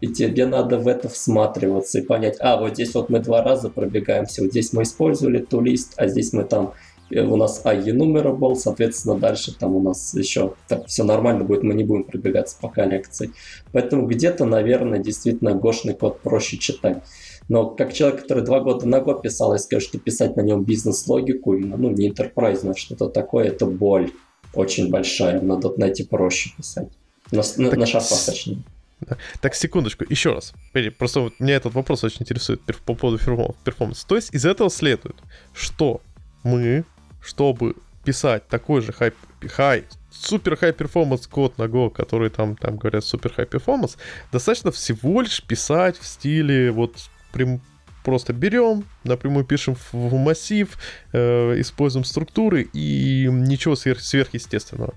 и 0.00 0.06
тебе 0.08 0.46
надо 0.46 0.78
в 0.78 0.86
это 0.86 1.08
всматриваться 1.08 1.98
и 1.98 2.02
понять, 2.02 2.36
а, 2.40 2.56
вот 2.58 2.74
здесь 2.74 2.94
вот 2.94 3.10
мы 3.10 3.20
два 3.20 3.42
раза 3.42 3.68
пробегаемся, 3.68 4.42
вот 4.42 4.50
здесь 4.50 4.72
мы 4.72 4.82
использовали 4.82 5.38
тулист, 5.38 5.94
а 5.96 6.06
здесь 6.08 6.32
мы 6.32 6.44
там 6.44 6.72
э, 7.10 7.20
у 7.20 7.36
нас 7.36 7.62
AE 7.64 7.92
номер 7.92 8.32
был, 8.32 8.56
соответственно, 8.56 9.16
дальше 9.16 9.56
там 9.56 9.74
у 9.74 9.82
нас 9.82 10.14
еще 10.14 10.54
так, 10.68 10.86
все 10.86 11.04
нормально 11.04 11.44
будет, 11.44 11.62
мы 11.62 11.74
не 11.74 11.84
будем 11.84 12.04
пробегаться 12.04 12.56
по 12.60 12.68
коллекции. 12.68 13.32
Поэтому 13.72 14.06
где-то, 14.06 14.44
наверное, 14.44 14.98
действительно 14.98 15.54
гошный 15.54 15.94
код 15.94 16.20
проще 16.20 16.58
читать. 16.58 17.02
Но 17.48 17.70
как 17.70 17.94
человек, 17.94 18.22
который 18.22 18.44
два 18.44 18.60
года 18.60 18.86
на 18.86 19.00
год 19.00 19.22
писал, 19.22 19.52
я 19.54 19.58
скажу, 19.58 19.86
что 19.86 19.98
писать 19.98 20.36
на 20.36 20.42
нем 20.42 20.64
бизнес-логику, 20.64 21.56
ну, 21.56 21.90
не 21.90 22.10
enterprise, 22.10 22.60
но 22.62 22.74
что-то 22.74 23.08
такое, 23.08 23.46
это 23.46 23.64
боль 23.64 24.10
очень 24.54 24.90
большая. 24.90 25.40
На 25.40 25.54
.NET 25.54 26.06
проще 26.08 26.50
писать. 26.56 26.88
На, 27.30 27.42
на, 27.56 27.70
на 27.74 27.86
шарпах, 27.86 28.18
точнее. 28.24 28.62
Так, 29.40 29.54
секундочку, 29.54 30.04
еще 30.08 30.32
раз. 30.32 30.52
Просто 30.98 31.20
вот 31.20 31.40
меня 31.40 31.56
этот 31.56 31.74
вопрос 31.74 32.04
очень 32.04 32.22
интересует 32.22 32.60
по 32.84 32.94
поводу 32.94 33.18
перформанса. 33.64 34.06
То 34.06 34.16
есть 34.16 34.34
из 34.34 34.44
этого 34.44 34.70
следует, 34.70 35.16
что 35.54 36.00
мы, 36.42 36.84
чтобы 37.22 37.76
писать 38.04 38.48
такой 38.48 38.80
же 38.80 38.92
хай, 38.92 39.12
high 39.48 39.84
супер 40.10 40.56
high 40.56 40.72
performance 40.72 41.26
код 41.26 41.58
на 41.58 41.64
Go, 41.64 41.90
который 41.90 42.30
там, 42.30 42.56
там 42.56 42.76
говорят 42.76 43.04
супер 43.04 43.32
high 43.34 43.46
performance, 43.46 43.98
достаточно 44.32 44.70
всего 44.70 45.20
лишь 45.20 45.42
писать 45.42 45.98
в 45.98 46.06
стиле 46.06 46.70
вот 46.70 46.96
прям 47.32 47.60
просто 48.04 48.32
берем, 48.32 48.84
напрямую 49.04 49.44
пишем 49.44 49.76
в, 49.92 50.14
массив, 50.14 50.78
э, 51.12 51.60
используем 51.60 52.04
структуры 52.04 52.62
и 52.72 53.28
ничего 53.30 53.76
сверх, 53.76 54.00
сверхъестественного. 54.00 54.94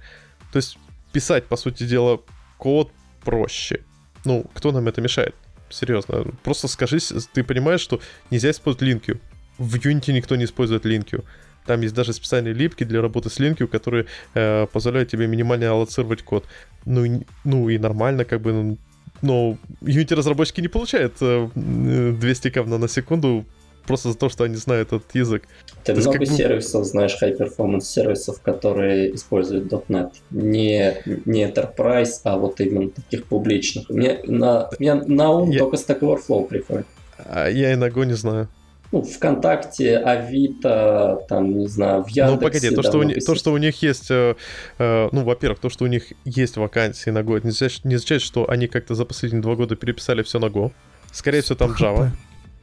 То 0.53 0.57
есть 0.57 0.77
писать, 1.11 1.45
по 1.47 1.57
сути 1.57 1.83
дела, 1.83 2.21
код 2.57 2.91
проще. 3.23 3.81
Ну, 4.25 4.45
кто 4.53 4.71
нам 4.71 4.87
это 4.87 5.01
мешает? 5.01 5.35
Серьезно. 5.69 6.25
Просто 6.43 6.67
скажи, 6.67 6.99
ты 7.33 7.43
понимаешь, 7.43 7.81
что 7.81 8.01
нельзя 8.29 8.51
использовать 8.51 8.81
LINQ. 8.81 9.19
В 9.57 9.75
Unity 9.75 10.11
никто 10.11 10.35
не 10.35 10.45
использует 10.45 10.85
линкью. 10.85 11.23
Там 11.65 11.81
есть 11.81 11.93
даже 11.93 12.13
специальные 12.13 12.53
липки 12.53 12.83
для 12.83 13.01
работы 13.01 13.29
с 13.29 13.39
линкью, 13.39 13.67
которые 13.67 14.07
э, 14.33 14.67
позволяют 14.67 15.09
тебе 15.09 15.27
минимально 15.27 15.69
аллоцировать 15.69 16.23
код. 16.23 16.45
Ну, 16.85 17.23
ну 17.43 17.69
и 17.69 17.77
нормально, 17.77 18.25
как 18.25 18.41
бы, 18.41 18.51
ну, 18.51 18.77
но 19.21 19.57
Unity 19.81 20.15
разработчики 20.15 20.61
не 20.61 20.67
получают 20.67 21.17
э, 21.21 21.49
200 21.55 22.49
кавна 22.49 22.77
на 22.77 22.87
секунду 22.87 23.45
просто 23.85 24.09
за 24.09 24.17
то, 24.17 24.29
что 24.29 24.43
они 24.43 24.55
знают 24.55 24.89
этот 24.89 25.13
язык. 25.13 25.43
Ты 25.83 25.93
то 25.93 26.01
много 26.01 26.19
как 26.19 26.27
сервисов 26.27 26.85
знаешь, 26.85 27.17
high-performance 27.21 27.81
сервисов, 27.81 28.41
которые 28.41 29.15
используют 29.15 29.71
.NET. 29.71 30.11
Не, 30.29 30.97
не 31.25 31.45
Enterprise, 31.45 32.21
а 32.23 32.37
вот 32.37 32.59
именно 32.59 32.89
таких 32.89 33.25
публичных. 33.25 33.89
Мне 33.89 34.19
на, 34.25 34.69
мне 34.79 34.93
на 34.93 35.31
ум 35.31 35.49
я... 35.49 35.59
только 35.59 35.77
Stack 35.77 35.99
Overflow 35.99 36.47
приходит. 36.47 36.85
А 37.17 37.47
я 37.49 37.73
и 37.73 37.75
на 37.75 37.89
Go 37.89 38.05
не 38.05 38.13
знаю. 38.13 38.47
Ну, 38.91 39.03
ВКонтакте, 39.03 39.97
Авито, 39.97 41.25
там, 41.29 41.57
не 41.57 41.67
знаю, 41.67 42.03
в 42.03 42.09
Яндексе. 42.09 42.35
Ну, 42.35 42.41
погоди, 42.41 42.69
то, 42.71 42.83
что 42.83 42.97
у, 42.97 43.03
них, 43.03 43.23
то, 43.23 43.35
что 43.35 43.53
у 43.53 43.57
них 43.57 43.81
есть, 43.81 44.11
э, 44.11 44.35
э, 44.79 45.09
ну, 45.13 45.23
во-первых, 45.23 45.59
то, 45.59 45.69
что 45.69 45.85
у 45.85 45.87
них 45.87 46.11
есть 46.25 46.57
вакансии 46.57 47.09
на 47.09 47.19
Go, 47.19 47.41
не 47.41 47.49
означает, 47.49 47.85
не 47.85 47.95
означает, 47.95 48.21
что 48.21 48.49
они 48.49 48.67
как-то 48.67 48.93
за 48.93 49.05
последние 49.05 49.41
два 49.41 49.55
года 49.55 49.77
переписали 49.77 50.23
все 50.23 50.39
на 50.39 50.47
Go. 50.47 50.71
Скорее 51.13 51.41
всего, 51.41 51.55
там 51.55 51.71
Java. 51.71 52.09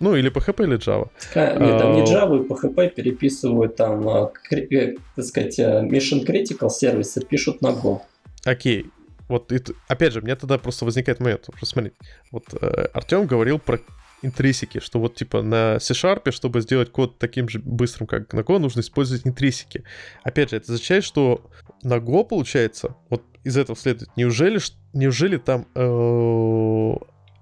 Ну, 0.00 0.16
или 0.16 0.30
PHP, 0.30 0.64
или 0.64 0.78
Java. 0.78 1.08
Нет, 1.34 1.78
там 1.78 1.92
не 1.94 2.02
а, 2.02 2.04
Java, 2.04 2.44
и 2.44 2.48
PHP 2.48 2.90
переписывают 2.90 3.76
там, 3.76 4.08
а, 4.08 4.32
э, 4.50 4.94
так 5.16 5.24
сказать, 5.24 5.58
э, 5.58 5.82
Mission 5.82 6.24
Critical 6.24 6.68
сервисы 6.70 7.24
пишут 7.24 7.62
на 7.62 7.68
Go. 7.68 8.00
Окей. 8.44 8.86
Вот, 9.28 9.52
это, 9.52 9.74
опять 9.88 10.12
же, 10.14 10.22
мне 10.22 10.34
тогда 10.36 10.56
просто 10.56 10.84
возникает 10.86 11.20
момент, 11.20 11.44
просто 11.46 11.66
смотри, 11.66 11.92
вот 12.30 12.44
э, 12.60 12.86
Артем 12.94 13.26
говорил 13.26 13.58
про 13.58 13.78
интрисики, 14.22 14.80
что 14.80 14.98
вот 14.98 15.14
типа 15.16 15.42
на 15.42 15.78
C-Sharp, 15.78 16.30
чтобы 16.32 16.60
сделать 16.62 16.90
код 16.90 17.18
таким 17.18 17.48
же 17.48 17.58
быстрым, 17.58 18.06
как 18.06 18.32
на 18.32 18.40
Go, 18.40 18.58
нужно 18.58 18.80
использовать 18.80 19.26
интрисики. 19.26 19.84
Опять 20.24 20.50
же, 20.50 20.56
это 20.56 20.72
означает, 20.72 21.04
что 21.04 21.42
на 21.82 21.98
Go, 21.98 22.24
получается, 22.24 22.96
вот 23.10 23.22
из 23.44 23.56
этого 23.56 23.76
следует, 23.76 24.10
неужели, 24.16 24.60
неужели 24.92 25.36
там 25.36 25.66
э, 25.74 26.94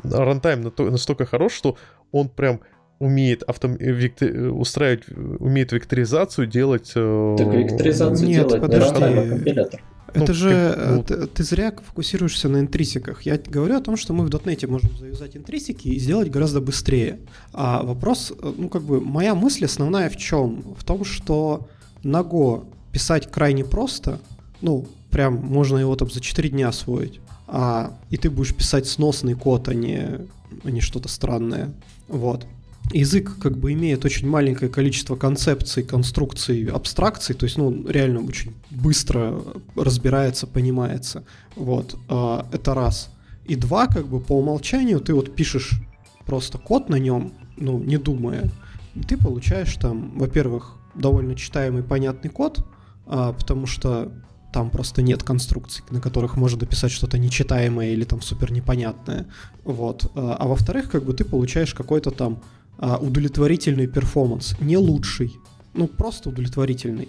рантайм 0.05 0.73
настолько 0.79 1.25
хорош, 1.25 1.53
что 1.53 1.77
он 2.13 2.29
прям 2.29 2.61
умеет 2.99 3.43
авто... 3.43 3.69
вектор... 3.69 4.31
устраивать, 4.53 5.05
умеет 5.39 5.73
векторизацию 5.73 6.47
делать... 6.47 6.93
Э... 6.95 7.35
Так 7.39 7.49
векторизацию 7.49 8.29
Нет, 8.29 8.49
делать 8.49 8.63
подожди. 8.63 9.05
не 9.05 9.31
компилятор. 9.31 9.83
Это 10.15 10.29
Ну, 10.29 10.35
же 10.35 10.49
как- 10.49 10.79
э, 10.79 10.95
ну- 10.95 11.03
ты, 11.03 11.27
ты 11.27 11.43
зря 11.45 11.75
фокусируешься 11.87 12.49
на 12.49 12.61
интрисиках. 12.61 13.23
Я 13.23 13.37
говорю 13.39 13.77
о 13.77 13.81
том, 13.83 13.97
что 13.99 14.15
мы 14.15 14.25
в 14.25 14.31
дотнете 14.31 14.67
можем 14.67 14.97
завязать 14.97 15.37
интрисики 15.37 15.89
и 15.89 15.99
сделать 15.99 16.31
гораздо 16.31 16.61
быстрее. 16.63 17.19
А 17.53 17.83
вопрос, 17.83 18.33
э, 18.41 18.53
ну 18.57 18.71
как 18.71 18.83
бы 18.83 19.01
моя 19.01 19.35
мысль 19.35 19.67
основная 19.67 20.09
в 20.09 20.17
чем? 20.17 20.63
В 20.79 20.85
том, 20.85 21.05
что 21.05 21.69
на 22.03 22.21
Go 22.21 22.65
писать 22.93 23.31
крайне 23.31 23.65
просто, 23.65 24.21
ну 24.63 24.87
прям 25.11 25.35
можно 25.35 25.77
его 25.77 25.97
там 25.97 26.11
за 26.11 26.21
4 26.21 26.49
дня 26.49 26.69
освоить. 26.69 27.21
А, 27.47 27.93
и 28.09 28.17
ты 28.17 28.31
будешь 28.31 28.55
писать 28.55 28.87
сносный 28.87 29.35
код, 29.35 29.69
а 29.69 29.75
не, 29.75 30.21
а 30.65 30.71
не 30.71 30.81
что-то 30.81 31.09
странное. 31.09 31.73
Вот. 32.09 32.47
Язык 32.93 33.39
как 33.41 33.59
бы 33.59 33.73
имеет 33.73 34.05
очень 34.05 34.29
маленькое 34.29 34.71
количество 34.71 35.17
концепций, 35.17 35.83
конструкций, 35.83 36.67
абстракций, 36.67 37.35
то 37.35 37.45
есть, 37.45 37.57
ну, 37.59 37.85
реально 37.89 38.25
очень 38.25 38.55
быстро 38.71 39.43
разбирается, 39.75 40.47
понимается. 40.47 41.25
Вот, 41.57 41.97
а, 42.09 42.47
это 42.53 42.75
раз. 42.75 43.11
И 43.45 43.57
два, 43.57 43.89
как 43.89 44.07
бы 44.07 44.21
по 44.21 44.39
умолчанию 44.39 45.01
ты 45.01 45.15
вот 45.15 45.35
пишешь 45.35 45.81
просто 46.27 46.59
код 46.59 46.89
на 46.89 46.97
нем, 46.97 47.33
ну, 47.57 47.79
не 47.79 47.97
думая, 47.97 48.51
и 48.95 49.01
ты 49.01 49.17
получаешь 49.17 49.75
там, 49.75 50.17
во-первых, 50.17 50.77
довольно 50.95 51.35
читаемый, 51.35 51.83
понятный 51.83 52.31
код, 52.31 52.65
а, 53.07 53.33
потому 53.33 53.67
что 53.67 54.13
там 54.53 54.71
просто 54.71 55.03
нет 55.03 55.23
конструкций, 55.23 55.85
на 55.91 56.01
которых 56.01 56.37
можно 56.37 56.59
дописать 56.59 56.91
что-то 56.91 57.19
нечитаемое 57.19 57.91
или 57.93 58.05
там 58.05 58.23
супер 58.23 58.53
непонятное. 58.53 59.27
Вот. 59.65 60.11
А, 60.15 60.37
а 60.39 60.47
во-вторых, 60.47 60.91
как 60.91 61.05
бы 61.05 61.13
ты 61.13 61.25
получаешь 61.25 61.75
какой-то 61.75 62.11
там 62.11 62.43
а, 62.79 62.97
удовлетворительный 62.99 63.87
перформанс. 63.87 64.57
Не 64.61 64.77
лучший, 64.77 65.37
ну 65.75 65.87
просто 65.89 66.31
удовлетворительный. 66.31 67.09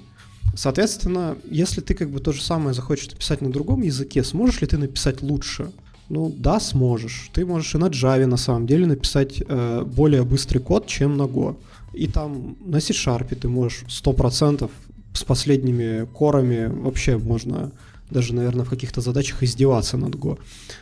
Соответственно, 0.56 1.38
если 1.50 1.82
ты 1.82 1.94
как 1.94 2.10
бы 2.10 2.20
то 2.20 2.32
же 2.32 2.42
самое 2.42 2.74
захочешь 2.74 3.12
написать 3.12 3.42
на 3.42 3.52
другом 3.52 3.82
языке, 3.82 4.24
сможешь 4.24 4.62
ли 4.62 4.68
ты 4.68 4.78
написать 4.78 5.22
лучше? 5.22 5.72
Ну 6.10 6.34
да, 6.36 6.60
сможешь. 6.60 7.30
Ты 7.34 7.46
можешь 7.46 7.76
и 7.76 7.78
на 7.78 7.90
Java 7.90 8.26
на 8.26 8.38
самом 8.38 8.66
деле 8.66 8.86
написать 8.86 9.44
э, 9.46 9.84
более 9.86 10.24
быстрый 10.24 10.60
код, 10.60 10.88
чем 10.88 11.18
на 11.18 11.24
Go. 11.24 11.58
И 11.94 12.08
там 12.08 12.56
на 12.66 12.80
C-Sharp 12.80 13.36
ты 13.36 13.48
можешь 13.50 13.84
100% 13.88 14.70
с 15.18 15.24
последними 15.24 16.06
корами 16.06 16.68
вообще 16.68 17.18
можно 17.18 17.72
даже, 18.10 18.34
наверное, 18.34 18.64
в 18.64 18.70
каких-то 18.70 19.02
задачах 19.02 19.44
издеваться 19.44 19.98
над 19.98 20.16
Go. 20.16 20.40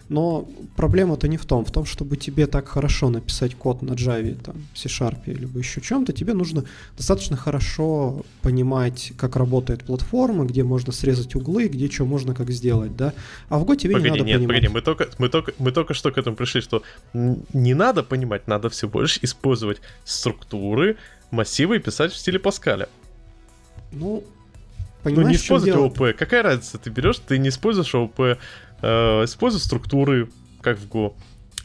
Но 0.10 0.48
проблема-то 0.76 1.28
не 1.28 1.38
в 1.38 1.45
том. 1.45 1.66
В 1.66 1.72
том, 1.72 1.86
чтобы 1.86 2.18
тебе 2.18 2.45
так 2.45 2.68
хорошо 2.68 3.10
написать 3.10 3.56
код 3.56 3.82
на 3.82 3.94
Java, 3.94 4.36
там, 4.36 4.56
C-Sharp, 4.76 5.22
либо 5.26 5.57
еще 5.57 5.82
чем-то, 5.82 6.14
тебе 6.14 6.34
нужно 6.34 6.66
достаточно 6.98 7.36
хорошо 7.36 8.24
понимать, 8.41 9.14
как 9.18 9.36
работает 9.36 9.84
платформа, 9.84 10.45
где 10.45 10.64
можно 10.64 10.94
срезать 10.94 11.36
углы, 11.36 11.68
где 11.68 11.90
что 11.90 12.06
можно 12.06 12.36
как 12.36 12.52
сделать, 12.52 12.95
да? 12.95 13.14
А 13.49 13.57
в 13.57 13.64
Go 13.64 13.76
тебе 13.76 13.95
Погоди, 13.95 14.12
не 14.12 14.18
надо 14.20 14.26
нет, 14.26 14.38
понимать. 14.38 14.56
погоди, 14.56 14.74
мы 14.74 14.82
только, 14.82 15.10
мы, 15.18 15.30
только, 15.30 15.53
мы 15.57 15.72
только 15.72 15.94
что 15.95 16.12
к 16.12 16.18
этому 16.20 16.36
пришли, 16.36 16.62
что 16.62 16.84
не 17.14 17.74
надо 17.74 18.03
понимать, 18.03 18.48
надо 18.48 18.70
всего 18.70 19.02
лишь 19.02 19.18
использовать 19.24 19.82
структуры, 20.03 20.98
массивы 21.32 21.78
и 21.78 21.80
писать 21.80 22.14
в 22.14 22.18
стиле 22.18 22.38
Паскаля. 22.38 22.88
Ну, 23.96 24.24
Ну, 25.04 25.10
не 25.10 25.16
понимаешь, 25.16 25.38
чем 25.42 25.58
использовать 25.58 25.74
дело? 25.74 25.86
ООП. 25.86 26.18
Какая 26.18 26.44
разница? 26.44 26.78
Ты 26.78 26.90
берешь, 26.90 27.20
ты 27.20 27.38
не 27.38 27.50
используешь 27.50 27.94
ООП, 27.96 28.20
э, 28.20 29.24
используй 29.24 29.62
структуры, 29.62 30.30
как 30.62 30.78
в 30.78 30.88
Go. 30.90 31.14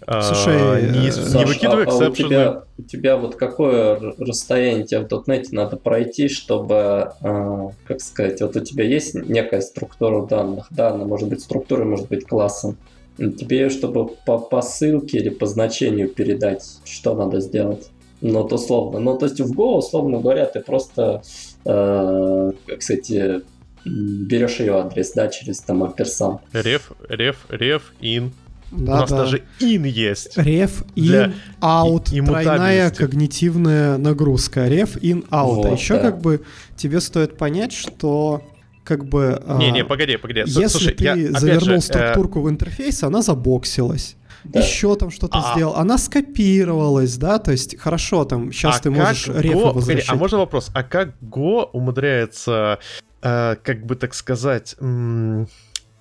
А, 0.06 0.22
Слушай, 0.22 0.90
не, 0.90 0.98
э, 0.98 1.02
не 1.02 1.10
Саш, 1.10 1.46
выкидывай 1.46 1.84
а, 1.84 1.90
а 1.90 2.08
у, 2.08 2.12
тебя, 2.12 2.62
у 2.78 2.82
тебя 2.82 3.16
вот 3.16 3.36
какое 3.36 4.00
расстояние 4.18 4.86
тебе 4.86 5.00
в 5.00 5.08
дотнете 5.08 5.54
надо 5.54 5.76
пройти, 5.76 6.28
чтобы, 6.28 7.12
а, 7.20 7.70
как 7.84 8.00
сказать, 8.00 8.40
вот 8.40 8.56
у 8.56 8.60
тебя 8.60 8.84
есть 8.84 9.14
некая 9.14 9.60
структура 9.60 10.26
данных, 10.26 10.68
да, 10.70 10.90
она 10.90 11.04
может 11.04 11.28
быть 11.28 11.42
структурой, 11.42 11.84
может 11.84 12.08
быть 12.08 12.26
классом. 12.26 12.76
Тебе 13.18 13.58
ее, 13.58 13.70
чтобы 13.70 14.06
по, 14.24 14.38
по 14.38 14.62
ссылке 14.62 15.18
или 15.18 15.28
по 15.28 15.44
значению 15.44 16.08
передать, 16.08 16.64
что 16.84 17.14
надо 17.14 17.40
сделать? 17.40 17.90
Ну, 18.22 18.42
вот 18.42 18.52
условно. 18.52 19.00
Ну, 19.00 19.18
то 19.18 19.26
есть 19.26 19.40
в 19.40 19.52
Go, 19.52 19.76
условно 19.76 20.20
говоря, 20.20 20.46
ты 20.46 20.60
просто, 20.60 21.22
э, 21.64 22.52
как 22.66 22.82
сказать, 22.82 23.10
э, 23.10 23.40
м, 23.86 24.24
берешь 24.26 24.60
ее 24.60 24.78
адрес, 24.78 25.12
да, 25.12 25.28
через 25.28 25.60
там 25.60 25.82
амперсам. 25.82 26.40
Реф, 26.52 26.92
реф, 27.08 27.46
реф, 27.48 27.92
ин. 28.00 28.32
У 28.72 28.78
Да, 28.82 29.00
нас 29.00 29.10
да. 29.10 29.16
даже 29.24 29.42
ин 29.58 29.84
есть. 29.84 30.38
Реф, 30.38 30.84
Для 30.94 31.26
in, 31.26 31.34
out, 31.60 32.12
и- 32.14 32.20
тройная 32.24 32.90
когнитивная 32.90 33.98
нагрузка. 33.98 34.68
Реф, 34.68 34.96
in, 34.98 35.26
out. 35.30 35.66
а 35.66 35.72
еще 35.72 35.94
да. 35.94 36.02
как 36.02 36.20
бы 36.20 36.42
тебе 36.76 37.00
стоит 37.00 37.36
понять, 37.36 37.72
что 37.72 38.42
как 38.84 39.04
бы... 39.06 39.42
а, 39.46 39.58
Не-не, 39.58 39.84
погоди, 39.84 40.16
погоди. 40.16 40.44
С- 40.44 40.56
Если 40.56 40.66
Слушай, 40.78 40.94
ты 40.94 41.04
я, 41.04 41.16
завернул 41.38 41.64
же, 41.64 41.74
э, 41.76 41.80
структурку 41.80 42.40
в 42.42 42.48
интерфейс, 42.50 43.02
она 43.02 43.22
забоксилась. 43.22 44.16
Да. 44.44 44.60
Еще 44.60 44.94
там 44.96 45.10
что-то 45.10 45.38
А. 45.38 45.52
сделал. 45.54 45.74
Она 45.74 45.98
скопировалась, 45.98 47.16
да, 47.16 47.38
то 47.38 47.52
есть 47.52 47.78
хорошо, 47.78 48.24
там 48.24 48.52
сейчас 48.52 48.78
а 48.78 48.82
ты 48.82 48.90
можешь 48.90 49.24
как 49.26 49.36
рефы 49.42 49.54
Go- 49.56 49.60
погоди, 49.62 49.74
возвращать. 49.76 50.10
а 50.10 50.14
можно 50.16 50.38
вопрос? 50.38 50.70
А 50.74 50.82
как 50.82 51.10
Go 51.22 51.68
умудряется, 51.72 52.78
э, 53.22 53.56
как 53.62 53.84
бы 53.86 53.96
так 53.96 54.14
сказать, 54.14 54.76
м, 54.80 55.48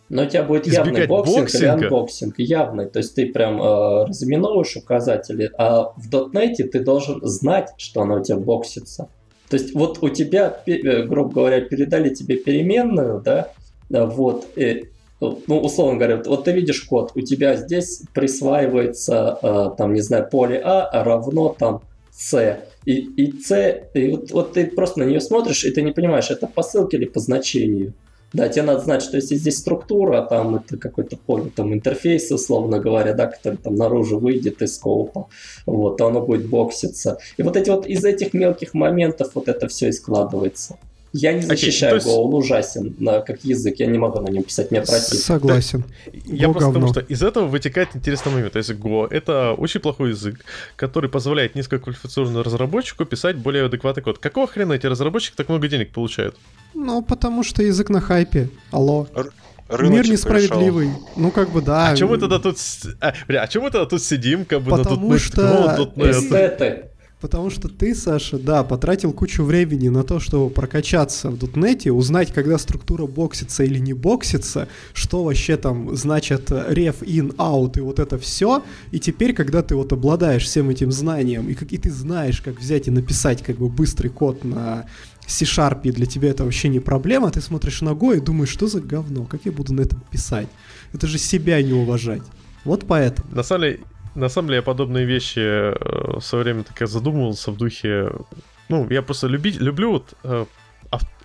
Но 0.09 0.23
у 0.23 0.25
тебя 0.25 0.43
будет 0.43 0.65
явный 0.67 1.05
boxing 1.05 1.37
или 1.37 1.41
boxing 1.43 1.85
а. 1.85 1.94
unboxing. 1.94 2.35
Явный. 2.39 2.85
То 2.89 2.99
есть 2.99 3.13
ты 3.15 3.27
прям 3.31 3.61
э, 3.61 4.05
разыменовываешь 4.05 4.75
указатели, 4.75 5.51
а 5.57 5.91
в 5.97 6.09
дотнете 6.09 6.63
ты 6.63 6.79
должен 6.79 7.19
знать, 7.23 7.69
что 7.77 8.01
она 8.01 8.15
у 8.15 8.23
тебя 8.23 8.37
боксится. 8.37 9.09
То 9.49 9.57
есть 9.57 9.73
вот 9.75 9.99
у 10.01 10.09
тебя, 10.09 10.61
э, 10.65 11.03
грубо 11.03 11.31
говоря, 11.33 11.61
передали 11.61 12.09
тебе 12.13 12.37
переменную, 12.37 13.21
да, 13.21 13.49
вот, 13.89 14.47
э, 14.55 14.83
ну, 15.19 15.59
условно 15.59 15.97
говоря, 15.97 16.17
вот- 16.17 16.27
вот 16.27 16.43
ты 16.45 16.51
видишь 16.51 16.81
код, 16.81 17.11
у 17.15 17.21
тебя 17.21 17.55
здесь 17.55 18.03
присваивается, 18.13 19.37
э, 19.41 19.77
там, 19.77 19.93
не 19.93 20.01
знаю, 20.01 20.27
поле 20.29 20.61
А 20.63 21.03
равно 21.03 21.55
там 21.57 21.81
C. 22.11 22.61
И, 22.85 22.93
и 22.93 23.41
C, 23.41 23.89
и 23.93 24.11
вот, 24.11 24.31
вот 24.31 24.53
ты 24.53 24.65
просто 24.67 24.99
на 24.99 25.03
нее 25.03 25.21
смотришь, 25.21 25.63
и 25.65 25.71
ты 25.71 25.81
не 25.81 25.91
понимаешь, 25.91 26.31
это 26.31 26.47
по 26.47 26.63
ссылке 26.63 26.97
или 26.97 27.05
по 27.05 27.19
значению. 27.19 27.93
Да, 28.31 28.47
тебе 28.47 28.61
надо 28.61 28.81
знать, 28.81 29.01
что 29.01 29.17
если 29.17 29.35
здесь 29.35 29.57
структура, 29.57 30.21
там 30.21 30.55
это 30.55 30.77
какой-то 30.77 31.17
поле, 31.17 31.49
там 31.55 31.73
интерфейс, 31.73 32.31
условно 32.31 32.79
говоря, 32.79 33.13
да, 33.13 33.25
который 33.25 33.57
там 33.57 33.75
наружу 33.75 34.19
выйдет 34.19 34.61
из 34.61 34.75
скопа, 34.75 35.27
вот, 35.65 35.97
то 35.97 36.07
оно 36.07 36.21
будет 36.21 36.47
бокситься. 36.47 37.17
И 37.37 37.43
вот 37.43 37.57
эти 37.57 37.71
вот 37.71 37.87
из 37.87 38.05
этих 38.05 38.33
мелких 38.33 38.75
моментов 38.75 39.31
вот 39.33 39.47
это 39.47 39.67
все 39.67 39.89
и 39.89 39.91
складывается. 39.91 40.77
Я 41.11 41.33
не 41.33 41.41
защищаю 41.41 41.91
то 41.91 41.95
есть- 41.95 42.07
Go, 42.07 42.11
он 42.21 42.33
ужасен 42.35 42.95
на, 42.99 43.21
как 43.21 43.43
язык, 43.43 43.75
я 43.79 43.87
не 43.87 43.97
могу 43.97 44.19
на 44.19 44.29
нем 44.29 44.43
писать, 44.43 44.69
мне 44.71 44.81
противно. 44.81 45.19
Согласен. 45.19 45.83
Я 46.25 46.47
Go 46.47 46.51
просто 46.51 46.69
потому 46.69 46.87
говно. 46.87 46.87
что 46.87 46.99
из 47.01 47.23
этого 47.23 47.47
вытекает 47.47 47.89
интересный 47.95 48.31
момент. 48.31 48.53
То 48.53 48.59
есть 48.59 48.69
Go— 48.71 49.07
это 49.09 49.53
очень 49.53 49.79
плохой 49.79 50.09
язык, 50.09 50.45
который 50.75 51.09
позволяет 51.09 51.55
низкоквалифицированному 51.55 52.43
разработчику 52.43 53.05
писать 53.05 53.37
более 53.37 53.65
адекватный 53.65 54.03
код. 54.03 54.19
Какого 54.19 54.45
хрена 54.47 54.73
эти 54.73 54.85
разработчики 54.85 55.35
так 55.35 55.49
много 55.49 55.67
денег 55.67 55.91
получают? 55.91 56.35
Ну, 56.75 57.01
потому 57.01 57.43
что 57.43 57.63
язык 57.63 57.89
на 57.89 58.01
хайпе. 58.01 58.49
Алло. 58.71 59.07
Рыночек 59.67 59.91
Мир 59.93 60.01
пришел. 60.01 60.13
несправедливый. 60.13 60.89
Ну, 61.15 61.31
как 61.31 61.51
бы 61.51 61.61
да. 61.61 61.89
А 61.89 61.95
чем 61.95 62.09
мы 62.09 62.17
тогда 62.17 62.39
тут... 62.39 62.57
А, 63.01 63.13
бля, 63.27 63.43
а 63.43 63.47
чем 63.47 63.63
мы 63.63 63.69
тогда 63.69 63.85
тут 63.85 64.01
сидим, 64.03 64.45
как 64.45 64.61
бы 64.61 64.71
Потому 64.71 65.09
на 65.11 65.19
что 65.19 65.41
.NET, 65.41 65.93
ну, 65.95 66.03
.NET? 66.05 66.11
Эстеты. 66.11 66.83
Потому 67.21 67.49
что 67.49 67.67
ты, 67.67 67.93
Саша, 67.93 68.39
да, 68.39 68.63
потратил 68.63 69.11
кучу 69.11 69.43
времени 69.43 69.89
на 69.89 70.03
то, 70.03 70.21
чтобы 70.21 70.49
прокачаться 70.49 71.29
в 71.29 71.37
дотнете, 71.37 71.91
узнать, 71.91 72.31
когда 72.31 72.57
структура 72.57 73.07
боксится 73.07 73.63
или 73.63 73.77
не 73.77 73.91
боксится, 73.93 74.69
что 74.93 75.25
вообще 75.25 75.57
там 75.57 75.95
значит 75.97 76.49
ref 76.49 77.01
in, 77.01 77.35
out 77.35 77.77
и 77.77 77.81
вот 77.81 77.99
это 77.99 78.17
все. 78.17 78.63
И 78.91 78.99
теперь, 78.99 79.33
когда 79.33 79.61
ты 79.61 79.75
вот 79.75 79.91
обладаешь 79.91 80.45
всем 80.45 80.69
этим 80.69 80.93
знанием, 80.93 81.49
и, 81.49 81.55
как, 81.55 81.73
и 81.73 81.77
ты 81.77 81.91
знаешь, 81.91 82.41
как 82.41 82.59
взять 82.59 82.87
и 82.87 82.91
написать 82.91 83.43
как 83.43 83.57
бы 83.57 83.67
быстрый 83.67 84.09
код 84.09 84.45
на 84.45 84.85
C-Sharp, 85.27 85.81
и 85.83 85.91
для 85.91 86.05
тебя 86.05 86.29
это 86.29 86.45
вообще 86.45 86.69
не 86.69 86.79
проблема, 86.79 87.31
ты 87.31 87.41
смотришь 87.41 87.81
на 87.81 87.89
Go 87.89 88.15
и 88.15 88.21
думаешь, 88.21 88.49
что 88.49 88.67
за 88.67 88.79
говно, 88.79 89.25
как 89.25 89.41
я 89.43 89.51
буду 89.51 89.73
на 89.73 89.81
этом 89.81 90.01
писать? 90.09 90.47
Это 90.93 91.05
же 91.05 91.17
себя 91.17 91.61
не 91.61 91.73
уважать. 91.73 92.23
Вот 92.63 92.85
поэтому. 92.87 93.29
На 93.31 93.43
самом 93.43 93.63
деле, 93.63 93.79
на 94.15 94.29
самом 94.29 94.47
деле 94.47 94.57
я 94.57 94.63
подобные 94.63 95.05
вещи 95.05 95.39
э, 95.39 96.19
в 96.19 96.21
свое 96.21 96.43
время 96.43 96.63
так 96.63 96.79
я 96.81 96.87
задумывался 96.87 97.51
в 97.51 97.57
духе... 97.57 98.11
Ну, 98.69 98.87
я 98.89 99.01
просто 99.01 99.27
люби, 99.27 99.51
люблю 99.51 99.91
вот 99.93 100.13
э, 100.23 100.45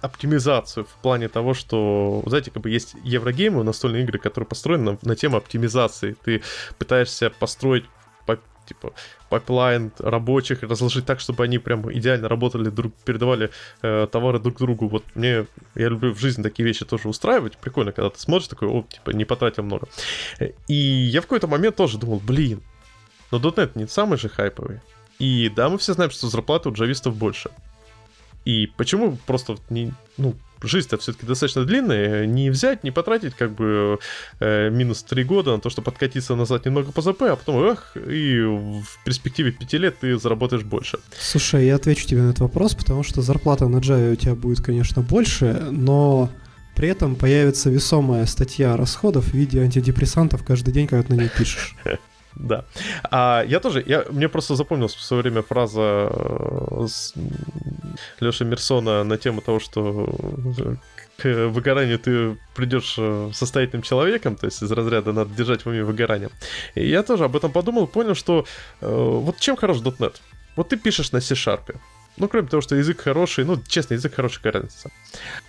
оптимизацию 0.01 0.85
в 0.85 1.03
плане 1.03 1.29
того, 1.29 1.55
что, 1.55 2.23
знаете, 2.27 2.51
как 2.51 2.63
бы 2.63 2.71
есть 2.71 2.95
еврогеймы, 3.05 3.65
настольные 3.65 4.03
игры, 4.03 4.19
которые 4.19 4.47
построены 4.47 4.93
на, 4.93 4.99
на 5.03 5.17
тему 5.17 5.37
оптимизации. 5.37 6.17
Ты 6.25 6.43
пытаешься 6.79 7.31
построить 7.31 7.85
по- 8.27 8.39
типа, 8.67 8.93
пайплайн 9.31 9.93
рабочих 9.99 10.63
разложить 10.63 11.07
так, 11.07 11.21
чтобы 11.21 11.45
они 11.45 11.59
прям 11.59 11.91
идеально 11.93 12.29
работали, 12.29 12.69
друг, 12.69 12.95
передавали 13.05 13.51
э, 13.83 14.07
товары 14.11 14.39
друг 14.39 14.59
другу. 14.59 14.89
Вот 14.89 15.05
мне, 15.15 15.47
я 15.75 15.89
люблю 15.89 16.13
в 16.13 16.19
жизни 16.19 16.43
такие 16.43 16.67
вещи 16.67 16.85
тоже 16.85 17.09
устраивать. 17.09 17.57
Прикольно, 17.57 17.93
когда 17.93 18.11
ты 18.11 18.21
смотришь 18.21 18.49
такой, 18.49 18.69
о, 18.69 18.83
типа, 18.83 19.11
не 19.11 19.25
потратил 19.25 19.63
много. 19.63 19.89
И 20.69 20.75
я 20.75 21.21
в 21.21 21.25
какой-то 21.25 21.47
момент 21.47 21.77
тоже 21.77 21.99
думал, 21.99 22.21
блин, 22.23 22.63
но 23.31 23.39
.NET 23.39 23.73
не 23.75 23.87
самый 23.87 24.19
же 24.19 24.29
хайповый. 24.29 24.81
И 25.19 25.51
да, 25.55 25.69
мы 25.69 25.79
все 25.79 25.95
знаем, 25.95 26.11
что 26.11 26.29
зарплаты 26.29 26.69
у 26.69 26.73
джавистов 26.73 27.17
больше. 27.17 27.51
И 28.45 28.67
почему 28.77 29.17
просто 29.27 29.57
не, 29.71 29.93
ну, 30.19 30.35
жизнь-то 30.63 30.99
все-таки 30.99 31.27
достаточно 31.27 31.65
длинная, 31.65 32.27
не 32.27 32.51
взять, 32.51 32.85
не 32.85 32.91
потратить 32.91 33.35
как 33.35 33.53
бы 33.53 33.99
э, 34.41 34.71
минус 34.71 35.03
3 35.03 35.25
года 35.25 35.53
на 35.53 35.61
то, 35.61 35.71
чтобы 35.71 35.87
подкатиться 35.87 36.35
назад 36.35 36.65
немного 36.67 36.93
по 36.93 37.03
ЗП, 37.03 37.23
а 37.23 37.37
потом, 37.37 37.65
эх, 37.65 37.97
и 37.97 38.41
в 38.41 39.05
перспективе 39.05 39.53
5 39.53 39.73
лет 39.75 39.99
ты 40.01 40.19
заработаешь 40.19 40.63
больше. 40.63 40.99
Слушай, 41.19 41.67
я 41.67 41.77
отвечу 41.77 42.07
тебе 42.07 42.23
на 42.23 42.31
этот 42.31 42.41
вопрос, 42.41 42.75
потому 42.75 43.03
что 43.03 43.23
зарплата 43.23 43.69
на 43.69 43.79
Java 43.79 44.13
у 44.13 44.17
тебя 44.17 44.35
будет, 44.35 44.61
конечно, 44.61 45.03
больше, 45.03 45.69
но 45.71 46.31
при 46.75 46.89
этом 46.89 47.17
появится 47.17 47.71
весомая 47.71 48.27
статья 48.27 48.77
расходов 48.77 49.27
в 49.27 49.35
виде 49.35 49.61
антидепрессантов 49.61 50.45
каждый 50.45 50.73
день, 50.73 50.87
когда 50.87 51.07
ты 51.07 51.15
на 51.15 51.21
ней 51.21 51.31
пишешь. 51.31 51.77
Да. 52.37 52.65
А 53.11 53.45
я 53.47 53.61
тоже, 53.61 53.83
я, 53.87 54.05
мне 54.11 54.29
просто 54.29 54.57
запомнилась 54.57 54.95
в 54.95 55.03
свое 55.03 55.23
время 55.23 55.43
фраза 55.43 56.11
э, 56.11 56.87
с 56.89 57.15
Леши 58.21 58.45
Мерсона 58.45 59.05
на 59.05 59.17
тему 59.19 59.41
того, 59.41 59.61
что 59.61 60.09
к 61.17 61.49
выгоранию 61.49 61.99
ты 61.99 62.37
придешь 62.55 62.97
э, 62.99 63.31
состоятельным 63.33 63.83
человеком, 63.83 64.37
то 64.37 64.47
есть 64.47 64.63
из 64.63 64.71
разряда 64.73 65.13
надо 65.13 65.35
держать 65.35 65.65
в 65.65 65.69
уме 65.69 65.85
выгорание. 65.85 66.31
И 66.75 66.89
я 66.89 67.03
тоже 67.03 67.25
об 67.25 67.37
этом 67.37 67.53
подумал, 67.53 67.87
понял, 67.87 68.15
что 68.15 68.47
э, 68.81 68.87
вот 68.89 69.39
чем 69.39 69.57
хорош 69.57 69.79
.NET? 69.79 70.17
Вот 70.57 70.69
ты 70.69 70.77
пишешь 70.77 71.13
на 71.13 71.21
C-Sharp. 71.21 71.77
Ну, 72.17 72.29
кроме 72.29 72.49
того, 72.49 72.61
что 72.61 72.77
язык 72.77 73.01
хороший, 73.01 73.45
ну, 73.45 73.61
честно, 73.67 73.95
язык 73.95 74.15
хороший, 74.15 74.37
какая 74.37 74.53
разница. 74.55 74.91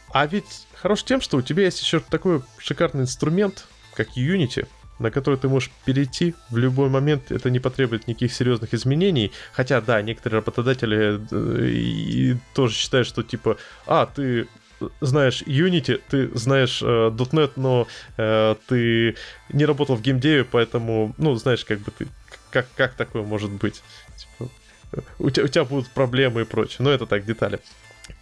А 0.09 0.25
ведь 0.25 0.67
хорош 0.73 1.03
тем, 1.03 1.21
что 1.21 1.37
у 1.37 1.41
тебя 1.41 1.63
есть 1.63 1.81
еще 1.81 1.99
такой 1.99 2.41
шикарный 2.57 3.03
инструмент, 3.03 3.67
как 3.93 4.17
Unity, 4.17 4.67
на 4.99 5.11
который 5.11 5.37
ты 5.37 5.47
можешь 5.49 5.71
перейти 5.85 6.35
в 6.49 6.57
любой 6.57 6.89
момент, 6.89 7.31
это 7.31 7.49
не 7.49 7.59
потребует 7.59 8.07
никаких 8.07 8.33
серьезных 8.33 8.73
изменений. 8.73 9.31
Хотя, 9.53 9.81
да, 9.81 10.01
некоторые 10.01 10.39
работодатели 10.39 11.19
э, 11.31 11.67
и 11.67 12.37
тоже 12.53 12.75
считают, 12.75 13.07
что 13.07 13.23
типа, 13.23 13.57
а, 13.85 14.05
ты 14.05 14.47
знаешь 15.01 15.41
Unity, 15.43 16.01
ты 16.09 16.29
знаешь 16.37 16.81
э, 16.81 16.85
.NET, 16.85 17.51
но 17.55 17.87
э, 18.17 18.55
ты 18.67 19.15
не 19.49 19.65
работал 19.65 19.95
в 19.95 20.01
геймдеве, 20.01 20.43
поэтому, 20.43 21.13
ну, 21.17 21.35
знаешь, 21.35 21.65
как 21.65 21.79
бы 21.79 21.91
ты, 21.91 22.07
как, 22.51 22.67
как 22.75 22.93
такое 22.93 23.23
может 23.23 23.51
быть? 23.51 23.81
Типа, 24.17 24.51
у, 25.19 25.29
тебя, 25.29 25.45
у 25.45 25.47
тебя 25.47 25.65
будут 25.65 25.89
проблемы 25.89 26.41
и 26.41 26.45
прочее. 26.45 26.77
Но 26.79 26.91
это 26.91 27.05
так, 27.05 27.25
детали. 27.25 27.59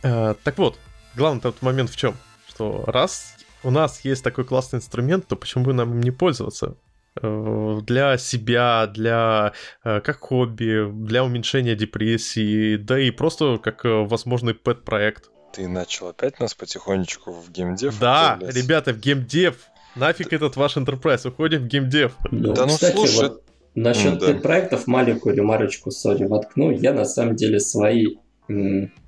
Э, 0.04 0.36
так 0.44 0.58
вот, 0.58 0.78
главный 1.16 1.42
тот 1.42 1.62
момент 1.62 1.90
в 1.90 1.96
чем? 1.96 2.16
Что 2.48 2.84
раз 2.88 3.36
у 3.64 3.72
нас 3.72 4.02
есть 4.04 4.24
такой 4.24 4.46
классный 4.46 4.78
инструмент, 4.78 5.28
то 5.28 5.36
почему 5.36 5.66
бы 5.66 5.74
нам 5.74 5.92
им 5.94 6.02
не 6.02 6.12
пользоваться? 6.12 6.76
Э, 7.22 7.80
для 7.86 8.18
себя, 8.18 8.88
для 8.88 9.54
э, 9.84 10.02
как 10.02 10.20
хобби, 10.20 10.90
для 10.92 11.24
уменьшения 11.24 11.76
депрессии, 11.76 12.76
да 12.76 13.00
и 13.00 13.12
просто 13.12 13.58
как 13.58 13.86
э, 13.86 13.90
возможный 13.90 14.56
пэт-проект. 14.56 15.30
Ты 15.54 15.68
начал 15.68 16.08
опять 16.08 16.40
нас 16.40 16.56
потихонечку 16.56 17.32
в 17.32 17.52
геймдев? 17.52 18.00
Да, 18.00 18.40
ребята, 18.42 18.94
в 18.94 19.00
геймдев. 19.00 19.58
Нафиг 19.96 20.34
этот 20.34 20.56
ваш 20.56 20.76
enterprise, 20.76 21.28
уходим 21.28 21.62
в 21.62 21.68
геймдев. 21.68 22.14
Ну, 22.32 22.54
да 22.54 22.66
ну 22.66 22.74
кстати, 22.74 22.96
слушай... 22.96 23.30
Вот 23.30 23.44
насчет 23.76 24.22
mm, 24.22 24.34
да. 24.34 24.40
проектов 24.40 24.88
маленькую 24.88 25.36
ремарочку, 25.36 25.92
сори, 25.92 26.26
воткну. 26.26 26.72
Я 26.72 26.94
на 26.94 27.06
самом 27.06 27.36
деле 27.36 27.60
свои 27.60 28.16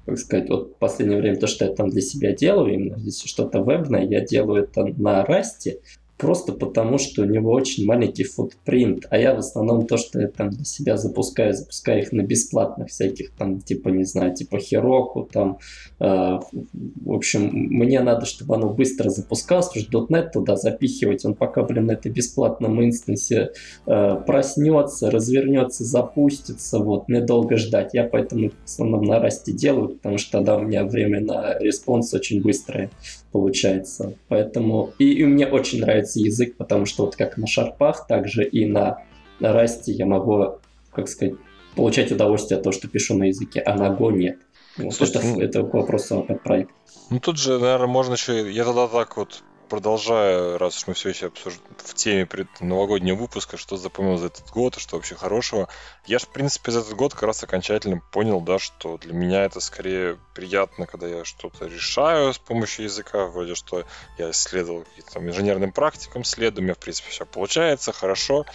как 0.05 0.17
сказать, 0.19 0.49
вот 0.49 0.73
в 0.73 0.77
последнее 0.77 1.19
время 1.19 1.39
то, 1.39 1.47
что 1.47 1.65
я 1.65 1.73
там 1.73 1.89
для 1.89 2.01
себя 2.01 2.33
делаю, 2.33 2.73
именно 2.73 2.97
если 2.97 3.27
что-то 3.27 3.61
вебное, 3.61 4.05
я 4.05 4.21
делаю 4.21 4.63
это 4.63 4.85
на 4.85 5.25
расте, 5.25 5.79
просто 6.17 6.53
потому, 6.53 6.97
что 6.97 7.23
у 7.23 7.25
него 7.25 7.51
очень 7.51 7.85
маленький 7.85 8.23
футпринт, 8.23 9.05
а 9.09 9.17
я 9.17 9.35
в 9.35 9.39
основном 9.39 9.85
то, 9.85 9.97
что 9.97 10.21
я 10.21 10.27
там 10.27 10.49
для 10.49 10.63
себя 10.63 10.97
запускаю, 10.97 11.53
запускаю 11.53 12.03
их 12.03 12.11
на 12.13 12.21
бесплатных 12.21 12.89
всяких 12.89 13.31
там, 13.31 13.59
типа, 13.59 13.89
не 13.89 14.05
знаю, 14.05 14.33
типа 14.33 14.55
Heroku, 14.55 15.29
там, 15.31 15.59
э, 15.99 16.05
в 16.05 17.11
общем, 17.11 17.49
мне 17.51 17.99
надо, 17.99 18.25
чтобы 18.25 18.55
оно 18.55 18.69
быстро 18.69 19.09
запускалось, 19.09 19.67
потому 19.67 19.85
что 19.85 20.13
.NET 20.13 20.31
туда 20.31 20.55
запихивать, 20.55 21.25
он 21.25 21.33
пока, 21.33 21.63
блин, 21.63 21.87
на 21.87 21.93
этой 21.93 22.11
бесплатном 22.11 22.83
инстансе 22.83 23.51
э, 23.85 24.15
проснется, 24.25 25.11
развернется, 25.11 25.83
запустится, 25.83 26.79
вот, 26.79 27.09
мне 27.09 27.21
ждать, 27.57 27.93
я 27.93 28.05
поэтому 28.05 28.49
в 28.49 28.65
основном 28.65 29.03
на 29.03 29.19
расте 29.19 29.51
делаю, 29.51 29.89
потому 29.89 30.17
что 30.17 30.33
тогда 30.33 30.55
у 30.57 30.61
меня 30.61 30.85
время 30.85 31.19
на 31.19 31.57
response 31.59 32.13
очень 32.13 32.41
быстрое 32.41 32.89
получается. 33.35 34.13
Поэтому 34.29 34.93
и, 34.97 35.11
и 35.11 35.25
мне 35.25 35.45
очень 35.45 35.81
нравится 35.81 36.21
язык, 36.21 36.55
потому 36.55 36.85
что 36.85 37.03
вот 37.03 37.17
как 37.17 37.35
на 37.35 37.47
шарпах, 37.47 38.07
также 38.07 38.45
и 38.45 38.65
на, 38.65 39.03
на 39.41 39.51
расте 39.51 39.91
я 39.91 40.05
могу, 40.05 40.59
как 40.93 41.09
сказать, 41.09 41.35
получать 41.75 42.13
удовольствие 42.13 42.55
от 42.55 42.63
того, 42.63 42.71
что 42.71 42.87
пишу 42.87 43.17
на 43.17 43.25
языке, 43.25 43.59
а 43.59 43.75
на 43.75 43.93
Go 43.93 44.13
нет. 44.13 44.37
Вот 44.77 44.93
Слушай, 44.93 45.17
это, 45.17 45.27
ну, 45.27 45.41
это 45.41 45.63
к 45.63 45.73
вопросу 45.73 46.25
о 46.25 46.33
проект. 46.35 46.71
Ну 47.09 47.19
тут 47.19 47.37
же, 47.37 47.59
наверное, 47.59 47.87
можно 47.87 48.13
еще... 48.13 48.49
Я 48.49 48.63
тогда 48.63 48.87
так 48.87 49.17
вот 49.17 49.43
продолжая, 49.69 50.57
раз 50.57 50.77
уж 50.77 50.87
мы 50.87 50.93
все 50.93 51.09
еще 51.09 51.27
обсуждаем 51.27 51.75
в 51.77 51.93
теме 51.93 52.25
пред 52.25 52.47
новогоднего 52.61 53.15
выпуска, 53.15 53.57
что 53.57 53.77
запомнил 53.77 54.17
за 54.17 54.27
этот 54.27 54.49
год 54.51 54.75
что 54.77 54.95
вообще 54.95 55.15
хорошего, 55.15 55.67
я 56.05 56.19
же, 56.19 56.25
в 56.25 56.29
принципе, 56.29 56.71
за 56.71 56.79
этот 56.79 56.93
год 56.93 57.13
как 57.13 57.23
раз 57.23 57.43
окончательно 57.43 58.01
понял, 58.11 58.41
да, 58.41 58.59
что 58.59 58.97
для 58.97 59.13
меня 59.13 59.43
это 59.43 59.59
скорее 59.59 60.17
приятно, 60.33 60.85
когда 60.85 61.07
я 61.07 61.25
что-то 61.25 61.65
решаю 61.65 62.33
с 62.33 62.37
помощью 62.37 62.85
языка, 62.85 63.25
вроде 63.25 63.55
что 63.55 63.85
я 64.17 64.31
исследовал 64.31 64.83
какие-то 64.83 65.13
там 65.13 65.27
инженерным 65.27 65.71
практикам, 65.71 66.23
следую, 66.23 66.61
у 66.61 66.65
меня, 66.65 66.75
в 66.75 66.79
принципе, 66.79 67.09
все 67.09 67.25
получается, 67.25 67.91
хорошо. 67.91 68.45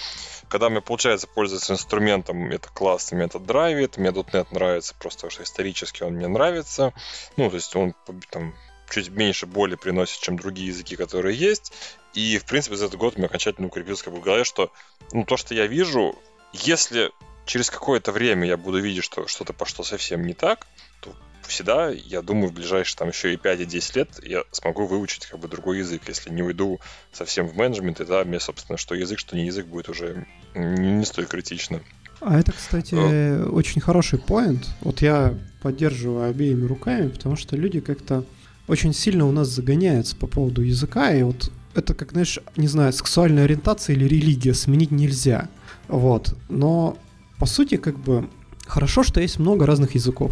Когда 0.49 0.69
мне 0.69 0.81
получается 0.81 1.29
пользоваться 1.29 1.73
инструментом, 1.73 2.51
это 2.51 2.69
классно, 2.69 3.17
меня 3.17 3.27
это 3.27 3.39
драйвит, 3.39 3.97
мне 3.97 4.11
.NET 4.11 4.49
нравится, 4.51 4.95
просто 4.99 5.31
что 5.31 5.43
исторически 5.43 6.03
он 6.03 6.15
мне 6.15 6.29
нравится, 6.29 6.93
ну, 7.37 7.49
то 7.49 7.57
есть 7.57 7.75
он 7.77 7.95
там 8.31 8.55
чуть 8.91 9.11
меньше 9.11 9.47
боли 9.47 9.75
приносит, 9.75 10.21
чем 10.21 10.39
другие 10.39 10.69
языки, 10.69 10.97
которые 10.97 11.37
есть. 11.37 11.73
И, 12.15 12.39
в 12.39 12.45
принципе, 12.45 12.77
за 12.77 12.87
этот 12.87 12.99
год 12.99 13.17
мне 13.17 13.27
окончательно 13.27 13.69
укрепилось 13.69 14.03
как 14.03 14.13
бы 14.13 14.21
в 14.21 14.23
голове, 14.23 14.45
что 14.45 14.73
ну, 15.13 15.25
то, 15.25 15.37
что 15.37 15.55
я 15.55 15.67
вижу, 15.67 16.17
если 16.53 17.11
через 17.47 17.71
какое-то 17.71 18.13
время 18.13 18.47
я 18.47 18.57
буду 18.57 18.81
видеть, 18.81 19.05
что 19.05 19.27
что-то 19.27 19.53
пошло 19.53 19.85
совсем 19.85 20.23
не 20.23 20.35
так, 20.35 20.67
то 21.01 21.15
всегда, 21.47 21.89
я 21.89 22.23
думаю, 22.23 22.49
в 22.49 22.53
ближайшие 22.53 22.97
там 22.97 23.09
еще 23.09 23.33
и 23.33 23.37
5 23.37 23.61
и 23.61 23.65
10 23.65 23.97
лет 23.97 24.09
я 24.23 24.45
смогу 24.53 24.87
выучить 24.87 25.27
как 25.27 25.41
бы 25.41 25.49
другой 25.49 25.79
язык. 25.79 26.03
Если 26.07 26.31
не 26.31 26.43
уйду 26.43 26.81
совсем 27.13 27.49
в 27.49 27.57
менеджмент, 27.57 28.01
и 28.01 28.05
да, 28.05 28.25
мне, 28.25 28.41
собственно, 28.41 28.79
что 28.79 28.95
язык, 28.95 29.19
что 29.19 29.37
не 29.37 29.47
язык 29.47 29.67
будет 29.67 29.89
уже 29.89 30.27
не, 30.55 30.93
не 30.93 31.05
столь 31.05 31.27
критично. 31.27 31.81
А 32.21 32.39
это, 32.39 32.53
кстати, 32.53 32.95
О. 32.95 33.49
очень 33.51 33.81
хороший 33.81 34.19
поинт. 34.19 34.69
Вот 34.83 35.01
я 35.01 35.35
поддерживаю 35.63 36.29
обеими 36.29 36.67
руками, 36.67 37.09
потому 37.09 37.37
что 37.37 37.57
люди 37.57 37.81
как-то 37.81 38.25
очень 38.71 38.95
сильно 38.95 39.27
у 39.27 39.33
нас 39.33 39.49
загоняется 39.49 40.15
по 40.15 40.29
поводу 40.29 40.63
языка, 40.63 41.13
и 41.13 41.25
вот 41.25 41.51
это, 41.75 41.93
как, 41.93 42.13
знаешь, 42.13 42.39
не 42.57 42.69
знаю, 42.69 42.93
сексуальная 42.93 43.45
ориентация 43.45 43.97
или 43.97 44.05
религия 44.05 44.55
сменить 44.55 44.93
нельзя. 44.93 45.49
Вот. 45.89 46.37
Но, 46.49 46.97
по 47.39 47.47
сути, 47.47 47.77
как 47.77 47.99
бы, 47.99 48.29
хорошо, 48.67 49.03
что 49.03 49.21
есть 49.21 49.41
много 49.41 49.67
разных 49.67 49.97
языков. 49.97 50.31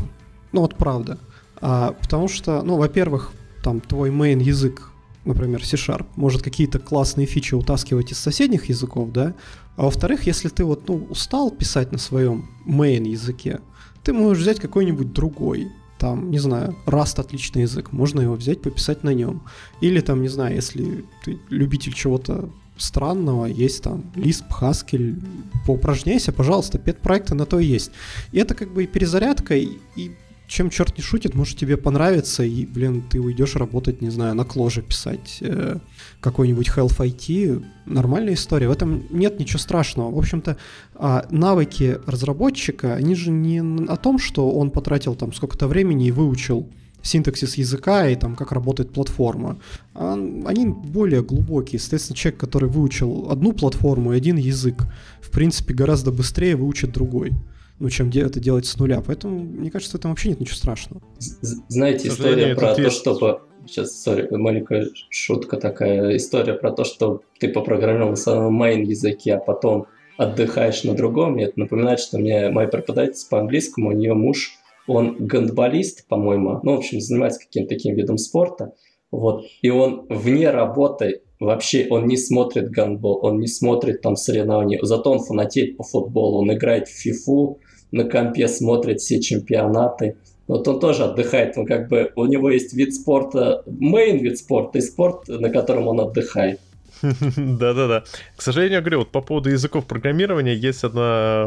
Ну, 0.53 0.61
вот 0.61 0.77
правда. 0.77 1.19
А, 1.61 1.93
потому 2.01 2.29
что, 2.29 2.63
ну, 2.63 2.77
во-первых, 2.77 3.33
там 3.65 3.81
твой 3.81 4.11
main 4.11 4.41
язык, 4.41 4.91
например, 5.25 5.67
C-Sharp, 5.67 6.07
может 6.15 6.43
какие-то 6.43 6.79
классные 6.79 7.27
фичи 7.27 7.57
утаскивать 7.57 8.13
из 8.13 8.19
соседних 8.19 8.69
языков, 8.69 9.11
да? 9.11 9.35
А 9.77 9.83
во-вторых, 9.83 10.29
если 10.29 10.49
ты 10.49 10.65
вот, 10.65 10.89
ну, 10.89 11.07
устал 11.11 11.51
писать 11.51 11.91
на 11.91 11.99
своем 11.99 12.49
main 12.67 13.05
языке, 13.09 13.61
ты 14.05 14.13
можешь 14.13 14.45
взять 14.45 14.61
какой-нибудь 14.61 15.13
другой 15.13 15.73
там, 15.99 16.31
не 16.31 16.39
знаю, 16.39 16.77
Rust 16.87 17.21
отличный 17.21 17.63
язык, 17.63 17.93
можно 17.93 18.21
его 18.21 18.35
взять, 18.35 18.63
пописать 18.63 19.05
на 19.05 19.15
нем. 19.15 19.43
Или 19.81 20.01
там, 20.01 20.23
не 20.23 20.29
знаю, 20.29 20.55
если 20.55 21.05
ты 21.25 21.39
любитель 21.51 21.93
чего-то 21.93 22.51
странного, 22.77 23.47
есть 23.47 23.83
там 23.83 24.05
Lisp, 24.15 24.45
Haskell, 24.61 25.21
поупражняйся, 25.67 26.33
пожалуйста, 26.33 26.79
пет-проекты 26.79 27.35
на 27.35 27.45
то 27.45 27.59
и 27.59 27.67
есть. 27.67 27.91
И 28.33 28.39
это 28.39 28.55
как 28.55 28.73
бы 28.73 28.85
и 28.85 28.87
перезарядка, 28.87 29.57
и, 29.57 29.79
и 29.97 30.13
чем 30.49 30.71
черт 30.71 30.97
не 30.97 31.03
шутит, 31.03 31.35
может 31.35 31.59
тебе 31.59 31.77
понравится, 31.77 32.43
и, 32.43 32.65
блин, 32.65 33.03
ты 33.03 33.21
уйдешь 33.21 33.55
работать, 33.55 34.01
не 34.01 34.11
знаю, 34.11 34.35
на 34.35 34.45
кложе 34.45 34.81
писать 34.81 35.39
э, 35.43 35.77
какой-нибудь 36.21 36.69
Health 36.69 36.99
IT. 36.99 37.65
Нормальная 37.85 38.33
история. 38.33 38.69
В 38.69 38.73
этом 38.73 39.05
нет 39.11 39.39
ничего 39.39 39.59
страшного. 39.59 40.11
В 40.11 40.19
общем-то, 40.19 40.57
э, 40.95 41.21
навыки 41.31 41.99
разработчика, 42.07 42.95
они 42.95 43.15
же 43.15 43.31
не 43.31 43.61
о 43.87 43.97
том, 43.97 44.19
что 44.19 44.51
он 44.51 44.71
потратил 44.71 45.15
там 45.15 45.35
сколько-то 45.35 45.69
времени 45.69 46.09
и 46.09 46.13
выучил 46.13 46.67
синтаксис 47.03 47.57
языка 47.57 48.09
и 48.09 48.17
там 48.17 48.35
как 48.35 48.53
работает 48.53 48.93
платформа. 48.93 49.59
А, 49.95 50.15
они 50.15 50.67
более 50.67 51.23
глубокие. 51.23 51.79
Соответственно, 51.79 52.17
человек, 52.17 52.41
который 52.41 52.69
выучил 52.69 53.29
одну 53.31 53.53
платформу 53.53 54.13
и 54.13 54.17
один 54.17 54.37
язык, 54.37 54.87
в 55.21 55.31
принципе, 55.31 55.75
гораздо 55.75 56.11
быстрее 56.11 56.57
выучит 56.57 56.93
другой 56.93 57.33
ну, 57.79 57.91
чем 57.91 58.11
это 58.11 58.41
делать 58.41 58.67
с 58.67 58.77
нуля. 58.79 59.03
Поэтому, 59.05 59.39
мне 59.39 59.71
кажется, 59.71 59.97
в 59.97 60.01
этом 60.01 60.11
вообще 60.11 60.31
нет 60.31 60.41
ничего 60.41 60.57
страшного. 60.57 61.03
Знаете, 61.19 62.09
история 62.09 62.55
про 62.55 62.75
то, 62.75 62.91
чтобы... 62.91 63.41
Сейчас, 63.67 64.01
сори, 64.01 64.27
маленькая 64.31 64.89
шутка 65.11 65.59
такая. 65.59 66.17
История 66.17 66.55
про 66.55 66.73
то, 66.73 66.85
что 66.85 67.21
ты 67.39 67.49
попрограммировал 67.49 68.11
на 68.11 68.17
своем 68.17 68.63
main 68.63 68.83
языке, 68.83 69.35
а 69.35 69.39
потом 69.39 69.87
отдыхаешь 70.17 70.85
на 70.85 70.95
другом. 70.95 71.33
Мне 71.33 71.45
это 71.45 71.61
напоминает, 71.61 72.01
что 72.01 72.19
мне 72.19 72.49
моя 72.49 72.67
преподавательница 72.69 73.29
по 73.29 73.41
английскому, 73.41 73.91
у 73.91 73.93
нее 73.93 74.15
муж, 74.15 74.53
он 74.87 75.17
гандболист, 75.19 76.09
по-моему, 76.09 76.61
ну, 76.63 76.77
в 76.77 76.79
общем, 76.79 77.01
занимается 77.01 77.41
каким-то 77.41 77.69
таким 77.69 77.95
видом 77.95 78.17
спорта. 78.17 78.73
Вот. 79.11 79.45
И 79.61 79.69
он 79.69 80.07
вне 80.09 80.51
работы 80.51 81.21
вообще, 81.39 81.87
он 81.91 82.07
не 82.07 82.17
смотрит 82.17 82.71
гандбол, 82.71 83.21
он 83.23 83.39
не 83.39 83.49
смотрит 83.49 84.01
там 84.01 84.17
соревнования. 84.17 84.79
Зато 84.83 85.13
он 85.13 85.21
фанатеет 85.21 85.77
по 85.77 85.85
футболу, 85.85 86.41
он 86.41 86.53
играет 86.53 86.89
в 86.89 86.93
фифу, 86.93 87.61
на 87.93 88.05
компе 88.05 88.49
смотрит 88.49 89.01
все 89.01 89.21
чемпионаты. 89.21 90.17
Вот 90.47 90.67
он 90.67 90.81
тоже 90.81 91.05
отдыхает, 91.05 91.59
он 91.59 91.67
как 91.67 91.89
бы, 91.89 92.11
у 92.17 92.25
него 92.25 92.51
есть 92.51 92.73
вид 92.73 92.95
спорта, 92.95 93.63
мейн 93.67 94.19
вид 94.19 94.39
спорта 94.39 94.79
и 94.79 94.81
спорт, 94.81 95.29
на 95.29 95.51
котором 95.51 95.89
он 95.89 96.01
отдыхает. 96.01 96.61
Да-да-да. 97.37 98.05
К 98.37 98.43
сожалению, 98.43 98.77
я 98.77 98.81
говорю, 98.81 99.01
вот 99.01 99.11
по 99.11 99.21
поводу 99.21 99.51
языков 99.51 99.87
программирования 99.87 100.55
есть 100.55 100.85
одна 100.85 101.47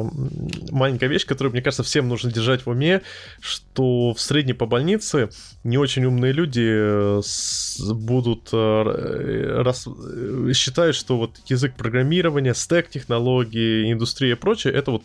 маленькая 0.72 1.08
вещь, 1.08 1.26
которую, 1.26 1.52
мне 1.52 1.62
кажется, 1.62 1.84
всем 1.84 2.08
нужно 2.08 2.32
держать 2.32 2.66
в 2.66 2.70
уме, 2.70 3.02
что 3.40 4.14
в 4.14 4.22
средней 4.22 4.54
по 4.54 4.66
больнице 4.66 5.30
не 5.64 5.78
очень 5.78 6.06
умные 6.06 6.32
люди 6.32 6.66
э, 6.66 7.22
будут 7.94 8.50
э, 8.54 9.62
рас... 9.62 9.88
Э, 9.88 10.52
считают, 10.54 10.96
что 10.96 11.18
вот 11.18 11.32
язык 11.48 11.76
программирования, 11.76 12.54
стек 12.54 12.90
технологии, 12.90 13.92
индустрия 13.92 14.34
и 14.34 14.36
прочее, 14.36 14.74
это 14.74 14.92
вот 14.92 15.04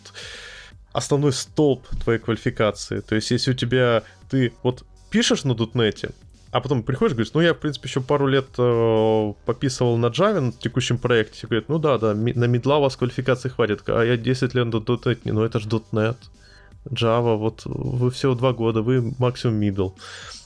основной 0.97 1.31
столб 1.31 1.87
твоей 2.03 2.19
квалификации. 2.19 3.01
То 3.01 3.13
есть, 3.13 3.29
если 3.29 3.51
у 3.51 3.53
тебя 3.53 4.01
ты 4.31 4.51
вот 4.63 4.83
пишешь 5.11 5.43
на 5.43 5.53
дотнете, 5.53 6.09
а 6.49 6.59
потом 6.59 6.81
приходишь, 6.81 7.13
говоришь, 7.13 7.33
ну 7.35 7.41
я, 7.41 7.53
в 7.53 7.59
принципе, 7.59 7.87
еще 7.87 8.01
пару 8.01 8.25
лет 8.25 8.47
э, 8.57 9.33
пописывал 9.45 9.97
на 9.97 10.07
Java 10.07 10.39
на 10.39 10.51
текущем 10.51 10.97
проекте. 10.97 11.45
Говорит, 11.45 11.69
ну 11.69 11.77
да, 11.77 11.99
да, 11.99 12.15
ми- 12.15 12.33
на 12.33 12.45
медла 12.45 12.77
у 12.77 12.81
вас 12.81 12.95
квалификации 12.95 13.49
хватит. 13.49 13.83
А 13.87 14.01
я 14.01 14.17
10 14.17 14.55
лет 14.55 14.65
на 14.65 14.77
.NET, 14.77 15.19
ну 15.25 15.43
это 15.43 15.59
же 15.59 15.67
.NET, 15.67 16.17
Java, 16.89 17.35
вот 17.35 17.61
вы 17.65 18.09
всего 18.09 18.33
два 18.33 18.53
года, 18.53 18.81
вы 18.81 19.13
максимум 19.19 19.61
middle. 19.61 19.93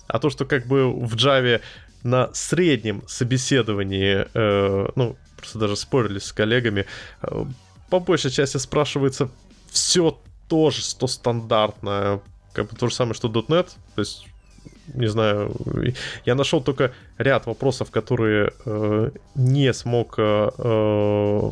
А 0.07 0.19
то, 0.19 0.29
что 0.29 0.43
как 0.43 0.67
бы 0.67 0.91
в 0.91 1.15
Java 1.15 1.61
на 2.03 2.29
среднем 2.33 3.03
собеседовании, 3.07 4.27
э, 4.33 4.89
ну, 4.97 5.15
просто 5.37 5.59
даже 5.59 5.77
спорили 5.77 6.19
с 6.19 6.33
коллегами, 6.33 6.87
э, 7.21 7.45
по 7.89 8.01
большей 8.01 8.31
части 8.31 8.57
спрашивается 8.57 9.29
все 9.69 10.19
тоже 10.51 10.81
то 10.95 11.07
стандартное, 11.07 12.19
как 12.51 12.69
бы 12.69 12.75
то 12.75 12.89
же 12.89 12.93
самое, 12.93 13.13
что 13.13 13.29
.NET, 13.29 13.69
то 13.95 14.01
есть 14.01 14.27
не 14.93 15.07
знаю, 15.07 15.55
я 16.25 16.35
нашел 16.35 16.61
только 16.61 16.91
ряд 17.17 17.45
вопросов, 17.45 17.89
которые 17.89 18.51
э, 18.65 19.11
не 19.35 19.73
смог, 19.73 20.15
э, 20.17 20.49
э 20.57 21.51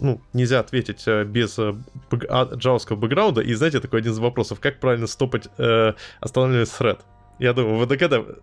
ну, 0.00 0.20
нельзя 0.32 0.58
ответить 0.58 1.04
э, 1.06 1.22
без 1.22 1.56
э, 1.60 1.74
джавского 2.56 2.96
бэкграунда. 2.96 3.40
И 3.40 3.54
знаете, 3.54 3.78
такой 3.78 4.00
один 4.00 4.12
из 4.12 4.18
вопросов, 4.18 4.58
как 4.58 4.80
правильно 4.80 5.06
стопать, 5.06 5.46
э, 5.56 5.92
останавливать 6.18 6.68
thread? 6.68 6.98
Я 7.38 7.52
думаю, 7.52 7.76
вы 7.76 7.86
догадываетесь? 7.86 8.42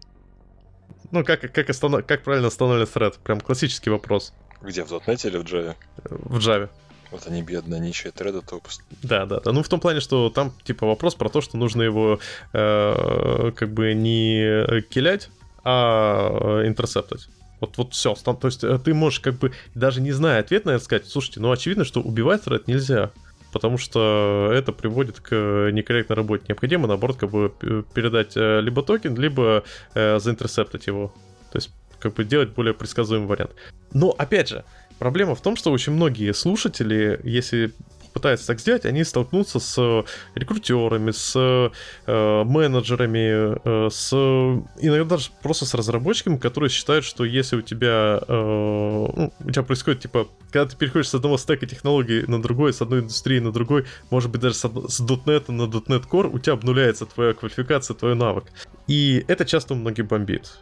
Ну, 1.12 1.26
как, 1.26 1.42
как, 1.52 1.70
останов... 1.70 2.06
как 2.06 2.24
правильно 2.24 2.48
останавливать 2.48 2.90
thread? 2.90 3.16
Прям 3.22 3.42
классический 3.42 3.90
вопрос. 3.90 4.34
Где, 4.62 4.86
в 4.86 4.92
.NET 4.94 5.28
или 5.28 5.38
в 5.38 5.44
Java? 5.44 5.76
В 6.06 6.38
Java. 6.38 6.70
Вот 7.12 7.28
они 7.28 7.42
бедные, 7.44 7.80
они 7.80 7.90
еще 7.90 8.10
и 8.10 8.12
треда 8.12 8.42
топ. 8.42 8.64
Да, 9.04 9.26
да, 9.26 9.40
да. 9.40 9.52
Ну, 9.52 9.64
в 9.64 9.70
том 9.70 9.80
плане, 9.80 10.00
что 10.00 10.30
там, 10.30 10.54
типа, 10.64 10.88
вопрос 10.88 11.16
про 11.16 11.30
то, 11.30 11.42
что 11.42 11.58
нужно 11.58 11.82
его 11.82 12.20
э, 12.54 13.52
как 13.56 13.70
бы 13.74 13.94
не 13.94 14.82
килять, 14.90 15.30
а 15.64 16.64
интерсептать. 16.66 17.28
Вот, 17.62 17.78
вот 17.78 17.94
все. 17.94 18.16
То 18.16 18.38
есть 18.44 18.64
э, 18.64 18.80
ты 18.80 18.94
можешь 18.94 19.20
как 19.20 19.36
бы, 19.36 19.54
даже 19.76 20.02
не 20.02 20.12
зная 20.12 20.40
ответ 20.40 20.66
на 20.66 20.72
это, 20.72 20.84
сказать, 20.84 21.08
слушайте, 21.08 21.40
ну 21.40 21.52
очевидно, 21.52 21.86
что 21.86 22.02
убивать 22.02 22.44
thread 22.44 22.64
нельзя, 22.66 23.12
потому 23.54 23.78
что 23.78 24.50
это 24.52 24.72
приводит 24.72 25.20
к 25.20 25.70
некорректной 25.72 26.16
работе. 26.16 26.46
Необходимо, 26.50 26.88
наоборот, 26.88 27.18
как 27.18 27.30
бы 27.30 27.54
передать 27.94 28.36
э, 28.36 28.62
либо 28.62 28.82
токен, 28.82 29.16
либо 29.16 29.64
э, 29.94 30.20
заинтерсептать 30.20 30.88
его. 30.88 31.14
То 31.52 31.58
есть 31.58 31.72
как 32.00 32.16
бы 32.16 32.24
делать 32.24 32.50
более 32.50 32.74
предсказуемый 32.74 33.28
вариант. 33.28 33.52
Но, 33.94 34.10
опять 34.10 34.50
же, 34.50 34.64
Проблема 35.02 35.34
в 35.34 35.42
том, 35.42 35.56
что 35.56 35.72
очень 35.72 35.94
многие 35.94 36.32
слушатели, 36.32 37.20
если 37.24 37.74
пытаются 38.14 38.46
так 38.46 38.60
сделать, 38.60 38.86
они 38.86 39.04
столкнутся 39.04 39.60
с 39.60 40.06
рекрутерами, 40.36 41.10
с 41.10 41.34
э, 42.06 42.44
менеджерами, 42.44 43.88
э, 43.88 43.90
с 43.90 44.14
иногда 44.14 45.16
даже 45.16 45.32
просто 45.42 45.66
с 45.66 45.74
разработчиками, 45.74 46.38
которые 46.38 46.70
считают, 46.70 47.04
что 47.04 47.26
если 47.26 47.56
у 47.56 47.62
тебя, 47.64 48.22
э, 48.28 48.32
ну, 48.32 49.34
у 49.40 49.50
тебя 49.50 49.64
происходит 49.64 50.02
типа, 50.02 50.28
когда 50.52 50.70
ты 50.70 50.78
переходишь 50.78 51.10
с 51.10 51.16
одного 51.16 51.40
стека 51.40 51.66
технологий 51.66 52.24
на 52.28 52.40
другой, 52.40 52.72
с 52.72 52.84
одной 52.84 53.00
индустрии 53.00 53.40
на 53.40 53.52
другой, 53.52 53.86
может 54.12 54.30
быть 54.30 54.42
даже 54.42 54.54
с, 54.54 54.66
.NET 54.66 55.52
на 55.52 55.64
.NET 55.64 56.08
Core, 56.08 56.30
у 56.32 56.38
тебя 56.38 56.54
обнуляется 56.54 57.08
твоя 57.08 57.34
квалификация, 57.34 57.96
твой 57.96 58.14
навык. 58.14 58.44
И 58.86 59.26
это 59.28 59.46
часто 59.46 59.74
многих 59.74 60.06
бомбит. 60.06 60.60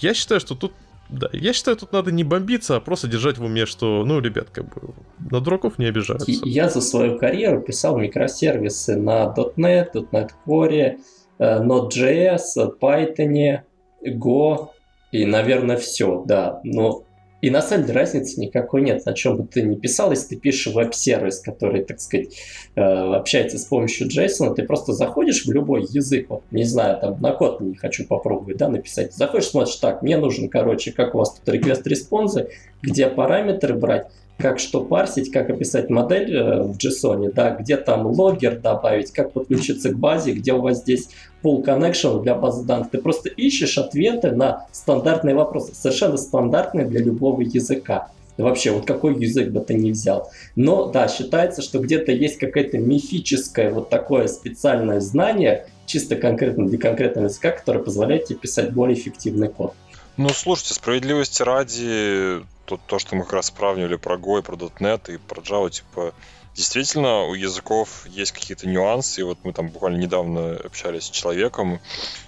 Я 0.00 0.14
считаю, 0.14 0.40
что 0.40 0.56
тут 0.56 0.72
да, 1.08 1.28
я 1.32 1.52
считаю, 1.52 1.76
тут 1.76 1.92
надо 1.92 2.12
не 2.12 2.22
бомбиться, 2.22 2.76
а 2.76 2.80
просто 2.80 3.08
держать 3.08 3.38
в 3.38 3.44
уме, 3.44 3.64
что, 3.64 4.04
ну, 4.04 4.20
ребят, 4.20 4.50
как 4.50 4.66
бы 4.74 4.94
на 5.30 5.40
дураков 5.40 5.78
не 5.78 5.86
обижаются. 5.86 6.30
Я 6.44 6.68
за 6.68 6.80
свою 6.80 7.18
карьеру 7.18 7.62
писал 7.62 7.96
микросервисы 7.98 8.96
на 8.96 9.34
.NET, 9.34 9.92
.NET 9.94 10.30
Core, 10.46 10.98
э, 11.38 11.62
Node.js, 11.62 12.78
Python, 12.80 13.60
Go 14.04 14.68
и, 15.10 15.24
наверное, 15.24 15.78
все, 15.78 16.22
да. 16.26 16.60
Но 16.62 17.04
и 17.40 17.50
на 17.50 17.62
самом 17.62 17.86
деле 17.86 18.00
разницы 18.00 18.40
никакой 18.40 18.82
нет, 18.82 19.06
на 19.06 19.12
чем 19.12 19.36
бы 19.36 19.46
ты 19.46 19.62
ни 19.62 19.76
писал, 19.76 20.10
если 20.10 20.34
ты 20.34 20.36
пишешь 20.40 20.74
веб-сервис, 20.74 21.38
который, 21.40 21.84
так 21.84 22.00
сказать, 22.00 22.36
э, 22.74 22.80
общается 22.80 23.58
с 23.58 23.64
помощью 23.64 24.08
JSON, 24.08 24.54
ты 24.54 24.64
просто 24.64 24.92
заходишь 24.92 25.46
в 25.46 25.52
любой 25.52 25.82
язык, 25.82 26.26
вот, 26.28 26.42
не 26.50 26.64
знаю, 26.64 26.98
там 27.00 27.20
на 27.20 27.32
код 27.32 27.60
не 27.60 27.76
хочу 27.76 28.06
попробовать, 28.06 28.56
да, 28.56 28.68
написать. 28.68 29.14
Заходишь, 29.14 29.48
смотришь, 29.48 29.76
так, 29.76 30.02
мне 30.02 30.16
нужен, 30.16 30.48
короче, 30.48 30.92
как 30.92 31.14
у 31.14 31.18
вас 31.18 31.34
тут 31.34 31.54
request-респонсы, 31.54 32.48
где 32.82 33.06
параметры 33.08 33.74
брать, 33.74 34.08
как 34.38 34.60
что 34.60 34.84
парсить, 34.84 35.32
как 35.32 35.50
описать 35.50 35.90
модель 35.90 36.34
э, 36.34 36.62
в 36.62 36.76
JSON, 36.76 37.32
да, 37.32 37.50
где 37.50 37.76
там 37.76 38.06
логер 38.06 38.58
добавить, 38.58 39.12
как 39.12 39.32
подключиться 39.32 39.90
к 39.90 39.98
базе, 39.98 40.32
где 40.32 40.52
у 40.52 40.60
вас 40.60 40.78
здесь 40.78 41.08
pull 41.42 41.64
connection 41.64 42.22
для 42.22 42.36
базы 42.36 42.64
данных. 42.64 42.90
Ты 42.90 42.98
просто 42.98 43.28
ищешь 43.28 43.78
ответы 43.78 44.30
на 44.30 44.66
стандартные 44.72 45.34
вопросы, 45.34 45.74
совершенно 45.74 46.16
стандартные 46.16 46.86
для 46.86 47.00
любого 47.00 47.40
языка. 47.40 48.10
Вообще, 48.36 48.70
вот 48.70 48.86
какой 48.86 49.18
язык 49.18 49.48
бы 49.50 49.58
ты 49.58 49.74
ни 49.74 49.90
взял. 49.90 50.30
Но 50.54 50.86
да, 50.86 51.08
считается, 51.08 51.60
что 51.60 51.80
где-то 51.80 52.12
есть 52.12 52.38
какое-то 52.38 52.78
мифическое 52.78 53.72
вот 53.72 53.90
такое 53.90 54.28
специальное 54.28 55.00
знание, 55.00 55.66
чисто 55.86 56.14
конкретно 56.14 56.68
для 56.68 56.78
конкретного 56.78 57.26
языка, 57.26 57.50
которое 57.50 57.80
позволяет 57.80 58.26
тебе 58.26 58.38
писать 58.38 58.72
более 58.72 58.96
эффективный 58.96 59.48
код. 59.48 59.74
Ну, 60.16 60.28
слушайте, 60.28 60.74
справедливости 60.74 61.42
ради, 61.42 62.44
то, 62.68 62.76
то 62.76 62.98
что 62.98 63.16
мы 63.16 63.24
как 63.24 63.32
раз 63.32 63.46
сравнивали 63.46 63.96
про 63.96 64.16
Go 64.16 64.40
и 64.40 64.42
про 64.42 64.54
.NET 64.54 65.14
и 65.14 65.16
про 65.16 65.40
Java, 65.40 65.70
типа, 65.70 66.12
действительно, 66.54 67.22
у 67.22 67.32
языков 67.32 68.06
есть 68.06 68.32
какие-то 68.32 68.68
нюансы, 68.68 69.22
и 69.22 69.24
вот 69.24 69.38
мы 69.42 69.54
там 69.54 69.68
буквально 69.68 69.96
недавно 69.96 70.56
общались 70.56 71.04
с 71.04 71.10
человеком, 71.10 71.80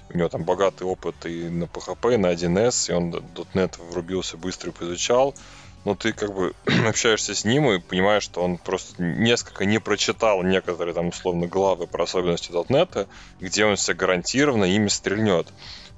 у 0.08 0.16
него 0.16 0.30
там 0.30 0.44
богатый 0.44 0.84
опыт 0.84 1.26
и 1.26 1.48
на 1.50 1.64
PHP, 1.64 2.14
и 2.14 2.16
на 2.16 2.32
1С, 2.32 2.90
и 2.90 2.94
он 2.94 3.10
.NET 3.10 3.78
врубился, 3.90 4.38
быстро 4.38 4.72
поизучал, 4.72 5.34
но 5.84 5.94
ты 5.94 6.14
как 6.14 6.34
бы 6.34 6.54
общаешься 6.88 7.34
с 7.34 7.44
ним 7.44 7.70
и 7.70 7.78
понимаешь, 7.78 8.22
что 8.22 8.42
он 8.42 8.56
просто 8.56 9.02
несколько 9.02 9.66
не 9.66 9.78
прочитал 9.78 10.42
некоторые 10.42 10.94
там 10.94 11.08
условно 11.08 11.48
главы 11.48 11.86
про 11.86 12.04
особенности 12.04 12.50
.NET, 12.50 13.08
где 13.40 13.66
он 13.66 13.76
себя 13.76 13.94
гарантированно 13.94 14.64
ими 14.64 14.88
стрельнет. 14.88 15.48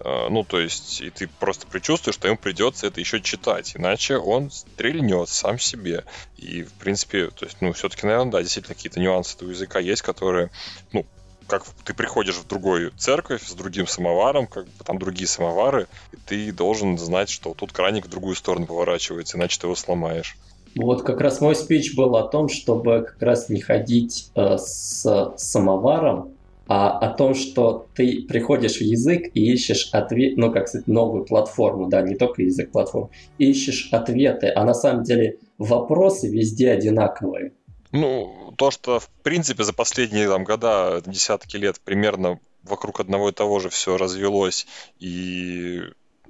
Э, 0.05 0.29
ну, 0.31 0.45
то 0.45 0.59
есть, 0.59 1.01
и 1.01 1.11
ты 1.11 1.29
просто 1.29 1.67
предчувствуешь, 1.67 2.17
что 2.17 2.29
ему 2.29 2.37
придется 2.37 2.87
это 2.87 3.01
еще 3.01 3.21
читать, 3.21 3.77
иначе 3.77 4.17
он 4.17 4.51
стрельнет 4.51 5.29
сам 5.29 5.59
себе. 5.59 6.05
И, 6.37 6.65
в 6.65 6.73
принципе, 6.75 7.29
то 7.29 7.45
есть, 7.45 7.59
ну, 7.61 7.73
все-таки, 7.73 8.07
наверное, 8.07 8.33
да, 8.33 8.43
действительно 8.43 8.75
какие-то 8.75 9.01
нюансы 9.01 9.37
этого 9.37 9.51
языка 9.51 9.79
есть, 9.79 10.03
которые, 10.03 10.51
ну, 10.93 11.07
как 11.47 11.65
ты 11.85 11.95
приходишь 11.95 12.37
в 12.37 12.47
другую 12.47 12.93
церковь 12.97 13.47
с 13.47 13.53
другим 13.53 13.87
самоваром, 13.87 14.47
как 14.47 14.65
бы 14.65 14.85
там 14.85 14.99
другие 14.99 15.29
самовары, 15.29 15.87
и 16.13 16.17
ты 16.17 16.53
должен 16.53 16.99
знать, 16.99 17.31
что 17.31 17.55
тут 17.55 17.73
краник 17.73 18.07
в 18.07 18.11
другую 18.11 18.35
сторону 18.35 18.67
поворачивается, 18.67 19.37
иначе 19.37 19.61
ты 19.61 19.67
его 19.67 19.75
сломаешь. 19.75 20.37
Вот 20.75 21.03
как 21.03 21.21
раз 21.21 21.41
мой 21.41 21.55
спич 21.55 21.95
был 21.95 22.17
о 22.17 22.27
том, 22.27 22.49
чтобы 22.49 23.03
как 23.03 23.21
раз 23.21 23.51
не 23.51 23.61
ходить 23.61 24.31
э, 24.35 24.57
с 24.57 25.35
самоваром, 25.37 26.32
а 26.69 26.99
о 26.99 27.13
том, 27.13 27.35
что 27.35 27.87
ты 27.95 28.23
приходишь 28.23 28.79
в 28.79 28.83
язык 28.83 29.31
и 29.35 29.53
ищешь 29.53 29.91
ответ, 29.93 30.37
ну, 30.37 30.53
как 30.53 30.69
сказать, 30.69 30.87
новую 30.87 31.25
платформу, 31.25 31.89
да, 31.89 32.03
не 32.03 32.15
только 32.15 32.43
язык 32.43 32.71
платформ, 32.71 33.11
ищешь 33.39 33.89
ответы, 33.93 34.49
а 34.55 34.65
на 34.65 34.75
самом 34.75 35.03
деле 35.03 35.39
вопросы 35.59 36.29
везде 36.29 36.71
одинаковые. 36.71 37.53
Ну, 37.93 38.55
то, 38.57 38.71
что, 38.71 39.01
в 39.01 39.09
принципе, 39.23 39.65
за 39.65 39.75
последние 39.75 40.29
там, 40.29 40.45
года, 40.45 41.03
десятки 41.07 41.57
лет 41.57 41.81
примерно 41.81 42.39
вокруг 42.63 43.01
одного 43.01 43.29
и 43.29 43.33
того 43.33 43.59
же 43.59 43.69
все 43.69 43.97
развелось, 43.97 44.67
и 44.99 45.81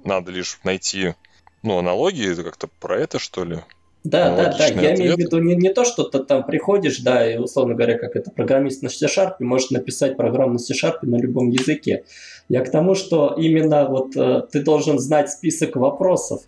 надо 0.03 0.31
лишь 0.31 0.59
найти, 0.63 1.13
ну, 1.61 1.77
аналогии, 1.77 2.33
как-то 2.35 2.67
про 2.67 2.99
это, 2.99 3.19
что 3.19 3.45
ли? 3.45 3.59
Да, 4.03 4.35
да, 4.35 4.53
да, 4.57 4.65
я 4.67 4.95
имею 4.95 5.15
в 5.15 5.17
виду 5.17 5.39
не, 5.39 5.55
не 5.55 5.69
то, 5.69 5.85
что 5.85 6.03
ты 6.03 6.19
там 6.19 6.45
приходишь, 6.45 6.99
да, 6.99 7.29
и, 7.29 7.37
условно 7.37 7.73
говоря, 7.73 7.97
как 7.97 8.17
это 8.17 8.31
программист 8.31 8.81
на 8.81 8.89
C-Sharp, 8.89 9.35
может 9.39 9.71
написать 9.71 10.17
программу 10.17 10.53
на 10.53 10.59
C-Sharp 10.59 10.99
на 11.03 11.15
любом 11.15 11.49
языке. 11.49 12.03
Я 12.49 12.61
к 12.65 12.69
тому, 12.69 12.95
что 12.95 13.33
именно 13.37 13.85
вот 13.87 14.17
э, 14.17 14.41
ты 14.51 14.61
должен 14.61 14.99
знать 14.99 15.29
список 15.29 15.77
вопросов. 15.77 16.41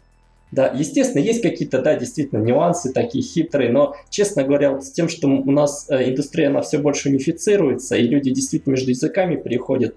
Да, 0.51 0.67
естественно, 0.67 1.21
есть 1.21 1.41
какие-то, 1.41 1.81
да, 1.81 1.95
действительно, 1.95 2.39
нюансы 2.39 2.91
такие 2.91 3.23
хитрые, 3.23 3.71
но, 3.71 3.95
честно 4.09 4.43
говоря, 4.43 4.71
вот 4.71 4.83
с 4.83 4.91
тем, 4.91 5.07
что 5.07 5.27
у 5.29 5.51
нас 5.51 5.87
э, 5.89 6.09
индустрия, 6.09 6.49
она 6.49 6.61
все 6.61 6.77
больше 6.77 7.07
унифицируется, 7.07 7.95
и 7.95 8.03
люди 8.03 8.31
действительно 8.31 8.73
между 8.73 8.89
языками 8.89 9.37
переходят, 9.37 9.95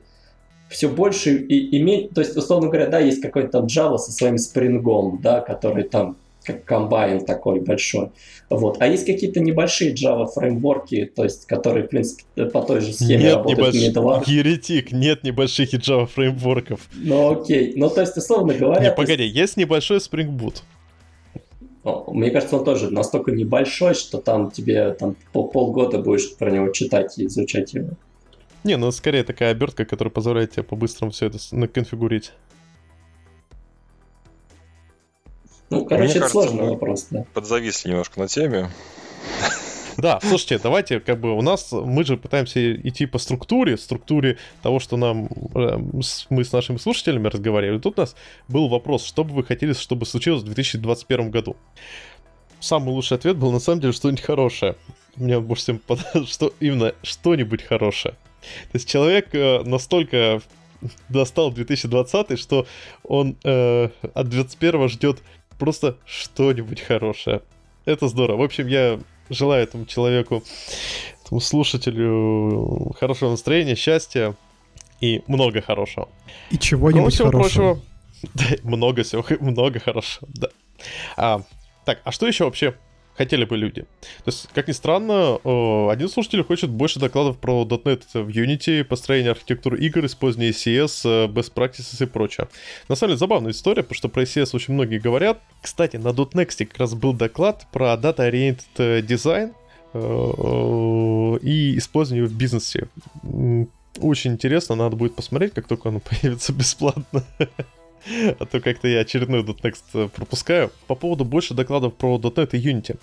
все 0.69 0.89
больше 0.89 1.35
и 1.35 1.79
иметь, 1.81 2.11
то 2.11 2.21
есть, 2.21 2.37
условно 2.37 2.69
говоря, 2.69 2.87
да, 2.87 3.01
есть 3.01 3.21
какой-то 3.21 3.49
там 3.49 3.67
Java 3.67 3.99
со 3.99 4.13
своим 4.13 4.39
спрингом, 4.39 5.21
да, 5.23 5.41
который 5.41 5.85
там 5.85 6.17
как 6.49 6.65
комбайн 6.65 7.25
такой 7.25 7.61
большой. 7.61 8.11
Вот. 8.51 8.79
А 8.81 8.87
есть 8.87 9.07
какие-то 9.07 9.41
небольшие 9.41 9.95
Java 9.95 10.27
фреймворки, 10.27 11.05
то 11.15 11.25
есть, 11.25 11.47
которые, 11.47 11.87
в 11.87 11.91
принципе, 11.91 12.47
по 12.47 12.63
той 12.63 12.81
же 12.81 12.93
схеме 12.93 13.25
нет 13.25 13.37
работают 13.37 13.75
небольш... 13.75 13.97
Middleware. 13.97 14.23
Еретик, 14.27 14.93
нет 14.93 15.23
небольших 15.23 15.75
Java 15.75 16.07
фреймворков. 16.07 16.81
Ну 16.95 17.33
окей, 17.33 17.75
ну 17.77 17.91
то 17.91 18.01
есть, 18.01 18.17
условно 18.17 18.55
говоря... 18.55 18.83
Не, 18.83 18.93
погоди, 18.93 19.23
есть... 19.23 19.37
есть 19.37 19.57
небольшой 19.57 19.99
Spring 19.99 20.37
Boot. 20.37 20.63
Мне 22.09 22.31
кажется, 22.31 22.57
он 22.57 22.65
тоже 22.65 22.91
настолько 22.91 23.31
небольшой, 23.31 23.95
что 23.95 24.19
там 24.19 24.51
тебе 24.51 24.93
там 24.93 25.17
пол 25.33 25.49
полгода 25.49 25.99
будешь 25.99 26.37
про 26.37 26.51
него 26.51 26.71
читать 26.71 27.19
и 27.19 27.27
изучать 27.27 27.75
его. 27.75 27.91
Не, 28.65 28.77
ну 28.77 28.91
скорее 28.91 29.23
такая 29.23 29.53
обертка, 29.53 29.85
которая 29.85 30.13
позволяет 30.13 30.53
тебе 30.53 30.65
по-быстрому 30.65 31.13
все 31.13 31.27
это 31.27 31.39
наконфигурить. 31.53 32.33
Ну, 35.71 35.85
короче, 35.85 36.05
Мне 36.05 36.11
это 36.11 36.21
кажется, 36.21 36.33
сложный 36.33 36.69
вопрос, 36.71 37.07
да. 37.11 37.25
Подзависли 37.35 37.91
немножко 37.91 38.21
на 38.21 38.29
теме. 38.29 38.71
Да, 39.99 40.21
слушайте, 40.23 40.61
давайте, 40.63 41.01
как 41.01 41.21
бы 41.21 41.37
у 41.37 41.43
нас, 41.43 41.73
мы 41.73 42.05
же 42.05 42.17
пытаемся 42.17 42.77
идти 42.77 43.05
по 43.05 43.19
структуре, 43.19 43.77
структуре 43.77 44.39
того, 44.63 44.79
что 44.79 44.97
нам, 44.97 45.29
э, 45.57 45.77
мы 46.31 46.45
с 46.45 46.53
нашими 46.53 46.77
слушателями 46.77 47.27
разговаривали. 47.27 47.81
Тут 47.81 47.99
у 47.99 48.03
нас 48.03 48.15
был 48.47 48.69
вопрос, 48.69 49.05
что 49.05 49.25
бы 49.25 49.35
вы 49.35 49.43
хотели, 49.43 49.73
чтобы 49.73 50.07
случилось 50.07 50.43
в 50.43 50.45
2021 50.45 51.33
году. 51.33 51.57
Самый 52.61 52.91
лучший 52.91 53.17
ответ 53.17 53.37
был, 53.37 53.51
на 53.51 53.59
самом 53.59 53.81
деле, 53.81 53.93
что-нибудь 53.93 54.23
хорошее. 54.23 54.77
Мне 55.17 55.41
больше 55.41 55.65
всем 55.65 55.79
понравилось, 55.81 56.31
что 56.33 56.53
именно 56.61 56.95
что-нибудь 57.03 57.65
хорошее. 57.65 58.15
То 58.71 58.75
есть 58.75 58.89
человек 58.89 59.35
э, 59.35 59.65
настолько 59.65 60.43
достал 61.09 61.51
2020, 61.51 62.39
что 62.39 62.67
он 63.03 63.37
э, 63.43 63.89
от 64.15 64.29
2021 64.29 64.89
ждет 64.89 65.23
просто 65.59 65.99
что-нибудь 66.07 66.81
хорошее. 66.81 67.43
Это 67.85 68.09
здорово. 68.09 68.39
В 68.39 68.43
общем, 68.43 68.67
я 68.67 69.01
желаю 69.31 69.63
этому 69.65 69.87
человеку, 69.87 70.43
этому 71.25 71.41
слушателю 71.41 72.95
хорошего 72.99 73.31
настроения, 73.31 73.75
счастья 73.75 74.35
и 75.01 75.23
много 75.27 75.61
хорошего. 75.61 76.09
И 76.51 76.59
чего-нибудь 76.59 77.13
всего 77.13 77.31
хорошего. 77.31 77.75
Прочего, 77.75 77.83
да, 78.35 78.45
много 78.69 79.03
всего, 79.03 79.25
много 79.41 79.81
хорошего, 79.81 80.29
да. 80.35 80.49
А, 81.17 81.43
так, 81.85 82.01
а 82.05 82.13
что 82.13 82.27
еще 82.27 82.45
вообще 82.45 82.75
хотели 83.19 83.45
бы 83.45 83.57
люди. 83.57 83.83
То 84.25 84.27
есть, 84.27 84.49
как 84.55 84.69
ни 84.69 84.73
странно, 84.73 85.35
один 85.91 86.09
слушатель 86.09 86.45
хочет 86.45 86.71
больше 86.71 87.01
докладов 87.01 87.37
про 87.39 87.65
.NET 87.65 88.05
в 88.15 88.29
Unity, 88.29 88.85
построение 88.85 89.33
архитектуры 89.33 89.79
игр, 89.81 90.07
использование 90.07 90.53
CS, 90.53 91.27
best 91.29 91.53
practices 91.53 92.03
и 92.03 92.07
прочее. 92.07 92.49
На 92.89 92.95
самом 92.95 93.11
деле, 93.11 93.19
забавная 93.19 93.51
история, 93.51 93.83
потому 93.83 93.97
что 93.97 94.09
про 94.09 94.23
CS 94.23 94.51
очень 94.55 94.75
многие 94.75 94.99
говорят. 94.99 95.43
Кстати, 95.61 95.97
на 95.97 96.09
.next 96.09 96.65
как 96.65 96.79
раз 96.79 96.95
был 96.95 97.13
доклад 97.13 97.67
про 97.73 97.95
Data-Oriented 97.95 99.03
Design 99.03 99.53
э, 99.95 101.39
и 101.43 101.77
использование 101.77 102.27
в 102.27 102.35
бизнесе. 102.35 102.89
Очень 104.01 104.33
интересно, 104.33 104.77
надо 104.77 104.95
будет 104.95 105.17
посмотреть, 105.17 105.55
как 105.55 105.67
только 105.67 105.89
оно 105.89 106.01
появится 106.11 106.53
бесплатно. 106.53 107.25
А 108.39 108.47
то 108.47 108.61
как-то 108.61 108.89
я 108.89 109.01
очередной 109.01 109.43
.next 109.43 109.85
э, 109.95 110.09
пропускаю. 110.09 110.71
По 110.87 110.95
поводу 110.95 111.25
больше 111.25 111.55
докладов 111.55 111.95
про 111.95 112.19
.NET 112.19 112.51
и 112.53 112.59
Unity. 112.59 112.99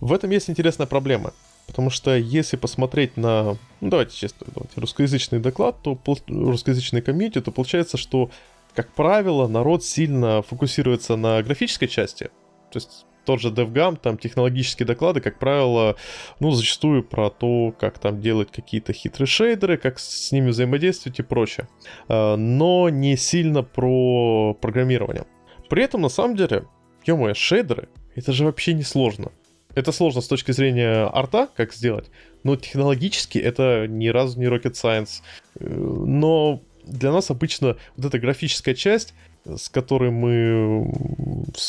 В 0.00 0.12
этом 0.12 0.30
есть 0.30 0.50
интересная 0.50 0.86
проблема. 0.86 1.32
Потому 1.66 1.90
что 1.90 2.16
если 2.16 2.56
посмотреть 2.56 3.16
на, 3.16 3.56
ну 3.80 3.88
давайте 3.88 4.16
честно, 4.16 4.46
давайте, 4.54 4.80
русскоязычный 4.80 5.38
доклад, 5.38 5.76
то 5.82 5.98
русскоязычный 6.26 7.02
комьюнити, 7.02 7.40
то 7.40 7.52
получается, 7.52 7.96
что, 7.96 8.30
как 8.74 8.92
правило, 8.92 9.46
народ 9.46 9.84
сильно 9.84 10.42
фокусируется 10.42 11.16
на 11.16 11.42
графической 11.42 11.88
части. 11.88 12.24
То 12.72 12.78
есть 12.78 13.06
тот 13.24 13.40
же 13.40 13.50
DevGam, 13.50 13.98
там 14.00 14.18
технологические 14.18 14.86
доклады, 14.86 15.20
как 15.20 15.38
правило, 15.38 15.96
ну, 16.40 16.50
зачастую 16.50 17.02
про 17.04 17.30
то, 17.30 17.74
как 17.78 17.98
там 17.98 18.20
делать 18.20 18.50
какие-то 18.50 18.92
хитрые 18.92 19.26
шейдеры, 19.26 19.76
как 19.76 19.98
с 19.98 20.32
ними 20.32 20.50
взаимодействовать 20.50 21.18
и 21.18 21.22
прочее. 21.22 21.68
А, 22.08 22.36
но 22.36 22.88
не 22.88 23.16
сильно 23.16 23.62
про 23.62 24.54
программирование. 24.54 25.24
При 25.68 25.84
этом, 25.84 26.02
на 26.02 26.08
самом 26.08 26.36
деле, 26.36 26.66
ё 27.06 27.34
шейдеры, 27.34 27.88
это 28.14 28.32
же 28.32 28.44
вообще 28.44 28.74
не 28.74 28.82
сложно. 28.82 29.32
Это 29.74 29.90
сложно 29.92 30.20
с 30.20 30.28
точки 30.28 30.52
зрения 30.52 31.08
арта, 31.12 31.48
как 31.56 31.72
сделать, 31.72 32.10
но 32.44 32.56
технологически 32.56 33.38
это 33.38 33.86
ни 33.88 34.08
разу 34.08 34.38
не 34.38 34.46
rocket 34.46 34.72
science. 34.72 35.22
Э, 35.58 35.66
но 35.66 36.60
для 36.84 37.12
нас 37.12 37.30
обычно 37.30 37.76
вот 37.96 38.06
эта 38.06 38.18
графическая 38.18 38.74
часть 38.74 39.14
с 39.44 39.68
которой 39.68 40.10
мы 40.10 40.90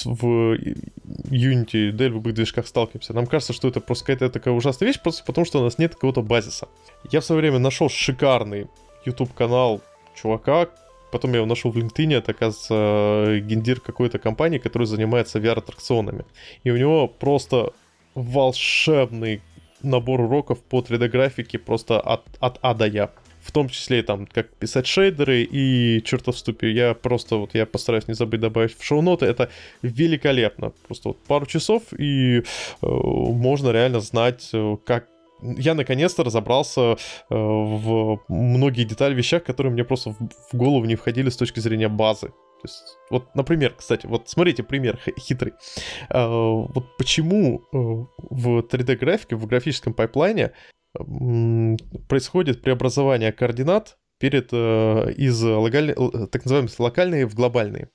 в 0.05 0.57
Unity, 1.29 1.91
любых 1.91 2.33
движках 2.33 2.67
сталкиваемся, 2.67 3.13
нам 3.13 3.25
кажется, 3.25 3.53
что 3.53 3.67
это 3.67 3.81
просто 3.81 4.05
какая-то 4.05 4.29
такая 4.29 4.53
ужасная 4.53 4.87
вещь, 4.87 5.01
просто 5.01 5.23
потому 5.25 5.45
что 5.45 5.59
у 5.59 5.63
нас 5.63 5.77
нет 5.77 5.95
какого-то 5.95 6.21
базиса. 6.21 6.67
Я 7.11 7.21
в 7.21 7.25
свое 7.25 7.41
время 7.41 7.59
нашел 7.59 7.89
шикарный 7.89 8.67
YouTube-канал 9.05 9.81
чувака, 10.15 10.67
потом 11.11 11.31
я 11.31 11.37
его 11.37 11.47
нашел 11.47 11.71
в 11.71 11.77
LinkedIn, 11.77 12.15
это, 12.15 12.31
оказывается, 12.31 13.39
гендир 13.41 13.79
какой-то 13.79 14.19
компании, 14.19 14.59
которая 14.59 14.87
занимается 14.87 15.39
VR-аттракционами. 15.39 16.25
И 16.63 16.71
у 16.71 16.77
него 16.77 17.07
просто 17.07 17.73
волшебный 18.15 19.41
набор 19.81 20.21
уроков 20.21 20.59
по 20.59 20.79
3D-графике 20.79 21.57
просто 21.57 21.99
от, 21.99 22.23
от 22.39 22.59
А 22.61 22.73
до 22.73 22.85
Я 22.85 23.09
в 23.43 23.51
том 23.51 23.69
числе 23.69 24.03
там, 24.03 24.25
как 24.25 24.53
писать 24.55 24.87
шейдеры 24.87 25.43
и 25.43 26.01
чертов 26.03 26.37
ступи. 26.37 26.67
Я 26.71 26.93
просто 26.93 27.35
вот, 27.35 27.53
я 27.53 27.65
постараюсь 27.65 28.07
не 28.07 28.13
забыть 28.13 28.39
добавить 28.39 28.77
в 28.77 28.83
шоу-ноты. 28.83 29.25
Это 29.25 29.49
великолепно. 29.81 30.71
Просто 30.87 31.09
вот 31.09 31.17
пару 31.23 31.45
часов, 31.45 31.83
и 31.97 32.39
э, 32.39 32.43
можно 32.81 33.71
реально 33.71 33.99
знать, 33.99 34.49
э, 34.53 34.77
как 34.85 35.07
я 35.41 35.73
наконец-то 35.73 36.23
разобрался 36.23 36.81
э, 36.81 36.95
в 37.29 38.21
многие 38.29 38.85
детали 38.85 39.13
вещах, 39.13 39.43
которые 39.43 39.73
мне 39.73 39.83
просто 39.83 40.11
в, 40.11 40.17
в 40.51 40.57
голову 40.57 40.85
не 40.85 40.95
входили 40.95 41.29
с 41.29 41.35
точки 41.35 41.59
зрения 41.59 41.89
базы. 41.89 42.27
То 42.27 42.69
есть, 42.69 42.97
вот, 43.09 43.35
например, 43.35 43.73
кстати, 43.77 44.05
вот 44.05 44.29
смотрите, 44.29 44.63
пример 44.63 44.97
хитрый. 45.19 45.53
Э, 46.09 46.25
вот 46.25 46.95
почему 46.97 47.61
э, 47.73 47.77
в 47.77 48.59
3D-графике, 48.59 49.35
в 49.35 49.45
графическом 49.47 49.93
пайплайне 49.93 50.53
происходит 52.07 52.61
преобразование 52.61 53.31
координат 53.31 53.97
перед, 54.19 54.49
э, 54.51 55.13
из 55.17 55.41
локаль... 55.41 55.93
так 56.31 56.45
называемых 56.45 56.79
локальные 56.79 57.25
в 57.27 57.35
глобальные. 57.35 57.89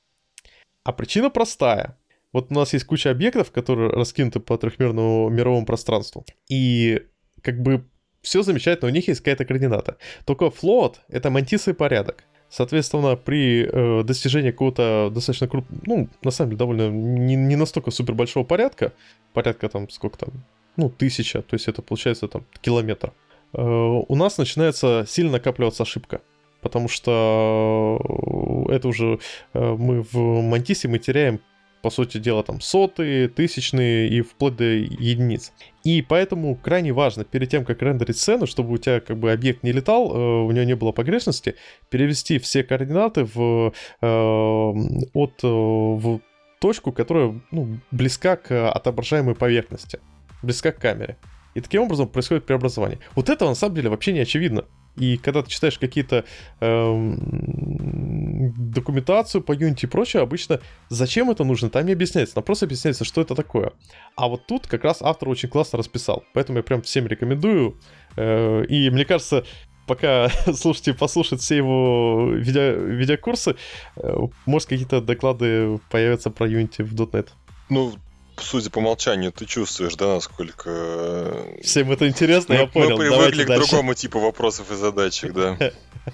А 0.85 0.93
причина 0.93 1.31
простая. 1.31 1.99
Вот 2.33 2.51
у 2.51 2.55
нас 2.55 2.73
есть 2.73 2.85
куча 2.85 3.11
объектов, 3.11 3.51
которые 3.51 3.91
раскинуты 3.91 4.41
по 4.41 4.59
трехмерному 4.59 5.29
мировому 5.31 5.65
пространству. 5.65 6.25
И 6.49 7.03
как 7.43 7.63
бы 7.63 7.85
все 8.21 8.43
замечательно, 8.43 8.91
у 8.91 8.93
них 8.93 9.09
есть 9.09 9.21
какая-то 9.21 9.45
координата. 9.45 9.97
Только 10.25 10.47
float— 10.47 10.97
это 11.09 11.31
мантисый 11.31 11.75
порядок. 11.75 12.25
Соответственно, 12.51 13.17
при 13.17 13.65
э, 13.65 14.03
достижении 14.05 14.51
какого-то 14.51 15.11
достаточно 15.15 15.49
крупного, 15.49 15.83
ну, 15.85 16.09
на 16.23 16.31
самом 16.31 16.51
деле, 16.51 16.59
довольно 16.59 16.91
не, 16.91 17.37
не 17.37 17.57
настолько 17.57 17.91
супер 17.91 18.15
большого 18.15 18.45
порядка, 18.45 18.93
порядка 19.35 19.69
там, 19.69 19.89
сколько 19.91 20.19
там, 20.19 20.31
ну, 20.79 20.89
тысяча, 20.89 21.43
то 21.43 21.55
есть 21.55 21.69
это 21.69 21.83
получается 21.83 22.29
там 22.29 22.47
километр, 22.63 23.13
э, 23.53 23.61
у 23.61 24.15
нас 24.15 24.39
начинается 24.39 25.05
сильно 25.07 25.33
накапливаться 25.33 25.83
ошибка. 25.83 26.23
Потому 26.61 26.89
что 26.89 28.67
это 28.69 28.89
уже 28.89 29.21
э, 29.55 29.77
мы 29.79 30.03
в 30.03 30.17
Мантисе 30.43 30.89
мы 30.89 30.99
теряем 30.99 31.41
по 31.83 31.91
сути 31.91 32.19
дела, 32.19 32.43
там 32.43 32.61
сотые, 32.61 33.29
тысячные 33.29 34.09
и 34.09 34.21
вплоть 34.23 34.57
до 34.57 34.65
единиц. 34.65 35.53
И 35.85 36.03
поэтому 36.03 36.57
крайне 36.57 36.93
важно 36.93 37.25
перед 37.25 37.49
тем, 37.51 37.65
как 37.65 37.83
рендерить 37.83 38.19
сцену, 38.19 38.47
чтобы 38.47 38.75
у 38.75 38.79
тебя 38.79 39.01
как 39.01 39.17
бы 39.19 39.33
объект 39.33 39.63
не 39.63 39.73
летал, 39.73 40.13
э, 40.13 40.45
у 40.45 40.51
него 40.51 40.65
не 40.65 40.75
было 40.75 40.93
погрешности, 40.93 41.55
перевести 41.91 42.39
все 42.39 42.65
координаты 42.65 43.25
в, 43.25 43.73
э, 44.01 44.07
от, 44.07 45.45
э, 45.45 45.49
в 45.49 46.21
точку, 46.61 46.93
которая 46.93 47.41
ну, 47.51 47.79
близка 47.91 48.37
к 48.37 48.71
отображаемой 48.71 49.35
поверхности, 49.35 50.01
близка 50.43 50.73
к 50.73 50.79
камере. 50.79 51.17
И 51.55 51.61
таким 51.61 51.83
образом 51.83 52.09
происходит 52.09 52.47
преобразование. 52.47 52.99
Вот 53.15 53.29
это 53.29 53.45
на 53.45 53.55
самом 53.55 53.75
деле 53.75 53.89
вообще 53.89 54.13
не 54.13 54.21
очевидно. 54.21 54.65
И 54.97 55.17
когда 55.17 55.43
ты 55.43 55.51
читаешь 55.51 55.79
какие-то 55.79 56.25
эм, 56.61 58.53
документацию 58.73 59.43
по 59.43 59.53
Unity 59.53 59.85
и 59.85 59.87
прочее, 59.87 60.23
обычно 60.23 60.61
зачем 60.89 61.31
это 61.31 61.45
нужно, 61.45 61.71
там 61.71 61.87
не 61.87 61.93
объясняется, 61.93 62.35
там 62.35 62.45
просто 62.45 62.67
объясняется, 62.67 63.05
что 63.05 63.21
это 63.21 63.35
такое. 63.35 63.73
А 64.17 64.29
вот 64.29 64.47
тут 64.47 64.67
как 64.67 64.85
раз 64.85 64.99
автор 65.01 65.29
очень 65.29 65.49
классно 65.49 65.79
расписал, 65.79 66.25
поэтому 66.35 66.59
я 66.59 66.65
прям 66.65 66.83
всем 66.83 67.07
рекомендую. 67.07 67.77
Э, 68.17 68.65
и 68.65 68.91
мне 68.91 69.05
кажется, 69.05 69.45
пока 69.87 70.29
слушайте, 70.55 70.95
послушать 70.95 71.41
все 71.41 71.57
его 71.57 72.33
видео, 72.33 72.73
видеокурсы, 72.73 73.57
э, 73.97 74.17
может 74.47 74.69
какие-то 74.69 75.01
доклады 75.01 75.79
появятся 75.91 76.31
про 76.31 76.49
Unity 76.49 76.83
в 76.83 76.95
.NET. 76.95 77.29
Ну, 77.71 77.95
судя 78.43 78.71
по 78.71 78.81
молчанию, 78.81 79.33
ты 79.33 79.45
чувствуешь, 79.47 79.95
да, 79.97 80.15
насколько... 80.15 80.71
Э, 80.71 81.61
Всем 81.63 81.91
это 81.93 82.09
интересно, 82.09 82.55
мы, 82.55 82.61
я 82.63 82.67
понял. 82.67 82.97
Мы 82.97 83.09
привыкли 83.09 83.45
к 83.45 83.47
другому 83.49 83.95
типу 83.95 84.19
вопросов 84.21 84.71
и 84.71 84.75
задачек, 84.75 85.33
да. 85.33 85.57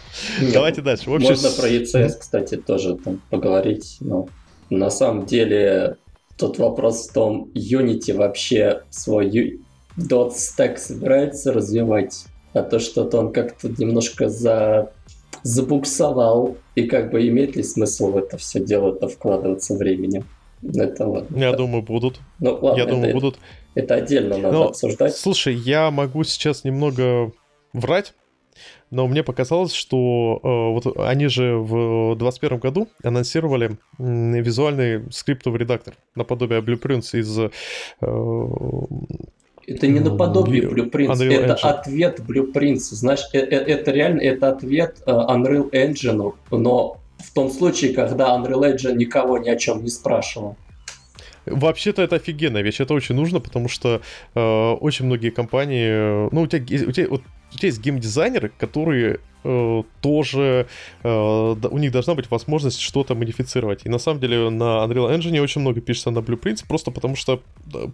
Давайте 0.53 0.81
дальше. 0.81 1.09
Можно 1.09 1.49
про 1.51 1.69
ECS, 1.69 2.17
кстати, 2.19 2.55
тоже 2.55 2.95
там 2.95 3.21
поговорить. 3.29 3.97
Но 3.99 4.27
на 4.69 4.89
самом 4.89 5.25
деле 5.25 5.97
тот 6.37 6.57
вопрос 6.57 7.07
в 7.07 7.13
том, 7.13 7.49
Unity 7.53 8.13
вообще 8.13 8.83
свой 8.89 9.59
dot 9.97 10.33
stack 10.33 10.77
собирается 10.77 11.53
развивать, 11.53 12.25
а 12.53 12.61
то 12.61 12.79
что-то 12.79 13.19
он 13.19 13.31
как-то 13.31 13.69
немножко 13.69 14.29
за 14.29 14.91
забуксовал, 15.43 16.57
и 16.73 16.87
как 16.87 17.11
бы 17.11 17.27
имеет 17.27 17.55
ли 17.55 17.61
смысл 17.61 18.11
в 18.11 18.17
это 18.17 18.37
все 18.37 18.59
дело-то 18.59 19.07
вкладываться 19.07 19.75
временем? 19.75 20.25
Это 20.61 21.07
ладно. 21.07 21.37
Я 21.37 21.53
думаю, 21.53 21.83
будут. 21.83 22.19
Ну, 22.39 22.53
ладно, 22.61 22.77
я 22.77 22.83
это, 22.83 22.93
думаю, 22.93 23.13
будут. 23.13 23.37
Это 23.75 23.95
отдельно 23.95 24.37
надо 24.37 24.51
но, 24.57 24.67
обсуждать. 24.69 25.15
Слушай, 25.15 25.55
я 25.55 25.91
могу 25.91 26.23
сейчас 26.23 26.63
немного 26.63 27.31
врать, 27.73 28.13
но 28.89 29.07
мне 29.07 29.23
показалось, 29.23 29.73
что 29.73 30.39
э, 30.41 30.47
вот 30.47 30.97
они 30.99 31.27
же 31.27 31.57
в 31.57 32.15
2021 32.15 32.59
году 32.59 32.87
анонсировали 33.03 33.71
э, 33.71 33.71
визуальный 33.99 35.11
скриптовый 35.11 35.59
редактор 35.59 35.95
наподобие 36.15 36.61
Blueprints 36.61 37.19
из... 37.19 37.37
Э, 37.37 37.49
это 39.67 39.87
не 39.87 39.99
наподобие 39.99 40.63
Blueprints, 40.63 41.15
Unreal 41.15 41.33
это 41.33 41.53
Engine. 41.53 41.69
ответ 41.69 42.19
Blueprints. 42.19 42.91
Знаешь, 42.91 43.27
это, 43.33 43.55
это 43.55 43.91
реально 43.91 44.21
это 44.21 44.49
ответ 44.49 45.01
э, 45.05 45.11
Unreal 45.11 45.71
Engine, 45.71 46.33
но 46.51 46.97
в 47.19 47.33
том 47.33 47.49
случае, 47.49 47.93
когда 47.93 48.35
Unreal 48.35 48.75
Engine 48.75 48.95
никого 48.95 49.37
ни 49.37 49.49
о 49.49 49.55
чем 49.55 49.83
не 49.83 49.89
спрашивал. 49.89 50.57
Вообще-то 51.45 52.01
это 52.01 52.15
офигенная 52.15 52.63
вещь, 52.63 52.79
это 52.79 52.93
очень 52.95 53.13
нужно, 53.13 53.39
потому 53.39 53.69
что 53.69 54.01
э, 54.33 54.71
очень 54.81 55.05
многие 55.05 55.29
компании, 55.29 56.27
ну 56.33 56.41
у 56.41 56.47
тебя, 56.47 56.87
у 56.87 56.91
тебя 56.91 57.07
вот 57.07 57.21
тебя 57.51 57.67
есть 57.67 57.81
геймдизайнеры, 57.81 58.51
которые 58.57 59.19
э, 59.45 59.83
тоже, 60.01 60.67
э, 61.03 61.09
у 61.09 61.77
них 61.77 61.91
должна 61.91 62.15
быть 62.15 62.29
возможность 62.31 62.79
что-то 62.79 63.15
модифицировать. 63.15 63.85
И 63.85 63.89
на 63.89 63.99
самом 63.99 64.19
деле 64.19 64.49
на 64.49 64.83
Unreal 64.85 65.15
Engine 65.15 65.39
очень 65.39 65.61
много 65.61 65.81
пишется 65.81 66.11
на 66.11 66.19
Blueprints, 66.19 66.65
просто 66.67 66.91
потому 66.91 67.15
что 67.15 67.41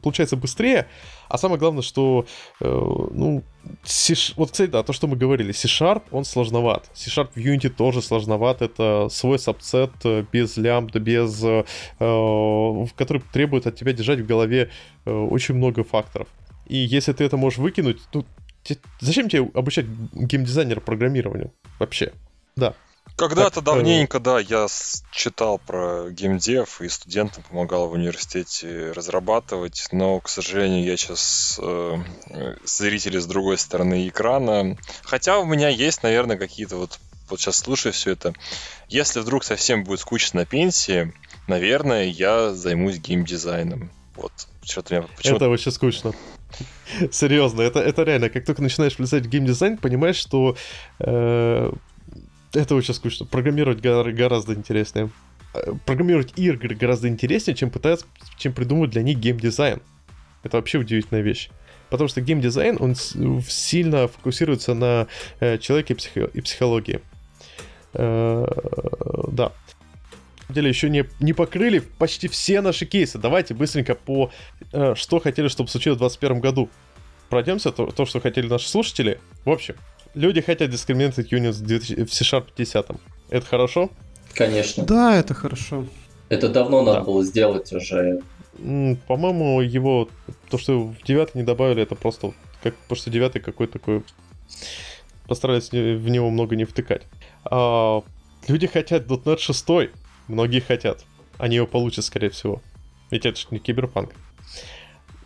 получается 0.01 0.37
быстрее, 0.37 0.87
а 1.27 1.37
самое 1.37 1.59
главное, 1.59 1.81
что, 1.81 2.25
э, 2.61 2.65
ну, 2.65 3.43
C 3.83 4.15
вот, 4.35 4.51
кстати, 4.51 4.69
да, 4.69 4.81
то, 4.83 4.93
что 4.93 5.07
мы 5.07 5.15
говорили, 5.15 5.51
C-Sharp, 5.51 6.03
он 6.11 6.25
сложноват. 6.25 6.89
C-Sharp 6.93 7.29
в 7.35 7.37
Unity 7.37 7.69
тоже 7.69 8.01
сложноват, 8.01 8.61
это 8.61 9.07
свой 9.11 9.37
сабсет 9.37 9.91
э, 10.03 10.25
без 10.31 10.57
лямбда, 10.57 10.99
без... 10.99 11.43
Э, 11.43 11.63
который 12.95 13.21
требует 13.33 13.67
от 13.67 13.75
тебя 13.75 13.93
держать 13.93 14.19
в 14.19 14.25
голове 14.25 14.69
э, 15.05 15.11
очень 15.11 15.55
много 15.55 15.83
факторов. 15.83 16.27
И 16.71 16.77
если 16.77 17.11
ты 17.11 17.25
это 17.25 17.35
можешь 17.35 17.59
выкинуть, 17.59 17.99
Зачем 18.99 19.29
тебе 19.29 19.49
обучать 19.53 19.85
геймдизайнера 19.85 20.79
программированию 20.79 21.53
вообще? 21.79 22.13
Да. 22.55 22.75
Когда-то 23.17 23.55
так, 23.55 23.63
давненько, 23.63 24.17
э... 24.17 24.19
да, 24.21 24.39
я 24.39 24.67
читал 25.11 25.59
про 25.59 26.09
геймдев 26.09 26.81
и 26.81 26.89
студентам 26.89 27.43
помогал 27.43 27.87
в 27.87 27.93
университете 27.93 28.91
разрабатывать, 28.91 29.87
но, 29.91 30.19
к 30.19 30.29
сожалению, 30.29 30.85
я 30.85 30.97
сейчас 30.97 31.59
э, 31.61 31.97
зрители 32.63 33.19
с 33.19 33.25
другой 33.25 33.57
стороны 33.57 34.07
экрана. 34.07 34.77
Хотя 35.03 35.39
у 35.39 35.45
меня 35.45 35.69
есть, 35.69 36.03
наверное, 36.03 36.37
какие-то 36.37 36.77
вот 36.77 36.99
вот 37.29 37.39
сейчас 37.39 37.57
слушаю 37.57 37.93
все 37.93 38.11
это. 38.11 38.33
Если 38.89 39.21
вдруг 39.21 39.45
совсем 39.45 39.85
будет 39.85 40.01
скучно 40.01 40.41
на 40.41 40.45
пенсии, 40.45 41.13
наверное, 41.47 42.03
я 42.03 42.53
займусь 42.53 42.97
геймдизайном. 42.97 43.89
Вот, 44.15 44.33
что-то 44.63 44.95
меня... 44.95 45.07
Это 45.23 45.47
очень 45.47 45.71
скучно. 45.71 46.13
Серьезно, 47.11 47.61
это, 47.61 47.79
это 47.79 48.03
реально, 48.03 48.29
как 48.29 48.45
только 48.45 48.61
начинаешь 48.61 48.97
влезать 48.97 49.25
в 49.25 49.29
геймдизайн, 49.29 49.77
понимаешь, 49.77 50.15
что 50.15 50.55
э, 50.99 51.71
это 52.53 52.75
очень 52.75 52.93
скучно. 52.93 53.25
Программировать 53.25 53.81
гораздо 53.81 54.53
интереснее. 54.53 55.09
Э, 55.53 55.73
программировать 55.85 56.33
игры 56.37 56.75
гораздо 56.75 57.07
интереснее, 57.07 57.55
чем 57.55 57.69
пытаться, 57.71 58.05
чем 58.37 58.53
придумывать 58.53 58.91
для 58.91 59.03
них 59.03 59.17
геймдизайн. 59.17 59.81
Это 60.43 60.57
вообще 60.57 60.79
удивительная 60.79 61.21
вещь. 61.21 61.49
Потому 61.89 62.07
что 62.07 62.21
геймдизайн, 62.21 62.77
он 62.79 62.95
сильно 62.95 64.07
фокусируется 64.07 64.73
на 64.73 65.07
э, 65.39 65.57
человеке 65.57 65.93
и, 65.93 65.97
психо- 65.97 66.29
и 66.33 66.41
психологии. 66.41 67.01
Э, 67.93 68.45
да 69.27 69.51
деле 70.53 70.69
еще 70.69 70.89
не, 70.89 71.05
не 71.19 71.33
покрыли 71.33 71.79
почти 71.79 72.27
все 72.27 72.61
наши 72.61 72.85
кейсы. 72.85 73.17
Давайте 73.17 73.53
быстренько 73.53 73.95
по 73.95 74.31
э, 74.71 74.95
что 74.95 75.19
хотели, 75.19 75.47
чтобы 75.47 75.69
случилось 75.69 75.97
в 75.97 75.99
2021 75.99 76.41
году. 76.41 76.69
Пройдемся, 77.29 77.71
то, 77.71 77.87
то, 77.87 78.05
что 78.05 78.19
хотели 78.19 78.47
наши 78.47 78.67
слушатели. 78.67 79.19
В 79.45 79.49
общем, 79.49 79.75
люди 80.13 80.41
хотят 80.41 80.69
дискриминировать 80.69 81.31
Unity 81.31 82.05
в 82.05 82.13
C-Sharp 82.13 82.47
50. 82.55 82.91
Это 83.29 83.45
хорошо? 83.45 83.89
Конечно. 84.33 84.83
Да, 84.83 85.15
это 85.15 85.33
хорошо. 85.33 85.85
Это 86.29 86.49
давно 86.49 86.83
надо 86.83 86.99
да. 86.99 87.05
было 87.05 87.23
сделать 87.23 87.71
уже. 87.73 88.21
По-моему, 89.07 89.61
его, 89.61 90.09
то, 90.49 90.57
что 90.57 90.79
в 90.79 91.03
9 91.03 91.35
не 91.35 91.43
добавили, 91.43 91.83
это 91.83 91.95
просто, 91.95 92.33
как, 92.61 92.75
потому 92.75 92.97
что 92.97 93.09
9 93.09 93.41
какой-то 93.41 93.73
такой, 93.73 94.03
постарались 95.27 95.71
в 95.71 96.09
него 96.09 96.29
много 96.29 96.55
не 96.55 96.65
втыкать. 96.65 97.03
А, 97.45 98.01
люди 98.47 98.67
хотят 98.67 99.07
.NET 99.07 99.39
6. 99.39 99.91
Многие 100.31 100.61
хотят. 100.61 101.03
Они 101.37 101.57
его 101.57 101.67
получат, 101.67 102.05
скорее 102.05 102.29
всего. 102.29 102.61
Ведь 103.09 103.25
это 103.25 103.37
же 103.37 103.47
не 103.51 103.59
киберпанк. 103.59 104.11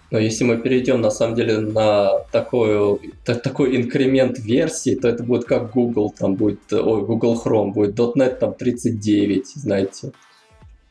Но 0.09 0.17
если 0.17 0.43
мы 0.43 0.57
перейдем 0.57 0.99
на 1.01 1.11
самом 1.11 1.35
деле 1.35 1.59
на 1.59 2.19
такой, 2.31 3.13
так, 3.23 3.43
такой 3.43 3.75
инкремент 3.75 4.39
версии, 4.39 4.95
то 4.95 5.07
это 5.07 5.23
будет 5.23 5.45
как 5.45 5.73
Google, 5.73 6.09
там 6.09 6.35
будет, 6.35 6.73
ой, 6.73 7.05
Google 7.05 7.39
Chrome, 7.43 7.71
будет 7.71 7.99
.NET 7.99 8.39
там 8.39 8.55
39, 8.55 9.47
знаете. 9.47 10.11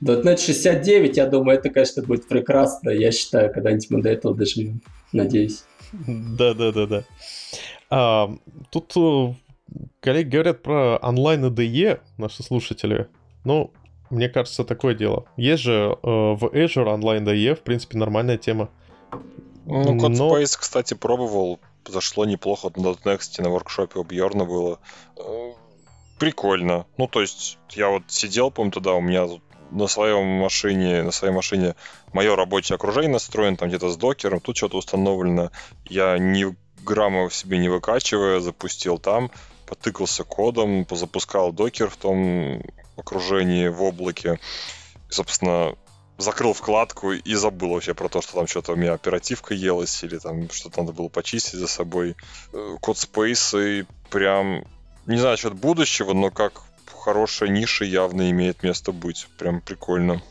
.NET 0.01 0.39
69, 0.39 1.17
я 1.17 1.27
думаю, 1.27 1.59
это, 1.59 1.71
конечно, 1.71 2.03
будет 2.03 2.29
прекрасно. 2.29 2.91
Я 2.91 3.11
считаю, 3.11 3.53
когда-нибудь 3.53 3.91
мы 3.91 4.03
до 4.03 4.11
этого 4.11 4.35
доживем. 4.35 4.81
Надеюсь. 5.13 5.65
Да-да-да-да. 5.93 7.05
А, 7.91 8.31
тут 8.71 8.93
э, 8.97 9.35
коллеги 10.01 10.29
говорят 10.29 10.63
про 10.63 10.99
онлайн 10.99 11.47
IDE, 11.47 12.01
наши 12.17 12.45
слушатели. 12.45 13.09
Ну, 13.45 13.73
мне 14.11 14.29
кажется, 14.29 14.65
такое 14.65 14.95
дело. 14.95 15.25
Есть 15.37 15.63
же 15.63 15.73
э, 15.73 15.97
в 16.03 16.45
Azure 16.45 16.97
Online 16.97 17.25
DE, 17.25 17.55
в 17.55 17.61
принципе, 17.61 17.99
нормальная 17.99 18.39
тема. 18.39 18.69
Ну, 19.67 19.97
CodeSpace, 19.97 20.57
Но... 20.57 20.61
кстати, 20.61 20.95
пробовал. 20.95 21.59
Зашло 21.87 22.25
неплохо. 22.25 22.71
На 22.77 22.89
.next 22.89 23.43
на 23.43 23.51
воркшопе 23.51 23.99
у 23.99 24.05
Бьорна 24.05 24.45
было. 24.45 24.79
Э, 25.17 25.53
прикольно. 26.19 26.87
Ну, 26.97 27.09
то 27.09 27.21
есть, 27.21 27.59
я 27.71 27.89
вот 27.89 28.05
сидел, 28.09 28.51
помню, 28.51 28.73
тогда 28.73 28.95
у 28.95 29.01
меня 29.01 29.27
на 29.71 29.87
своем 29.87 30.27
машине, 30.27 31.03
на 31.03 31.11
своей 31.11 31.35
машине 31.35 31.75
мое 32.13 32.37
рабочее 32.37 32.77
окружение 32.77 33.11
настроено, 33.11 33.57
там 33.57 33.69
где-то 33.69 33.89
с 33.89 33.97
докером, 33.97 34.41
тут 34.41 34.57
что-то 34.57 34.77
установлено. 34.77 35.51
Я 35.87 36.19
ни 36.19 36.55
грамма 36.85 37.29
в 37.29 37.35
себе 37.35 37.59
не 37.59 37.69
выкачивая, 37.69 38.41
запустил 38.41 38.99
там, 38.99 39.31
потыкался 39.67 40.25
кодом, 40.25 40.87
запускал 40.91 41.53
докер 41.53 41.89
в 41.89 41.97
том 41.97 42.63
окружении, 42.97 43.69
в 43.69 43.83
облаке. 43.83 44.39
собственно, 45.09 45.77
закрыл 46.19 46.53
вкладку 46.53 47.13
и 47.13 47.35
забыл 47.35 47.71
вообще 47.71 47.95
про 47.95 48.09
то, 48.09 48.23
что 48.23 48.35
там 48.35 48.47
что-то 48.47 48.73
у 48.73 48.77
меня 48.77 48.93
оперативка 48.93 49.55
елась 49.55 50.03
или 50.05 50.19
там 50.19 50.49
что-то 50.51 50.83
надо 50.83 50.93
было 50.93 51.09
почистить 51.09 51.59
за 51.59 51.67
собой. 51.67 52.17
Э, 52.53 52.77
код 52.81 52.97
Space 52.97 53.81
и 53.81 53.85
прям, 54.11 54.65
не 55.07 55.19
знаю 55.19 55.33
насчет 55.33 55.55
будущего, 55.55 56.13
но 56.13 56.31
как 56.31 56.63
хорошая 57.05 57.49
ниша 57.51 57.85
явно 57.85 58.31
имеет 58.31 58.63
место 58.63 58.93
быть. 58.93 59.27
Прям 59.39 59.61
прикольно. 59.61 60.23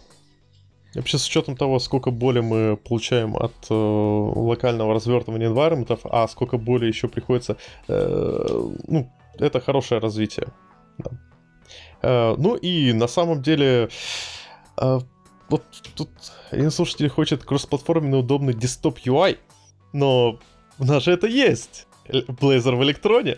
Вообще, 0.95 1.17
с 1.17 1.27
учетом 1.27 1.57
того, 1.57 1.79
сколько 1.79 2.11
боли 2.11 2.39
мы 2.39 2.77
получаем 2.77 3.35
от 3.35 3.53
э, 3.69 3.73
локального 3.73 4.93
развертывания 4.93 5.49
environment, 5.49 5.99
а 6.03 6.27
сколько 6.27 6.57
боли 6.57 6.85
еще 6.85 7.07
приходится, 7.07 7.57
э, 7.87 8.71
ну, 8.87 9.11
это 9.39 9.59
хорошее 9.59 9.99
развитие. 9.99 10.47
Да. 10.99 11.11
Э, 12.03 12.35
ну 12.37 12.55
и 12.55 12.93
на 12.93 13.07
самом 13.07 13.41
деле, 13.41 13.89
э, 14.77 14.99
вот 15.49 15.63
тут 15.95 16.09
один 16.51 16.69
слушатель 16.69 17.09
хочет 17.09 17.43
кроссплатформенный 17.43 18.19
удобный 18.19 18.53
десктоп 18.53 18.99
UI, 18.99 19.37
но 19.93 20.39
у 20.77 20.85
нас 20.85 21.03
же 21.03 21.13
это 21.13 21.27
есть. 21.27 21.87
Blazor 22.07 22.75
в 22.75 22.83
электроне. 22.83 23.37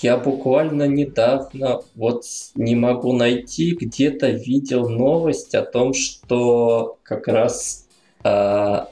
Я 0.00 0.16
буквально 0.16 0.86
недавно 0.86 1.82
вот 1.94 2.24
не 2.54 2.74
могу 2.74 3.12
найти, 3.12 3.74
где-то 3.74 4.30
видел 4.30 4.88
новость 4.88 5.54
о 5.54 5.62
том, 5.62 5.94
что 5.94 6.98
как 7.02 7.28
раз 7.28 7.86
э, 8.22 8.28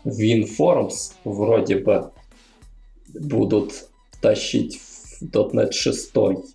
WinForms 0.05 1.13
вроде 1.25 1.77
бы 1.77 2.13
будут 3.15 3.89
тащить 4.21 4.81
.NET 5.23 5.73
6, 5.73 6.13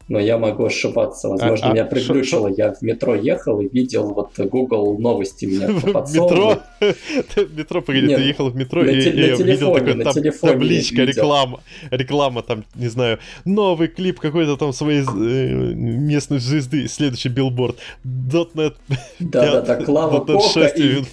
но 0.08 0.20
я 0.20 0.38
могу 0.38 0.66
ошибаться. 0.66 1.30
Возможно, 1.30 1.70
а, 1.70 1.74
меня 1.74 1.86
приглючило. 1.86 2.48
Я 2.48 2.74
в 2.74 2.82
метро 2.82 3.16
ехал 3.16 3.60
и 3.62 3.68
видел, 3.68 4.14
вот 4.14 4.32
Google 4.38 4.98
новости 5.00 5.46
меня 5.46 5.68
Метро? 6.14 6.60
Метро, 7.56 7.82
погоди, 7.82 8.16
ты 8.16 8.22
ехал 8.22 8.50
в 8.50 8.56
метро 8.56 8.84
и 8.84 8.96
видел 8.96 9.74
такой 9.74 10.04
табличка, 10.42 11.04
реклама, 11.04 11.62
реклама 11.92 12.42
там, 12.44 12.64
не 12.76 12.88
знаю, 12.88 13.20
новый 13.46 13.88
клип 13.88 14.20
какой-то 14.20 14.58
там 14.58 14.74
своей 14.74 15.02
э, 15.02 15.74
местной 15.74 16.40
звезды, 16.40 16.88
следующий 16.88 17.30
билборд, 17.30 17.78
.NET 18.06 18.76
Да-да-да, 19.20 19.76
Клава 19.86 20.20
Кока 20.20 20.66
и 20.68 21.04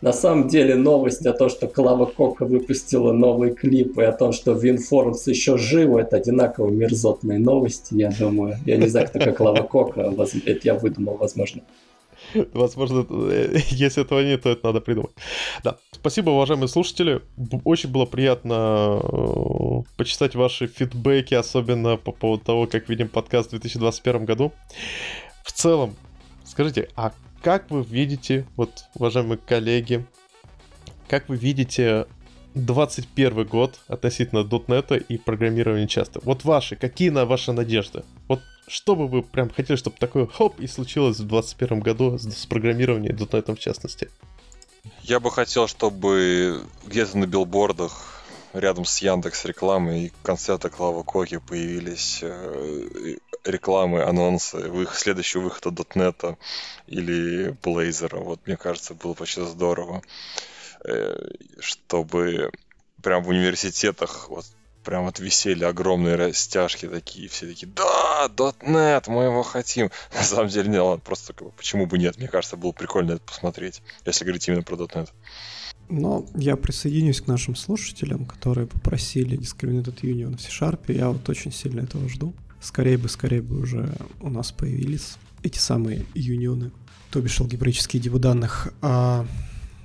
На 0.00 0.12
самом 0.12 0.48
деле 0.48 0.74
новость 0.76 1.26
о 1.26 1.32
том, 1.32 1.48
что 1.48 1.66
Клава 1.66 2.06
Кока 2.06 2.44
выпустила 2.44 3.12
новый 3.12 3.54
клип 3.54 3.98
и 3.98 4.02
о 4.02 4.12
том, 4.12 4.32
что 4.32 4.52
WinForms 4.52 5.22
еще 5.26 5.58
живо, 5.58 5.98
это 5.98 6.16
одинаково 6.16 6.70
мир 6.70 6.91
мерзотные 6.92 7.38
новости, 7.38 7.94
я 7.94 8.10
думаю. 8.10 8.58
Я 8.66 8.76
не 8.76 8.86
знаю, 8.86 9.08
кто 9.08 9.18
такая 9.18 9.40
Клава 9.40 9.62
Кока, 9.62 10.00
это 10.00 10.60
я 10.62 10.74
выдумал, 10.74 11.16
возможно. 11.16 11.62
Возможно, 12.52 13.04
если 13.70 14.02
этого 14.02 14.20
нет, 14.20 14.42
то 14.42 14.50
это 14.50 14.66
надо 14.66 14.80
придумать. 14.80 15.10
Да. 15.64 15.78
Спасибо, 15.92 16.30
уважаемые 16.30 16.68
слушатели. 16.68 17.20
Очень 17.64 17.90
было 17.90 18.04
приятно 18.06 19.00
э, 19.02 19.82
почитать 19.96 20.34
ваши 20.34 20.66
фидбэки, 20.66 21.34
особенно 21.34 21.96
по 21.96 22.12
поводу 22.12 22.44
того, 22.44 22.66
как 22.66 22.88
видим 22.88 23.08
подкаст 23.08 23.48
в 23.48 23.50
2021 23.50 24.24
году. 24.24 24.52
В 25.44 25.52
целом, 25.52 25.96
скажите, 26.44 26.88
а 26.96 27.12
как 27.42 27.70
вы 27.70 27.82
видите, 27.82 28.46
вот, 28.56 28.84
уважаемые 28.94 29.38
коллеги, 29.38 30.04
как 31.08 31.28
вы 31.28 31.36
видите 31.36 32.06
21 32.54 33.46
год 33.46 33.78
относительно 33.88 34.40
.NET 34.40 35.04
и 35.08 35.18
программирования 35.18 35.86
часто. 35.86 36.20
Вот 36.22 36.44
ваши, 36.44 36.76
какие 36.76 37.10
на 37.10 37.24
ваши 37.24 37.52
надежды? 37.52 38.04
Вот 38.28 38.40
что 38.66 38.94
бы 38.94 39.08
вы 39.08 39.22
прям 39.22 39.50
хотели, 39.50 39.76
чтобы 39.76 39.96
такое 39.98 40.26
хоп 40.26 40.60
и 40.60 40.66
случилось 40.66 41.18
в 41.18 41.26
21 41.26 41.80
году 41.80 42.18
с, 42.18 42.22
с 42.22 42.46
программированием 42.46 43.16
.NET 43.16 43.54
в 43.54 43.58
частности? 43.58 44.10
Я 45.02 45.20
бы 45.20 45.30
хотел, 45.30 45.66
чтобы 45.66 46.62
где-то 46.86 47.18
на 47.18 47.26
билбордах 47.26 48.22
рядом 48.52 48.84
с 48.84 48.98
Яндекс 48.98 49.44
рекламой 49.46 50.06
и 50.06 50.12
концерта 50.22 50.68
Клава 50.68 51.02
Коки 51.02 51.38
появились 51.38 52.20
э, 52.22 53.16
рекламы, 53.44 54.02
анонсы 54.02 54.58
их 54.58 54.94
следующего 54.94 55.42
выхода 55.42 55.82
.NET 55.82 56.36
или 56.86 57.56
Blazor. 57.62 58.22
Вот 58.22 58.40
мне 58.46 58.56
кажется, 58.56 58.94
было 58.94 59.14
вообще 59.18 59.44
здорово. 59.46 60.02
Э, 60.02 60.51
чтобы 61.60 62.50
прям 63.02 63.22
в 63.24 63.28
университетах 63.28 64.28
вот 64.28 64.46
прям 64.82 65.04
вот 65.04 65.20
висели 65.20 65.64
огромные 65.64 66.16
растяжки 66.16 66.86
такие, 66.86 67.28
все 67.28 67.46
такие, 67.46 67.70
да, 67.74 68.28
.NET, 68.28 69.04
мы 69.06 69.24
его 69.24 69.42
хотим. 69.42 69.90
На 70.14 70.22
самом 70.22 70.48
деле, 70.48 70.68
не, 70.68 70.78
ладно, 70.78 71.02
просто 71.04 71.34
почему 71.56 71.86
бы 71.86 71.98
нет, 71.98 72.18
мне 72.18 72.28
кажется, 72.28 72.56
было 72.56 72.72
прикольно 72.72 73.12
это 73.12 73.22
посмотреть, 73.22 73.82
если 74.04 74.24
говорить 74.24 74.46
именно 74.48 74.62
про 74.62 74.76
.NET. 74.76 75.10
Но 75.88 76.26
я 76.34 76.56
присоединюсь 76.56 77.20
к 77.20 77.26
нашим 77.26 77.54
слушателям, 77.54 78.24
которые 78.24 78.66
попросили 78.66 79.38
Discriminated 79.38 80.00
Union 80.00 80.36
в 80.36 80.40
C-Sharp, 80.40 80.92
я 80.92 81.08
вот 81.08 81.28
очень 81.28 81.52
сильно 81.52 81.80
этого 81.80 82.08
жду. 82.08 82.34
Скорее 82.60 82.96
бы, 82.96 83.08
скорее 83.08 83.42
бы 83.42 83.60
уже 83.60 83.92
у 84.20 84.30
нас 84.30 84.52
появились 84.52 85.16
эти 85.42 85.58
самые 85.58 86.06
юнионы, 86.14 86.70
то 87.10 87.20
бишь 87.20 87.40
алгебраические 87.40 88.00
дивы 88.00 88.20
данных. 88.20 88.72
А 88.80 89.26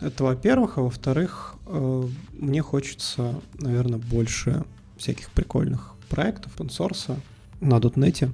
это 0.01 0.23
во-первых, 0.23 0.77
а 0.77 0.81
во-вторых, 0.81 1.55
э, 1.65 2.03
мне 2.33 2.61
хочется, 2.61 3.35
наверное, 3.59 3.99
больше 3.99 4.63
всяких 4.97 5.29
прикольных 5.31 5.93
проектов, 6.09 6.51
open 6.57 7.17
на 7.61 7.75
.NET. 7.75 8.29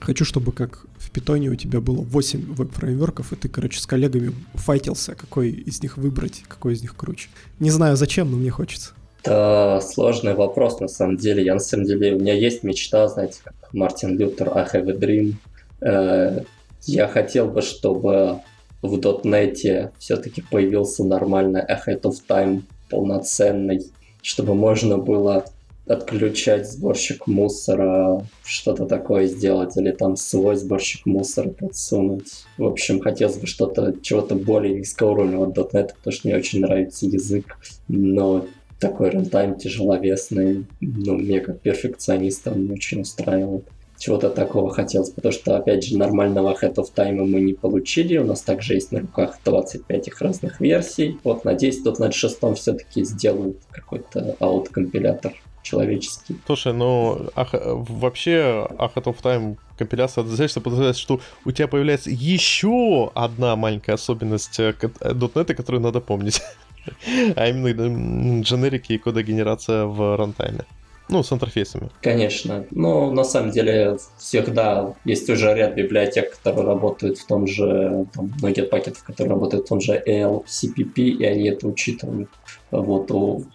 Хочу, 0.00 0.24
чтобы 0.24 0.52
как 0.52 0.86
в 0.98 1.10
питоне 1.10 1.50
у 1.50 1.54
тебя 1.54 1.80
было 1.80 2.02
8 2.02 2.54
веб-фреймворков, 2.54 3.32
и 3.32 3.36
ты, 3.36 3.48
короче, 3.48 3.80
с 3.80 3.86
коллегами 3.86 4.32
файтился, 4.54 5.14
какой 5.14 5.50
из 5.50 5.82
них 5.82 5.96
выбрать, 5.96 6.42
какой 6.48 6.74
из 6.74 6.82
них 6.82 6.96
круче. 6.96 7.28
Не 7.60 7.70
знаю 7.70 7.96
зачем, 7.96 8.30
но 8.30 8.36
мне 8.36 8.50
хочется. 8.50 8.92
Это 9.22 9.80
сложный 9.82 10.34
вопрос, 10.34 10.80
на 10.80 10.88
самом 10.88 11.16
деле. 11.16 11.44
Я, 11.44 11.54
на 11.54 11.60
самом 11.60 11.86
деле, 11.86 12.14
у 12.14 12.20
меня 12.20 12.34
есть 12.34 12.62
мечта, 12.64 13.08
знаете, 13.08 13.38
как 13.42 13.54
Мартин 13.72 14.18
Лютер, 14.18 14.50
I 14.54 14.64
have 14.64 14.90
a 14.90 14.94
dream. 14.94 15.34
Э, 15.80 16.44
я 16.82 17.08
хотел 17.08 17.48
бы, 17.48 17.62
чтобы 17.62 18.40
в 18.84 18.98
.NET 18.98 19.92
все-таки 19.98 20.42
появился 20.42 21.04
нормальный 21.04 21.62
Ahead 21.62 22.02
of 22.02 22.16
Time 22.28 22.62
полноценный, 22.90 23.80
чтобы 24.22 24.54
можно 24.54 24.98
было 24.98 25.44
отключать 25.86 26.70
сборщик 26.70 27.26
мусора, 27.26 28.26
что-то 28.44 28.86
такое 28.86 29.26
сделать, 29.26 29.76
или 29.76 29.90
там 29.90 30.16
свой 30.16 30.56
сборщик 30.56 31.04
мусора 31.04 31.50
подсунуть. 31.50 32.44
В 32.56 32.64
общем, 32.64 33.00
хотелось 33.00 33.36
бы 33.36 33.46
что-то, 33.46 33.94
чего-то 34.02 34.34
более 34.34 34.78
низкоуровневого 34.78 35.50
от 35.50 35.74
.NET, 35.74 35.90
потому 35.96 36.12
что 36.12 36.28
мне 36.28 36.36
очень 36.36 36.60
нравится 36.60 37.06
язык, 37.06 37.58
но 37.88 38.46
такой 38.80 39.10
рантайм 39.10 39.56
тяжеловесный, 39.56 40.66
ну, 40.80 41.14
мне 41.14 41.40
как 41.40 41.60
перфекциониста 41.60 42.50
он 42.50 42.70
очень 42.70 43.00
устраивает 43.00 43.64
чего-то 44.04 44.28
такого 44.28 44.70
хотелось, 44.70 45.08
потому 45.08 45.32
что, 45.32 45.56
опять 45.56 45.82
же, 45.82 45.96
нормального 45.96 46.54
head 46.60 46.74
of 46.74 46.88
time 46.94 47.24
мы 47.24 47.40
не 47.40 47.54
получили, 47.54 48.18
у 48.18 48.24
нас 48.26 48.42
также 48.42 48.74
есть 48.74 48.92
на 48.92 49.00
руках 49.00 49.38
25 49.46 50.08
их 50.08 50.20
разных 50.20 50.60
версий. 50.60 51.18
Вот, 51.24 51.46
надеюсь, 51.46 51.82
тут 51.82 51.98
на 51.98 52.12
шестом 52.12 52.54
все-таки 52.54 53.02
сделают 53.04 53.56
какой-то 53.70 54.36
аут-компилятор 54.40 55.32
человеческий. 55.62 56.36
Слушай, 56.44 56.74
ну 56.74 57.30
ах, 57.34 57.54
вообще 57.54 58.68
Ahead 58.78 59.04
of 59.04 59.16
Time 59.22 59.56
компиляция 59.78 60.20
однозначно 60.20 60.60
подразумевает, 60.60 60.98
что 60.98 61.20
у 61.46 61.52
тебя 61.52 61.66
появляется 61.66 62.10
еще 62.10 63.10
одна 63.14 63.56
маленькая 63.56 63.94
особенность 63.94 64.60
.NET, 64.60 65.50
э, 65.50 65.54
которую 65.54 65.80
надо 65.80 66.02
помнить. 66.02 66.42
а 67.36 67.48
именно 67.48 68.42
дженерики 68.42 68.92
и 68.92 68.98
кодогенерация 68.98 69.86
в 69.86 70.14
рантайме. 70.18 70.66
Ну, 71.08 71.22
с 71.22 71.32
интерфейсами. 71.32 71.90
Конечно. 72.00 72.64
Но 72.70 73.10
на 73.10 73.24
самом 73.24 73.50
деле 73.50 73.98
всегда 74.18 74.94
есть 75.04 75.28
уже 75.28 75.54
ряд 75.54 75.74
библиотек, 75.74 76.36
которые 76.36 76.66
работают 76.66 77.18
в 77.18 77.26
том 77.26 77.46
же, 77.46 78.06
там, 78.14 78.32
многие 78.40 78.62
пакетов, 78.62 79.04
которые 79.04 79.34
работают 79.34 79.66
в 79.66 79.68
том 79.68 79.80
же 79.80 80.02
LCPP, 80.06 80.94
и 80.96 81.24
они 81.24 81.48
это 81.48 81.68
учитывают. 81.68 82.30
Вот. 82.70 83.10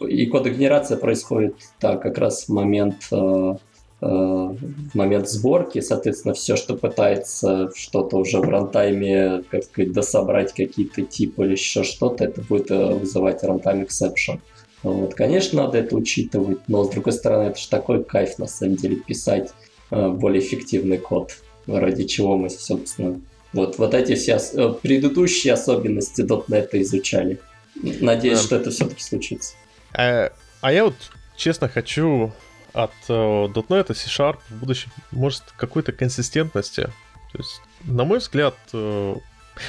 И 0.07 0.27
кодогенерация 0.27 0.97
происходит 0.97 1.55
так, 1.79 2.01
как 2.01 2.19
раз 2.19 2.45
в 2.45 2.49
момент 2.49 3.07
э, 3.11 3.55
э, 4.01 4.05
в 4.05 4.95
момент 4.95 5.27
сборки, 5.27 5.81
соответственно, 5.81 6.35
все, 6.35 6.55
что 6.55 6.75
пытается 6.75 7.71
что-то 7.75 8.17
уже 8.17 8.39
в 8.39 8.47
рантайме, 8.47 9.43
как 9.49 9.63
сказать, 9.63 9.91
дособрать 9.91 10.53
какие-то 10.53 11.01
типы 11.01 11.45
или 11.45 11.53
еще 11.53 11.83
что-то, 11.83 12.25
это 12.25 12.41
будет 12.41 12.69
э, 12.69 12.93
вызывать 12.93 13.43
runtime 13.43 13.87
exception. 13.87 14.39
Вот, 14.83 15.13
конечно, 15.13 15.63
надо 15.63 15.79
это 15.79 15.95
учитывать, 15.95 16.59
но 16.67 16.85
с 16.85 16.89
другой 16.89 17.13
стороны, 17.13 17.49
это 17.49 17.59
же 17.59 17.67
такой 17.67 18.03
кайф 18.03 18.37
на 18.37 18.47
самом 18.47 18.75
деле 18.75 18.95
писать 18.95 19.51
э, 19.91 20.09
более 20.09 20.41
эффективный 20.41 20.97
код, 20.97 21.35
ради 21.67 22.05
чего 22.05 22.37
мы, 22.37 22.49
собственно, 22.49 23.19
вот, 23.51 23.77
вот 23.77 23.93
эти 23.93 24.15
все 24.15 24.37
э, 24.37 24.73
предыдущие 24.81 25.53
особенности 25.53 26.21
.NET 26.21 26.69
изучали. 26.73 27.39
Надеюсь, 27.75 28.39
а, 28.39 28.43
что 28.43 28.55
это 28.55 28.71
все-таки 28.71 29.01
случится. 29.01 29.55
А, 29.93 30.31
а 30.61 30.71
я 30.71 30.85
вот 30.85 30.95
честно 31.35 31.67
хочу 31.67 32.31
от 32.71 32.91
э, 33.09 33.13
.NET 33.13 33.91
и 33.91 33.95
C-Sharp 33.95 34.37
в 34.49 34.59
будущем, 34.59 34.91
может, 35.11 35.43
какой-то 35.57 35.91
консистентности. 35.91 36.83
То 37.31 37.37
есть, 37.37 37.61
на 37.83 38.05
мой 38.05 38.19
взгляд, 38.19 38.55
э, 38.73 39.15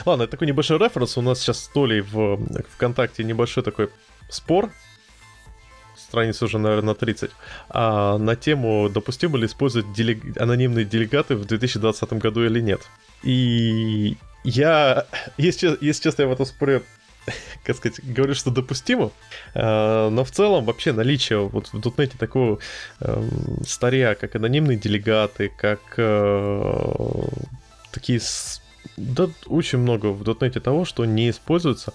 ладно, 0.05 0.25
это 0.25 0.33
такой 0.33 0.47
небольшой 0.47 0.79
референс, 0.79 1.17
у 1.17 1.23
нас 1.23 1.41
сейчас 1.41 1.65
с 1.65 1.69
Толей 1.69 2.01
в 2.01 2.39
ВКонтакте 2.75 3.25
небольшой 3.25 3.65
такой 3.65 3.89
спор 4.29 4.71
страниц 6.11 6.43
уже, 6.43 6.59
наверное, 6.59 6.95
30, 6.95 7.31
а, 7.69 8.19
на 8.19 8.35
тему, 8.35 8.89
допустимо 8.89 9.39
ли 9.39 9.47
использовать 9.47 9.93
делег... 9.93 10.37
анонимные 10.37 10.85
делегаты 10.85 11.37
в 11.37 11.45
2020 11.45 12.13
году 12.15 12.45
или 12.45 12.61
нет. 12.61 12.81
И 13.23 14.17
я, 14.45 15.07
если, 15.39 15.79
если 15.81 16.03
честно, 16.03 16.23
я 16.23 16.29
в 16.29 16.33
этом 16.33 16.47
споре 16.47 16.83
как 17.65 17.77
сказать, 17.77 18.01
говорю, 18.03 18.35
что 18.35 18.51
допустимо, 18.51 19.13
э, 19.55 20.09
но 20.11 20.25
в 20.25 20.31
целом 20.31 20.65
вообще 20.65 20.93
наличие 20.93 21.47
вот 21.49 21.69
в 21.73 21.79
дотнете 21.79 22.19
такого 22.19 22.59
э, 23.01 23.29
старья, 23.67 24.15
как 24.15 24.35
анонимные 24.35 24.77
делегаты, 24.77 25.53
как 25.57 25.81
э, 25.97 27.23
такие 27.93 28.21
да, 28.97 29.29
очень 29.47 29.79
много 29.79 30.07
в 30.07 30.23
дотнете 30.23 30.61
того, 30.61 30.85
что 30.85 31.05
не 31.05 31.31
используется, 31.31 31.93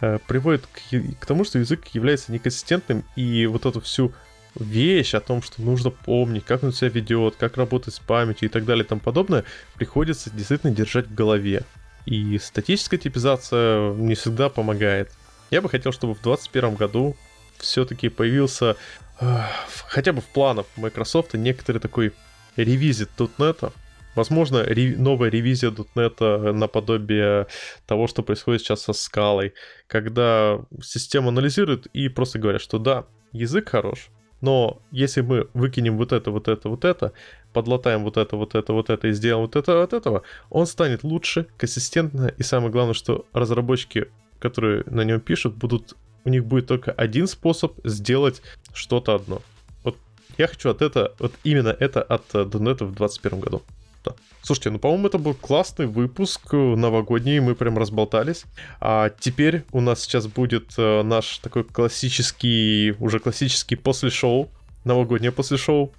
э, 0.00 0.18
приводит 0.26 0.66
к, 0.66 0.80
к 1.20 1.26
тому, 1.26 1.44
что 1.44 1.58
язык 1.58 1.86
является 1.88 2.32
неконсистентным, 2.32 3.04
и 3.16 3.46
вот 3.46 3.66
эту 3.66 3.80
всю 3.80 4.12
вещь 4.54 5.14
о 5.14 5.20
том, 5.20 5.42
что 5.42 5.62
нужно 5.62 5.90
помнить, 5.90 6.44
как 6.44 6.62
он 6.62 6.72
себя 6.72 6.90
ведет, 6.90 7.36
как 7.36 7.56
работать 7.56 7.94
с 7.94 7.98
памятью 7.98 8.48
и 8.48 8.52
так 8.52 8.64
далее 8.64 8.84
и 8.84 8.88
тому 8.88 9.00
подобное, 9.00 9.44
приходится 9.74 10.30
действительно 10.30 10.72
держать 10.72 11.08
в 11.08 11.14
голове. 11.14 11.64
И 12.06 12.38
статическая 12.38 12.98
типизация 12.98 13.92
не 13.94 14.14
всегда 14.14 14.48
помогает. 14.48 15.10
Я 15.50 15.62
бы 15.62 15.68
хотел, 15.68 15.92
чтобы 15.92 16.14
в 16.14 16.22
2021 16.22 16.74
году 16.76 17.16
все-таки 17.58 18.08
появился 18.08 18.76
э, 19.20 19.40
хотя 19.88 20.12
бы 20.12 20.20
в 20.20 20.26
планах 20.26 20.66
Microsoft 20.76 21.34
некоторый 21.34 21.78
такой 21.78 22.12
ревизит 22.56 23.10
.NET. 23.16 23.72
Возможно, 24.14 24.62
ре- 24.62 24.96
новая 24.96 25.28
ревизия 25.28 25.70
.NET 25.70 26.52
наподобие 26.52 27.46
того, 27.86 28.06
что 28.06 28.22
происходит 28.22 28.62
сейчас 28.62 28.82
со 28.82 28.92
скалой, 28.92 29.54
когда 29.86 30.60
система 30.82 31.28
анализирует 31.28 31.86
и 31.86 32.08
просто 32.08 32.38
говорят, 32.38 32.62
что 32.62 32.78
да, 32.78 33.06
язык 33.32 33.70
хорош, 33.70 34.10
но 34.40 34.82
если 34.90 35.22
мы 35.22 35.48
выкинем 35.54 35.96
вот 35.96 36.12
это, 36.12 36.30
вот 36.30 36.48
это, 36.48 36.68
вот 36.68 36.84
это, 36.84 37.12
подлатаем 37.54 38.04
вот 38.04 38.18
это, 38.18 38.36
вот 38.36 38.54
это, 38.54 38.72
вот 38.74 38.90
это 38.90 39.08
и 39.08 39.12
сделаем 39.12 39.46
вот 39.46 39.56
это, 39.56 39.78
вот 39.78 39.92
этого, 39.94 40.22
он 40.50 40.66
станет 40.66 41.02
лучше, 41.02 41.46
консистентно, 41.56 42.26
и 42.26 42.42
самое 42.42 42.70
главное, 42.70 42.94
что 42.94 43.24
разработчики, 43.32 44.08
которые 44.38 44.84
на 44.86 45.02
нем 45.02 45.20
пишут, 45.20 45.54
будут, 45.54 45.94
у 46.24 46.28
них 46.28 46.44
будет 46.44 46.66
только 46.66 46.92
один 46.92 47.26
способ 47.26 47.78
сделать 47.84 48.42
что-то 48.74 49.14
одно. 49.14 49.40
Вот 49.82 49.96
я 50.36 50.46
хочу 50.46 50.68
от 50.68 50.82
это, 50.82 51.14
вот 51.18 51.32
именно 51.42 51.74
это 51.80 52.02
от 52.02 52.26
Doneta 52.34 52.84
в 52.84 52.94
2021 52.94 53.40
году. 53.40 53.62
Да. 54.04 54.14
Слушайте, 54.42 54.70
ну, 54.70 54.78
по-моему, 54.78 55.06
это 55.06 55.16
был 55.18 55.34
классный 55.34 55.86
выпуск 55.86 56.52
э, 56.52 56.56
новогодний, 56.56 57.40
мы 57.40 57.54
прям 57.54 57.78
разболтались. 57.78 58.44
А 58.80 59.10
теперь 59.18 59.64
у 59.72 59.80
нас 59.80 60.02
сейчас 60.02 60.26
будет 60.26 60.72
э, 60.76 61.02
наш 61.02 61.38
такой 61.38 61.64
классический, 61.64 62.94
уже 63.00 63.18
классический 63.18 63.76
после 63.76 64.10
шоу, 64.10 64.50
новогоднее 64.84 65.32
после 65.32 65.56
шоу. 65.56 65.92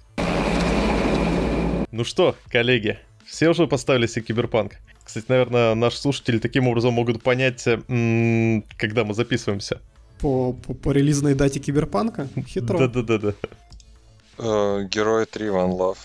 Ну 1.90 2.04
что, 2.04 2.36
коллеги, 2.50 2.98
все 3.24 3.48
уже 3.48 3.66
поставили 3.66 4.06
себе 4.06 4.24
киберпанк. 4.26 4.74
Кстати, 5.02 5.26
наверное, 5.28 5.74
наши 5.74 5.98
слушатели 5.98 6.38
таким 6.38 6.68
образом 6.68 6.92
могут 6.94 7.22
понять, 7.22 7.66
м- 7.66 8.64
когда 8.76 9.04
мы 9.04 9.14
записываемся. 9.14 9.80
По, 10.20 10.52
по, 10.52 10.74
по 10.74 10.90
релизной 10.92 11.34
дате 11.34 11.58
киберпанка? 11.60 12.28
Хитро. 12.46 12.86
Да-да-да. 12.86 13.34
Э, 14.38 14.84
Герой 14.90 15.26
3 15.26 15.46
One 15.46 15.76
Love. 15.76 15.98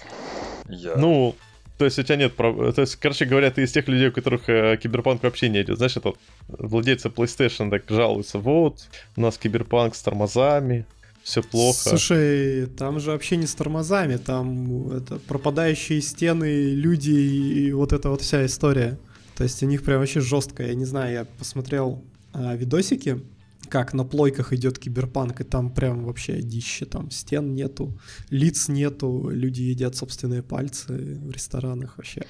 Я... 0.69 0.95
Ну, 0.95 1.35
то 1.81 1.85
есть 1.85 1.97
у 1.97 2.03
тебя 2.03 2.15
нет... 2.15 2.35
То 2.35 2.73
есть, 2.77 2.95
короче 2.97 3.25
говоря, 3.25 3.49
ты 3.49 3.63
из 3.63 3.71
тех 3.71 3.87
людей, 3.87 4.09
у 4.09 4.11
которых 4.11 4.47
э, 4.49 4.77
киберпанк 4.77 5.23
вообще 5.23 5.49
не 5.49 5.63
идет. 5.63 5.77
Знаешь, 5.77 5.97
это 5.97 6.13
владельцы 6.47 7.07
PlayStation 7.07 7.71
так 7.71 7.85
жалуются. 7.89 8.37
Вот, 8.37 8.87
у 9.15 9.21
нас 9.21 9.39
киберпанк 9.39 9.95
с 9.95 10.01
тормозами, 10.03 10.85
все 11.23 11.41
плохо. 11.41 11.89
Слушай, 11.89 12.67
там 12.67 12.99
же 12.99 13.09
вообще 13.09 13.35
не 13.35 13.47
с 13.47 13.55
тормозами, 13.55 14.17
там 14.17 14.91
это 14.91 15.17
пропадающие 15.17 16.01
стены, 16.01 16.75
люди 16.75 17.09
и 17.09 17.71
вот 17.71 17.93
эта 17.93 18.09
вот 18.09 18.21
вся 18.21 18.45
история. 18.45 18.99
То 19.35 19.43
есть 19.43 19.63
у 19.63 19.65
них 19.65 19.83
прям 19.83 20.01
вообще 20.01 20.19
жестко. 20.19 20.61
Я 20.61 20.75
не 20.75 20.85
знаю, 20.85 21.13
я 21.13 21.25
посмотрел 21.25 22.03
а, 22.31 22.55
видосики, 22.55 23.21
как 23.71 23.93
на 23.93 24.03
плойках 24.03 24.51
идет 24.51 24.77
киберпанк, 24.77 25.39
и 25.39 25.43
там 25.45 25.73
прям 25.73 26.03
вообще 26.03 26.41
дище, 26.41 26.85
там 26.85 27.09
стен 27.09 27.55
нету, 27.55 27.97
лиц 28.29 28.67
нету, 28.67 29.29
люди 29.29 29.61
едят 29.61 29.95
собственные 29.95 30.43
пальцы 30.43 30.93
в 30.93 31.31
ресторанах 31.31 31.97
вообще. 31.97 32.25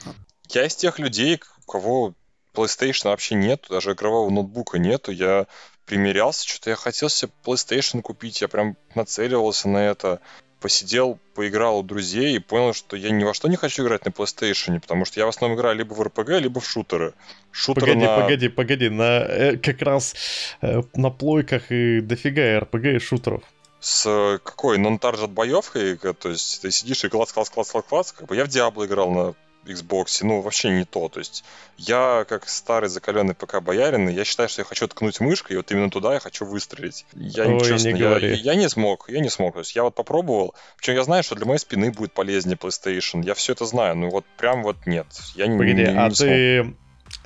Я 0.50 0.66
из 0.68 0.76
тех 0.76 1.00
людей, 1.00 1.40
у 1.64 1.72
кого 1.72 2.14
PlayStation 2.54 3.06
вообще 3.06 3.36
нету, 3.36 3.74
даже 3.74 3.94
игрового 3.94 4.30
ноутбука 4.30 4.78
нету. 4.78 5.12
Я 5.12 5.48
примерялся, 5.86 6.48
что-то 6.48 6.70
я 6.70 6.76
хотел 6.76 7.10
себе 7.10 7.32
PlayStation 7.44 8.02
купить, 8.02 8.42
я 8.42 8.48
прям 8.48 8.78
нацеливался 8.94 9.68
на 9.68 9.80
это. 9.80 10.22
Посидел, 10.62 11.18
поиграл 11.34 11.80
у 11.80 11.84
друзей 11.84 12.36
и 12.36 12.40
понял, 12.40 12.74
что 12.74 12.96
я 12.96 13.10
ни 13.10 13.24
во 13.24 13.34
что 13.34 13.48
не 13.48 13.56
хочу 13.56 13.84
играть 13.84 14.06
на 14.06 14.10
PlayStation, 14.10 14.80
потому 14.80 15.06
что 15.06 15.20
я 15.20 15.26
в 15.26 15.30
основном 15.30 15.58
играю 15.58 15.76
либо 15.76 15.94
в 15.94 16.02
RPG, 16.02 16.40
либо 16.40 16.60
в 16.62 16.70
шутеры. 16.70 17.14
Шутеры 17.52 17.88
Погоди, 17.88 18.06
на... 18.06 18.16
погоди, 18.16 18.48
погоди, 18.50 18.90
на 18.90 19.20
э, 19.26 19.58
как 19.58 19.82
раз 19.82 20.14
э, 20.62 20.82
на 20.94 21.10
плойках 21.10 21.72
и 21.72 22.00
дофига 22.02 22.60
RPG 22.60 22.96
и 22.96 23.00
шутеров. 23.00 23.44
С 23.80 24.06
э, 24.06 24.38
какой 24.44 24.78
нон-тарджет 24.78 25.32
боевкой, 25.32 26.00
э, 26.02 26.14
то 26.14 26.30
есть 26.30 26.62
ты 26.62 26.70
сидишь 26.70 27.04
и 27.04 27.10
класс, 27.10 27.34
класс, 27.34 27.50
класс, 27.50 27.72
класс, 27.72 27.86
класс. 27.90 28.12
Как 28.12 28.28
бы 28.28 28.36
я 28.36 28.46
в 28.46 28.48
Diablo 28.48 28.86
играл 28.86 29.10
на 29.10 29.36
Xbox, 29.66 30.24
ну, 30.24 30.42
вообще 30.42 30.70
не 30.70 30.86
то. 30.86 31.08
То 31.10 31.20
есть 31.20 31.44
я, 31.78 32.26
как 32.28 32.48
старый 32.48 32.90
закаленный 32.90 33.36
ПК-боярин, 33.36 34.10
я 34.10 34.24
считаю, 34.24 34.50
что 34.50 34.62
я 34.62 34.66
хочу 34.66 34.88
ткнуть 34.88 35.20
мышкой, 35.20 35.54
и 35.54 35.58
вот 35.58 35.72
именно 35.72 35.90
туда 35.90 36.14
я 36.14 36.20
хочу 36.20 36.46
выстрелить. 36.46 37.06
Я, 37.14 37.48
Ой, 37.48 37.60
честно, 37.60 37.90
не 37.90 38.00
я, 38.00 38.18
я 38.18 38.56
не 38.56 38.70
смог, 38.70 39.10
я 39.10 39.20
не 39.20 39.30
смог. 39.30 39.54
То 39.54 39.60
есть 39.60 39.76
я 39.76 39.84
вот 39.84 39.96
попробовал, 39.96 40.56
причем 40.78 40.96
я 40.96 41.04
знаю, 41.04 41.24
что 41.24 41.36
для 41.36 41.46
моей 41.46 41.60
спины 41.60 41.92
будет 41.92 42.14
полезнее 42.14 42.58
PlayStation, 42.58 43.24
я 43.26 43.34
все 43.34 43.54
это 43.54 43.66
знаю, 43.66 43.96
но 43.96 44.10
вот 44.10 44.26
прям 44.38 44.64
вот 44.64 44.86
нет. 44.86 45.08
Я 45.36 45.48
не, 45.48 45.58
Погоди, 45.58 45.74
не- 45.84 45.92
не 45.92 45.98
а 45.98 46.10
смог. 46.12 46.30
ты 46.30 46.76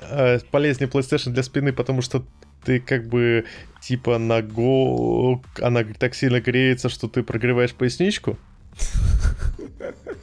э, 0.00 0.38
полезнее 0.50 0.90
PlayStation 0.90 1.30
для 1.30 1.42
спины, 1.42 1.72
потому 1.72 2.02
что 2.02 2.24
ты 2.64 2.80
как 2.80 3.08
бы 3.08 3.46
типа 3.80 4.18
на 4.18 4.42
го... 4.42 5.42
она 5.62 5.84
так 5.98 6.14
сильно 6.14 6.40
греется, 6.40 6.88
что 6.88 7.08
ты 7.08 7.22
прогреваешь 7.22 7.72
поясничку? 7.72 8.36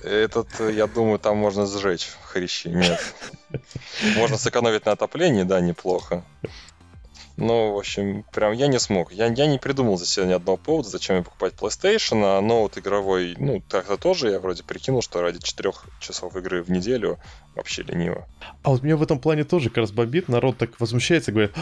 Этот, 0.04 0.48
э, 0.60 0.74
я 0.74 0.88
думаю, 0.88 1.20
там 1.20 1.38
можно 1.38 1.66
сжечь 1.66 2.10
хрящи. 2.24 2.68
Нет. 2.68 3.00
Можно 4.18 4.38
сэкономить 4.38 4.86
на 4.86 4.94
отоплении, 4.94 5.44
да, 5.44 5.62
неплохо. 5.62 6.24
Ну, 7.36 7.74
в 7.74 7.78
общем, 7.78 8.24
прям 8.32 8.54
я 8.54 8.68
не 8.68 8.80
смог. 8.80 9.12
Я, 9.12 9.28
я 9.28 9.48
не 9.48 9.58
придумал 9.58 9.98
за 9.98 10.06
себя 10.06 10.28
ни 10.28 10.34
одного 10.34 10.58
повода, 10.58 10.90
зачем 10.90 11.16
мне 11.16 11.26
покупать 11.26 11.54
PlayStation, 11.54 12.22
а 12.24 12.42
ноут 12.42 12.78
игровой, 12.78 13.36
ну, 13.40 13.62
так-то 13.68 13.98
тоже 13.98 14.30
я 14.30 14.40
вроде 14.40 14.64
прикинул, 14.64 15.02
что 15.02 15.22
ради 15.22 15.40
4 15.40 15.72
часов 16.00 16.36
игры 16.36 16.62
в 16.62 16.70
неделю 16.70 17.18
вообще 17.56 17.82
лениво. 17.82 18.28
А 18.62 18.70
вот 18.70 18.84
меня 18.84 18.98
в 18.98 19.04
этом 19.04 19.18
плане 19.18 19.46
тоже 19.46 19.70
как 19.70 19.78
раз 19.78 19.92
бомбит, 19.92 20.28
народ 20.28 20.58
так 20.58 20.80
возмущается, 20.80 21.32
говорит, 21.32 21.54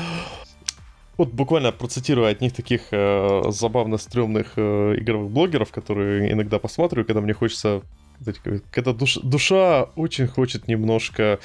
вот 1.17 1.29
буквально 1.29 1.71
процитирую 1.71 2.27
одних 2.27 2.53
таких 2.53 2.87
э, 2.91 3.41
забавно 3.49 3.97
стрёмных 3.97 4.53
э, 4.57 4.95
игровых 4.97 5.31
блогеров, 5.31 5.71
которые 5.71 6.31
иногда 6.33 6.59
посматриваю, 6.59 7.05
когда 7.05 7.21
мне 7.21 7.33
хочется 7.33 7.81
когда 8.71 8.91
душ- 8.91 9.19
душа 9.23 9.83
очень 9.95 10.27
хочет 10.27 10.67
немножко, 10.67 11.39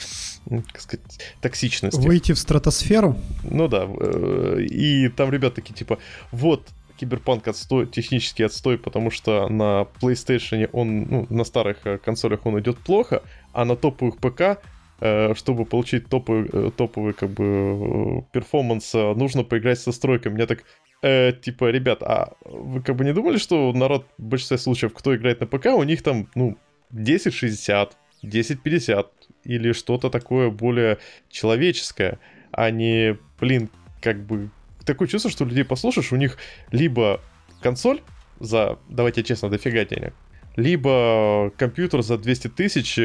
как 0.48 0.80
сказать, 0.80 1.04
токсичности. 1.40 2.00
Выйти 2.00 2.32
в 2.32 2.38
стратосферу? 2.38 3.16
Ну 3.42 3.68
да, 3.68 3.86
э, 3.88 4.60
и 4.62 5.08
там 5.08 5.30
ребят 5.30 5.54
такие 5.54 5.74
типа, 5.74 5.98
вот, 6.32 6.68
киберпанк 6.96 7.46
отстой, 7.48 7.86
технический 7.86 8.44
отстой, 8.44 8.78
потому 8.78 9.10
что 9.10 9.48
на 9.48 9.86
PlayStation 10.00 10.68
он, 10.72 11.02
ну, 11.02 11.26
на 11.30 11.44
старых 11.44 11.78
э, 11.84 11.98
консолях 11.98 12.46
он 12.46 12.58
идет 12.60 12.78
плохо, 12.78 13.22
а 13.52 13.64
на 13.64 13.76
топовых 13.76 14.18
ПК, 14.18 14.62
э, 15.00 15.34
чтобы 15.34 15.64
получить 15.64 16.08
топовый, 16.08 16.70
топовый 16.72 17.12
как 17.12 17.30
бы 17.30 18.24
перформанс, 18.32 18.92
нужно 18.94 19.44
поиграть 19.44 19.78
со 19.78 19.92
стройкой. 19.92 20.32
Мне 20.32 20.46
так, 20.46 20.64
э, 21.02 21.32
типа, 21.32 21.70
ребят, 21.70 22.02
а 22.02 22.32
вы 22.44 22.82
как 22.82 22.96
бы 22.96 23.04
не 23.04 23.12
думали, 23.12 23.38
что 23.38 23.72
народ 23.72 24.06
в 24.18 24.22
большинстве 24.22 24.58
случаев, 24.58 24.92
кто 24.94 25.14
играет 25.14 25.40
на 25.40 25.46
ПК, 25.46 25.66
у 25.66 25.82
них 25.82 26.02
там, 26.02 26.28
ну, 26.34 26.56
1060, 26.90 27.96
1050 28.22 29.12
или 29.44 29.72
что-то 29.72 30.10
такое 30.10 30.50
более 30.50 30.98
человеческое, 31.28 32.18
а 32.50 32.70
не, 32.70 33.18
блин, 33.40 33.70
как 34.00 34.24
бы 34.24 34.50
такое 34.84 35.08
чувство, 35.08 35.30
что 35.30 35.44
людей 35.44 35.64
послушаешь, 35.64 36.12
у 36.12 36.16
них 36.16 36.38
либо 36.70 37.20
консоль 37.60 38.00
за, 38.40 38.78
давайте 38.88 39.22
честно, 39.22 39.48
дофига 39.48 39.84
денег, 39.84 40.14
либо 40.56 41.52
компьютер 41.56 42.02
за 42.02 42.18
200 42.18 42.48
тысяч 42.48 42.98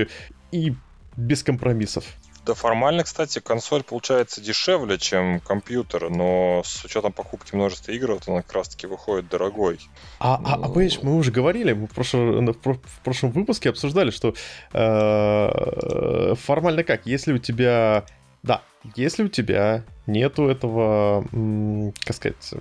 и 0.52 0.74
без 1.18 1.44
компромиссов. 1.44 2.06
Да, 2.45 2.55
формально, 2.55 3.03
кстати, 3.03 3.39
консоль 3.39 3.84
получается 3.84 4.41
дешевле, 4.41 4.97
чем 4.97 5.39
компьютер, 5.41 6.09
но 6.09 6.63
с 6.65 6.84
учетом 6.84 7.13
покупки 7.13 7.53
множества 7.55 7.91
игр, 7.91 8.13
вот 8.13 8.27
она 8.27 8.41
как 8.41 8.53
раз-таки 8.53 8.88
выходит 8.88 9.30
дорогой. 9.30 9.80
А, 10.19 10.41
а, 10.43 10.55
а 10.55 10.68
понимаешь, 10.68 10.99
мы 11.03 11.18
уже 11.18 11.31
говорили, 11.31 11.73
мы 11.73 11.85
в 11.85 11.91
прошлом, 11.91 12.47
в 12.47 12.53
про- 12.53 12.73
в 12.73 12.99
прошлом 13.03 13.30
выпуске 13.31 13.69
обсуждали, 13.69 14.09
что 14.09 14.34
э, 14.73 16.35
формально 16.35 16.84
как, 16.84 17.05
если 17.05 17.34
у 17.34 17.38
тебя, 17.38 18.05
да, 18.41 18.63
если 18.95 19.26
у 19.26 19.27
тебя 19.27 19.84
нету 20.07 20.47
этого, 20.47 21.23
как 22.03 22.15
сказать, 22.15 22.53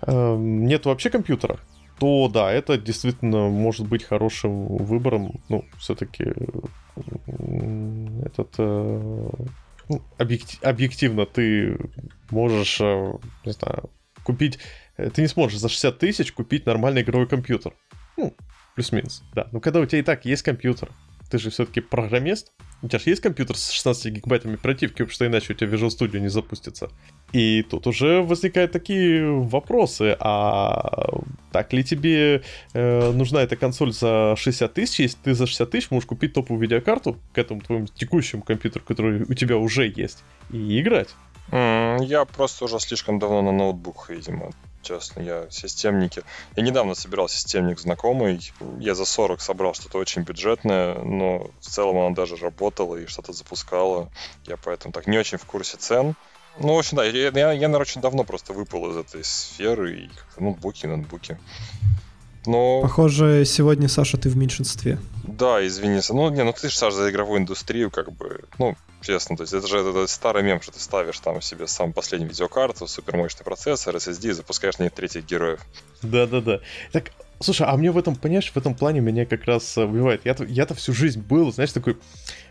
э, 0.00 0.36
нету 0.38 0.88
вообще 0.88 1.10
компьютера, 1.10 1.58
то 1.98 2.28
да, 2.28 2.50
это 2.50 2.78
действительно 2.78 3.48
может 3.48 3.86
быть 3.86 4.04
хорошим 4.04 4.66
выбором, 4.78 5.40
ну, 5.50 5.66
все-таки 5.78 6.32
этот, 8.24 8.54
э, 8.58 9.28
ну, 9.88 10.02
объектив, 10.18 10.62
объективно 10.62 11.26
ты 11.26 11.78
можешь, 12.30 12.80
э, 12.80 13.12
не 13.44 13.52
знаю, 13.52 13.90
купить... 14.22 14.58
Э, 14.96 15.10
ты 15.10 15.22
не 15.22 15.28
сможешь 15.28 15.58
за 15.58 15.68
60 15.68 15.98
тысяч 15.98 16.32
купить 16.32 16.66
нормальный 16.66 17.02
игровой 17.02 17.28
компьютер. 17.28 17.72
Ну, 18.16 18.34
плюс-минус, 18.74 19.22
да. 19.34 19.48
Но 19.52 19.60
когда 19.60 19.80
у 19.80 19.86
тебя 19.86 20.00
и 20.00 20.02
так 20.02 20.24
есть 20.24 20.42
компьютер, 20.42 20.90
ты 21.30 21.38
же 21.38 21.50
все-таки 21.50 21.80
программист, 21.80 22.52
у 22.82 22.88
тебя 22.88 22.98
же 22.98 23.10
есть 23.10 23.22
компьютер 23.22 23.56
с 23.56 23.70
16 23.70 24.12
гигабайтами 24.12 24.54
оперативки, 24.54 25.02
потому 25.02 25.10
что 25.10 25.26
иначе 25.26 25.52
у 25.52 25.56
тебя 25.56 25.68
Visual 25.68 25.88
Studio 25.88 26.20
не 26.20 26.28
запустится. 26.28 26.90
И 27.32 27.62
тут 27.62 27.86
уже 27.86 28.22
возникают 28.22 28.72
такие 28.72 29.30
вопросы, 29.30 30.16
а 30.20 31.20
так 31.52 31.72
ли 31.72 31.82
тебе 31.82 32.42
э, 32.74 33.12
нужна 33.12 33.42
эта 33.42 33.56
консоль 33.56 33.92
за 33.92 34.34
60 34.36 34.74
тысяч, 34.74 35.00
если 35.00 35.18
ты 35.24 35.34
за 35.34 35.46
60 35.46 35.70
тысяч 35.70 35.90
можешь 35.90 36.06
купить 36.06 36.34
топовую 36.34 36.62
видеокарту 36.62 37.18
к 37.32 37.38
этому 37.38 37.60
твоему 37.60 37.86
текущему 37.86 38.42
компьютеру, 38.42 38.84
который 38.86 39.22
у 39.22 39.34
тебя 39.34 39.56
уже 39.56 39.88
есть, 39.88 40.22
и 40.50 40.80
играть? 40.80 41.08
Я 41.52 42.24
просто 42.24 42.64
уже 42.64 42.78
слишком 42.80 43.18
давно 43.18 43.42
на 43.42 43.52
ноутбук, 43.52 44.10
видимо 44.10 44.50
честно, 44.86 45.20
я 45.20 45.46
системники. 45.50 46.22
Я 46.54 46.62
недавно 46.62 46.94
собирал 46.94 47.28
системник 47.28 47.80
знакомый, 47.80 48.52
я 48.78 48.94
за 48.94 49.04
40 49.04 49.40
собрал 49.40 49.74
что-то 49.74 49.98
очень 49.98 50.22
бюджетное, 50.22 50.94
но 50.94 51.50
в 51.60 51.66
целом 51.66 51.98
оно 51.98 52.14
даже 52.14 52.36
работало 52.36 52.96
и 52.96 53.06
что-то 53.06 53.32
запускало. 53.32 54.10
Я 54.46 54.56
поэтому 54.56 54.92
так 54.92 55.06
не 55.06 55.18
очень 55.18 55.38
в 55.38 55.44
курсе 55.44 55.76
цен. 55.76 56.14
Ну, 56.58 56.74
в 56.74 56.78
общем, 56.78 56.96
да, 56.96 57.04
я, 57.04 57.10
я, 57.12 57.30
я 57.30 57.68
наверное, 57.68 57.80
очень 57.80 58.00
давно 58.00 58.24
просто 58.24 58.52
выпал 58.52 58.90
из 58.90 58.96
этой 58.96 59.24
сферы, 59.24 60.04
и 60.04 60.10
ноутбуки, 60.38 60.86
ноутбуки. 60.86 61.38
Но... 62.46 62.82
Похоже, 62.82 63.44
сегодня, 63.44 63.88
Саша, 63.88 64.16
ты 64.16 64.28
в 64.28 64.36
меньшинстве. 64.36 64.98
Да, 65.24 65.64
извини. 65.66 66.00
Ну, 66.08 66.30
не, 66.30 66.44
ну 66.44 66.52
ты 66.52 66.68
же, 66.68 66.76
Саша, 66.76 66.96
за 66.96 67.10
игровую 67.10 67.40
индустрию, 67.40 67.90
как 67.90 68.12
бы, 68.12 68.44
ну, 68.58 68.76
честно, 69.02 69.36
то 69.36 69.42
есть 69.42 69.52
это 69.52 69.66
же 69.66 69.78
это, 69.78 70.06
старый 70.06 70.42
мем, 70.42 70.60
что 70.60 70.72
ты 70.72 70.80
ставишь 70.80 71.18
там 71.20 71.40
себе 71.42 71.66
самую 71.66 71.94
последнюю 71.94 72.30
видеокарту, 72.30 72.86
супермощный 72.86 73.44
процессор, 73.44 73.94
SSD 73.96 74.30
и 74.30 74.32
запускаешь 74.32 74.78
на 74.78 74.84
ней 74.84 74.90
третьих 74.90 75.26
героев. 75.26 75.60
Да-да-да. 76.02 76.60
Так, 76.92 77.12
слушай, 77.40 77.66
а 77.66 77.76
мне 77.76 77.90
в 77.90 77.98
этом, 77.98 78.16
понимаешь, 78.16 78.50
в 78.50 78.56
этом 78.56 78.74
плане 78.74 79.00
меня 79.00 79.26
как 79.26 79.44
раз 79.44 79.76
убивает. 79.76 80.22
Я-то, 80.24 80.44
я-то 80.44 80.74
всю 80.74 80.92
жизнь 80.92 81.20
был, 81.20 81.52
знаешь, 81.52 81.72
такой 81.72 81.96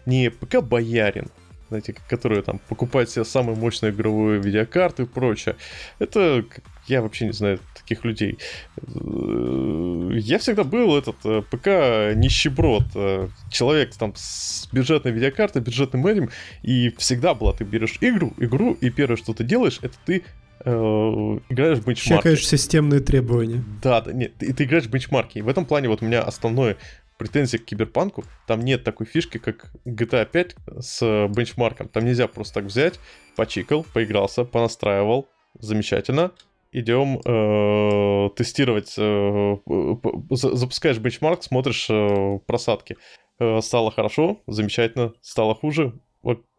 не 0.06 0.30
ПК-боярин, 0.30 1.30
знаете, 1.70 1.96
которые 2.08 2.42
там 2.42 2.60
покупают 2.70 3.10
себе 3.10 3.26
самую 3.26 3.58
мощную 3.58 3.94
игровую 3.94 4.42
видеокарту 4.42 5.04
и 5.04 5.06
прочее. 5.06 5.56
Это 6.00 6.46
я 6.88 7.02
вообще 7.02 7.26
не 7.26 7.34
знаю 7.34 7.60
таких 7.74 8.06
людей. 8.06 8.38
Я 8.78 10.38
всегда 10.40 10.64
был 10.64 10.98
этот 10.98 11.16
э, 11.24 11.42
ПК 11.50 12.16
нищеброд, 12.16 12.84
э, 12.96 13.30
человек 13.52 13.96
там 13.96 14.14
с 14.16 14.68
бюджетной 14.72 15.12
видеокартой, 15.12 15.62
бюджетным 15.62 16.06
этим, 16.06 16.30
и 16.62 16.94
всегда 16.98 17.34
была, 17.34 17.54
ты 17.54 17.64
берешь 17.64 17.98
игру, 18.02 18.34
игру, 18.38 18.74
и 18.74 18.90
первое, 18.90 19.18
что 19.18 19.34
ты 19.34 19.44
делаешь, 19.44 19.80
это 19.82 19.96
ты 20.06 20.24
э, 20.64 20.70
играешь 21.50 21.80
в 21.80 21.88
бенчмарки. 21.88 22.22
Чекаешь 22.22 22.48
системные 22.48 23.02
требования. 23.02 23.64
Да, 23.82 24.02
да, 24.02 24.14
нет, 24.14 24.36
ты, 24.38 24.54
ты 24.54 24.64
играешь 24.66 24.86
в 24.86 24.90
бенчмарки. 24.90 25.40
И 25.40 25.42
в 25.42 25.48
этом 25.48 25.66
плане 25.66 25.90
вот 25.90 26.02
у 26.02 26.06
меня 26.06 26.22
основное 26.22 26.78
претензия 27.18 27.60
к 27.60 27.66
киберпанку, 27.66 28.24
там 28.48 28.62
нет 28.62 28.84
такой 28.84 29.06
фишки, 29.06 29.38
как 29.38 29.72
GTA 29.86 30.26
5 30.26 30.56
с 30.80 31.28
бенчмарком. 31.30 31.88
Там 31.90 32.06
нельзя 32.06 32.28
просто 32.28 32.56
так 32.56 32.66
взять, 32.66 33.00
почикал, 33.36 33.86
поигрался, 33.94 34.44
понастраивал, 34.44 35.28
замечательно, 35.60 36.32
идем 36.72 37.20
э, 37.24 38.30
тестировать, 38.36 38.94
э, 38.98 39.56
запускаешь 40.30 40.98
бенчмарк, 40.98 41.44
смотришь 41.44 41.88
э, 41.90 42.40
просадки. 42.46 42.98
Э, 43.40 43.62
стало 43.62 43.92
хорошо, 43.92 44.42
замечательно, 44.48 45.14
стало 45.22 45.56
хуже. 45.56 45.94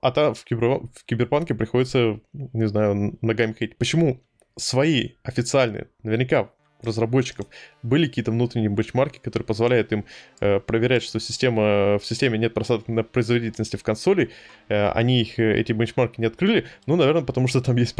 А 0.00 0.12
там 0.12 0.34
в, 0.34 0.44
кибер, 0.44 0.82
в 0.94 1.04
киберпанке 1.06 1.54
приходится, 1.54 2.20
не 2.32 2.68
знаю, 2.68 3.18
ногами 3.20 3.52
ходить. 3.52 3.76
Почему 3.76 4.22
свои 4.56 5.14
официальные, 5.22 5.88
наверняка 6.02 6.50
разработчиков 6.82 7.46
были 7.82 8.06
какие-то 8.06 8.30
внутренние 8.30 8.70
бенчмарки, 8.70 9.18
которые 9.18 9.46
позволяют 9.46 9.92
им 9.92 10.04
э, 10.40 10.60
проверять, 10.60 11.02
что 11.02 11.20
система, 11.20 11.98
в 11.98 12.02
системе 12.04 12.38
нет 12.38 12.54
просадок 12.54 12.88
на 12.88 13.02
производительности 13.02 13.76
в 13.76 13.82
консоли. 13.82 14.30
Э, 14.68 14.90
они 14.90 15.20
их, 15.20 15.38
э, 15.38 15.60
эти 15.60 15.72
бенчмарки 15.72 16.20
не 16.20 16.26
открыли. 16.26 16.66
Ну, 16.86 16.96
наверное, 16.96 17.22
потому 17.22 17.48
что 17.48 17.60
там 17.60 17.76
есть 17.76 17.94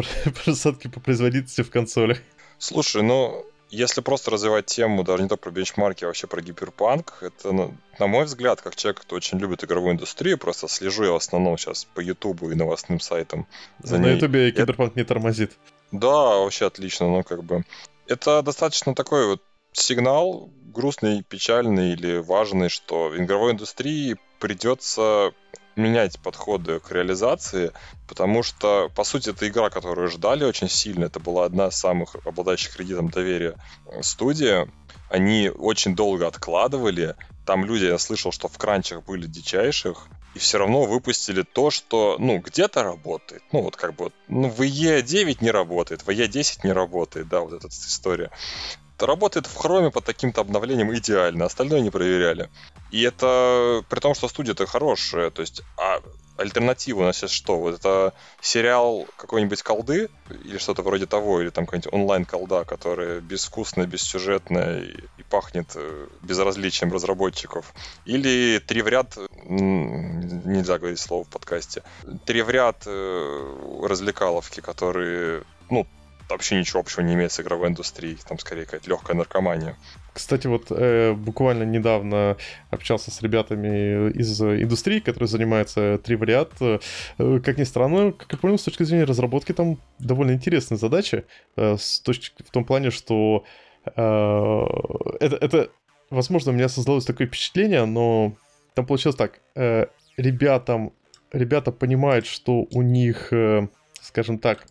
просадки 0.44 0.89
по 0.89 1.01
производительности 1.01 1.62
в 1.62 1.70
консоли. 1.70 2.19
Слушай, 2.59 3.03
ну, 3.03 3.44
если 3.70 4.01
просто 4.01 4.31
развивать 4.31 4.66
тему, 4.66 5.03
даже 5.03 5.23
не 5.23 5.28
только 5.28 5.43
про 5.43 5.51
бенчмарки, 5.51 6.05
а 6.05 6.07
вообще 6.07 6.27
про 6.27 6.40
гиперпанк, 6.40 7.19
это, 7.20 7.53
ну, 7.53 7.74
на 7.98 8.07
мой 8.07 8.24
взгляд, 8.24 8.61
как 8.61 8.77
человек, 8.77 9.01
кто 9.01 9.16
очень 9.16 9.39
любит 9.39 9.65
игровую 9.65 9.94
индустрию, 9.94 10.39
просто 10.39 10.69
слежу 10.69 11.05
я 11.05 11.11
в 11.11 11.16
основном 11.16 11.59
сейчас 11.59 11.85
по 11.85 12.01
Ютубу 12.01 12.51
и 12.51 12.55
новостным 12.55 13.01
сайтам. 13.01 13.47
За 13.82 13.98
на 13.98 14.12
Ютубе 14.12 14.53
киберпанк 14.53 14.94
не 14.97 15.05
тормозит. 15.05 15.53
Да, 15.93 16.36
вообще 16.36 16.66
отлично, 16.66 17.09
ну 17.09 17.23
как 17.23 17.44
бы 17.44 17.65
это 18.09 18.43
достаточно 18.43 18.95
такой 18.95 19.27
вот 19.27 19.43
сигнал 19.73 20.51
грустный, 20.62 21.23
печальный 21.23 21.93
или 21.93 22.19
важный, 22.19 22.69
что 22.69 23.09
в 23.09 23.16
игровой 23.16 23.53
индустрии 23.53 24.16
придется 24.41 25.33
менять 25.77 26.19
подходы 26.20 26.81
к 26.81 26.91
реализации, 26.91 27.73
потому 28.09 28.43
что, 28.43 28.91
по 28.95 29.05
сути, 29.05 29.31
это 29.31 29.47
игра, 29.47 29.69
которую 29.69 30.09
ждали 30.09 30.45
очень 30.45 30.69
сильно. 30.69 31.05
Это 31.05 31.20
была 31.20 31.45
одна 31.45 31.69
из 31.69 31.77
самых 31.77 32.16
обладающих 32.24 32.74
кредитом 32.74 33.11
доверия 33.11 33.57
э, 33.87 34.03
студия. 34.03 34.69
Они 35.11 35.51
очень 35.51 35.95
долго 35.95 36.27
откладывали. 36.27 37.15
Там 37.45 37.65
люди, 37.65 37.85
я 37.85 37.99
слышал, 37.99 38.33
что 38.33 38.49
в 38.49 38.57
кранчах 38.59 39.05
были 39.05 39.27
дичайших 39.27 40.09
и 40.37 40.39
все 40.39 40.59
равно 40.59 40.83
выпустили 40.83 41.43
то, 41.43 41.71
что, 41.71 42.17
ну, 42.19 42.39
где-то 42.39 42.83
работает. 42.83 43.43
Ну, 43.53 43.63
вот 43.63 43.77
как 43.77 43.95
бы, 43.95 44.13
ну, 44.29 44.51
в 44.51 44.61
E9 44.61 45.39
не 45.41 45.51
работает, 45.51 46.03
в 46.03 46.11
E10 46.11 46.59
не 46.65 46.73
работает, 46.73 47.27
да, 47.29 47.41
вот 47.41 47.55
эта 47.55 47.69
история. 47.69 48.31
Работает 48.99 49.47
в 49.47 49.57
хроме 49.57 49.91
под 49.91 50.05
таким-то 50.05 50.43
обновлением 50.43 50.95
идеально, 50.95 51.47
остальное 51.47 51.81
не 51.81 51.91
проверяли. 51.91 52.51
И 52.91 53.01
это 53.01 53.83
при 53.89 54.01
том, 54.01 54.15
что 54.15 54.29
студия-то 54.29 54.67
хорошая, 54.67 55.31
то 55.31 55.41
есть, 55.41 55.63
а 55.79 56.03
альтернатива 56.39 57.01
у 57.01 57.05
нас 57.05 57.17
сейчас 57.17 57.31
что? 57.31 57.59
Вот 57.59 57.79
это 57.79 58.15
сериал 58.41 59.07
какой-нибудь 59.17 59.63
колды 59.63 60.09
или 60.45 60.59
что-то 60.59 60.83
вроде 60.83 61.07
того, 61.07 61.41
или 61.41 61.51
там 61.51 61.67
какая-нибудь 61.67 61.93
онлайн-колда, 61.93 62.65
которая 62.65 63.21
безвкусная, 63.21 63.87
бессюжетная 63.87 64.81
и, 64.81 65.01
и 65.19 65.23
пахнет 65.29 65.73
э, 65.75 66.09
безразличием 66.23 66.93
разработчиков. 66.93 67.73
Или 68.05 68.59
три 68.59 68.83
в 68.83 68.89
ряд, 68.89 69.17
нельзя 69.45 70.79
говорить 70.79 70.99
слово 70.99 71.25
в 71.25 71.29
подкасте, 71.29 71.83
три 72.25 72.43
в 72.43 72.51
ряд 72.51 72.83
э, 72.87 73.81
развлекаловки, 73.83 74.61
которые, 74.61 75.43
ну, 75.71 75.87
вообще 76.29 76.59
ничего 76.59 76.81
общего 76.81 77.03
не 77.03 77.15
имеет 77.15 77.33
с 77.33 77.41
игровой 77.41 77.69
индустрией. 77.69 78.19
Там 78.29 78.39
скорее 78.39 78.65
какая-то 78.65 78.89
легкая 78.89 79.17
наркомания. 79.17 79.77
Кстати, 80.17 80.47
вот 80.47 80.69
э, 80.71 81.13
буквально 81.13 81.65
недавно 81.65 82.39
общался 82.71 83.11
с 83.11 83.21
ребятами 83.21 84.11
из 84.13 84.41
индустрии, 84.41 85.01
которые 85.01 85.29
занимаются 85.29 85.99
тривариат. 85.99 86.53
Э, 86.63 86.79
как 87.45 87.59
ни 87.59 87.65
странно, 87.65 88.13
как 88.13 88.33
я 88.33 88.39
понял, 88.39 88.59
с 88.59 88.63
точки 88.63 88.85
зрения 88.85 89.05
разработки 89.05 89.53
там 89.53 89.77
довольно 89.99 90.31
интересная 90.31 90.79
задача. 90.79 91.25
Э, 91.57 91.77
с 91.79 92.01
точки, 92.01 92.33
в 92.43 92.51
том 92.51 92.65
плане, 92.65 92.91
что 92.91 93.45
э, 93.85 93.91
это, 95.21 95.37
это, 95.37 95.71
возможно, 96.09 96.53
у 96.53 96.55
меня 96.55 96.71
создалось 96.71 97.05
такое 97.05 97.27
впечатление, 97.27 97.85
но 97.85 98.33
там 98.73 98.87
получилось 98.87 99.17
так. 99.17 99.41
Э, 99.55 99.85
ребятам, 100.17 100.95
ребята 101.31 101.73
понимают, 101.73 102.25
что 102.25 102.67
у 102.73 102.81
них, 102.81 103.35
э, 103.35 103.69
скажем 104.01 104.39
так, 104.39 104.67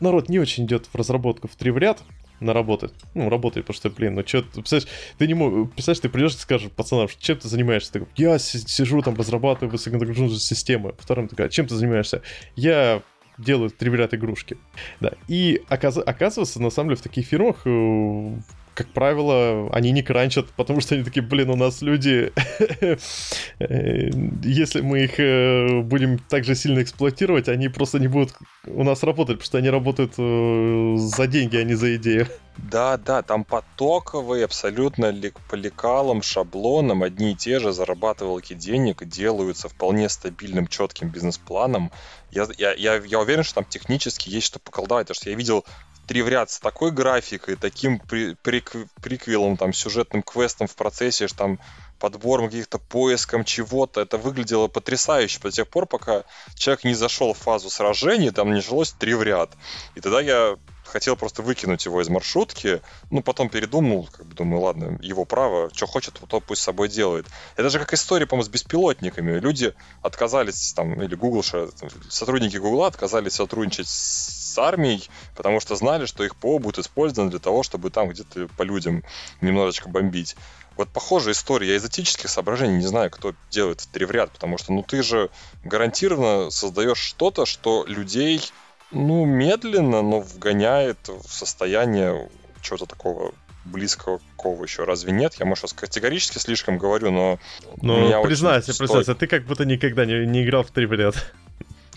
народ 0.00 0.30
не 0.30 0.38
очень 0.38 0.64
идет 0.64 0.86
в 0.86 0.94
разработку 0.94 1.48
в 1.48 1.54
три 1.54 1.70
ряд, 1.70 2.02
на 2.44 2.52
работать. 2.52 2.92
Ну, 3.14 3.28
работает, 3.28 3.66
потому 3.66 3.76
что, 3.76 3.90
блин, 3.90 4.14
ну 4.14 4.22
что, 4.26 4.42
представляешь, 4.42 4.88
ты 5.18 5.26
не 5.26 5.34
можешь, 5.34 5.70
представляешь, 5.70 6.00
ты 6.00 6.08
придешь 6.08 6.34
и 6.34 6.38
скажешь 6.38 6.70
пацанам, 6.70 7.08
чем 7.18 7.38
ты 7.38 7.48
занимаешься? 7.48 7.92
Ты 7.92 7.98
говоришь, 8.00 8.18
я 8.18 8.38
сижу 8.38 9.02
там, 9.02 9.14
разрабатываю 9.16 9.72
высоконагруженную 9.72 10.36
систему. 10.36 10.94
Вторым 10.98 11.26
говоришь, 11.26 11.54
чем 11.54 11.66
ты 11.66 11.74
занимаешься? 11.74 12.22
Я 12.56 13.02
делаю 13.38 13.70
тривиат 13.70 14.14
игрушки. 14.14 14.56
Да, 15.00 15.12
и 15.28 15.62
оказ... 15.68 15.98
оказывается, 15.98 16.62
на 16.62 16.70
самом 16.70 16.90
деле, 16.90 17.00
в 17.00 17.02
таких 17.02 17.26
фирмах 17.26 17.62
э, 17.64 18.36
как 18.74 18.88
правило, 18.88 19.70
они 19.72 19.92
не 19.92 20.02
кранчат, 20.02 20.46
потому 20.56 20.80
что 20.80 20.94
они 20.94 21.04
такие, 21.04 21.22
блин, 21.22 21.50
у 21.50 21.56
нас 21.56 21.80
люди, 21.82 22.32
э, 23.58 24.10
если 24.42 24.80
мы 24.80 25.04
их 25.04 25.18
э, 25.18 25.80
будем 25.82 26.18
так 26.18 26.44
же 26.44 26.54
сильно 26.54 26.82
эксплуатировать, 26.82 27.48
они 27.48 27.68
просто 27.68 27.98
не 27.98 28.08
будут 28.08 28.34
у 28.66 28.82
нас 28.82 29.02
работать, 29.02 29.36
потому 29.36 29.46
что 29.46 29.58
они 29.58 29.70
работают 29.70 30.14
э, 30.18 30.96
за 30.98 31.26
деньги, 31.26 31.56
а 31.56 31.64
не 31.64 31.74
за 31.74 31.96
идею. 31.96 32.26
Да, 32.56 32.96
да, 32.96 33.22
там 33.22 33.44
потоковые, 33.44 34.44
абсолютно 34.44 35.12
по 35.48 35.54
лекалам, 35.54 36.22
шаблонам, 36.22 37.02
одни 37.02 37.32
и 37.32 37.34
те 37.34 37.58
же 37.58 37.72
зарабатывалки 37.72 38.54
денег 38.54 39.04
делаются 39.04 39.68
вполне 39.68 40.08
стабильным, 40.08 40.68
четким 40.68 41.08
бизнес-планом. 41.08 41.90
Я, 42.30 42.46
я, 42.56 42.72
я, 42.74 42.96
я 42.96 43.20
уверен, 43.20 43.42
что 43.42 43.56
там 43.56 43.64
технически 43.64 44.28
есть 44.28 44.46
что 44.46 44.58
поколдовать, 44.58 45.06
потому 45.06 45.16
что 45.16 45.30
я 45.30 45.36
видел 45.36 45.64
три 46.06 46.22
в 46.22 46.28
ряд 46.28 46.50
с 46.50 46.58
такой 46.58 46.90
графикой, 46.90 47.56
таким 47.56 47.98
при, 47.98 48.34
прик, 48.34 48.72
приквелом, 49.02 49.56
там, 49.56 49.72
сюжетным 49.72 50.22
квестом 50.22 50.66
в 50.66 50.74
процессе, 50.74 51.26
там, 51.28 51.58
подбором 51.98 52.46
каких-то 52.46 52.78
поиском 52.78 53.44
чего-то. 53.44 54.00
Это 54.00 54.18
выглядело 54.18 54.68
потрясающе 54.68 55.40
до 55.40 55.50
тех 55.50 55.68
пор, 55.68 55.86
пока 55.86 56.24
человек 56.54 56.84
не 56.84 56.94
зашел 56.94 57.32
в 57.32 57.38
фазу 57.38 57.70
сражений, 57.70 58.30
там 58.30 58.50
началось 58.50 58.92
три 58.92 59.14
в 59.14 59.22
ряд. 59.22 59.50
И 59.94 60.00
тогда 60.00 60.20
я 60.20 60.56
хотел 60.94 61.16
просто 61.16 61.42
выкинуть 61.42 61.86
его 61.86 62.00
из 62.00 62.08
маршрутки, 62.08 62.80
ну, 63.10 63.20
потом 63.20 63.48
передумал, 63.48 64.08
как 64.12 64.26
бы 64.26 64.34
думаю, 64.36 64.62
ладно, 64.62 64.96
его 65.02 65.24
право, 65.24 65.68
что 65.74 65.88
хочет, 65.88 66.20
то 66.28 66.38
пусть 66.38 66.62
с 66.62 66.64
собой 66.64 66.88
делает. 66.88 67.26
Это 67.56 67.68
же 67.68 67.80
как 67.80 67.92
история, 67.92 68.26
по-моему, 68.26 68.44
с 68.44 68.48
беспилотниками. 68.48 69.40
Люди 69.40 69.74
отказались, 70.02 70.72
там, 70.72 71.02
или 71.02 71.16
Google, 71.16 71.42
сотрудники 72.08 72.58
Google 72.58 72.84
отказались 72.84 73.32
сотрудничать 73.32 73.88
с 73.88 74.56
армией, 74.56 75.10
потому 75.34 75.58
что 75.58 75.74
знали, 75.74 76.06
что 76.06 76.22
их 76.22 76.36
ПО 76.36 76.60
будет 76.60 76.78
использовано 76.78 77.28
для 77.28 77.40
того, 77.40 77.64
чтобы 77.64 77.90
там 77.90 78.10
где-то 78.10 78.46
по 78.56 78.62
людям 78.62 79.02
немножечко 79.40 79.88
бомбить. 79.88 80.36
Вот 80.76 80.88
похожая 80.90 81.34
история. 81.34 81.70
Я 81.70 81.76
из 81.76 81.84
этических 81.84 82.30
соображений 82.30 82.76
не 82.76 82.86
знаю, 82.86 83.10
кто 83.10 83.34
делает 83.50 83.88
три 83.90 84.04
в 84.04 84.12
ряд, 84.12 84.30
потому 84.30 84.58
что, 84.58 84.72
ну, 84.72 84.84
ты 84.84 85.02
же 85.02 85.28
гарантированно 85.64 86.50
создаешь 86.50 86.98
что-то, 86.98 87.46
что 87.46 87.84
людей 87.88 88.40
ну, 88.94 89.24
медленно, 89.24 90.02
но 90.02 90.20
вгоняет 90.20 90.98
в 91.08 91.32
состояние 91.32 92.28
чего-то 92.62 92.86
такого 92.86 93.32
близкого 93.64 94.20
какого 94.36 94.64
еще 94.64 94.84
разве 94.84 95.12
нет? 95.12 95.34
Я, 95.38 95.46
может, 95.46 95.72
категорически 95.72 96.38
слишком 96.38 96.78
говорю, 96.78 97.10
но... 97.10 97.38
Ну, 97.80 98.22
признайся, 98.22 98.70
очень 98.70 98.78
признайся, 98.78 99.14
ты 99.14 99.26
как 99.26 99.44
будто 99.44 99.64
никогда 99.64 100.04
не, 100.04 100.26
не 100.26 100.44
играл 100.44 100.62
в 100.64 100.70
три 100.70 100.86
в 100.86 100.92
ряд. 100.92 101.14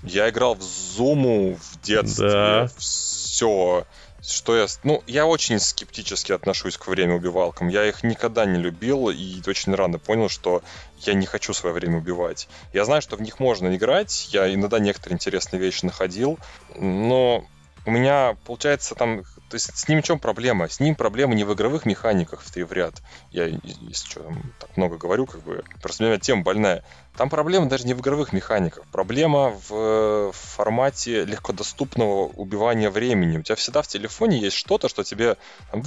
Я 0.04 0.30
играл 0.30 0.56
в 0.56 0.62
Зуму 0.62 1.58
в 1.60 1.82
детстве. 1.86 2.30
Да. 2.30 2.70
Все 2.78 3.86
что 4.28 4.58
я... 4.58 4.68
Ну, 4.84 5.04
я 5.08 5.26
очень 5.26 5.60
скептически 5.60 6.34
отношусь 6.34 6.78
к 6.78 6.88
время 6.88 7.16
убивалкам. 7.16 7.70
Я 7.70 7.86
их 7.86 8.04
никогда 8.04 8.46
не 8.46 8.60
любил 8.60 9.10
и 9.10 9.42
очень 9.48 9.74
рано 9.74 10.00
понял, 10.00 10.28
что 10.28 10.62
я 11.02 11.14
не 11.14 11.26
хочу 11.26 11.54
свое 11.54 11.74
время 11.74 12.00
убивать. 12.00 12.50
Я 12.74 12.84
знаю, 12.84 13.02
что 13.02 13.16
в 13.16 13.22
них 13.22 13.40
можно 13.40 13.74
играть, 13.76 14.30
я 14.32 14.54
иногда 14.54 14.80
некоторые 14.80 15.16
интересные 15.16 15.60
вещи 15.62 15.86
находил, 15.86 16.38
но 16.76 17.46
у 17.86 17.92
меня, 17.92 18.36
получается, 18.46 18.96
там 18.96 19.24
то 19.50 19.56
есть 19.56 19.78
с 19.78 19.88
ним 19.88 20.02
в 20.02 20.06
чем 20.06 20.20
проблема? 20.20 20.68
С 20.68 20.80
ним 20.80 20.96
проблема 20.96 21.34
не 21.34 21.44
в 21.44 21.54
игровых 21.54 21.86
механиках 21.86 22.42
в 22.42 22.52
три 22.52 22.64
в 22.64 22.74
ряд. 22.74 23.02
Я, 23.32 23.46
если 23.46 23.94
что, 23.94 24.34
так 24.60 24.76
много 24.76 24.98
говорю, 24.98 25.26
как 25.26 25.42
бы, 25.44 25.64
просто 25.82 26.04
у 26.04 26.08
меня 26.08 26.20
тема 26.20 26.44
больная. 26.44 26.84
Там 27.16 27.30
проблема 27.30 27.68
даже 27.68 27.88
не 27.88 27.94
в 27.94 28.02
игровых 28.02 28.34
механиках. 28.34 28.86
Проблема 28.92 29.54
в 29.70 30.32
формате 30.34 31.26
легкодоступного 31.26 32.28
убивания 32.28 32.90
времени. 32.90 33.38
У 33.38 33.42
тебя 33.42 33.56
всегда 33.56 33.82
в 33.82 33.88
телефоне 33.88 34.40
есть 34.40 34.56
что-то, 34.56 34.90
что 34.90 35.04
тебе 35.04 35.38
там, 35.72 35.84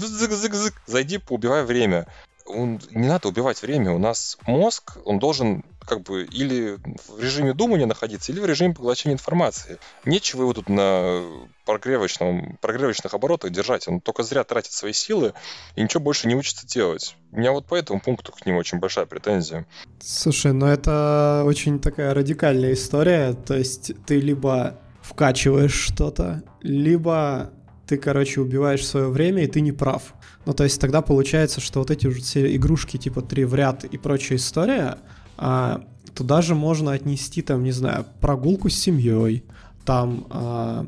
зайди, 0.86 1.18
поубивай 1.18 1.64
время 1.64 2.06
он, 2.50 2.80
не 2.90 3.08
надо 3.08 3.28
убивать 3.28 3.62
время. 3.62 3.92
У 3.92 3.98
нас 3.98 4.38
мозг, 4.46 4.98
он 5.04 5.18
должен 5.18 5.64
как 5.86 6.02
бы 6.02 6.24
или 6.24 6.78
в 7.08 7.20
режиме 7.20 7.52
думания 7.52 7.86
находиться, 7.86 8.30
или 8.30 8.40
в 8.40 8.46
режиме 8.46 8.74
поглощения 8.74 9.14
информации. 9.14 9.78
Нечего 10.04 10.42
его 10.42 10.52
тут 10.52 10.68
на 10.68 11.22
прогревочном, 11.64 12.58
прогревочных 12.60 13.14
оборотах 13.14 13.50
держать. 13.50 13.88
Он 13.88 14.00
только 14.00 14.22
зря 14.22 14.44
тратит 14.44 14.72
свои 14.72 14.92
силы 14.92 15.32
и 15.76 15.82
ничего 15.82 16.02
больше 16.02 16.28
не 16.28 16.36
учится 16.36 16.66
делать. 16.66 17.16
У 17.32 17.38
меня 17.38 17.52
вот 17.52 17.66
по 17.66 17.74
этому 17.74 18.00
пункту 18.00 18.32
к 18.32 18.44
нему 18.46 18.58
очень 18.58 18.78
большая 18.78 19.06
претензия. 19.06 19.66
Слушай, 20.00 20.52
ну 20.52 20.66
это 20.66 21.42
очень 21.44 21.80
такая 21.80 22.14
радикальная 22.14 22.74
история. 22.74 23.32
То 23.32 23.54
есть 23.56 23.92
ты 24.06 24.20
либо 24.20 24.78
вкачиваешь 25.02 25.74
что-то, 25.74 26.42
либо 26.60 27.52
ты, 27.90 27.96
короче, 27.96 28.40
убиваешь 28.40 28.86
свое 28.86 29.08
время, 29.08 29.42
и 29.42 29.46
ты 29.48 29.60
не 29.60 29.72
прав. 29.72 30.14
Ну, 30.46 30.52
то 30.52 30.62
есть 30.62 30.80
тогда 30.80 31.02
получается, 31.02 31.60
что 31.60 31.80
вот 31.80 31.90
эти 31.90 32.06
уже 32.06 32.20
все 32.20 32.54
игрушки 32.54 32.98
типа 32.98 33.20
три 33.20 33.44
в 33.44 33.52
ряд 33.56 33.82
и 33.82 33.98
прочая 33.98 34.38
история, 34.38 34.98
а, 35.36 35.82
туда 36.14 36.40
же 36.40 36.54
можно 36.54 36.92
отнести, 36.92 37.42
там, 37.42 37.64
не 37.64 37.72
знаю, 37.72 38.06
прогулку 38.20 38.70
с 38.70 38.74
семьей, 38.74 39.42
там, 39.84 40.24
а, 40.30 40.86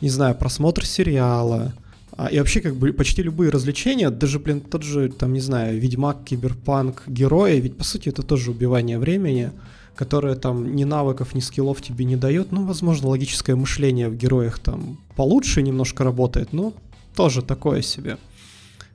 не 0.00 0.10
знаю, 0.10 0.36
просмотр 0.36 0.86
сериала, 0.86 1.72
а, 2.12 2.28
и 2.28 2.38
вообще 2.38 2.60
как 2.60 2.76
бы 2.76 2.92
почти 2.92 3.20
любые 3.24 3.50
развлечения, 3.50 4.10
даже, 4.10 4.38
блин, 4.38 4.60
тот 4.60 4.84
же, 4.84 5.08
там, 5.08 5.32
не 5.32 5.40
знаю, 5.40 5.80
Ведьмак, 5.80 6.22
Киберпанк, 6.22 7.02
Герои, 7.08 7.58
ведь 7.58 7.76
по 7.76 7.82
сути 7.82 8.10
это 8.10 8.22
тоже 8.22 8.52
убивание 8.52 9.00
времени, 9.00 9.50
которое 9.96 10.34
там 10.34 10.74
ни 10.74 10.84
навыков, 10.84 11.34
ни 11.34 11.40
скиллов 11.40 11.80
тебе 11.82 12.04
не 12.04 12.16
дает. 12.16 12.52
Ну, 12.52 12.64
возможно, 12.64 13.08
логическое 13.08 13.54
мышление 13.54 14.08
в 14.08 14.16
героях 14.16 14.58
там 14.58 14.98
получше 15.16 15.62
немножко 15.62 16.04
работает, 16.04 16.52
но 16.52 16.72
тоже 17.14 17.42
такое 17.42 17.82
себе. 17.82 18.18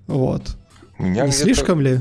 Вот. 0.08 0.58
Меня 0.98 1.26
Не 1.26 1.32
слишком 1.32 1.82
ли? 1.82 2.00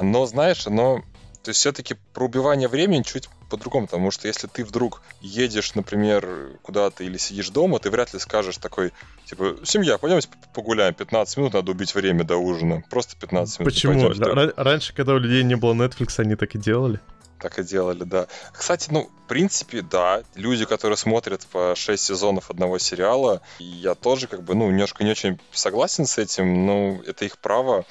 Но, 0.00 0.26
знаешь, 0.26 0.66
оно... 0.66 1.02
То 1.42 1.50
есть 1.50 1.60
все-таки 1.60 1.96
про 2.12 2.26
убивание 2.26 2.68
времени 2.68 3.02
чуть 3.02 3.30
по-другому, 3.48 3.86
потому 3.86 4.10
что 4.10 4.28
если 4.28 4.46
ты 4.46 4.62
вдруг 4.62 5.00
едешь, 5.22 5.74
например, 5.74 6.50
куда-то 6.62 7.02
или 7.02 7.16
сидишь 7.16 7.48
дома, 7.48 7.78
ты 7.78 7.90
вряд 7.90 8.12
ли 8.12 8.20
скажешь 8.20 8.58
такой, 8.58 8.92
типа, 9.24 9.56
семья, 9.64 9.96
пойдемте 9.96 10.28
погуляем, 10.54 10.92
15 10.92 11.38
минут 11.38 11.54
надо 11.54 11.70
убить 11.72 11.94
время 11.94 12.24
до 12.24 12.36
ужина. 12.36 12.82
Просто 12.90 13.16
15 13.16 13.60
минут. 13.60 13.72
Почему? 13.72 14.52
Раньше, 14.56 14.94
когда 14.94 15.14
у 15.14 15.18
людей 15.18 15.42
не 15.42 15.56
было 15.56 15.72
Netflix, 15.72 16.14
они 16.18 16.36
так 16.36 16.54
и 16.54 16.58
делали. 16.58 17.00
Так 17.40 17.58
и 17.58 17.62
делали, 17.62 18.04
да. 18.04 18.26
Кстати, 18.52 18.88
ну, 18.90 19.08
в 19.24 19.28
принципе, 19.28 19.80
да, 19.80 20.22
люди, 20.34 20.66
которые 20.66 20.96
смотрят 20.96 21.46
по 21.46 21.74
6 21.74 22.02
сезонов 22.02 22.50
одного 22.50 22.78
сериала, 22.78 23.40
я 23.58 23.94
тоже, 23.94 24.26
как 24.26 24.42
бы, 24.42 24.54
ну, 24.54 24.68
немножко 24.70 25.04
не 25.04 25.10
очень 25.10 25.40
согласен 25.50 26.04
с 26.04 26.18
этим, 26.18 26.66
но 26.66 27.00
это 27.06 27.24
их 27.24 27.38
право. 27.38 27.86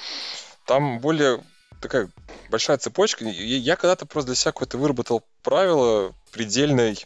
Там 0.66 1.00
более 1.00 1.42
такая 1.82 2.10
большая 2.50 2.78
цепочка. 2.78 3.26
Я 3.26 3.76
когда-то 3.76 4.06
просто 4.06 4.28
для 4.28 4.36
себя 4.36 4.52
какое-то 4.52 4.78
выработал 4.78 5.24
правило 5.44 6.14
предельной 6.32 6.98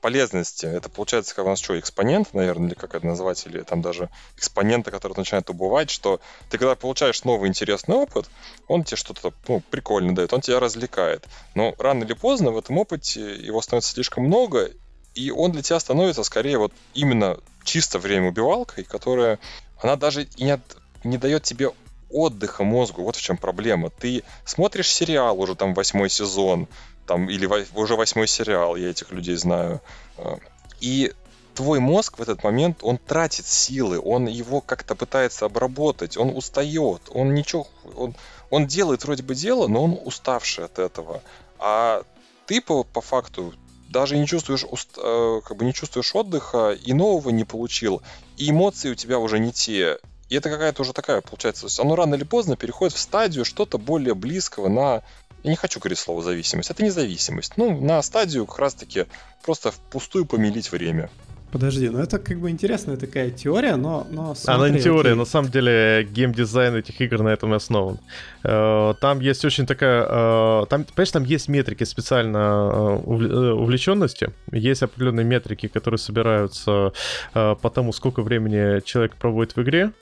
полезности. 0.00 0.66
Это 0.66 0.88
получается, 0.88 1.34
как 1.34 1.46
у 1.46 1.48
нас 1.48 1.60
что, 1.60 1.78
экспонент, 1.78 2.34
наверное, 2.34 2.68
или 2.68 2.74
как 2.74 2.94
это 2.94 3.06
назвать, 3.06 3.46
или 3.46 3.62
там 3.62 3.82
даже 3.82 4.10
экспонента, 4.36 4.90
который 4.90 5.16
начинает 5.16 5.48
убывать, 5.48 5.90
что 5.90 6.20
ты 6.50 6.58
когда 6.58 6.74
получаешь 6.74 7.22
новый 7.24 7.48
интересный 7.48 7.94
опыт, 7.94 8.28
он 8.66 8.82
тебе 8.82 8.96
что-то 8.96 9.32
ну, 9.46 9.62
прикольно 9.70 10.14
дает, 10.14 10.32
он 10.32 10.40
тебя 10.40 10.58
развлекает. 10.58 11.26
Но 11.54 11.74
рано 11.78 12.04
или 12.04 12.14
поздно 12.14 12.50
в 12.50 12.58
этом 12.58 12.78
опыте 12.78 13.36
его 13.36 13.62
становится 13.62 13.92
слишком 13.92 14.24
много, 14.24 14.70
и 15.14 15.30
он 15.30 15.52
для 15.52 15.62
тебя 15.62 15.78
становится 15.78 16.24
скорее 16.24 16.58
вот 16.58 16.72
именно 16.94 17.38
чисто 17.64 17.98
время 17.98 18.28
убивалкой, 18.28 18.84
которая, 18.84 19.38
она 19.80 19.96
даже 19.96 20.24
и 20.24 20.44
не, 20.44 20.60
не 21.04 21.18
дает 21.18 21.44
тебе 21.44 21.70
отдыха 22.12 22.64
мозгу. 22.64 23.02
Вот 23.02 23.16
в 23.16 23.22
чем 23.22 23.36
проблема. 23.36 23.90
Ты 23.90 24.22
смотришь 24.44 24.92
сериал 24.92 25.40
уже 25.40 25.54
там 25.54 25.74
восьмой 25.74 26.10
сезон, 26.10 26.68
там, 27.06 27.28
или 27.28 27.48
уже 27.74 27.96
восьмой 27.96 28.28
сериал, 28.28 28.76
я 28.76 28.90
этих 28.90 29.10
людей 29.10 29.36
знаю. 29.36 29.80
А, 30.18 30.38
и 30.80 31.12
твой 31.54 31.80
мозг 31.80 32.18
в 32.18 32.22
этот 32.22 32.44
момент, 32.44 32.78
он 32.82 32.98
тратит 32.98 33.46
силы, 33.46 34.00
он 34.00 34.26
его 34.26 34.60
как-то 34.60 34.94
пытается 34.94 35.46
обработать, 35.46 36.16
он 36.16 36.36
устает, 36.36 37.02
он 37.10 37.34
ничего, 37.34 37.66
он, 37.96 38.14
он 38.50 38.66
делает 38.66 39.04
вроде 39.04 39.22
бы 39.22 39.34
дело, 39.34 39.68
но 39.68 39.84
он 39.84 39.98
уставший 40.04 40.64
от 40.64 40.78
этого. 40.78 41.22
А 41.58 42.02
ты 42.46 42.60
по, 42.60 42.84
по 42.84 43.00
факту 43.00 43.54
даже 43.88 44.16
не 44.16 44.26
чувствуешь, 44.26 44.64
э, 44.64 45.40
как 45.44 45.56
бы 45.56 45.64
не 45.64 45.74
чувствуешь 45.74 46.14
отдыха, 46.14 46.72
и 46.72 46.92
нового 46.92 47.28
не 47.30 47.44
получил, 47.44 48.02
и 48.36 48.50
эмоции 48.50 48.90
у 48.90 48.94
тебя 48.94 49.18
уже 49.18 49.38
не 49.38 49.52
те. 49.52 49.98
И 50.32 50.34
это 50.34 50.48
какая-то 50.48 50.80
уже 50.80 50.94
такая, 50.94 51.20
получается, 51.20 51.68
оно 51.82 51.94
рано 51.94 52.14
или 52.14 52.24
поздно 52.24 52.56
переходит 52.56 52.96
в 52.96 52.98
стадию 52.98 53.44
что-то 53.44 53.76
более 53.76 54.14
близкого 54.14 54.68
на 54.68 55.02
я 55.42 55.50
не 55.50 55.56
хочу 55.56 55.78
говорить 55.78 55.98
слово 55.98 56.22
зависимость, 56.22 56.70
это 56.70 56.82
не 56.82 56.88
зависимость. 56.88 57.58
Ну, 57.58 57.78
на 57.78 58.00
стадию 58.00 58.46
как 58.46 58.58
раз-таки 58.58 59.04
просто 59.44 59.72
впустую 59.72 60.24
помилить 60.24 60.72
время. 60.72 61.10
Подожди, 61.50 61.90
ну 61.90 61.98
это 61.98 62.18
как 62.18 62.38
бы 62.38 62.48
интересная 62.48 62.96
такая 62.96 63.30
теория, 63.30 63.76
но... 63.76 64.06
но 64.10 64.34
смотри, 64.34 64.54
Она 64.54 64.68
не 64.70 64.82
теория, 64.82 65.10
окей. 65.10 65.18
на 65.18 65.26
самом 65.26 65.50
деле 65.50 66.08
геймдизайн 66.10 66.76
этих 66.76 66.98
игр 67.02 67.22
на 67.22 67.28
этом 67.28 67.52
и 67.52 67.56
основан. 67.56 67.98
Э, 68.42 68.94
там 69.02 69.20
есть 69.20 69.44
очень 69.44 69.66
такая... 69.66 70.06
Э, 70.08 70.66
там, 70.70 70.84
понимаешь, 70.84 71.10
там 71.10 71.24
есть 71.24 71.48
метрики 71.48 71.84
специально 71.84 72.38
э, 72.38 73.52
увлеченности, 73.52 74.30
есть 74.50 74.82
определенные 74.82 75.26
метрики, 75.26 75.68
которые 75.68 75.98
собираются 75.98 76.94
по 77.34 77.70
тому, 77.74 77.92
сколько 77.92 78.22
времени 78.22 78.80
человек 78.80 79.16
проводит 79.16 79.54
в 79.54 79.60
игре, 79.60 79.92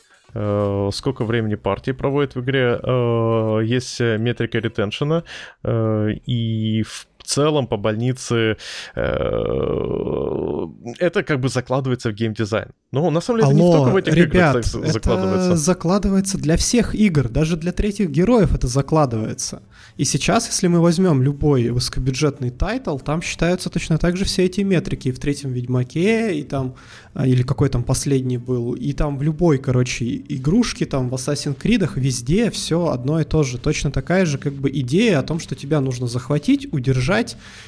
сколько 0.92 1.24
времени 1.24 1.56
партии 1.56 1.92
проводит 1.92 2.34
в 2.34 2.40
игре, 2.40 2.78
э, 2.82 3.60
есть 3.64 4.00
метрика 4.00 4.58
ретеншена, 4.58 5.24
э, 5.62 6.10
и 6.26 6.82
в 6.82 7.06
целом 7.30 7.66
по 7.66 7.76
больнице 7.76 8.56
э, 8.94 10.66
это 10.98 11.22
как 11.22 11.40
бы 11.40 11.48
закладывается 11.48 12.10
в 12.10 12.12
геймдизайн. 12.12 12.72
Ну, 12.92 13.10
на 13.10 13.20
самом 13.20 13.40
деле, 13.40 13.52
Алло, 13.52 13.66
не 13.66 13.72
только 13.72 13.90
в 13.90 13.96
этих 13.96 14.14
ребят, 14.14 14.56
играх 14.56 14.66
это 14.66 14.92
закладывается. 14.92 15.56
закладывается 15.56 16.38
для 16.38 16.56
всех 16.56 16.94
игр, 16.94 17.28
даже 17.28 17.56
для 17.56 17.72
третьих 17.72 18.10
героев 18.10 18.54
это 18.54 18.66
закладывается. 18.66 19.62
И 19.96 20.04
сейчас, 20.04 20.46
если 20.48 20.66
мы 20.66 20.80
возьмем 20.80 21.22
любой 21.22 21.70
высокобюджетный 21.70 22.50
тайтл, 22.50 22.98
там 22.98 23.22
считаются 23.22 23.70
точно 23.70 23.98
так 23.98 24.16
же 24.16 24.24
все 24.24 24.46
эти 24.46 24.62
метрики 24.62 25.08
и 25.08 25.12
в 25.12 25.20
третьем 25.20 25.52
Ведьмаке, 25.52 26.34
и 26.34 26.42
там, 26.42 26.74
а, 27.14 27.26
или 27.26 27.42
какой 27.42 27.68
там 27.68 27.84
последний 27.84 28.38
был, 28.38 28.72
и 28.72 28.92
там 28.92 29.18
в 29.18 29.22
любой, 29.22 29.58
короче, 29.58 30.16
игрушке, 30.28 30.86
там 30.86 31.10
в 31.10 31.14
Assassin's 31.14 31.56
Creed, 31.56 31.88
везде 31.94 32.50
все 32.50 32.88
одно 32.88 33.20
и 33.20 33.24
то 33.24 33.42
же. 33.42 33.58
Точно 33.58 33.90
такая 33.90 34.26
же 34.26 34.38
как 34.38 34.54
бы 34.54 34.68
идея 34.70 35.20
о 35.20 35.22
том, 35.22 35.38
что 35.38 35.54
тебя 35.54 35.80
нужно 35.80 36.06
захватить, 36.06 36.72
удержать 36.72 37.19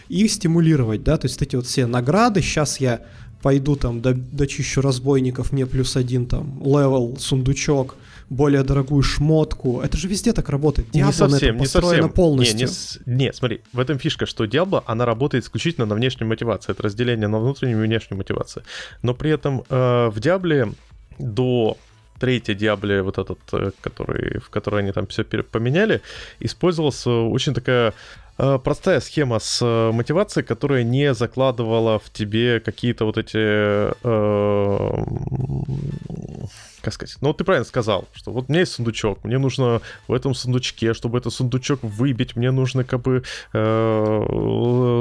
и 0.08 0.28
стимулировать, 0.28 1.02
да, 1.02 1.16
то 1.16 1.26
есть 1.26 1.40
эти 1.42 1.56
вот 1.56 1.66
все 1.66 1.86
награды, 1.86 2.40
сейчас 2.42 2.80
я 2.80 3.00
пойду 3.42 3.76
там 3.76 4.00
до, 4.00 4.14
дочищу 4.14 4.80
разбойников, 4.80 5.52
мне 5.52 5.66
плюс 5.66 5.96
один 5.96 6.26
там 6.26 6.60
левел, 6.64 7.16
сундучок, 7.18 7.96
более 8.30 8.62
дорогую 8.62 9.02
шмотку. 9.02 9.80
Это 9.82 9.96
же 9.96 10.08
везде 10.08 10.32
так 10.32 10.48
работает. 10.48 10.88
Diablo 10.88 11.06
не 11.06 11.12
совсем, 11.12 11.54
это 11.54 11.58
не 11.58 11.66
совсем. 11.66 12.10
полностью. 12.10 12.68
Не, 13.06 13.14
не, 13.14 13.24
не, 13.26 13.32
смотри, 13.32 13.60
в 13.72 13.78
этом 13.78 13.98
фишка, 13.98 14.26
что 14.26 14.44
Diablo, 14.44 14.82
она 14.86 15.04
работает 15.04 15.44
исключительно 15.44 15.86
на 15.86 15.94
внешней 15.94 16.26
мотивации. 16.26 16.72
Это 16.72 16.82
разделение 16.82 17.28
на 17.28 17.38
внутреннюю 17.38 17.82
и 17.82 17.86
внешнюю 17.86 18.18
мотивацию. 18.18 18.64
Но 19.02 19.14
при 19.14 19.30
этом 19.30 19.64
э, 19.68 20.08
в 20.08 20.16
Diablo 20.18 20.74
до 21.18 21.76
третьей 22.18 22.54
Диабле, 22.54 23.02
вот 23.02 23.18
этот, 23.18 23.40
э, 23.52 23.72
который, 23.80 24.38
в 24.38 24.48
которой 24.48 24.82
они 24.82 24.92
там 24.92 25.06
все 25.08 25.24
поменяли, 25.24 26.00
использовалась 26.40 27.06
э, 27.06 27.10
очень 27.10 27.52
такая 27.52 27.92
простая 28.36 29.00
схема 29.00 29.38
с 29.38 29.60
э, 29.62 29.92
мотивацией, 29.92 30.44
которая 30.44 30.82
не 30.82 31.14
закладывала 31.14 31.98
в 31.98 32.10
тебе 32.10 32.60
какие-то 32.60 33.04
вот 33.04 33.18
эти... 33.18 33.36
э, 33.36 35.04
как 36.82 36.94
сказать? 36.94 37.16
Ну, 37.20 37.28
вот 37.28 37.38
ты 37.38 37.44
правильно 37.44 37.64
сказал, 37.64 38.08
что 38.12 38.32
вот 38.32 38.46
у 38.48 38.52
меня 38.52 38.60
есть 38.60 38.72
сундучок, 38.72 39.22
мне 39.24 39.38
нужно 39.38 39.80
в 40.08 40.12
этом 40.12 40.34
сундучке, 40.34 40.94
чтобы 40.94 41.18
этот 41.18 41.32
сундучок 41.32 41.82
выбить, 41.82 42.34
мне 42.36 42.50
нужно 42.50 42.84
как 42.84 43.02
бы 43.02 43.22
э, 43.52 44.18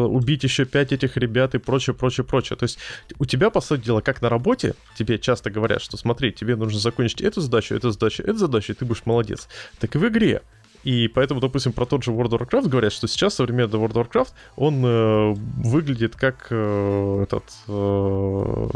убить 0.08 0.44
еще 0.44 0.66
пять 0.66 0.92
этих 0.92 1.18
ребят 1.18 1.56
и 1.56 1.58
прочее, 1.58 1.96
прочее, 1.96 2.24
прочее. 2.24 2.58
То 2.58 2.64
есть 2.64 2.78
у 3.20 3.26
тебя, 3.26 3.50
по 3.50 3.62
сути 3.62 3.86
дела, 3.86 4.02
как 4.02 4.22
на 4.22 4.30
работе, 4.30 4.76
тебе 4.98 5.18
часто 5.18 5.50
говорят, 5.50 5.82
что 5.82 5.98
смотри, 5.98 6.32
тебе 6.32 6.56
нужно 6.56 6.80
закончить 6.80 7.22
эту 7.22 7.42
задачу, 7.42 7.76
эту 7.76 7.92
задачу, 7.92 8.24
эту 8.24 8.38
задачу, 8.38 8.74
и 8.74 8.76
ты 8.76 8.86
будешь 8.86 9.06
молодец. 9.06 9.48
Так 9.80 9.96
и 9.96 9.98
в 9.98 10.08
игре. 10.08 10.42
И 10.84 11.08
поэтому, 11.08 11.40
допустим, 11.40 11.74
про 11.74 11.86
тот 11.86 12.04
же 12.04 12.12
World 12.12 12.30
of 12.32 12.40
Warcraft 12.48 12.70
говорят, 12.70 12.94
что 12.94 13.08
сейчас 13.08 13.36
современный 13.36 13.80
World 13.80 13.94
of 13.94 14.10
Warcraft, 14.12 14.30
он 14.56 14.84
э, 14.86 15.34
выглядит 15.64 16.16
как 16.16 16.48
э, 16.50 17.24
этот 17.24 17.44
э, 17.68 18.68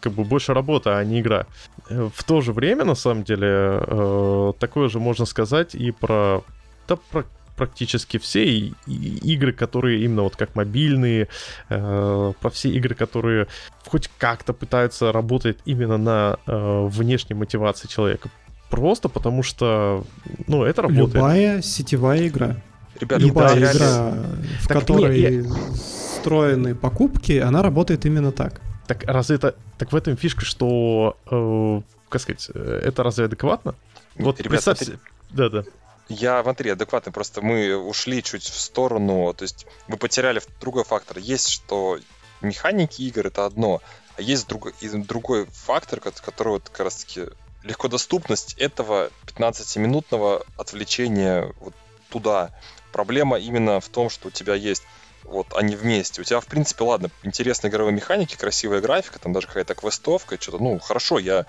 как 0.00 0.12
бы 0.12 0.24
больше 0.24 0.54
работа, 0.54 0.98
а 0.98 1.04
не 1.04 1.20
игра. 1.20 1.46
В 1.88 2.22
то 2.24 2.40
же 2.40 2.52
время, 2.52 2.84
на 2.84 2.94
самом 2.94 3.24
деле, 3.24 3.48
э, 3.48 4.52
такое 4.58 4.88
же 4.88 5.00
можно 5.00 5.26
сказать 5.26 5.74
и 5.74 5.90
про, 5.90 6.42
да, 6.88 6.96
про 7.10 7.24
практически 7.56 8.18
все 8.18 8.44
и- 8.44 8.72
и- 8.88 9.18
игры, 9.34 9.52
которые 9.52 10.02
именно 10.04 10.22
вот 10.22 10.34
как 10.34 10.56
мобильные, 10.56 11.28
э, 11.68 12.32
про 12.40 12.50
все 12.50 12.68
игры, 12.70 12.96
которые 12.96 13.46
хоть 13.86 14.10
как-то 14.18 14.52
пытаются 14.52 15.12
работать 15.12 15.58
именно 15.64 15.96
на 15.96 16.36
э, 16.46 16.86
внешней 16.90 17.36
мотивации 17.36 17.86
человека. 17.86 18.28
Просто 18.70 19.08
потому 19.08 19.42
что, 19.42 20.04
ну, 20.46 20.64
это 20.64 20.82
работает. 20.82 21.14
Любая 21.14 21.62
сетевая 21.62 22.26
игра. 22.26 22.56
Ребят, 22.98 23.20
Любая 23.20 23.48
да, 23.48 23.54
реально- 23.56 23.76
игра, 23.76 24.12
в 24.60 24.68
Так 24.68 24.78
которой 24.80 25.20
не, 25.42 25.52
встроены 25.74 26.74
покупки, 26.74 27.38
она 27.38 27.62
работает 27.62 28.04
именно 28.06 28.32
так. 28.32 28.60
Так 28.86 29.04
разве 29.04 29.36
это... 29.36 29.54
Так 29.78 29.92
в 29.92 29.96
этом 29.96 30.16
фишка, 30.16 30.44
что... 30.44 31.16
э, 31.30 31.80
как 32.08 32.20
сказать, 32.20 32.50
э, 32.54 32.80
это 32.84 33.02
разве 33.02 33.24
адекватно? 33.26 33.74
Вот 34.16 34.38
Ребят, 34.38 34.50
представь 34.52 34.78
смотри, 34.78 34.98
Да-да. 35.30 35.64
Я, 36.08 36.42
смотри, 36.42 36.70
адекватный, 36.70 37.12
просто 37.12 37.40
мы 37.42 37.76
ушли 37.76 38.22
чуть 38.22 38.44
в 38.44 38.60
сторону, 38.60 39.32
то 39.34 39.42
есть 39.42 39.66
мы 39.88 39.96
потеряли 39.96 40.40
другой 40.60 40.84
фактор. 40.84 41.18
Есть, 41.18 41.48
что 41.48 41.98
механики 42.42 43.02
игр 43.02 43.26
это 43.26 43.46
одно, 43.46 43.80
а 44.16 44.22
есть 44.22 44.46
другой, 44.48 44.74
и 44.80 44.88
другой 44.88 45.46
фактор, 45.50 46.00
ко- 46.00 46.12
который 46.12 46.50
вот 46.54 46.68
как 46.68 46.84
раз 46.84 46.96
таки 47.04 47.22
легкодоступность 47.64 48.54
этого 48.58 49.10
15-минутного 49.26 50.44
отвлечения 50.56 51.52
вот 51.60 51.74
туда. 52.10 52.50
Проблема 52.92 53.38
именно 53.38 53.80
в 53.80 53.88
том, 53.88 54.08
что 54.10 54.28
у 54.28 54.30
тебя 54.30 54.54
есть 54.54 54.82
вот 55.24 55.46
они 55.54 55.74
вместе. 55.74 56.20
У 56.20 56.24
тебя, 56.24 56.40
в 56.40 56.46
принципе, 56.46 56.84
ладно, 56.84 57.10
интересные 57.22 57.70
игровые 57.70 57.94
механики, 57.94 58.36
красивая 58.36 58.80
графика, 58.80 59.18
там 59.18 59.32
даже 59.32 59.46
какая-то 59.46 59.74
квестовка, 59.74 60.40
что-то, 60.40 60.62
ну, 60.62 60.78
хорошо, 60.78 61.18
я 61.18 61.46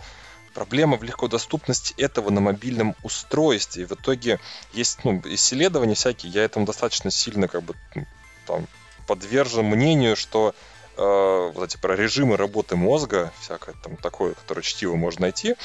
Проблема 0.56 0.96
в 0.96 1.04
легкодоступности 1.04 1.94
этого 1.98 2.30
на 2.30 2.40
мобильном 2.40 2.96
устройстве. 3.04 3.84
И 3.84 3.86
в 3.86 3.92
итоге 3.92 4.40
есть 4.72 5.04
ну, 5.04 5.22
исследования 5.26 5.96
всякие, 5.96 6.32
я 6.32 6.46
этому 6.46 6.66
достаточно 6.66 7.12
сильно 7.12 7.50
как 7.50 7.62
бы 7.62 7.76
м, 7.94 8.08
там, 8.48 8.66
подвержен 9.06 9.66
мнению, 9.66 10.16
что 10.16 10.56
э, 10.96 11.52
вот 11.54 11.62
эти 11.62 11.76
про 11.76 11.98
режимы 11.98 12.38
работы 12.38 12.78
мозга, 12.78 13.34
всякое 13.42 13.76
там 13.84 13.98
такое, 13.98 14.34
которое 14.34 14.62
чтиво 14.62 14.96
можно 14.96 15.24
найти. 15.24 15.56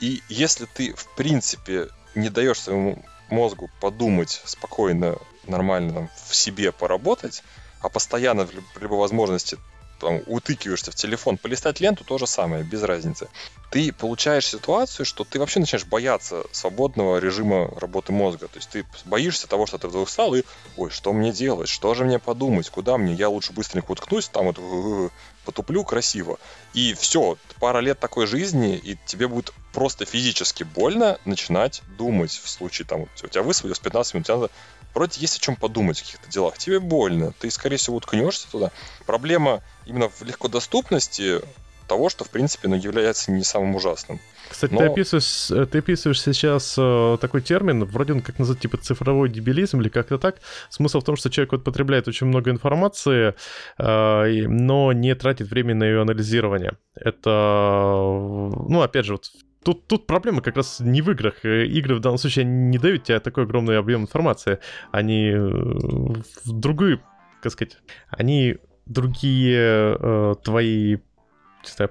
И 0.00 0.22
если 0.28 0.66
ты, 0.66 0.94
в 0.94 1.06
принципе, 1.14 1.88
не 2.14 2.30
даешь 2.30 2.60
своему 2.60 3.02
мозгу 3.30 3.70
подумать 3.80 4.40
спокойно, 4.44 5.18
нормально 5.46 5.92
там, 5.92 6.10
в 6.28 6.34
себе 6.34 6.72
поработать, 6.72 7.42
а 7.80 7.88
постоянно 7.88 8.46
в 8.46 8.80
любой 8.80 8.98
возможности 8.98 9.58
там, 9.98 10.22
утыкиваешься 10.26 10.90
в 10.90 10.94
телефон, 10.94 11.38
полистать 11.38 11.80
ленту, 11.80 12.04
то 12.04 12.18
же 12.18 12.26
самое, 12.26 12.62
без 12.62 12.82
разницы. 12.82 13.28
Ты 13.70 13.92
получаешь 13.92 14.46
ситуацию, 14.46 15.04
что 15.04 15.24
ты 15.24 15.38
вообще 15.38 15.60
начинаешь 15.60 15.86
бояться 15.86 16.44
свободного 16.52 17.18
режима 17.18 17.70
работы 17.76 18.12
мозга. 18.12 18.48
То 18.48 18.58
есть 18.58 18.70
ты 18.70 18.86
боишься 19.04 19.48
того, 19.48 19.66
что 19.66 19.78
ты 19.78 19.88
вдруг 19.88 20.08
встал 20.08 20.34
и, 20.34 20.44
ой, 20.76 20.90
что 20.90 21.12
мне 21.12 21.32
делать, 21.32 21.68
что 21.68 21.94
же 21.94 22.04
мне 22.04 22.18
подумать, 22.18 22.70
куда 22.70 22.96
мне, 22.96 23.14
я 23.14 23.28
лучше 23.28 23.52
быстренько 23.52 23.90
уткнусь, 23.90 24.28
там 24.28 24.46
вот 24.46 24.56
э, 24.58 25.08
потуплю 25.44 25.84
красиво. 25.84 26.38
И 26.74 26.94
все, 26.94 27.36
пара 27.60 27.80
лет 27.80 27.98
такой 27.98 28.26
жизни, 28.26 28.76
и 28.76 28.96
тебе 29.06 29.28
будет 29.28 29.52
просто 29.78 30.04
физически 30.04 30.64
больно 30.64 31.20
начинать 31.24 31.82
думать 31.96 32.32
в 32.32 32.48
случае, 32.50 32.84
там, 32.84 33.02
у 33.02 33.28
тебя 33.28 33.44
высвоилось 33.44 33.78
15 33.78 34.14
минут, 34.14 34.28
надо 34.28 34.50
вроде 34.92 35.20
есть 35.20 35.36
о 35.36 35.40
чем 35.40 35.54
подумать 35.54 36.00
в 36.00 36.02
каких-то 36.02 36.28
делах. 36.28 36.58
Тебе 36.58 36.80
больно, 36.80 37.32
ты, 37.38 37.48
скорее 37.48 37.76
всего, 37.76 37.98
уткнешься 37.98 38.50
туда. 38.50 38.72
Проблема 39.06 39.62
именно 39.86 40.08
в 40.08 40.20
легкодоступности 40.22 41.42
того, 41.86 42.08
что, 42.08 42.24
в 42.24 42.30
принципе, 42.30 42.66
ну, 42.66 42.74
является 42.74 43.30
не 43.30 43.44
самым 43.44 43.76
ужасным. 43.76 44.18
Кстати, 44.48 44.72
Но- 44.72 44.80
ты, 44.80 44.86
описываешь, 44.86 45.48
э, 45.52 45.66
ты 45.66 45.78
описываешь 45.78 46.20
сейчас 46.22 46.74
э, 46.76 47.16
такой 47.20 47.40
термин, 47.40 47.84
вроде 47.84 48.14
он 48.14 48.20
как 48.20 48.40
называть, 48.40 48.60
типа 48.60 48.78
цифровой 48.78 49.28
дебилизм 49.28 49.80
или 49.80 49.88
как-то 49.88 50.18
так. 50.18 50.40
Смысл 50.70 50.98
в 50.98 51.04
том, 51.04 51.14
что 51.14 51.30
человек 51.30 51.52
вот 51.52 51.62
потребляет 51.62 52.08
очень 52.08 52.26
много 52.26 52.50
информации, 52.50 53.34
э, 53.78 54.48
но 54.48 54.92
не 54.92 55.14
тратит 55.14 55.48
время 55.48 55.76
на 55.76 55.84
ее 55.84 56.02
анализирование. 56.02 56.72
Это, 56.96 57.30
э, 57.30 58.64
ну, 58.68 58.82
опять 58.82 59.06
же, 59.06 59.12
вот 59.12 59.30
Тут, 59.64 59.86
тут 59.86 60.06
проблема 60.06 60.40
как 60.40 60.56
раз 60.56 60.80
не 60.80 61.02
в 61.02 61.10
играх. 61.10 61.44
Э, 61.44 61.66
Игры 61.66 61.96
в 61.96 62.00
данном 62.00 62.18
случае 62.18 62.44
не 62.44 62.78
дают 62.78 63.04
тебе 63.04 63.20
такой 63.20 63.44
огромный 63.44 63.78
объем 63.78 64.02
информации. 64.02 64.58
Они 64.92 65.30
э, 65.30 65.38
в 65.38 66.52
другую, 66.52 67.00
как 67.42 67.52
сказать, 67.52 67.76
они 68.08 68.56
другие 68.86 69.96
э, 69.98 70.34
твои, 70.42 70.96
не 70.96 71.70
знаю, 71.76 71.90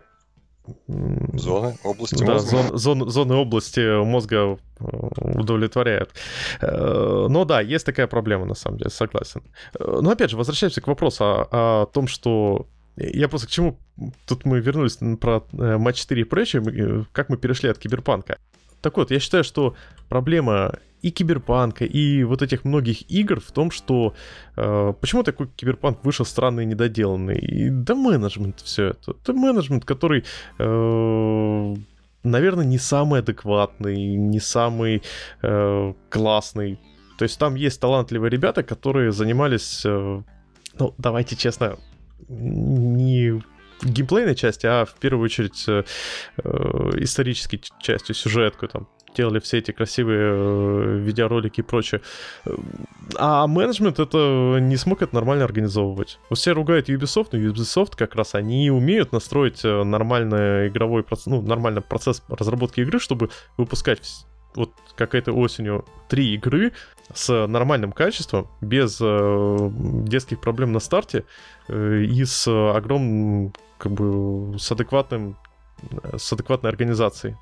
Зоны, 1.33 1.77
области 1.85 2.21
да, 2.25 2.33
мозга. 2.33 2.49
зон- 2.57 2.77
зон- 2.77 3.09
зоны 3.09 3.35
области 3.35 4.03
мозга 4.03 4.57
э, 4.79 4.83
удовлетворяют. 5.39 6.11
Но 6.61 7.45
да, 7.45 7.61
есть 7.61 7.85
такая 7.85 8.07
проблема, 8.07 8.45
на 8.45 8.53
самом 8.55 8.77
деле, 8.77 8.89
согласен. 8.89 9.43
Но 9.79 10.09
опять 10.09 10.31
же, 10.31 10.35
возвращаемся 10.37 10.81
к 10.81 10.87
вопросу 10.87 11.23
о, 11.23 11.47
о 11.83 11.85
том, 11.85 12.07
что... 12.07 12.67
Я 12.97 13.27
просто 13.27 13.47
к 13.47 13.51
чему... 13.51 13.79
Тут 14.25 14.45
мы 14.45 14.59
вернулись 14.59 14.97
про 15.19 15.43
э, 15.53 15.77
матч 15.77 15.97
4 15.97 16.21
и 16.21 16.23
прочее, 16.25 16.63
э, 16.65 17.03
как 17.11 17.29
мы 17.29 17.37
перешли 17.37 17.69
от 17.69 17.77
киберпанка. 17.77 18.37
Так 18.81 18.97
вот, 18.97 19.11
я 19.11 19.19
считаю, 19.19 19.43
что 19.43 19.75
проблема 20.09 20.79
и 21.01 21.11
киберпанка, 21.11 21.85
и 21.85 22.23
вот 22.23 22.41
этих 22.41 22.65
многих 22.65 23.09
игр 23.11 23.39
в 23.39 23.51
том, 23.51 23.71
что 23.71 24.15
э, 24.55 24.93
почему 24.99 25.23
такой 25.23 25.47
киберпанк 25.47 26.03
вышел 26.03 26.25
странный 26.25 26.63
и 26.63 26.67
недоделанный. 26.67 27.37
И 27.37 27.69
да 27.69 27.95
менеджмент 27.95 28.61
все 28.61 28.87
это. 28.87 29.11
Это 29.11 29.33
менеджмент, 29.33 29.85
который 29.85 30.23
э, 30.59 31.75
наверное, 32.23 32.65
не 32.65 32.77
самый 32.77 33.19
адекватный, 33.21 34.15
не 34.15 34.39
самый 34.39 35.01
э, 35.41 35.93
классный. 36.09 36.79
То 37.17 37.23
есть 37.23 37.39
там 37.39 37.55
есть 37.55 37.79
талантливые 37.79 38.29
ребята, 38.29 38.63
которые 38.63 39.11
занимались, 39.11 39.83
э, 39.85 40.21
ну, 40.79 40.93
давайте 40.97 41.35
честно, 41.35 41.77
не 42.27 43.41
геймплейной 43.83 44.35
части, 44.35 44.65
а 44.65 44.85
в 44.85 44.95
первую 44.95 45.25
очередь 45.25 45.65
э, 45.67 45.83
э, 46.37 46.89
исторической 46.97 47.61
частью, 47.79 48.15
сюжеткой 48.15 48.69
там. 48.69 48.87
делали 49.15 49.39
все 49.39 49.59
эти 49.59 49.71
красивые 49.71 50.31
э, 50.33 50.97
видеоролики 50.99 51.59
и 51.61 51.63
прочее. 51.63 52.01
А 53.17 53.47
менеджмент 53.47 53.99
это 53.99 54.57
не 54.59 54.77
смог 54.77 55.01
это 55.01 55.13
нормально 55.13 55.45
организовывать. 55.45 56.19
Вот 56.29 56.39
все 56.39 56.53
ругают 56.53 56.89
Ubisoft, 56.89 57.29
но 57.31 57.39
Ubisoft 57.39 57.95
как 57.95 58.15
раз 58.15 58.35
они 58.35 58.71
умеют 58.71 59.11
настроить 59.11 59.63
э, 59.63 59.83
нормальный 59.83 60.69
игровой 60.69 61.03
процесс, 61.03 61.27
ну, 61.27 61.41
нормальный 61.41 61.81
процесс 61.81 62.23
разработки 62.29 62.81
игры, 62.81 62.99
чтобы 62.99 63.29
выпускать 63.57 64.25
вот 64.55 64.71
как 64.95 65.13
этой 65.13 65.33
осенью 65.33 65.85
три 66.09 66.33
игры 66.33 66.73
с 67.13 67.47
нормальным 67.47 67.91
качеством, 67.91 68.47
без 68.61 68.99
э, 69.01 69.69
детских 69.71 70.41
проблем 70.41 70.71
на 70.71 70.79
старте 70.79 71.25
э, 71.67 72.01
и 72.03 72.25
с 72.25 72.47
огромным, 72.47 73.53
как 73.77 73.93
бы, 73.93 74.57
с 74.59 74.71
адекватным, 74.71 75.37
с 76.17 76.33
адекватной 76.33 76.69
организацией. 76.69 77.35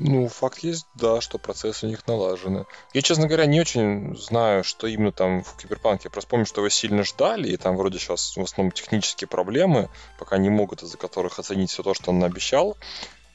Ну, 0.00 0.28
факт 0.28 0.60
есть, 0.60 0.86
да, 0.94 1.20
что 1.20 1.38
процессы 1.38 1.86
у 1.86 1.88
них 1.88 2.06
налажены. 2.06 2.66
Я, 2.94 3.02
честно 3.02 3.26
говоря, 3.26 3.46
не 3.46 3.60
очень 3.60 4.16
знаю, 4.16 4.62
что 4.62 4.86
именно 4.86 5.10
там 5.10 5.42
в 5.42 5.56
Киберпанке. 5.56 6.02
Я 6.04 6.10
просто 6.10 6.30
помню, 6.30 6.46
что 6.46 6.60
его 6.60 6.68
сильно 6.68 7.02
ждали, 7.02 7.48
и 7.48 7.56
там 7.56 7.76
вроде 7.76 7.98
сейчас 7.98 8.36
в 8.36 8.40
основном 8.40 8.70
технические 8.70 9.26
проблемы, 9.26 9.88
пока 10.18 10.38
не 10.38 10.50
могут 10.50 10.84
из-за 10.84 10.96
которых 10.96 11.40
оценить 11.40 11.70
все 11.70 11.82
то, 11.82 11.94
что 11.94 12.10
он 12.12 12.22
обещал. 12.22 12.76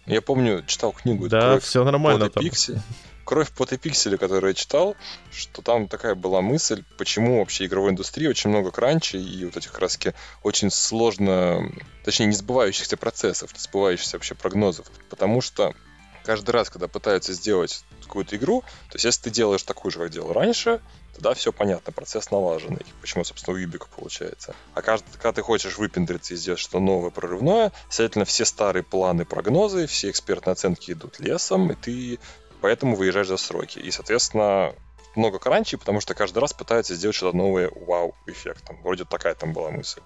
Я 0.06 0.22
помню, 0.22 0.64
читал 0.66 0.94
книгу. 0.94 1.28
Да, 1.28 1.60
все 1.60 1.84
нормально 1.84 2.30
там. 2.30 2.42
Пикси. 2.42 2.82
Кровь 3.26 3.52
под 3.52 3.74
и 3.74 3.78
пиксели, 3.78 4.18
которую 4.18 4.50
я 4.50 4.54
читал, 4.54 4.96
что 5.32 5.62
там 5.62 5.88
такая 5.88 6.16
была 6.16 6.42
мысль, 6.42 6.84
почему 6.98 7.40
вообще 7.40 7.66
игровой 7.66 7.92
индустрии 7.92 8.28
очень 8.28 8.50
много 8.50 8.72
кранчей 8.72 9.24
и 9.24 9.46
вот 9.46 9.56
этих 9.56 9.72
краски 9.72 10.14
очень 10.44 10.70
сложно, 10.70 11.72
точнее, 12.04 12.28
не 12.28 12.36
сбывающихся 12.36 12.98
процессов, 12.98 13.54
не 13.54 13.60
сбывающихся 13.60 14.18
вообще 14.18 14.36
прогнозов. 14.36 14.88
Потому 15.10 15.42
что 15.42 15.74
каждый 16.24 16.52
раз, 16.52 16.70
когда 16.70 16.88
пытаются 16.88 17.34
сделать 17.34 17.84
какую-то 18.02 18.36
игру, 18.36 18.62
то 18.90 18.96
есть 18.96 19.06
если 19.06 19.24
ты 19.24 19.30
делаешь 19.30 19.64
такую 19.64 19.92
же, 19.92 20.00
как 20.00 20.10
делал 20.10 20.34
раньше, 20.34 20.82
тогда 21.14 21.34
все 21.34 21.52
понятно, 21.52 21.92
процесс 21.92 22.32
налаженный. 22.32 22.86
Почему, 23.02 23.24
собственно, 23.24 23.56
у 23.56 23.60
Юбика 23.60 23.88
получается. 23.96 24.56
А 24.74 24.82
каждый, 24.82 25.12
когда 25.14 25.32
ты 25.32 25.42
хочешь 25.42 25.78
выпендриться 25.78 26.34
и 26.34 26.38
сделать 26.38 26.60
что-то 26.60 26.80
новое, 26.80 27.12
прорывное, 27.12 27.72
следовательно, 27.90 28.26
все 28.26 28.46
старые 28.46 28.84
планы, 28.84 29.26
прогнозы, 29.26 29.86
все 29.88 30.10
экспертные 30.10 30.54
оценки 30.54 30.92
идут 30.92 31.20
лесом, 31.20 31.72
и 31.72 31.76
ты 31.76 32.20
поэтому 32.64 32.96
выезжаешь 32.96 33.28
за 33.28 33.36
сроки. 33.36 33.80
И, 33.80 33.92
соответственно, 33.92 34.74
много 35.18 35.38
кранчей, 35.38 35.78
потому 35.78 36.00
что 36.00 36.14
каждый 36.14 36.40
раз 36.40 36.54
пытаются 36.54 36.96
сделать 36.96 37.16
что-то 37.16 37.36
новое 37.36 37.70
вау-эффектом. 37.70 38.82
Вроде 38.84 39.04
такая 39.04 39.36
там 39.36 39.52
была 39.52 39.70
мысль. 39.70 40.00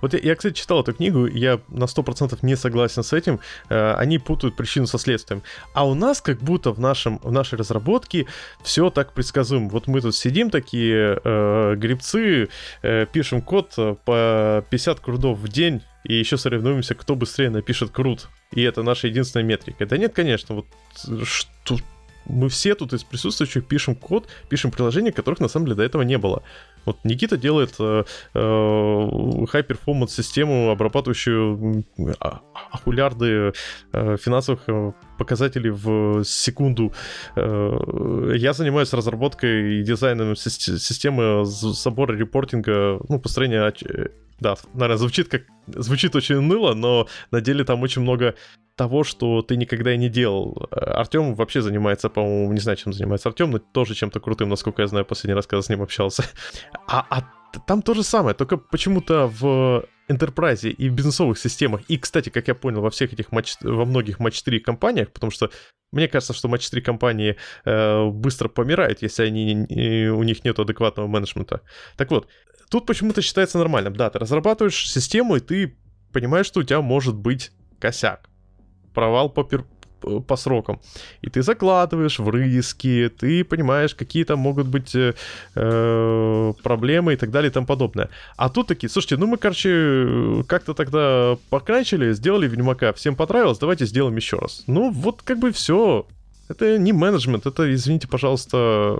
Вот 0.00 0.12
я, 0.12 0.18
я, 0.18 0.34
кстати, 0.34 0.54
читал 0.54 0.80
эту 0.80 0.92
книгу, 0.92 1.26
я 1.26 1.60
на 1.68 1.84
100% 1.84 2.36
не 2.42 2.56
согласен 2.56 3.04
с 3.04 3.12
этим. 3.12 3.38
Э, 3.70 3.94
они 3.94 4.18
путают 4.18 4.56
причину 4.56 4.88
со 4.88 4.98
следствием. 4.98 5.44
А 5.72 5.86
у 5.86 5.94
нас 5.94 6.20
как 6.20 6.38
будто 6.38 6.72
в, 6.72 6.80
нашем, 6.80 7.20
в 7.22 7.30
нашей 7.30 7.58
разработке 7.58 8.26
все 8.64 8.90
так 8.90 9.12
предсказуемо. 9.12 9.68
Вот 9.68 9.86
мы 9.86 10.00
тут 10.00 10.16
сидим 10.16 10.50
такие 10.50 11.20
э, 11.24 11.74
грибцы, 11.76 12.48
э, 12.82 13.06
пишем 13.12 13.40
код 13.40 13.72
по 14.04 14.64
50 14.68 14.98
крудов 14.98 15.38
в 15.38 15.46
день, 15.46 15.80
и 16.04 16.14
еще 16.14 16.36
соревнуемся, 16.36 16.94
кто 16.94 17.16
быстрее 17.16 17.50
напишет 17.50 17.90
крут. 17.90 18.28
И 18.52 18.62
это 18.62 18.82
наша 18.82 19.08
единственная 19.08 19.44
метрика. 19.44 19.86
Да 19.86 19.96
нет, 19.96 20.12
конечно, 20.14 20.54
вот 20.54 20.66
что, 21.26 21.78
мы 22.26 22.48
все 22.48 22.74
тут 22.74 22.92
из 22.92 23.04
присутствующих 23.04 23.66
пишем 23.66 23.94
код, 23.94 24.28
пишем 24.48 24.70
приложения, 24.70 25.12
которых 25.12 25.40
на 25.40 25.48
самом 25.48 25.66
деле 25.66 25.76
до 25.76 25.82
этого 25.82 26.02
не 26.02 26.18
было. 26.18 26.42
Вот 26.84 26.98
Никита 27.04 27.36
делает 27.36 27.74
э, 27.78 28.04
э, 28.34 28.38
high-performance 28.38 30.08
систему, 30.08 30.70
обрабатывающую 30.70 31.84
а, 32.20 32.40
окулярды 32.70 33.52
э, 33.92 34.16
финансовых 34.18 34.60
э, 35.14 35.18
показателей 35.18 35.70
в 35.70 36.24
секунду. 36.24 36.92
Э, 37.36 38.32
я 38.36 38.52
занимаюсь 38.52 38.92
разработкой 38.92 39.80
и 39.80 39.82
дизайном 39.82 40.36
системы 40.36 41.44
забора 41.44 42.16
репортинга, 42.16 43.00
ну, 43.08 43.18
построения 43.18 43.72
да, 44.40 44.56
наверное, 44.74 44.96
звучит 44.96 45.28
как 45.28 45.42
звучит 45.66 46.16
очень 46.16 46.36
уныло, 46.36 46.74
но 46.74 47.06
на 47.30 47.40
деле 47.40 47.64
там 47.64 47.82
очень 47.82 48.02
много 48.02 48.34
того, 48.76 49.04
что 49.04 49.42
ты 49.42 49.56
никогда 49.56 49.94
и 49.94 49.98
не 49.98 50.08
делал. 50.08 50.68
Артем 50.70 51.34
вообще 51.34 51.62
занимается, 51.62 52.08
по-моему, 52.08 52.52
не 52.52 52.60
знаю, 52.60 52.76
чем 52.76 52.92
занимается 52.92 53.28
Артем, 53.28 53.50
но 53.50 53.58
тоже 53.58 53.94
чем-то 53.94 54.20
крутым, 54.20 54.48
насколько 54.48 54.82
я 54.82 54.88
знаю, 54.88 55.04
последний 55.04 55.34
раз, 55.34 55.46
когда 55.46 55.62
с 55.62 55.68
ним 55.68 55.82
общался. 55.82 56.24
А, 56.86 57.06
а 57.10 57.22
там 57.66 57.82
то 57.82 57.94
же 57.94 58.02
самое, 58.02 58.34
только 58.34 58.56
почему-то 58.56 59.26
в 59.26 59.84
Enterprise 60.08 60.68
и 60.68 60.88
в 60.88 60.94
бизнесовых 60.94 61.38
системах, 61.38 61.82
и, 61.88 61.96
кстати, 61.96 62.28
как 62.28 62.48
я 62.48 62.54
понял, 62.54 62.80
во 62.80 62.90
всех 62.90 63.12
этих 63.12 63.32
матч, 63.32 63.56
во 63.60 63.84
многих 63.84 64.18
матч 64.18 64.42
3 64.42 64.60
компаниях, 64.60 65.10
потому 65.12 65.30
что 65.30 65.50
мне 65.92 66.08
кажется, 66.08 66.32
что 66.32 66.48
матч 66.48 66.68
3 66.68 66.82
компании 66.82 67.36
э, 67.64 68.08
быстро 68.10 68.48
помирают, 68.48 69.02
если 69.02 69.24
они, 69.24 69.66
э, 69.68 70.08
у 70.08 70.22
них 70.22 70.44
нет 70.44 70.58
адекватного 70.58 71.06
менеджмента. 71.06 71.60
Так 71.96 72.10
вот, 72.10 72.28
тут 72.70 72.86
почему-то 72.86 73.22
считается 73.22 73.58
нормальным. 73.58 73.94
Да, 73.96 74.10
ты 74.10 74.18
разрабатываешь 74.18 74.90
систему, 74.90 75.36
и 75.36 75.40
ты 75.40 75.76
понимаешь, 76.12 76.46
что 76.46 76.60
у 76.60 76.64
тебя 76.64 76.80
может 76.80 77.14
быть 77.14 77.52
косяк 77.78 78.28
провал 78.94 79.28
по, 79.28 79.44
пер... 79.44 79.64
по 80.26 80.36
срокам. 80.36 80.80
И 81.22 81.30
ты 81.30 81.42
закладываешь 81.42 82.18
в 82.18 82.30
риски, 82.30 83.10
ты 83.18 83.44
понимаешь, 83.44 83.94
какие 83.94 84.24
там 84.24 84.38
могут 84.38 84.66
быть 84.66 84.94
э, 84.94 85.14
э, 85.54 86.52
проблемы 86.62 87.12
и 87.12 87.16
так 87.16 87.30
далее 87.30 87.50
и 87.50 87.52
тому 87.52 87.66
подобное. 87.66 88.08
А 88.36 88.48
тут 88.48 88.66
такие, 88.66 88.88
слушайте, 88.88 89.16
ну 89.16 89.26
мы, 89.26 89.36
короче, 89.36 90.44
как-то 90.46 90.74
тогда 90.74 91.36
покранчили, 91.50 92.12
сделали 92.12 92.48
Ведьмака, 92.48 92.92
всем 92.92 93.16
понравилось, 93.16 93.58
давайте 93.58 93.86
сделаем 93.86 94.16
еще 94.16 94.38
раз. 94.38 94.64
Ну 94.66 94.90
вот 94.90 95.22
как 95.22 95.38
бы 95.38 95.50
все. 95.52 96.06
Это 96.46 96.78
не 96.78 96.92
менеджмент, 96.92 97.46
это, 97.46 97.74
извините, 97.74 98.06
пожалуйста, 98.06 98.98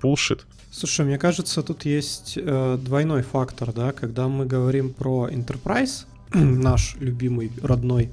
булшит. 0.00 0.46
Слушай, 0.70 1.04
мне 1.04 1.18
кажется, 1.18 1.62
тут 1.62 1.84
есть 1.84 2.38
э, 2.40 2.78
двойной 2.80 3.22
фактор, 3.22 3.72
да, 3.72 3.92
когда 3.92 4.28
мы 4.28 4.46
говорим 4.46 4.94
про 4.94 5.28
Enterprise, 5.28 6.06
наш 6.34 6.96
любимый 7.00 7.50
родной 7.62 8.10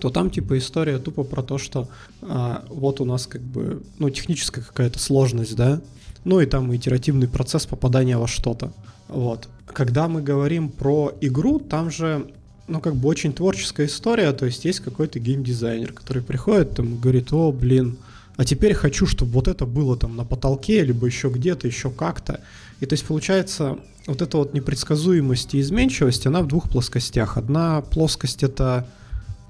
то 0.00 0.10
там 0.10 0.30
типа 0.30 0.58
история 0.58 0.98
тупо 0.98 1.24
про 1.24 1.42
то, 1.42 1.58
что 1.58 1.88
а, 2.22 2.64
вот 2.68 3.00
у 3.00 3.04
нас 3.04 3.26
как 3.26 3.42
бы, 3.42 3.82
ну, 3.98 4.10
техническая 4.10 4.64
какая-то 4.64 4.98
сложность, 4.98 5.56
да, 5.56 5.80
ну 6.24 6.40
и 6.40 6.46
там 6.46 6.74
итеративный 6.74 7.28
процесс 7.28 7.66
попадания 7.66 8.16
во 8.16 8.26
что-то. 8.26 8.72
Вот. 9.08 9.48
Когда 9.66 10.08
мы 10.08 10.22
говорим 10.22 10.70
про 10.70 11.12
игру, 11.20 11.58
там 11.58 11.90
же, 11.90 12.26
ну, 12.66 12.80
как 12.80 12.96
бы 12.96 13.08
очень 13.08 13.32
творческая 13.32 13.86
история, 13.86 14.32
то 14.32 14.46
есть 14.46 14.64
есть 14.64 14.80
какой-то 14.80 15.18
геймдизайнер, 15.18 15.92
который 15.92 16.22
приходит 16.22 16.76
там 16.76 16.98
говорит, 16.98 17.32
о, 17.32 17.52
блин, 17.52 17.98
а 18.36 18.44
теперь 18.44 18.74
хочу, 18.74 19.06
чтобы 19.06 19.32
вот 19.32 19.48
это 19.48 19.64
было 19.64 19.96
там 19.96 20.16
на 20.16 20.24
потолке, 20.24 20.82
либо 20.82 21.06
еще 21.06 21.28
где-то, 21.28 21.66
еще 21.66 21.90
как-то. 21.90 22.40
И 22.80 22.86
то 22.86 22.94
есть 22.94 23.04
получается, 23.04 23.78
вот 24.06 24.22
эта 24.22 24.36
вот 24.36 24.54
непредсказуемость 24.54 25.54
и 25.54 25.60
изменчивость, 25.60 26.26
она 26.26 26.42
в 26.42 26.48
двух 26.48 26.68
плоскостях. 26.68 27.36
Одна 27.36 27.80
плоскость 27.80 28.42
это 28.42 28.88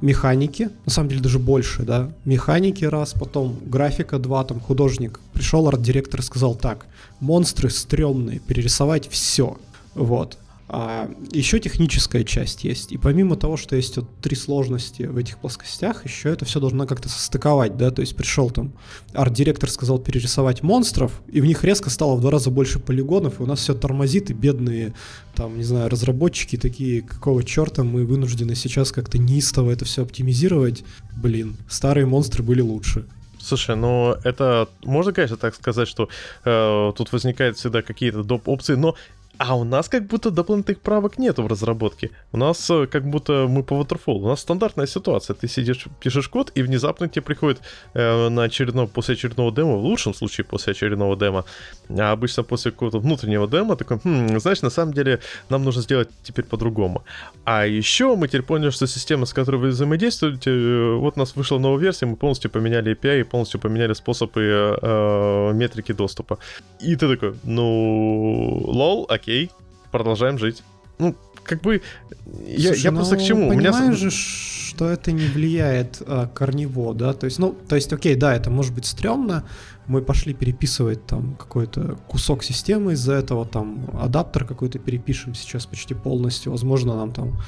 механики, 0.00 0.70
на 0.84 0.92
самом 0.92 1.08
деле 1.08 1.22
даже 1.22 1.38
больше, 1.38 1.82
да, 1.82 2.10
механики 2.24 2.84
раз, 2.84 3.12
потом 3.12 3.56
графика 3.64 4.18
два, 4.18 4.44
там 4.44 4.60
художник 4.60 5.20
пришел, 5.32 5.68
арт-директор 5.68 6.22
сказал 6.22 6.54
так, 6.54 6.86
монстры 7.20 7.70
стрёмные, 7.70 8.38
перерисовать 8.40 9.08
все, 9.08 9.56
вот. 9.94 10.38
А 10.66 11.10
еще 11.30 11.60
техническая 11.60 12.24
часть 12.24 12.64
есть. 12.64 12.90
И 12.90 12.96
помимо 12.96 13.36
того, 13.36 13.58
что 13.58 13.76
есть 13.76 13.96
вот 13.98 14.08
три 14.22 14.34
сложности 14.34 15.02
в 15.02 15.18
этих 15.18 15.38
плоскостях, 15.38 16.06
еще 16.06 16.30
это 16.30 16.46
все 16.46 16.58
должно 16.58 16.86
как-то 16.86 17.10
состыковать, 17.10 17.76
да, 17.76 17.90
то 17.90 18.00
есть 18.00 18.16
пришел 18.16 18.50
там 18.50 18.72
арт-директор 19.12 19.68
сказал 19.68 19.98
перерисовать 19.98 20.62
монстров, 20.62 21.20
и 21.28 21.42
в 21.42 21.44
них 21.44 21.64
резко 21.64 21.90
стало 21.90 22.16
в 22.16 22.22
два 22.22 22.30
раза 22.30 22.50
больше 22.50 22.78
полигонов, 22.78 23.40
и 23.40 23.42
у 23.42 23.46
нас 23.46 23.60
все 23.60 23.74
тормозит, 23.74 24.30
и 24.30 24.34
бедные, 24.34 24.94
там, 25.34 25.58
не 25.58 25.64
знаю, 25.64 25.90
разработчики 25.90 26.56
такие, 26.56 27.02
какого 27.02 27.44
черта 27.44 27.84
мы 27.84 28.06
вынуждены 28.06 28.54
сейчас 28.54 28.90
как-то 28.90 29.18
неистово 29.18 29.70
это 29.70 29.84
все 29.84 30.02
оптимизировать. 30.02 30.82
Блин, 31.14 31.56
старые 31.68 32.06
монстры 32.06 32.42
были 32.42 32.62
лучше. 32.62 33.06
Слушай, 33.38 33.76
ну 33.76 34.16
это 34.24 34.70
можно, 34.84 35.12
конечно, 35.12 35.36
так 35.36 35.54
сказать, 35.54 35.86
что 35.86 36.08
э, 36.46 36.92
тут 36.96 37.12
возникают 37.12 37.58
всегда 37.58 37.82
какие-то 37.82 38.22
доп. 38.22 38.48
опции, 38.48 38.74
но 38.74 38.94
а 39.38 39.56
у 39.56 39.64
нас 39.64 39.88
как 39.88 40.06
будто 40.06 40.30
дополнительных 40.30 40.80
правок 40.80 41.18
нету 41.18 41.42
в 41.42 41.46
разработке. 41.46 42.10
У 42.32 42.36
нас 42.36 42.70
э, 42.70 42.86
как 42.86 43.04
будто 43.04 43.46
мы 43.48 43.62
по 43.62 43.74
waterfall. 43.74 44.20
У 44.20 44.28
нас 44.28 44.40
стандартная 44.40 44.86
ситуация. 44.86 45.34
Ты 45.34 45.48
сидишь, 45.48 45.86
пишешь 46.00 46.28
код, 46.28 46.52
и 46.54 46.62
внезапно 46.62 47.08
тебе 47.08 47.22
приходит 47.22 47.60
э, 47.94 48.28
на 48.28 48.44
очередного, 48.44 48.86
после 48.86 49.14
очередного 49.14 49.52
демо, 49.52 49.76
в 49.76 49.84
лучшем 49.84 50.14
случае 50.14 50.44
после 50.44 50.72
очередного 50.72 51.16
демо, 51.16 51.44
а 51.88 52.12
обычно 52.12 52.44
после 52.44 52.70
какого-то 52.70 52.98
внутреннего 53.00 53.48
демо, 53.48 53.76
такой, 53.76 53.98
хм, 54.04 54.38
знаешь, 54.38 54.62
на 54.62 54.70
самом 54.70 54.94
деле 54.94 55.18
нам 55.48 55.64
нужно 55.64 55.82
сделать 55.82 56.08
теперь 56.22 56.44
по-другому. 56.44 57.02
А 57.44 57.66
еще 57.66 58.14
мы 58.16 58.28
теперь 58.28 58.42
поняли, 58.42 58.70
что 58.70 58.86
система, 58.86 59.26
с 59.26 59.32
которой 59.32 59.56
вы 59.56 59.68
взаимодействуете, 59.68 60.50
э, 60.50 60.94
вот 60.94 61.16
у 61.16 61.20
нас 61.20 61.36
вышла 61.36 61.58
новая 61.58 61.80
версия, 61.80 62.06
мы 62.06 62.16
полностью 62.16 62.50
поменяли 62.50 62.92
API 62.92 63.20
и 63.20 63.24
полностью 63.24 63.60
поменяли 63.60 63.94
способы 63.94 64.40
э, 64.42 64.78
э, 64.82 65.52
метрики 65.54 65.92
доступа. 65.92 66.38
И 66.80 66.94
ты 66.96 67.08
такой, 67.08 67.34
ну, 67.42 68.62
лол, 68.64 69.06
окей 69.08 69.23
окей, 69.24 69.50
продолжаем 69.90 70.38
жить. 70.38 70.62
Ну, 70.98 71.16
как 71.42 71.62
бы, 71.62 71.82
я, 72.46 72.68
Слушай, 72.68 72.82
я 72.84 72.92
просто 72.92 73.14
ну, 73.16 73.20
к 73.20 73.24
чему? 73.24 73.48
Понимаешь 73.48 73.76
У 73.76 73.82
меня... 73.82 73.92
же, 73.94 74.10
что 74.10 74.88
это 74.88 75.12
не 75.12 75.26
влияет 75.26 76.02
а, 76.06 76.26
корнево, 76.26 76.94
да, 76.94 77.14
то 77.14 77.24
есть, 77.24 77.38
ну, 77.38 77.56
то 77.68 77.74
есть, 77.74 77.92
окей, 77.92 78.14
да, 78.16 78.34
это 78.34 78.50
может 78.50 78.74
быть 78.74 78.86
стрёмно, 78.86 79.44
мы 79.86 80.02
пошли 80.02 80.34
переписывать 80.34 81.06
там 81.06 81.36
какой-то 81.36 81.98
кусок 82.06 82.44
системы 82.44 82.92
из-за 82.92 83.14
этого, 83.14 83.46
там, 83.46 83.90
адаптер 84.00 84.44
какой-то 84.44 84.78
перепишем 84.78 85.34
сейчас 85.34 85.66
почти 85.66 85.94
полностью, 85.94 86.52
возможно, 86.52 86.96
нам 86.96 87.12
там 87.12 87.40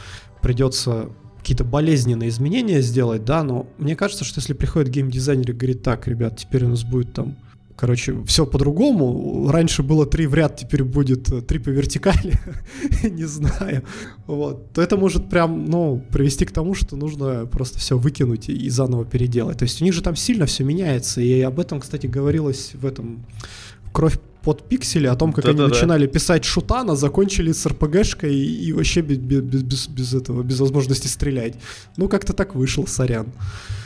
придется 0.42 1.10
какие-то 1.38 1.64
болезненные 1.64 2.30
изменения 2.30 2.80
сделать, 2.80 3.24
да, 3.24 3.44
но 3.44 3.66
мне 3.78 3.96
кажется, 3.96 4.24
что 4.24 4.40
если 4.40 4.54
приходит 4.54 4.90
геймдизайнер 4.90 5.50
и 5.50 5.54
говорит, 5.54 5.82
так, 5.82 6.08
ребят, 6.08 6.36
теперь 6.38 6.64
у 6.64 6.68
нас 6.68 6.82
будет 6.84 7.12
там 7.12 7.36
Короче, 7.76 8.22
все 8.24 8.46
по-другому. 8.46 9.50
Раньше 9.50 9.82
было 9.82 10.06
три 10.06 10.26
в 10.26 10.34
ряд, 10.34 10.56
теперь 10.56 10.82
будет 10.82 11.30
э, 11.30 11.42
три 11.42 11.58
по 11.58 11.68
вертикали. 11.68 12.32
Не 13.02 13.26
знаю. 13.26 13.82
Вот. 14.26 14.72
То 14.72 14.80
это 14.80 14.96
может 14.96 15.28
прям, 15.28 15.66
ну, 15.66 16.02
привести 16.10 16.46
к 16.46 16.52
тому, 16.52 16.74
что 16.74 16.96
нужно 16.96 17.44
просто 17.44 17.78
все 17.78 17.98
выкинуть 17.98 18.48
и 18.48 18.70
заново 18.70 19.04
переделать. 19.04 19.58
То 19.58 19.64
есть 19.64 19.82
у 19.82 19.84
них 19.84 19.92
же 19.92 20.02
там 20.02 20.16
сильно 20.16 20.46
все 20.46 20.64
меняется. 20.64 21.20
И 21.20 21.40
об 21.42 21.60
этом, 21.60 21.80
кстати, 21.80 22.06
говорилось 22.06 22.72
в 22.74 22.86
этом 22.86 23.26
кровь 23.92 24.18
под 24.46 24.62
пиксели, 24.62 25.08
о 25.08 25.16
том, 25.16 25.32
как 25.32 25.44
да, 25.44 25.50
они 25.50 25.58
да, 25.58 25.66
начинали 25.66 26.06
да. 26.06 26.12
писать 26.12 26.44
шутана, 26.44 26.94
закончили 26.94 27.50
с 27.50 27.66
РПГшкой 27.66 28.32
и, 28.32 28.68
и 28.68 28.72
вообще 28.72 29.00
без, 29.00 29.18
без, 29.18 29.42
без, 29.42 29.88
без 29.88 30.14
этого, 30.14 30.44
без 30.44 30.60
возможности 30.60 31.08
стрелять. 31.08 31.54
Ну, 31.96 32.08
как-то 32.08 32.32
так 32.32 32.54
вышел, 32.54 32.86
сорян. 32.86 33.26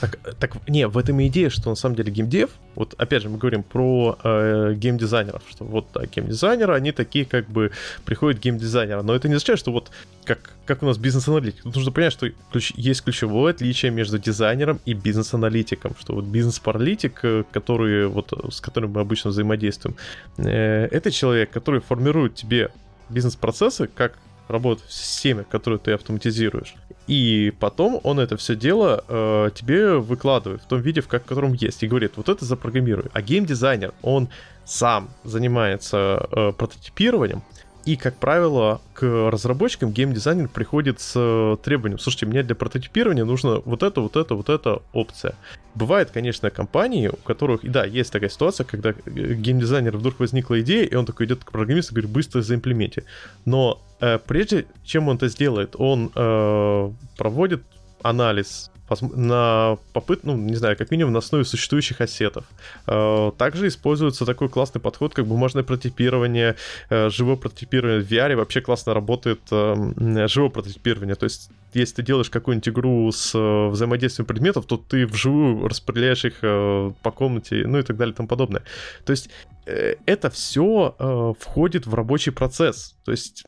Так, 0.03 0.19
так, 0.39 0.69
не, 0.69 0.87
в 0.87 0.99
этом 0.99 1.19
и 1.21 1.29
идея, 1.29 1.49
что 1.49 1.71
на 1.71 1.77
самом 1.77 1.97
деле 1.97 2.13
геймдев, 2.13 2.51
вот 2.75 2.95
опять 2.99 3.23
же 3.23 3.31
мы 3.31 3.39
говорим 3.39 3.63
про 3.63 4.19
э, 4.23 4.75
геймдизайнеров, 4.77 5.43
что 5.49 5.65
вот 5.65 5.87
да, 5.95 6.05
геймдизайнеры, 6.05 6.75
они 6.75 6.93
такие 6.93 7.25
как 7.25 7.49
бы 7.49 7.71
приходят 8.05 8.39
геймдизайнеры, 8.43 9.03
но 9.03 9.15
это 9.15 9.29
не 9.29 9.37
означает, 9.37 9.61
что 9.61 9.73
вот 9.73 9.91
как, 10.35 10.51
как 10.65 10.83
у 10.83 10.87
нас 10.87 10.99
бизнес-аналитик, 10.99 11.63
тут 11.63 11.75
нужно 11.75 11.93
понять, 11.93 12.13
что 12.13 12.29
ключ, 12.53 12.73
есть 12.77 13.03
ключевое 13.03 13.53
отличие 13.53 13.91
между 13.91 14.19
дизайнером 14.19 14.81
и 14.85 14.95
бизнес-аналитиком, 14.95 15.95
что 15.99 16.15
вот 16.15 16.25
бизнес-паралитик, 16.25 17.21
э, 17.23 17.45
который 17.51 18.07
вот 18.07 18.33
с 18.53 18.61
которым 18.61 18.93
мы 18.93 19.01
обычно 19.01 19.31
взаимодействуем, 19.31 19.97
Э, 20.39 20.89
это 20.91 21.11
человек, 21.11 21.51
который 21.51 21.81
формирует 21.81 22.35
тебе 22.35 22.71
бизнес-процессы, 23.09 23.87
как 23.87 24.19
работать 24.49 24.85
в 24.87 24.93
системе, 24.93 25.45
которую 25.49 25.79
ты 25.79 25.93
автоматизируешь. 25.93 26.75
И 27.07 27.53
потом 27.61 28.01
он 28.03 28.19
это 28.19 28.37
все 28.37 28.57
дело 28.57 29.05
э, 29.09 29.51
тебе 29.55 29.95
выкладывает 29.95 30.63
в 30.63 30.67
том 30.67 30.81
виде, 30.81 31.01
в 31.01 31.09
котором 31.09 31.53
есть, 31.53 31.83
и 31.83 31.89
говорит, 31.89 32.13
вот 32.17 32.29
это 32.29 32.45
запрограммируй. 32.45 33.07
А 33.13 33.23
геймдизайнер, 33.23 33.93
он 34.03 34.29
сам 34.65 35.11
занимается 35.25 36.29
э, 36.31 36.53
прототипированием, 36.53 37.43
и, 37.85 37.97
как 37.97 38.17
правило, 38.17 38.81
к 38.95 39.03
разработчикам 39.31 39.91
геймдизайнер 39.91 40.49
приходит 40.49 41.01
с 41.01 41.13
э, 41.17 41.57
требованием, 41.63 41.99
слушайте, 41.99 42.27
мне 42.27 42.43
для 42.43 42.55
прототипирования 42.55 43.25
нужно 43.25 43.61
вот 43.65 43.83
это, 43.83 44.01
вот 44.01 44.17
это, 44.17 44.35
вот 44.35 44.49
эта 44.49 44.83
опция. 44.93 45.35
Бывает, 45.75 46.11
конечно, 46.11 46.51
компании, 46.51 47.09
у 47.09 47.17
которых, 47.17 47.61
да, 47.63 47.85
есть 47.85 48.13
такая 48.13 48.29
ситуация, 48.29 48.65
когда 48.65 48.91
э, 48.91 48.95
геймдизайнер 49.05 49.97
вдруг 49.97 50.21
возникла 50.21 50.61
идея, 50.61 50.85
и 50.85 50.95
он 50.95 51.07
такой 51.07 51.27
идет 51.27 51.45
к 51.45 51.53
программисту 51.53 51.93
и 51.93 51.95
говорит, 51.97 52.11
быстро 52.11 52.43
заимплементи. 52.43 53.05
Но 53.45 53.81
э, 54.01 54.19
прежде 54.19 54.67
чем 54.85 55.09
он 55.09 55.17
это 55.17 55.29
сделает, 55.29 55.75
он 55.79 56.11
э, 56.15 56.91
проводит 57.17 57.63
анализ 58.03 58.71
на 59.01 59.79
попыт, 59.93 60.25
ну, 60.25 60.37
не 60.37 60.57
знаю, 60.57 60.77
как 60.77 60.91
минимум 60.91 61.13
на 61.13 61.19
основе 61.19 61.45
существующих 61.45 62.01
ассетов. 62.01 62.45
Э, 62.87 63.31
также 63.37 63.69
используется 63.69 64.27
такой 64.27 64.49
классный 64.49 64.81
подход, 64.81 65.15
как 65.15 65.27
бумажное 65.27 65.63
прототипирование, 65.63 66.57
э, 66.89 67.09
живое 67.11 67.37
прототипирование 67.37 68.01
в 68.01 68.11
VR 68.11 68.37
вообще 68.37 68.61
классно 68.61 68.95
работает 68.95 69.41
э, 69.51 70.27
живое 70.29 70.51
прототипирование. 70.51 71.15
То 71.15 71.25
есть, 71.25 71.51
если 71.73 71.97
ты 71.97 72.03
делаешь 72.03 72.31
какую-нибудь 72.31 72.69
игру 72.69 73.13
с 73.13 73.33
взаимодействием 73.71 74.27
предметов, 74.27 74.67
то 74.67 74.77
ты 74.77 75.07
вживую 75.07 75.69
распределяешь 75.69 76.25
их 76.25 76.41
по 76.41 77.11
комнате, 77.13 77.65
ну 77.67 77.79
и 77.79 77.83
так 77.83 77.97
далее 77.97 78.13
и 78.13 78.17
тому 78.17 78.29
подобное. 78.29 78.63
То 79.05 79.13
есть, 79.13 79.31
это 79.67 80.31
все 80.31 81.37
входит 81.39 81.87
в 81.87 81.95
рабочий 81.95 82.33
процесс. 82.33 82.97
То 83.05 83.13
есть, 83.13 83.45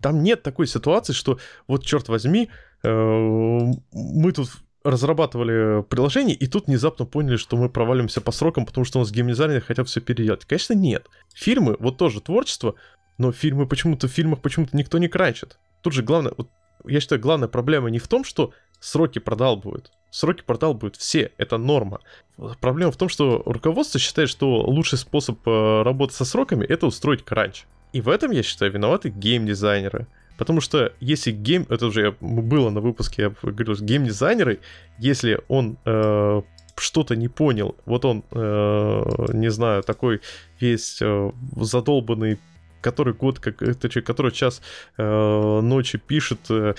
там 0.00 0.22
нет 0.22 0.42
такой 0.42 0.66
ситуации, 0.66 1.12
что 1.12 1.38
вот 1.66 1.84
черт 1.84 2.08
возьми, 2.08 2.48
Э, 2.82 3.72
мы 3.92 4.32
тут 4.32 4.50
разрабатывали 4.84 5.82
приложение, 5.82 6.36
и 6.36 6.46
тут 6.46 6.66
внезапно 6.66 7.04
поняли, 7.04 7.36
что 7.36 7.56
мы 7.56 7.68
провалимся 7.68 8.20
по 8.20 8.32
срокам, 8.32 8.64
потому 8.64 8.84
что 8.84 8.98
у 8.98 9.02
нас 9.02 9.10
геймдизайнеры 9.10 9.60
хотят 9.60 9.88
все 9.88 10.00
переделать. 10.00 10.44
Конечно, 10.44 10.74
нет. 10.74 11.06
Фильмы, 11.34 11.76
вот 11.78 11.98
тоже 11.98 12.20
творчество, 12.20 12.74
но 13.18 13.32
фильмы 13.32 13.66
почему-то 13.66 14.08
в 14.08 14.12
фильмах 14.12 14.40
почему-то 14.40 14.76
никто 14.76 14.98
не 14.98 15.08
кранчит. 15.08 15.58
Тут 15.82 15.92
же 15.92 16.02
главное, 16.02 16.32
вот, 16.36 16.48
я 16.86 17.00
считаю, 17.00 17.20
главная 17.20 17.48
проблема 17.48 17.90
не 17.90 17.98
в 17.98 18.06
том, 18.06 18.24
что 18.24 18.52
сроки 18.80 19.18
продалбывают. 19.18 19.92
Сроки 20.10 20.42
продалбывают 20.42 20.96
все, 20.96 21.32
это 21.36 21.58
норма. 21.58 22.00
Проблема 22.60 22.92
в 22.92 22.96
том, 22.96 23.08
что 23.08 23.42
руководство 23.44 24.00
считает, 24.00 24.28
что 24.30 24.62
лучший 24.62 24.98
способ 24.98 25.38
э, 25.46 25.82
работать 25.82 26.16
со 26.16 26.24
сроками 26.24 26.64
это 26.64 26.86
устроить 26.86 27.24
кранч. 27.24 27.64
И 27.92 28.00
в 28.00 28.08
этом, 28.08 28.30
я 28.30 28.42
считаю, 28.42 28.72
виноваты 28.72 29.10
геймдизайнеры. 29.10 30.06
Потому 30.38 30.60
что 30.60 30.92
если 31.00 31.32
гейм, 31.32 31.66
это 31.68 31.86
уже 31.86 32.14
было 32.20 32.70
на 32.70 32.80
выпуске, 32.80 33.22
я 33.22 33.34
говорил, 33.42 33.74
геймдизайнеры, 33.74 34.60
если 34.98 35.40
он 35.48 35.76
э, 35.84 36.42
что-то 36.76 37.16
не 37.16 37.28
понял, 37.28 37.76
вот 37.84 38.04
он, 38.04 38.22
э, 38.30 39.04
не 39.32 39.50
знаю, 39.50 39.82
такой 39.82 40.20
весь 40.60 40.98
э, 41.02 41.32
задолбанный 41.56 42.38
который 42.80 43.14
год, 43.14 43.38
как 43.38 43.58
человек, 43.58 44.06
который 44.06 44.32
час 44.32 44.62
э, 44.96 45.60
ночи 45.62 45.98
пишет 45.98 46.40
э, 46.50 46.74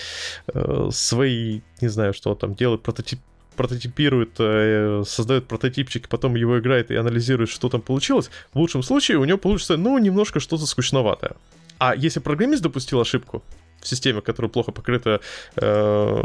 э, 0.47 0.89
свои, 0.91 1.61
не 1.81 1.87
знаю, 1.87 2.13
что 2.13 2.35
там 2.35 2.55
делает, 2.55 2.81
прототип, 2.81 3.19
прототипирует, 3.55 4.35
э, 4.39 5.03
создает 5.05 5.47
прототипчик, 5.47 6.07
потом 6.07 6.35
его 6.35 6.59
играет 6.59 6.91
и 6.91 6.95
анализирует, 6.95 7.49
что 7.49 7.69
там 7.69 7.81
получилось, 7.81 8.31
в 8.53 8.59
лучшем 8.59 8.83
случае 8.83 9.17
у 9.17 9.25
него 9.25 9.37
получится, 9.37 9.77
ну, 9.77 9.97
немножко 9.97 10.39
что-то 10.39 10.65
скучноватое. 10.65 11.35
А 11.77 11.95
если 11.95 12.19
программист 12.19 12.61
допустил 12.61 12.99
ошибку 12.99 13.43
в 13.81 13.87
системе, 13.87 14.21
которая 14.21 14.49
плохо 14.49 14.71
покрыта 14.71 15.21
э, 15.55 16.23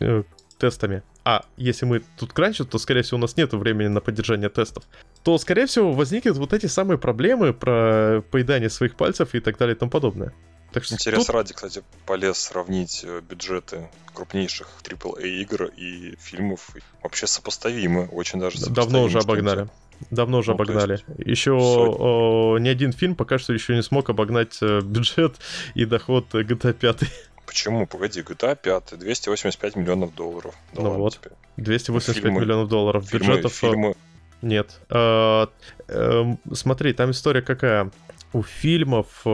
э, 0.00 0.22
тестами, 0.58 1.02
а 1.30 1.44
если 1.56 1.86
мы 1.86 2.02
тут 2.18 2.32
кранчим, 2.32 2.66
то, 2.66 2.78
скорее 2.78 3.02
всего, 3.02 3.18
у 3.18 3.20
нас 3.20 3.36
нет 3.36 3.52
времени 3.52 3.86
на 3.86 4.00
поддержание 4.00 4.48
тестов, 4.48 4.82
то, 5.22 5.38
скорее 5.38 5.66
всего, 5.66 5.92
возникнут 5.92 6.36
вот 6.38 6.52
эти 6.52 6.66
самые 6.66 6.98
проблемы 6.98 7.52
про 7.52 8.22
поедание 8.32 8.68
своих 8.68 8.96
пальцев 8.96 9.34
и 9.34 9.40
так 9.40 9.56
далее 9.56 9.76
и 9.76 9.78
тому 9.78 9.90
подобное. 9.90 10.32
Так 10.72 10.84
что 10.84 10.94
Интерес 10.94 11.26
тут... 11.26 11.34
ради, 11.34 11.54
кстати, 11.54 11.82
полез 12.06 12.38
сравнить 12.38 13.02
э, 13.04 13.20
бюджеты 13.20 13.88
крупнейших 14.12 14.68
AAA 14.82 15.28
игр 15.42 15.64
и 15.76 16.16
фильмов. 16.18 16.70
Вообще 17.02 17.26
сопоставимы, 17.28 18.06
очень 18.06 18.40
даже 18.40 18.58
сопоставимы. 18.58 18.92
Давно 18.92 19.04
уже 19.04 19.18
обогнали. 19.18 19.68
Давно 20.10 20.38
уже 20.38 20.50
ну, 20.50 20.54
обогнали. 20.54 21.00
Еще 21.18 21.52
о, 21.52 22.58
ни 22.58 22.68
один 22.68 22.92
фильм 22.92 23.14
пока 23.14 23.38
что 23.38 23.52
еще 23.52 23.76
не 23.76 23.82
смог 23.82 24.10
обогнать 24.10 24.58
э, 24.62 24.80
бюджет 24.80 25.36
и 25.74 25.84
доход 25.84 26.34
GTA 26.34 26.72
5. 26.72 27.00
Почему? 27.50 27.84
Погоди, 27.84 28.20
GTA 28.20 28.54
5, 28.54 28.96
285 28.96 29.74
миллионов 29.74 30.14
долларов. 30.14 30.54
Да 30.72 30.82
ну 30.82 30.90
вот, 30.92 31.18
тебе. 31.18 31.32
285 31.56 32.22
фильмы, 32.22 32.40
миллионов 32.40 32.68
долларов. 32.68 33.04
Фильмы, 33.08 33.26
Бюджетов 33.26 33.52
э, 33.52 33.66
фильмы... 33.66 33.94
нет. 34.40 34.80
А, 34.88 35.48
а, 35.88 36.36
смотри, 36.52 36.92
там 36.92 37.10
история 37.10 37.42
какая. 37.42 37.90
У 38.32 38.44
фильмов 38.44 39.26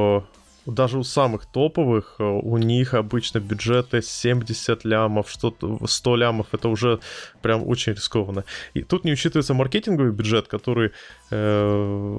даже 0.64 0.98
у 0.98 1.02
самых 1.04 1.44
топовых, 1.44 2.16
э, 2.18 2.24
у 2.24 2.56
них 2.56 2.94
обычно 2.94 3.38
бюджеты 3.38 4.00
70 4.00 4.86
лямов, 4.86 5.30
что-то 5.30 5.78
100 5.86 6.16
лямов, 6.16 6.46
это 6.52 6.68
уже 6.68 7.00
прям 7.42 7.68
очень 7.68 7.92
рискованно. 7.92 8.44
И 8.72 8.82
тут 8.82 9.04
не 9.04 9.12
учитывается 9.12 9.52
маркетинговый 9.52 10.12
бюджет, 10.12 10.48
который 10.48 10.92
э, 11.30 12.18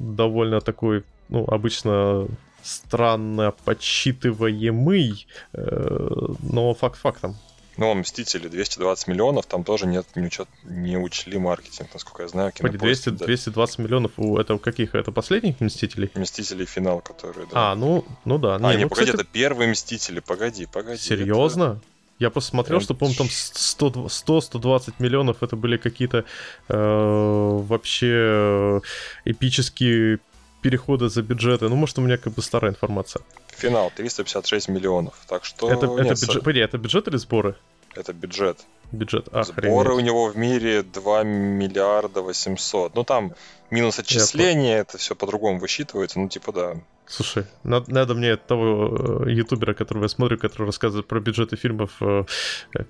довольно 0.00 0.60
такой, 0.60 1.02
ну, 1.30 1.46
обычно 1.46 2.28
странно 2.62 3.52
подсчитываемый, 3.64 5.26
э, 5.52 6.08
но 6.42 6.74
факт 6.74 6.98
фактом. 6.98 7.36
Ну, 7.76 7.94
Мстители 7.94 8.48
220 8.48 9.06
миллионов, 9.06 9.46
там 9.46 9.64
тоже 9.64 9.86
нет, 9.86 10.06
не, 10.14 10.26
учет, 10.26 10.48
не 10.64 10.98
учли 10.98 11.38
маркетинг, 11.38 11.88
насколько 11.94 12.22
я 12.22 12.28
знаю. 12.28 12.52
Погоди, 12.58 12.76
200, 12.76 13.08
да. 13.10 13.24
220 13.24 13.78
миллионов 13.78 14.12
у 14.18 14.36
этого 14.36 14.58
каких? 14.58 14.94
Это 14.94 15.12
последних 15.12 15.60
Мстителей? 15.60 16.10
Мстителей 16.14 16.66
финал, 16.66 17.00
которые, 17.00 17.46
да. 17.46 17.72
А, 17.72 17.74
ну, 17.74 18.04
ну 18.26 18.36
да. 18.38 18.56
А, 18.56 18.58
не, 18.58 18.76
не 18.76 18.82
ну, 18.82 18.90
погоди, 18.90 19.06
кстати... 19.06 19.22
это 19.22 19.32
первые 19.32 19.70
Мстители, 19.70 20.20
погоди, 20.20 20.66
погоди. 20.66 21.00
Серьезно? 21.00 21.64
Это... 21.64 21.80
Я 22.18 22.28
просто 22.28 22.50
смотрел, 22.50 22.80
Прям... 22.80 22.84
что, 22.84 22.94
по-моему, 22.94 23.16
там 23.16 23.28
100-120 23.28 24.94
миллионов 24.98 25.42
это 25.42 25.56
были 25.56 25.78
какие-то 25.78 26.26
э, 26.68 26.74
вообще 26.76 28.06
э, 28.06 28.80
эпические 29.24 30.18
переходы 30.62 31.08
за 31.08 31.22
бюджеты. 31.22 31.68
Ну, 31.68 31.76
может, 31.76 31.98
у 31.98 32.02
меня 32.02 32.16
как 32.16 32.32
бы 32.34 32.42
старая 32.42 32.72
информация. 32.72 33.22
Финал 33.48 33.92
356 33.94 34.68
миллионов, 34.68 35.14
так 35.28 35.44
что... 35.44 35.70
Это, 35.70 35.86
это, 35.86 36.14
бюджет, 36.14 36.42
погоди, 36.42 36.60
это 36.60 36.78
бюджет 36.78 37.08
или 37.08 37.16
сборы? 37.16 37.56
Это 37.94 38.12
бюджет. 38.12 38.58
Бюджет, 38.92 39.28
Сборы 39.32 39.94
у 39.94 40.00
него 40.00 40.28
в 40.28 40.36
мире 40.36 40.82
2 40.82 41.22
миллиарда 41.22 42.22
800. 42.22 42.94
Ну, 42.96 43.04
там 43.04 43.34
минус 43.70 43.98
отчисления, 44.00 44.80
это 44.80 44.98
все 44.98 45.14
по-другому 45.14 45.60
высчитывается, 45.60 46.18
ну, 46.18 46.28
типа, 46.28 46.52
да. 46.52 46.76
Слушай, 47.06 47.46
надо, 47.62 47.92
надо 47.92 48.14
мне 48.14 48.36
того 48.36 49.24
э, 49.26 49.30
ютубера, 49.30 49.74
которого 49.74 50.04
я 50.04 50.08
смотрю, 50.08 50.38
который 50.38 50.66
рассказывает 50.66 51.06
про 51.06 51.20
бюджеты 51.20 51.56
фильмов, 51.56 51.90
э, 52.00 52.24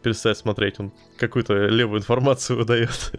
перестать 0.03 0.39
смотреть. 0.39 0.81
Он 0.81 0.93
какую-то 1.19 1.55
левую 1.55 2.01
информацию 2.01 2.57
выдает. 2.59 3.13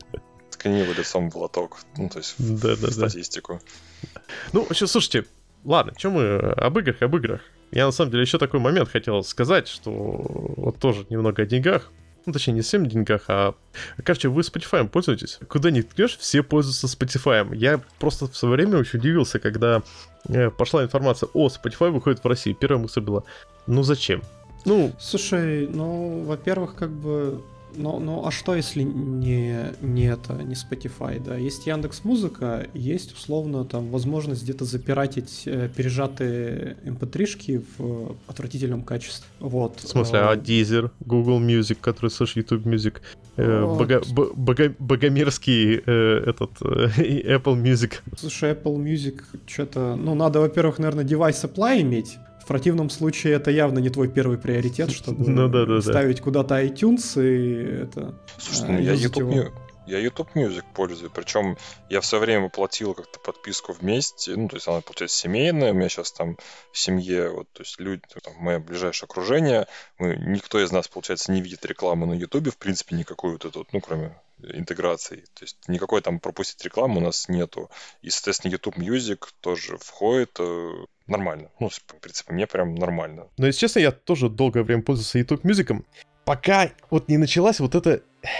Ткани 0.61 0.83
лицом 0.83 1.31
в 1.31 1.35
лоток, 1.38 1.80
ну, 1.98 2.07
то 2.07 2.19
есть 2.19 2.35
да, 2.38 2.75
да, 2.75 2.91
статистику. 2.91 3.59
Да. 4.03 4.22
Ну, 4.53 4.64
вообще, 4.64 4.85
слушайте, 4.85 5.25
ладно, 5.65 5.93
что 5.98 6.11
мы 6.11 6.38
об 6.38 6.77
играх, 6.77 7.01
об 7.01 7.15
играх. 7.15 7.41
Я 7.72 7.88
на 7.88 7.91
самом 7.91 8.11
деле 8.11 8.22
еще 8.22 8.38
такой 8.38 8.59
момент 8.59 8.88
хотел 8.88 9.23
сказать, 9.23 9.67
что 9.67 9.90
вот 9.91 10.77
тоже 10.77 11.07
немного 11.09 11.41
о 11.41 11.45
деньгах. 11.48 11.91
Ну, 12.27 12.33
точнее, 12.33 12.53
не 12.53 12.61
всем 12.61 12.85
деньгах, 12.85 13.23
а... 13.27 13.56
Короче, 14.03 14.27
вы 14.27 14.41
Spotify 14.41 14.88
пользуетесь? 14.88 15.40
Куда 15.49 15.72
ни 15.72 15.81
ткнешь, 15.81 16.15
все 16.19 16.43
пользуются 16.43 16.85
Spotify. 16.85 17.56
Я 17.56 17.81
просто 17.98 18.27
в 18.27 18.38
свое 18.38 18.53
время 18.53 18.77
очень 18.77 18.99
удивился, 18.99 19.40
когда 19.40 19.81
э, 20.30 20.51
пошла 20.51 20.83
информация, 20.83 21.27
о, 21.33 21.48
Spotify 21.48 21.90
выходит 21.90 22.23
в 22.23 22.27
России. 22.27 22.53
Первая 22.53 22.83
мысль 22.83 23.01
была, 23.01 23.23
ну 23.65 23.81
зачем? 23.81 24.22
Ну... 24.65 24.93
Слушай, 24.99 25.67
ну, 25.67 26.23
во-первых, 26.23 26.75
как 26.75 26.91
бы 26.91 27.41
ну, 27.75 28.00
ну, 28.00 28.25
а 28.25 28.32
что, 28.32 28.56
если 28.56 28.83
не, 28.83 29.72
не 29.82 30.06
это, 30.06 30.33
не 30.43 30.56
Spotify, 30.56 31.22
да? 31.22 31.35
Есть 31.35 31.67
Яндекс 31.67 32.03
Музыка, 32.03 32.67
есть 32.74 33.14
условно 33.14 33.66
там 33.66 33.90
возможность 33.90 34.43
где-то 34.43 34.66
запиратить 34.66 35.43
э, 35.45 35.69
пережатые 35.75 36.77
mp3-шки 36.85 37.56
эм 37.58 37.66
в 37.77 38.16
отвратительном 38.27 38.83
капитале. 38.83 38.91
Вот. 39.40 39.80
В 39.80 39.88
смысле, 39.88 40.19
а, 40.19 40.32
а 40.32 40.35
Deezer, 40.35 40.91
Google 41.06 41.40
Music, 41.40 41.77
который 41.82 42.09
слышишь, 42.11 42.35
YouTube 42.38 42.66
Music, 42.66 42.98
э, 43.38 43.64
вот. 43.64 43.77
бога, 43.77 44.01
бога, 44.35 44.75
богомерзкий 44.80 45.82
э, 45.85 46.24
этот 46.27 46.51
э, 46.61 47.38
Apple 47.38 47.61
Music. 47.61 48.00
Слушай, 48.17 48.51
Apple 48.51 48.77
Music, 48.77 49.24
что-то, 49.48 49.95
ну, 49.95 50.16
надо, 50.16 50.40
во-первых, 50.40 50.80
наверное, 50.80 51.03
девайс 51.03 51.43
Apply 51.43 51.82
иметь, 51.82 52.17
в 52.41 52.47
противном 52.47 52.89
случае 52.89 53.33
это 53.33 53.51
явно 53.51 53.79
не 53.79 53.89
твой 53.89 54.09
первый 54.09 54.37
приоритет, 54.37 54.91
чтобы 54.95 55.29
ну, 55.29 55.47
да, 55.47 55.65
да, 55.65 55.81
ставить 55.81 56.17
да. 56.17 56.23
куда-то 56.23 56.61
iTunes 56.63 57.21
и 57.21 57.83
это. 57.83 58.19
Слушай, 58.37 58.69
ну 58.69 58.79
я 58.79 58.93
YouTube, 58.93 59.31
его. 59.31 59.51
я 59.85 59.99
YouTube 59.99 60.29
Music 60.35 60.63
пользую, 60.73 61.11
причем 61.11 61.57
я 61.89 62.01
все 62.01 62.19
время 62.19 62.49
платил 62.49 62.93
как-то 62.93 63.19
подписку 63.19 63.73
вместе, 63.73 64.35
ну 64.35 64.47
то 64.47 64.55
есть 64.55 64.67
она 64.67 64.81
получается 64.81 65.17
семейная, 65.17 65.71
у 65.71 65.75
меня 65.75 65.89
сейчас 65.89 66.11
там 66.11 66.37
в 66.71 66.77
семье 66.77 67.29
вот, 67.29 67.47
то 67.53 67.61
есть 67.61 67.79
люди, 67.79 68.01
там, 68.23 68.33
мое 68.39 68.59
ближайшее 68.59 69.07
окружение, 69.07 69.67
мы 69.99 70.15
никто 70.15 70.59
из 70.59 70.71
нас 70.71 70.87
получается 70.87 71.31
не 71.31 71.41
видит 71.41 71.65
рекламу 71.65 72.05
на 72.05 72.13
YouTube, 72.13 72.49
в 72.49 72.57
принципе 72.57 72.95
никакую 72.95 73.33
вот 73.33 73.45
эту, 73.45 73.67
ну 73.71 73.81
кроме 73.81 74.15
интеграции. 74.43 75.23
То 75.33 75.43
есть 75.43 75.57
никакой 75.67 76.01
там 76.01 76.19
пропустить 76.19 76.63
рекламу 76.63 76.99
у 76.99 77.03
нас 77.03 77.29
нету. 77.29 77.69
И, 78.01 78.09
соответственно, 78.09 78.51
YouTube 78.51 78.77
Music 78.77 79.27
тоже 79.41 79.77
входит 79.77 80.37
э, 80.39 80.85
нормально. 81.11 81.49
Ну, 81.59 81.69
в 81.69 82.01
принципе, 82.01 82.33
мне 82.33 82.48
прям 82.48 82.75
нормально. 82.75 83.27
Но, 83.38 83.48
если 83.48 83.59
честно, 83.59 83.80
я 83.80 83.91
тоже 83.91 84.30
долгое 84.30 84.64
время 84.64 84.81
пользовался 84.81 85.19
YouTube 85.19 85.45
Music. 85.45 85.83
Пока 86.25 86.72
вот 86.90 87.09
не 87.09 87.17
началась 87.17 87.59
вот 87.59 87.75
это... 87.75 88.01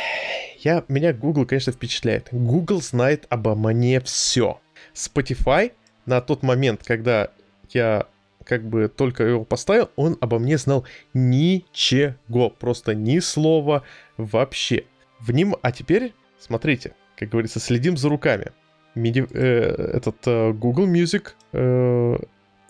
Я, 0.60 0.86
меня 0.90 1.12
Google, 1.12 1.48
конечно, 1.48 1.74
впечатляет. 1.74 2.28
Google 2.32 2.82
знает 2.82 3.26
обо 3.30 3.56
мне 3.56 4.00
все. 4.00 4.60
Spotify 4.94 5.72
на 6.06 6.22
тот 6.22 6.44
момент, 6.44 6.84
когда 6.86 7.30
я 7.70 8.06
как 8.44 8.68
бы 8.68 8.88
только 8.88 9.24
его 9.24 9.44
поставил, 9.44 9.90
он 9.96 10.18
обо 10.22 10.38
мне 10.38 10.58
знал 10.58 10.86
ничего, 11.14 12.50
просто 12.50 12.94
ни 12.94 13.20
слова 13.20 13.84
вообще. 14.18 14.86
В 15.20 15.32
ним, 15.32 15.56
а 15.62 15.72
теперь, 15.72 16.14
смотрите, 16.40 16.94
как 17.18 17.30
говорится, 17.30 17.60
следим 17.60 17.98
за 17.98 18.10
руками. 18.10 18.52
Миди, 18.96 19.26
э, 19.32 19.94
этот 19.94 20.18
э, 20.26 20.52
Google 20.52 20.88
Music, 20.88 21.30
э, 21.54 22.18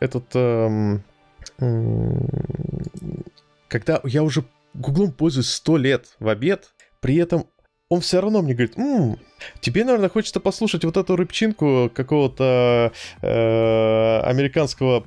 этот, 0.02 0.26
э, 0.34 0.98
э, 1.60 2.12
когда 3.70 4.02
я 4.04 4.24
уже 4.24 4.44
Гуглом 4.74 5.12
пользуюсь 5.12 5.50
сто 5.50 5.78
лет 5.78 6.16
в 6.20 6.28
обед, 6.30 6.74
при 7.02 7.16
этом 7.18 7.46
он 7.90 8.00
все 8.00 8.22
равно 8.22 8.42
мне 8.42 8.54
говорит, 8.54 8.78
М, 8.78 9.18
тебе, 9.60 9.84
наверное, 9.84 10.10
хочется 10.10 10.40
послушать 10.40 10.86
вот 10.86 10.96
эту 10.96 11.16
рыбчинку 11.16 11.92
какого-то 11.94 12.94
э, 13.22 14.20
американского 14.22 15.06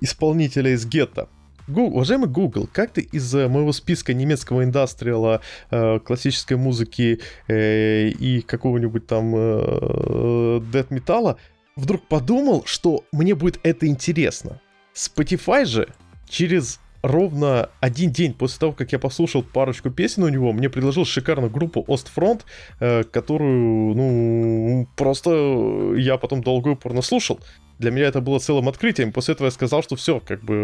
исполнителя 0.00 0.72
из 0.72 0.86
гетто. 0.86 1.28
Google, 1.68 1.94
уважаемый 1.94 2.28
Google, 2.28 2.68
как 2.70 2.92
ты 2.92 3.00
из 3.00 3.34
э, 3.34 3.48
моего 3.48 3.72
списка 3.72 4.12
немецкого 4.12 4.64
индастриала, 4.64 5.40
э, 5.70 6.00
классической 6.00 6.56
музыки 6.56 7.20
э, 7.48 8.08
и 8.08 8.42
какого-нибудь 8.42 9.06
там 9.06 9.32
э, 9.34 10.60
дэт 10.72 10.90
металла 10.90 11.38
вдруг 11.76 12.06
подумал, 12.06 12.64
что 12.66 13.04
мне 13.12 13.34
будет 13.34 13.60
это 13.62 13.86
интересно? 13.86 14.60
Spotify 14.94 15.64
же 15.64 15.88
через 16.28 16.80
ровно 17.02 17.68
один 17.80 18.12
день 18.12 18.32
после 18.32 18.58
того, 18.58 18.72
как 18.72 18.92
я 18.92 18.98
послушал 18.98 19.42
парочку 19.42 19.90
песен 19.90 20.22
у 20.22 20.28
него, 20.28 20.52
мне 20.52 20.70
предложил 20.70 21.04
шикарную 21.04 21.50
группу 21.50 21.84
Ostfront, 21.88 22.42
э, 22.80 23.02
которую, 23.04 23.94
ну, 23.94 24.88
просто 24.96 25.94
я 25.96 26.16
потом 26.16 26.42
долго 26.42 26.70
и 26.70 26.72
упорно 26.74 27.02
слушал. 27.02 27.40
Для 27.78 27.90
меня 27.90 28.06
это 28.06 28.20
было 28.20 28.38
целым 28.38 28.68
открытием. 28.68 29.12
После 29.12 29.34
этого 29.34 29.46
я 29.46 29.50
сказал, 29.50 29.82
что 29.82 29.96
все, 29.96 30.20
как 30.20 30.42
бы 30.44 30.54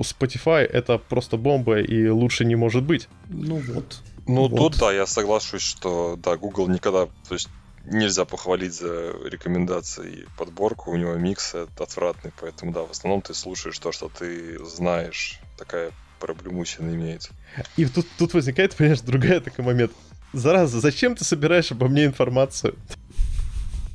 Spotify 0.00 0.64
это 0.64 0.98
просто 0.98 1.36
бомба 1.36 1.80
и 1.80 2.08
лучше 2.08 2.44
не 2.44 2.56
может 2.56 2.82
быть. 2.82 3.08
Ну 3.28 3.56
вот. 3.56 4.02
Ну 4.26 4.48
вот. 4.48 4.56
тут 4.56 4.78
да, 4.80 4.92
я 4.92 5.06
соглашусь, 5.06 5.62
что 5.62 6.18
да, 6.22 6.36
Google 6.36 6.68
никогда, 6.68 7.06
то 7.06 7.34
есть 7.34 7.48
нельзя 7.90 8.24
похвалить 8.24 8.74
за 8.74 9.12
рекомендации 9.24 10.10
и 10.10 10.26
подборку, 10.36 10.90
у 10.90 10.96
него 10.96 11.14
микс 11.14 11.54
отвратный, 11.54 12.32
поэтому 12.40 12.72
да, 12.72 12.82
в 12.82 12.90
основном 12.90 13.22
ты 13.22 13.34
слушаешь 13.34 13.78
то, 13.78 13.92
что 13.92 14.08
ты 14.08 14.64
знаешь. 14.64 15.40
Такая 15.56 15.90
проблемусина 16.20 16.90
имеется. 16.94 17.30
И 17.76 17.86
тут, 17.86 18.06
тут 18.18 18.34
возникает, 18.34 18.74
понимаешь, 18.74 19.00
другая 19.00 19.40
такой 19.40 19.64
момент. 19.64 19.92
Зараза, 20.32 20.80
зачем 20.80 21.16
ты 21.16 21.24
собираешь 21.24 21.72
обо 21.72 21.88
мне 21.88 22.04
информацию? 22.04 22.76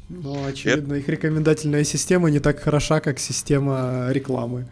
Ну, 0.10 0.46
очевидно, 0.46 0.94
это... 0.94 1.02
их 1.02 1.08
рекомендательная 1.08 1.84
система 1.84 2.30
не 2.30 2.40
так 2.40 2.60
хороша, 2.60 3.00
как 3.00 3.20
система 3.20 4.08
рекламы, 4.12 4.68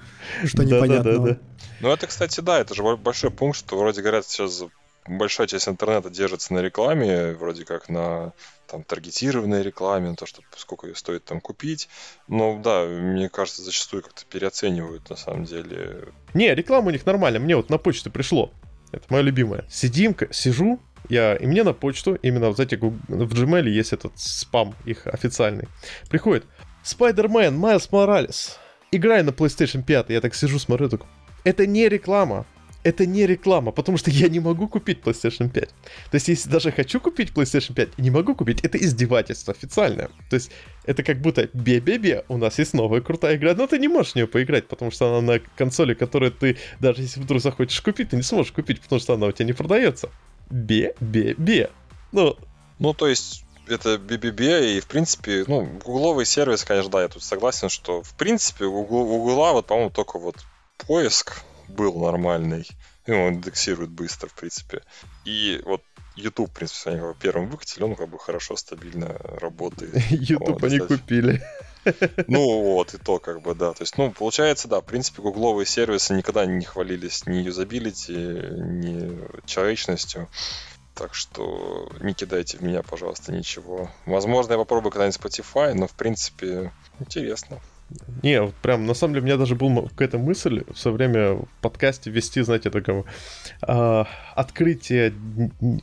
что 0.45 0.63
непонятно. 0.63 1.11
Да, 1.11 1.17
да, 1.17 1.25
да. 1.25 1.39
Ну, 1.79 1.91
это, 1.91 2.07
кстати, 2.07 2.41
да, 2.41 2.59
это 2.59 2.75
же 2.75 2.83
большой 2.97 3.31
пункт, 3.31 3.57
что 3.57 3.77
вроде 3.77 4.01
говорят, 4.01 4.25
сейчас 4.27 4.63
большая 5.07 5.47
часть 5.47 5.67
интернета 5.67 6.09
держится 6.09 6.53
на 6.53 6.59
рекламе, 6.59 7.33
вроде 7.33 7.65
как 7.65 7.89
на 7.89 8.33
там 8.71 8.83
таргетированной 8.83 9.63
рекламе, 9.63 10.09
на 10.09 10.15
то, 10.15 10.25
что 10.25 10.41
сколько 10.55 10.87
ее 10.87 10.95
стоит 10.95 11.25
там 11.25 11.41
купить. 11.41 11.89
Но 12.27 12.57
да, 12.59 12.85
мне 12.85 13.27
кажется, 13.27 13.61
зачастую 13.61 14.01
как-то 14.01 14.23
переоценивают 14.25 15.09
на 15.09 15.17
самом 15.17 15.43
деле. 15.43 16.05
Не, 16.33 16.55
реклама 16.55 16.87
у 16.87 16.91
них 16.91 17.05
нормальная. 17.05 17.41
Мне 17.41 17.57
вот 17.57 17.69
на 17.69 17.77
почту 17.77 18.09
пришло. 18.09 18.51
Это 18.91 19.05
мое 19.09 19.21
любимое. 19.21 19.65
Сидим, 19.69 20.15
сижу, 20.31 20.79
я, 21.09 21.35
и 21.35 21.45
мне 21.45 21.63
на 21.63 21.73
почту, 21.73 22.15
именно, 22.15 22.53
знаете, 22.53 22.77
в 22.77 23.33
Gmail 23.33 23.67
есть 23.67 23.93
этот 23.93 24.13
спам 24.17 24.75
их 24.85 25.07
официальный, 25.07 25.67
приходит 26.09 26.45
Spider-Man, 26.83 27.51
Майлз 27.51 27.91
Моралес, 27.91 28.59
играй 28.91 29.23
на 29.23 29.29
PlayStation 29.29 29.83
5. 29.83 30.09
Я 30.09 30.21
так 30.21 30.35
сижу, 30.35 30.59
смотрю, 30.59 30.89
так, 30.89 31.01
это 31.43 31.65
не 31.65 31.89
реклама, 31.89 32.45
это 32.83 33.05
не 33.05 33.25
реклама, 33.25 33.71
потому 33.71 33.97
что 33.97 34.09
я 34.11 34.27
не 34.29 34.39
могу 34.39 34.67
купить 34.67 34.99
PlayStation 34.99 35.49
5. 35.49 35.69
То 35.69 35.73
есть, 36.13 36.27
если 36.27 36.49
даже 36.49 36.71
хочу 36.71 36.99
купить 36.99 37.31
PlayStation 37.31 37.73
5 37.73 37.89
и 37.97 38.01
не 38.01 38.09
могу 38.09 38.35
купить, 38.35 38.61
это 38.61 38.77
издевательство 38.77 39.53
официальное. 39.53 40.09
То 40.29 40.35
есть, 40.35 40.51
это 40.85 41.03
как 41.03 41.21
будто 41.21 41.49
бе-бе-бе, 41.53 42.25
у 42.27 42.37
нас 42.37 42.57
есть 42.59 42.73
новая 42.73 43.01
крутая 43.01 43.35
игра, 43.35 43.53
но 43.53 43.67
ты 43.67 43.77
не 43.77 43.87
можешь 43.87 44.13
в 44.13 44.15
нее 44.15 44.27
поиграть, 44.27 44.67
потому 44.67 44.91
что 44.91 45.09
она 45.09 45.21
на 45.21 45.39
консоли, 45.55 45.93
которую 45.93 46.31
ты, 46.31 46.57
даже 46.79 47.01
если 47.01 47.19
вдруг 47.19 47.41
захочешь 47.41 47.81
купить, 47.81 48.09
ты 48.09 48.15
не 48.15 48.23
сможешь 48.23 48.51
купить, 48.51 48.81
потому 48.81 48.99
что 48.99 49.13
она 49.13 49.27
у 49.27 49.31
тебя 49.31 49.45
не 49.45 49.53
продается. 49.53 50.09
Бе-бе-бе. 50.49 51.69
Ну, 52.11 52.35
ну, 52.79 52.93
то 52.93 53.07
есть, 53.07 53.45
это 53.67 53.95
BBB, 53.95 54.77
и, 54.77 54.79
в 54.79 54.87
принципе, 54.87 55.45
ну, 55.47 55.65
гугловый 55.65 56.25
сервис, 56.25 56.63
конечно, 56.63 56.91
да, 56.91 57.03
я 57.03 57.07
тут 57.07 57.23
согласен, 57.23 57.69
что, 57.69 58.01
в 58.01 58.13
принципе, 58.15 58.65
у 58.65 58.83
Гугла, 58.83 59.53
вот, 59.53 59.67
по-моему, 59.67 59.91
только 59.91 60.19
вот 60.19 60.35
поиск 60.77 61.43
был 61.71 61.99
нормальный. 61.99 62.67
И 63.05 63.11
он 63.11 63.35
индексирует 63.35 63.89
быстро, 63.89 64.27
в 64.27 64.33
принципе. 64.33 64.83
И 65.25 65.61
вот 65.65 65.81
YouTube, 66.15 66.49
в 66.49 66.53
принципе, 66.53 66.91
они 66.91 66.99
его 66.99 67.13
первым 67.13 67.49
выкатили, 67.49 67.83
он 67.83 67.95
как 67.95 68.09
бы 68.09 68.19
хорошо, 68.19 68.55
стабильно 68.55 69.17
работает. 69.39 69.95
YouTube 70.09 70.63
они 70.63 70.79
купили. 70.79 71.41
Ну 72.27 72.61
вот, 72.63 72.93
и 72.93 72.97
то 72.97 73.19
как 73.19 73.41
бы, 73.41 73.55
да. 73.55 73.73
То 73.73 73.83
есть, 73.83 73.97
ну, 73.97 74.11
получается, 74.11 74.67
да, 74.67 74.81
в 74.81 74.85
принципе, 74.85 75.21
гугловые 75.21 75.65
сервисы 75.65 76.13
никогда 76.13 76.45
не 76.45 76.65
хвалились 76.65 77.25
ни 77.25 77.37
юзабилити, 77.37 78.13
ни 78.13 79.45
человечностью. 79.45 80.29
Так 80.93 81.15
что 81.15 81.89
не 82.01 82.13
кидайте 82.13 82.57
в 82.57 82.61
меня, 82.61 82.83
пожалуйста, 82.83 83.31
ничего. 83.31 83.89
Возможно, 84.05 84.53
я 84.53 84.57
попробую 84.57 84.91
когда-нибудь 84.91 85.19
Spotify, 85.19 85.73
но, 85.73 85.87
в 85.87 85.93
принципе, 85.93 86.71
интересно. 86.99 87.59
Не, 88.23 88.47
прям, 88.61 88.85
на 88.85 88.93
самом 88.93 89.13
деле, 89.13 89.23
у 89.23 89.25
меня 89.25 89.37
даже 89.37 89.55
была 89.55 89.83
какая-то 89.83 90.17
мысль 90.17 90.63
в 90.71 90.77
свое 90.77 90.97
время 90.97 91.33
в 91.33 91.47
подкасте 91.61 92.09
вести, 92.11 92.41
знаете, 92.41 92.69
такого 92.69 93.05
э, 93.67 94.03
открытие 94.35 95.13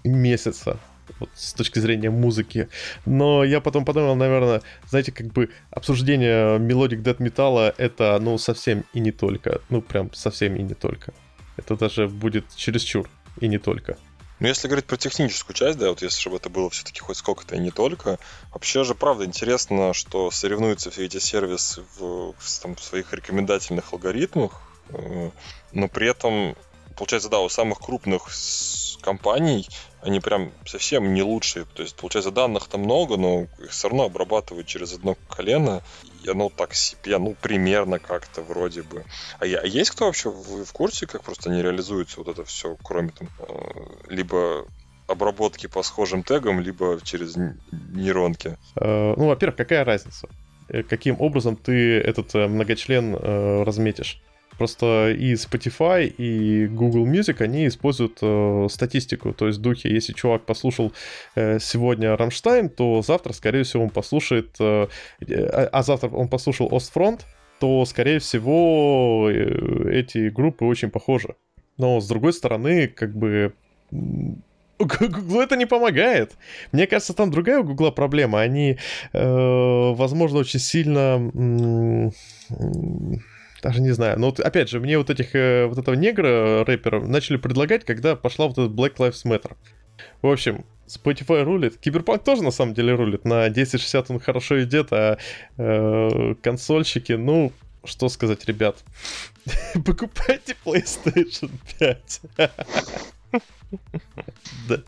месяца 0.05 0.79
вот, 1.19 1.31
с 1.35 1.53
точки 1.53 1.79
зрения 1.79 2.11
музыки. 2.11 2.69
Но 3.07 3.45
я 3.45 3.61
потом 3.61 3.85
подумал, 3.85 4.15
наверное, 4.15 4.63
знаете, 4.89 5.13
как 5.13 5.27
бы 5.29 5.51
обсуждение 5.71 6.59
melodic 6.59 7.03
death 7.03 7.21
металла 7.21 7.75
это, 7.77 8.19
ну, 8.21 8.39
совсем 8.39 8.85
и 8.93 9.01
не 9.01 9.13
только. 9.13 9.61
Ну, 9.69 9.83
прям 9.83 10.13
совсем 10.13 10.57
и 10.57 10.63
не 10.63 10.75
только. 10.75 11.13
Это 11.57 11.77
даже 11.77 12.09
будет 12.09 12.45
чересчур 12.55 13.09
и 13.41 13.49
не 13.49 13.59
только. 13.59 13.97
Ну, 14.41 14.47
если 14.47 14.69
говорить 14.69 14.87
про 14.87 14.97
техническую 14.97 15.55
часть, 15.55 15.79
да, 15.79 15.89
вот 15.89 16.01
если 16.03 16.21
чтобы 16.21 16.37
это 16.37 16.49
было 16.49 16.71
все-таки 16.71 17.01
хоть 17.01 17.17
сколько-то 17.17 17.57
и 17.57 17.59
не 17.59 17.71
только, 17.71 18.19
вообще 18.53 18.85
же, 18.85 18.95
правда, 18.95 19.25
интересно, 19.25 19.93
что 19.93 20.31
соревнуются 20.31 20.91
все 20.91 21.07
эти 21.07 21.19
сервисы 21.19 21.83
в, 21.97 22.35
в, 22.39 22.61
там, 22.63 22.77
в 22.77 22.83
своих 22.83 23.13
рекомендательных 23.13 23.93
алгоритмах, 23.93 24.63
э, 24.91 25.31
но 25.73 25.89
при 25.89 26.09
этом, 26.09 26.57
получается, 26.97 27.29
да, 27.29 27.41
у 27.41 27.49
самых 27.49 27.81
крупных 27.81 28.31
компаний 29.01 29.69
они 30.01 30.21
прям 30.21 30.53
совсем 30.65 31.13
не 31.13 31.23
лучшие. 31.23 31.65
То 31.75 31.83
есть, 31.83 31.97
получается, 31.97 32.31
данных 32.31 32.69
там 32.69 32.83
много, 32.83 33.17
но 33.17 33.47
их 33.59 33.71
все 33.71 33.89
равно 33.89 34.05
обрабатывают 34.05 34.67
через 34.67 34.95
одно 34.95 35.17
колено. 35.29 35.83
И 36.25 36.31
оно 36.31 36.51
так 36.51 36.75
себе, 36.75 37.19
ну, 37.19 37.37
примерно 37.41 37.99
как-то 37.99 38.43
вроде 38.43 38.83
бы. 38.83 39.05
А, 39.41 39.45
а 39.45 39.67
есть 39.67 39.91
кто 39.91 40.07
вообще 40.07 40.31
в, 40.31 40.65
в 40.65 40.73
курсе, 40.73 41.07
как 41.07 41.23
просто 41.23 41.51
не 41.51 41.63
реализуется 41.63 42.19
вот 42.19 42.29
это 42.29 42.45
все, 42.45 42.77
кроме 42.83 43.11
там, 43.11 43.29
э, 43.39 43.55
либо 44.09 44.67
обработки 45.07 45.67
по 45.67 45.83
схожим 45.83 46.23
тегам, 46.23 46.61
либо 46.61 47.01
через 47.03 47.37
нейронки? 47.37 48.57
Э, 48.77 49.15
ну, 49.17 49.27
во-первых, 49.27 49.57
какая 49.57 49.85
разница? 49.85 50.29
Э, 50.69 50.83
каким 50.83 51.21
образом 51.21 51.57
ты 51.57 51.99
этот 51.99 52.35
многочлен 52.35 53.15
разметишь? 53.15 54.21
Просто 54.59 55.11
и 55.11 55.35
Spotify, 55.35 56.07
и 56.07 56.67
Google 56.67 57.07
Music, 57.07 57.41
они 57.41 57.69
используют 57.69 58.19
э, 58.21 58.67
статистику. 58.69 59.33
То 59.33 59.47
есть 59.47 59.61
духе, 59.61 59.89
если 59.89 60.13
чувак 60.13 60.45
послушал 60.47 60.93
э, 61.37 61.61
сегодня 61.61 62.17
Рамштайн, 62.17 62.69
то 62.69 63.01
завтра, 63.03 63.33
скорее 63.33 63.63
всего, 63.63 63.85
он 63.85 63.91
послушает... 63.91 64.57
Э, 64.59 64.89
а, 65.31 65.69
а 65.73 65.83
завтра 65.83 66.09
он 66.09 66.29
послушал 66.29 66.69
Ostfront, 66.71 67.21
то, 67.61 67.85
скорее 67.85 68.19
всего, 68.19 69.29
э, 69.31 69.93
эти 69.93 70.29
группы 70.29 70.65
очень 70.65 70.91
похожи. 70.91 71.37
Но, 71.77 72.01
с 72.01 72.09
другой 72.09 72.33
стороны, 72.33 72.89
как 72.89 73.15
бы... 73.17 73.55
Гуглу 74.79 75.41
это 75.41 75.57
не 75.57 75.67
помогает. 75.67 76.37
Мне 76.71 76.87
кажется, 76.87 77.13
там 77.13 77.31
другая 77.31 77.61
у 77.61 77.65
Гугла 77.65 77.91
проблема. 77.91 78.41
Они, 78.41 78.79
э, 79.13 79.93
возможно, 79.93 80.39
очень 80.41 80.61
сильно... 80.61 82.11
Э, 82.51 83.19
даже 83.63 83.81
не 83.81 83.91
знаю. 83.91 84.19
Но 84.19 84.27
вот, 84.27 84.41
опять 84.41 84.69
же, 84.69 84.81
мне 84.81 84.99
вот 84.99 85.11
этих, 85.11 85.35
э, 85.35 85.67
вот 85.67 85.79
этого 85.79 85.95
негра 85.95 86.65
рэпера 86.65 87.01
начали 87.01 87.37
предлагать, 87.37 87.85
когда 87.85 88.17
пошла 88.17 88.47
вот 88.47 88.59
эта 88.59 88.73
Black 88.73 88.97
Lives 88.97 89.25
Matter. 89.25 89.53
В 90.23 90.29
общем, 90.29 90.65
Spotify 90.87 91.43
рулит. 91.43 91.77
Киберпанк 91.79 92.25
тоже 92.25 92.43
на 92.43 92.51
самом 92.51 92.75
деле 92.75 92.95
рулит. 92.95 93.25
На 93.25 93.45
1060 93.45 94.11
он 94.11 94.21
хорошо 94.21 94.63
идет, 94.63 94.89
а 94.93 95.19
э, 95.57 96.35
консольщики, 96.43 97.13
ну, 97.13 97.53
что 97.85 98.09
сказать, 98.09 98.45
ребят. 98.47 98.77
Покупайте 99.85 100.57
PlayStation 100.65 101.51
5. 101.79 102.21
Да. 104.67 104.83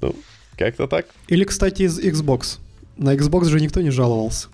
Ну, 0.00 0.14
как-то 0.56 0.86
так. 0.86 1.06
Или, 1.26 1.42
кстати, 1.42 1.82
из 1.82 1.98
Xbox. 1.98 2.58
На 2.96 3.16
Xbox 3.16 3.46
же 3.46 3.60
никто 3.60 3.80
не 3.80 3.90
жаловался. 3.90 4.48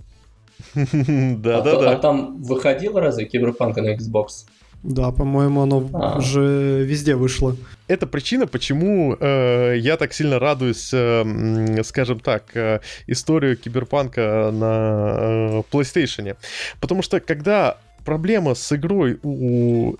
Да, 0.74 0.84
да, 1.62 1.80
да. 1.80 1.92
А 1.92 1.96
там 1.96 2.42
выходил 2.42 2.98
разве 2.98 3.24
Киберпанк 3.24 3.76
на 3.76 3.94
Xbox? 3.94 4.46
Да, 4.82 5.10
по-моему, 5.10 5.60
оно 5.60 5.88
а. 5.92 6.18
уже 6.18 6.84
везде 6.84 7.14
вышло. 7.14 7.54
Это 7.86 8.06
причина, 8.06 8.46
почему 8.46 9.14
э, 9.20 9.74
я 9.76 9.98
так 9.98 10.14
сильно 10.14 10.38
радуюсь, 10.38 10.90
э, 10.94 11.82
скажем 11.84 12.20
так, 12.20 12.56
э, 12.56 12.80
историю 13.06 13.58
киберпанка 13.58 14.50
на 14.50 15.16
э, 15.18 15.62
PlayStation. 15.70 16.34
Потому 16.80 17.02
что 17.02 17.20
когда 17.20 17.76
проблема 18.06 18.54
с 18.54 18.72
игрой 18.74 19.18
у, 19.22 19.96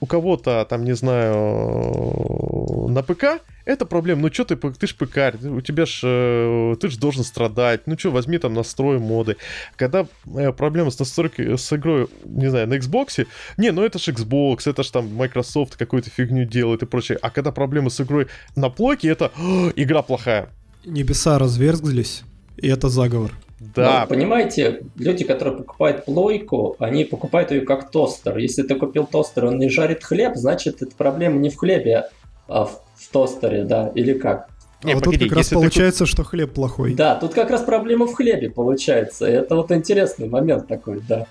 у 0.00 0.06
кого-то, 0.06 0.66
там, 0.68 0.84
не 0.84 0.94
знаю, 0.94 2.88
на 2.88 3.02
ПК, 3.02 3.42
это 3.66 3.84
проблема. 3.84 4.22
Ну 4.22 4.32
что 4.32 4.44
ты, 4.44 4.56
ты 4.56 4.86
ж 4.86 4.94
ПК, 4.94 5.34
у 5.44 5.60
тебя 5.60 5.86
ж, 5.86 6.00
э, 6.02 6.76
ты 6.80 6.88
ж 6.88 6.96
должен 6.96 7.24
страдать. 7.24 7.86
Ну 7.86 7.98
что, 7.98 8.10
возьми 8.10 8.38
там 8.38 8.54
настрой 8.54 8.98
моды. 8.98 9.36
Когда 9.76 10.06
э, 10.34 10.52
проблема 10.52 10.90
с 10.90 10.98
настройкой, 10.98 11.58
с 11.58 11.72
игрой, 11.72 12.08
не 12.24 12.50
знаю, 12.50 12.66
на 12.66 12.74
Xbox, 12.74 13.26
не, 13.58 13.72
ну 13.72 13.82
это 13.82 13.98
ж 13.98 14.08
Xbox, 14.08 14.68
это 14.70 14.82
ж 14.82 14.90
там 14.90 15.14
Microsoft 15.14 15.76
какую-то 15.76 16.10
фигню 16.10 16.46
делает 16.46 16.82
и 16.82 16.86
прочее. 16.86 17.18
А 17.20 17.30
когда 17.30 17.52
проблема 17.52 17.90
с 17.90 18.00
игрой 18.00 18.26
на 18.56 18.70
плойке, 18.70 19.08
это 19.08 19.30
игра 19.76 20.02
плохая. 20.02 20.48
Небеса 20.86 21.38
разверзлись, 21.38 22.22
и 22.56 22.68
это 22.68 22.88
заговор. 22.88 23.32
Да. 23.60 24.00
Но, 24.00 24.06
понимаете, 24.06 24.82
люди, 24.96 25.24
которые 25.24 25.58
покупают 25.58 26.06
плойку, 26.06 26.76
они 26.78 27.04
покупают 27.04 27.50
ее 27.50 27.60
как 27.60 27.90
тостер. 27.90 28.38
Если 28.38 28.62
ты 28.62 28.74
купил 28.74 29.06
тостер, 29.06 29.44
он 29.44 29.58
не 29.58 29.68
жарит 29.68 30.02
хлеб, 30.02 30.32
значит, 30.34 30.82
эта 30.82 30.96
проблема 30.96 31.36
не 31.36 31.50
в 31.50 31.56
хлебе, 31.56 32.08
а 32.48 32.64
в 32.64 32.80
в 33.00 33.08
тостере, 33.10 33.64
да, 33.64 33.90
или 33.94 34.12
как? 34.12 34.48
Не, 34.84 34.92
а 34.92 34.94
вот 34.94 35.04
погоди, 35.04 35.24
тут 35.24 35.28
как 35.30 35.38
раз 35.38 35.48
получается, 35.48 36.04
ты... 36.04 36.10
что 36.10 36.24
хлеб 36.24 36.52
плохой. 36.52 36.94
Да, 36.94 37.14
тут 37.14 37.34
как 37.34 37.50
раз 37.50 37.62
проблема 37.62 38.06
в 38.06 38.14
хлебе 38.14 38.50
получается. 38.50 39.26
Это 39.26 39.56
вот 39.56 39.70
интересный 39.72 40.28
момент 40.28 40.68
такой, 40.68 41.00
да. 41.00 41.26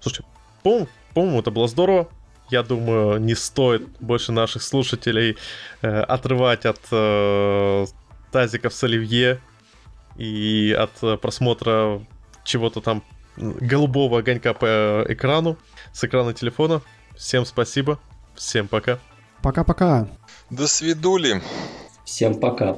Слушай, 0.00 0.24
по-моему, 0.62 0.88
по 1.14 1.20
это 1.40 1.50
было 1.50 1.68
здорово. 1.68 2.08
Я 2.50 2.62
думаю, 2.62 3.20
не 3.20 3.34
стоит 3.34 3.86
больше 4.00 4.32
наших 4.32 4.62
слушателей 4.62 5.36
э, 5.80 6.00
отрывать 6.00 6.66
от 6.66 6.80
э, 6.90 7.86
тазиков 8.30 8.74
с 8.74 8.84
оливье 8.84 9.40
и 10.16 10.76
от 10.78 11.02
э, 11.02 11.16
просмотра 11.16 12.04
чего-то 12.44 12.80
там 12.80 13.02
голубого 13.36 14.18
огонька 14.18 14.54
по 14.54 15.04
экрану 15.08 15.56
с 15.92 16.04
экрана 16.04 16.34
телефона. 16.34 16.82
Всем 17.16 17.44
спасибо, 17.44 17.98
всем 18.34 18.68
пока. 18.68 18.98
Пока-пока. 19.42 20.08
До 20.50 20.68
свидули. 20.68 21.42
Всем 22.04 22.38
пока. 22.38 22.76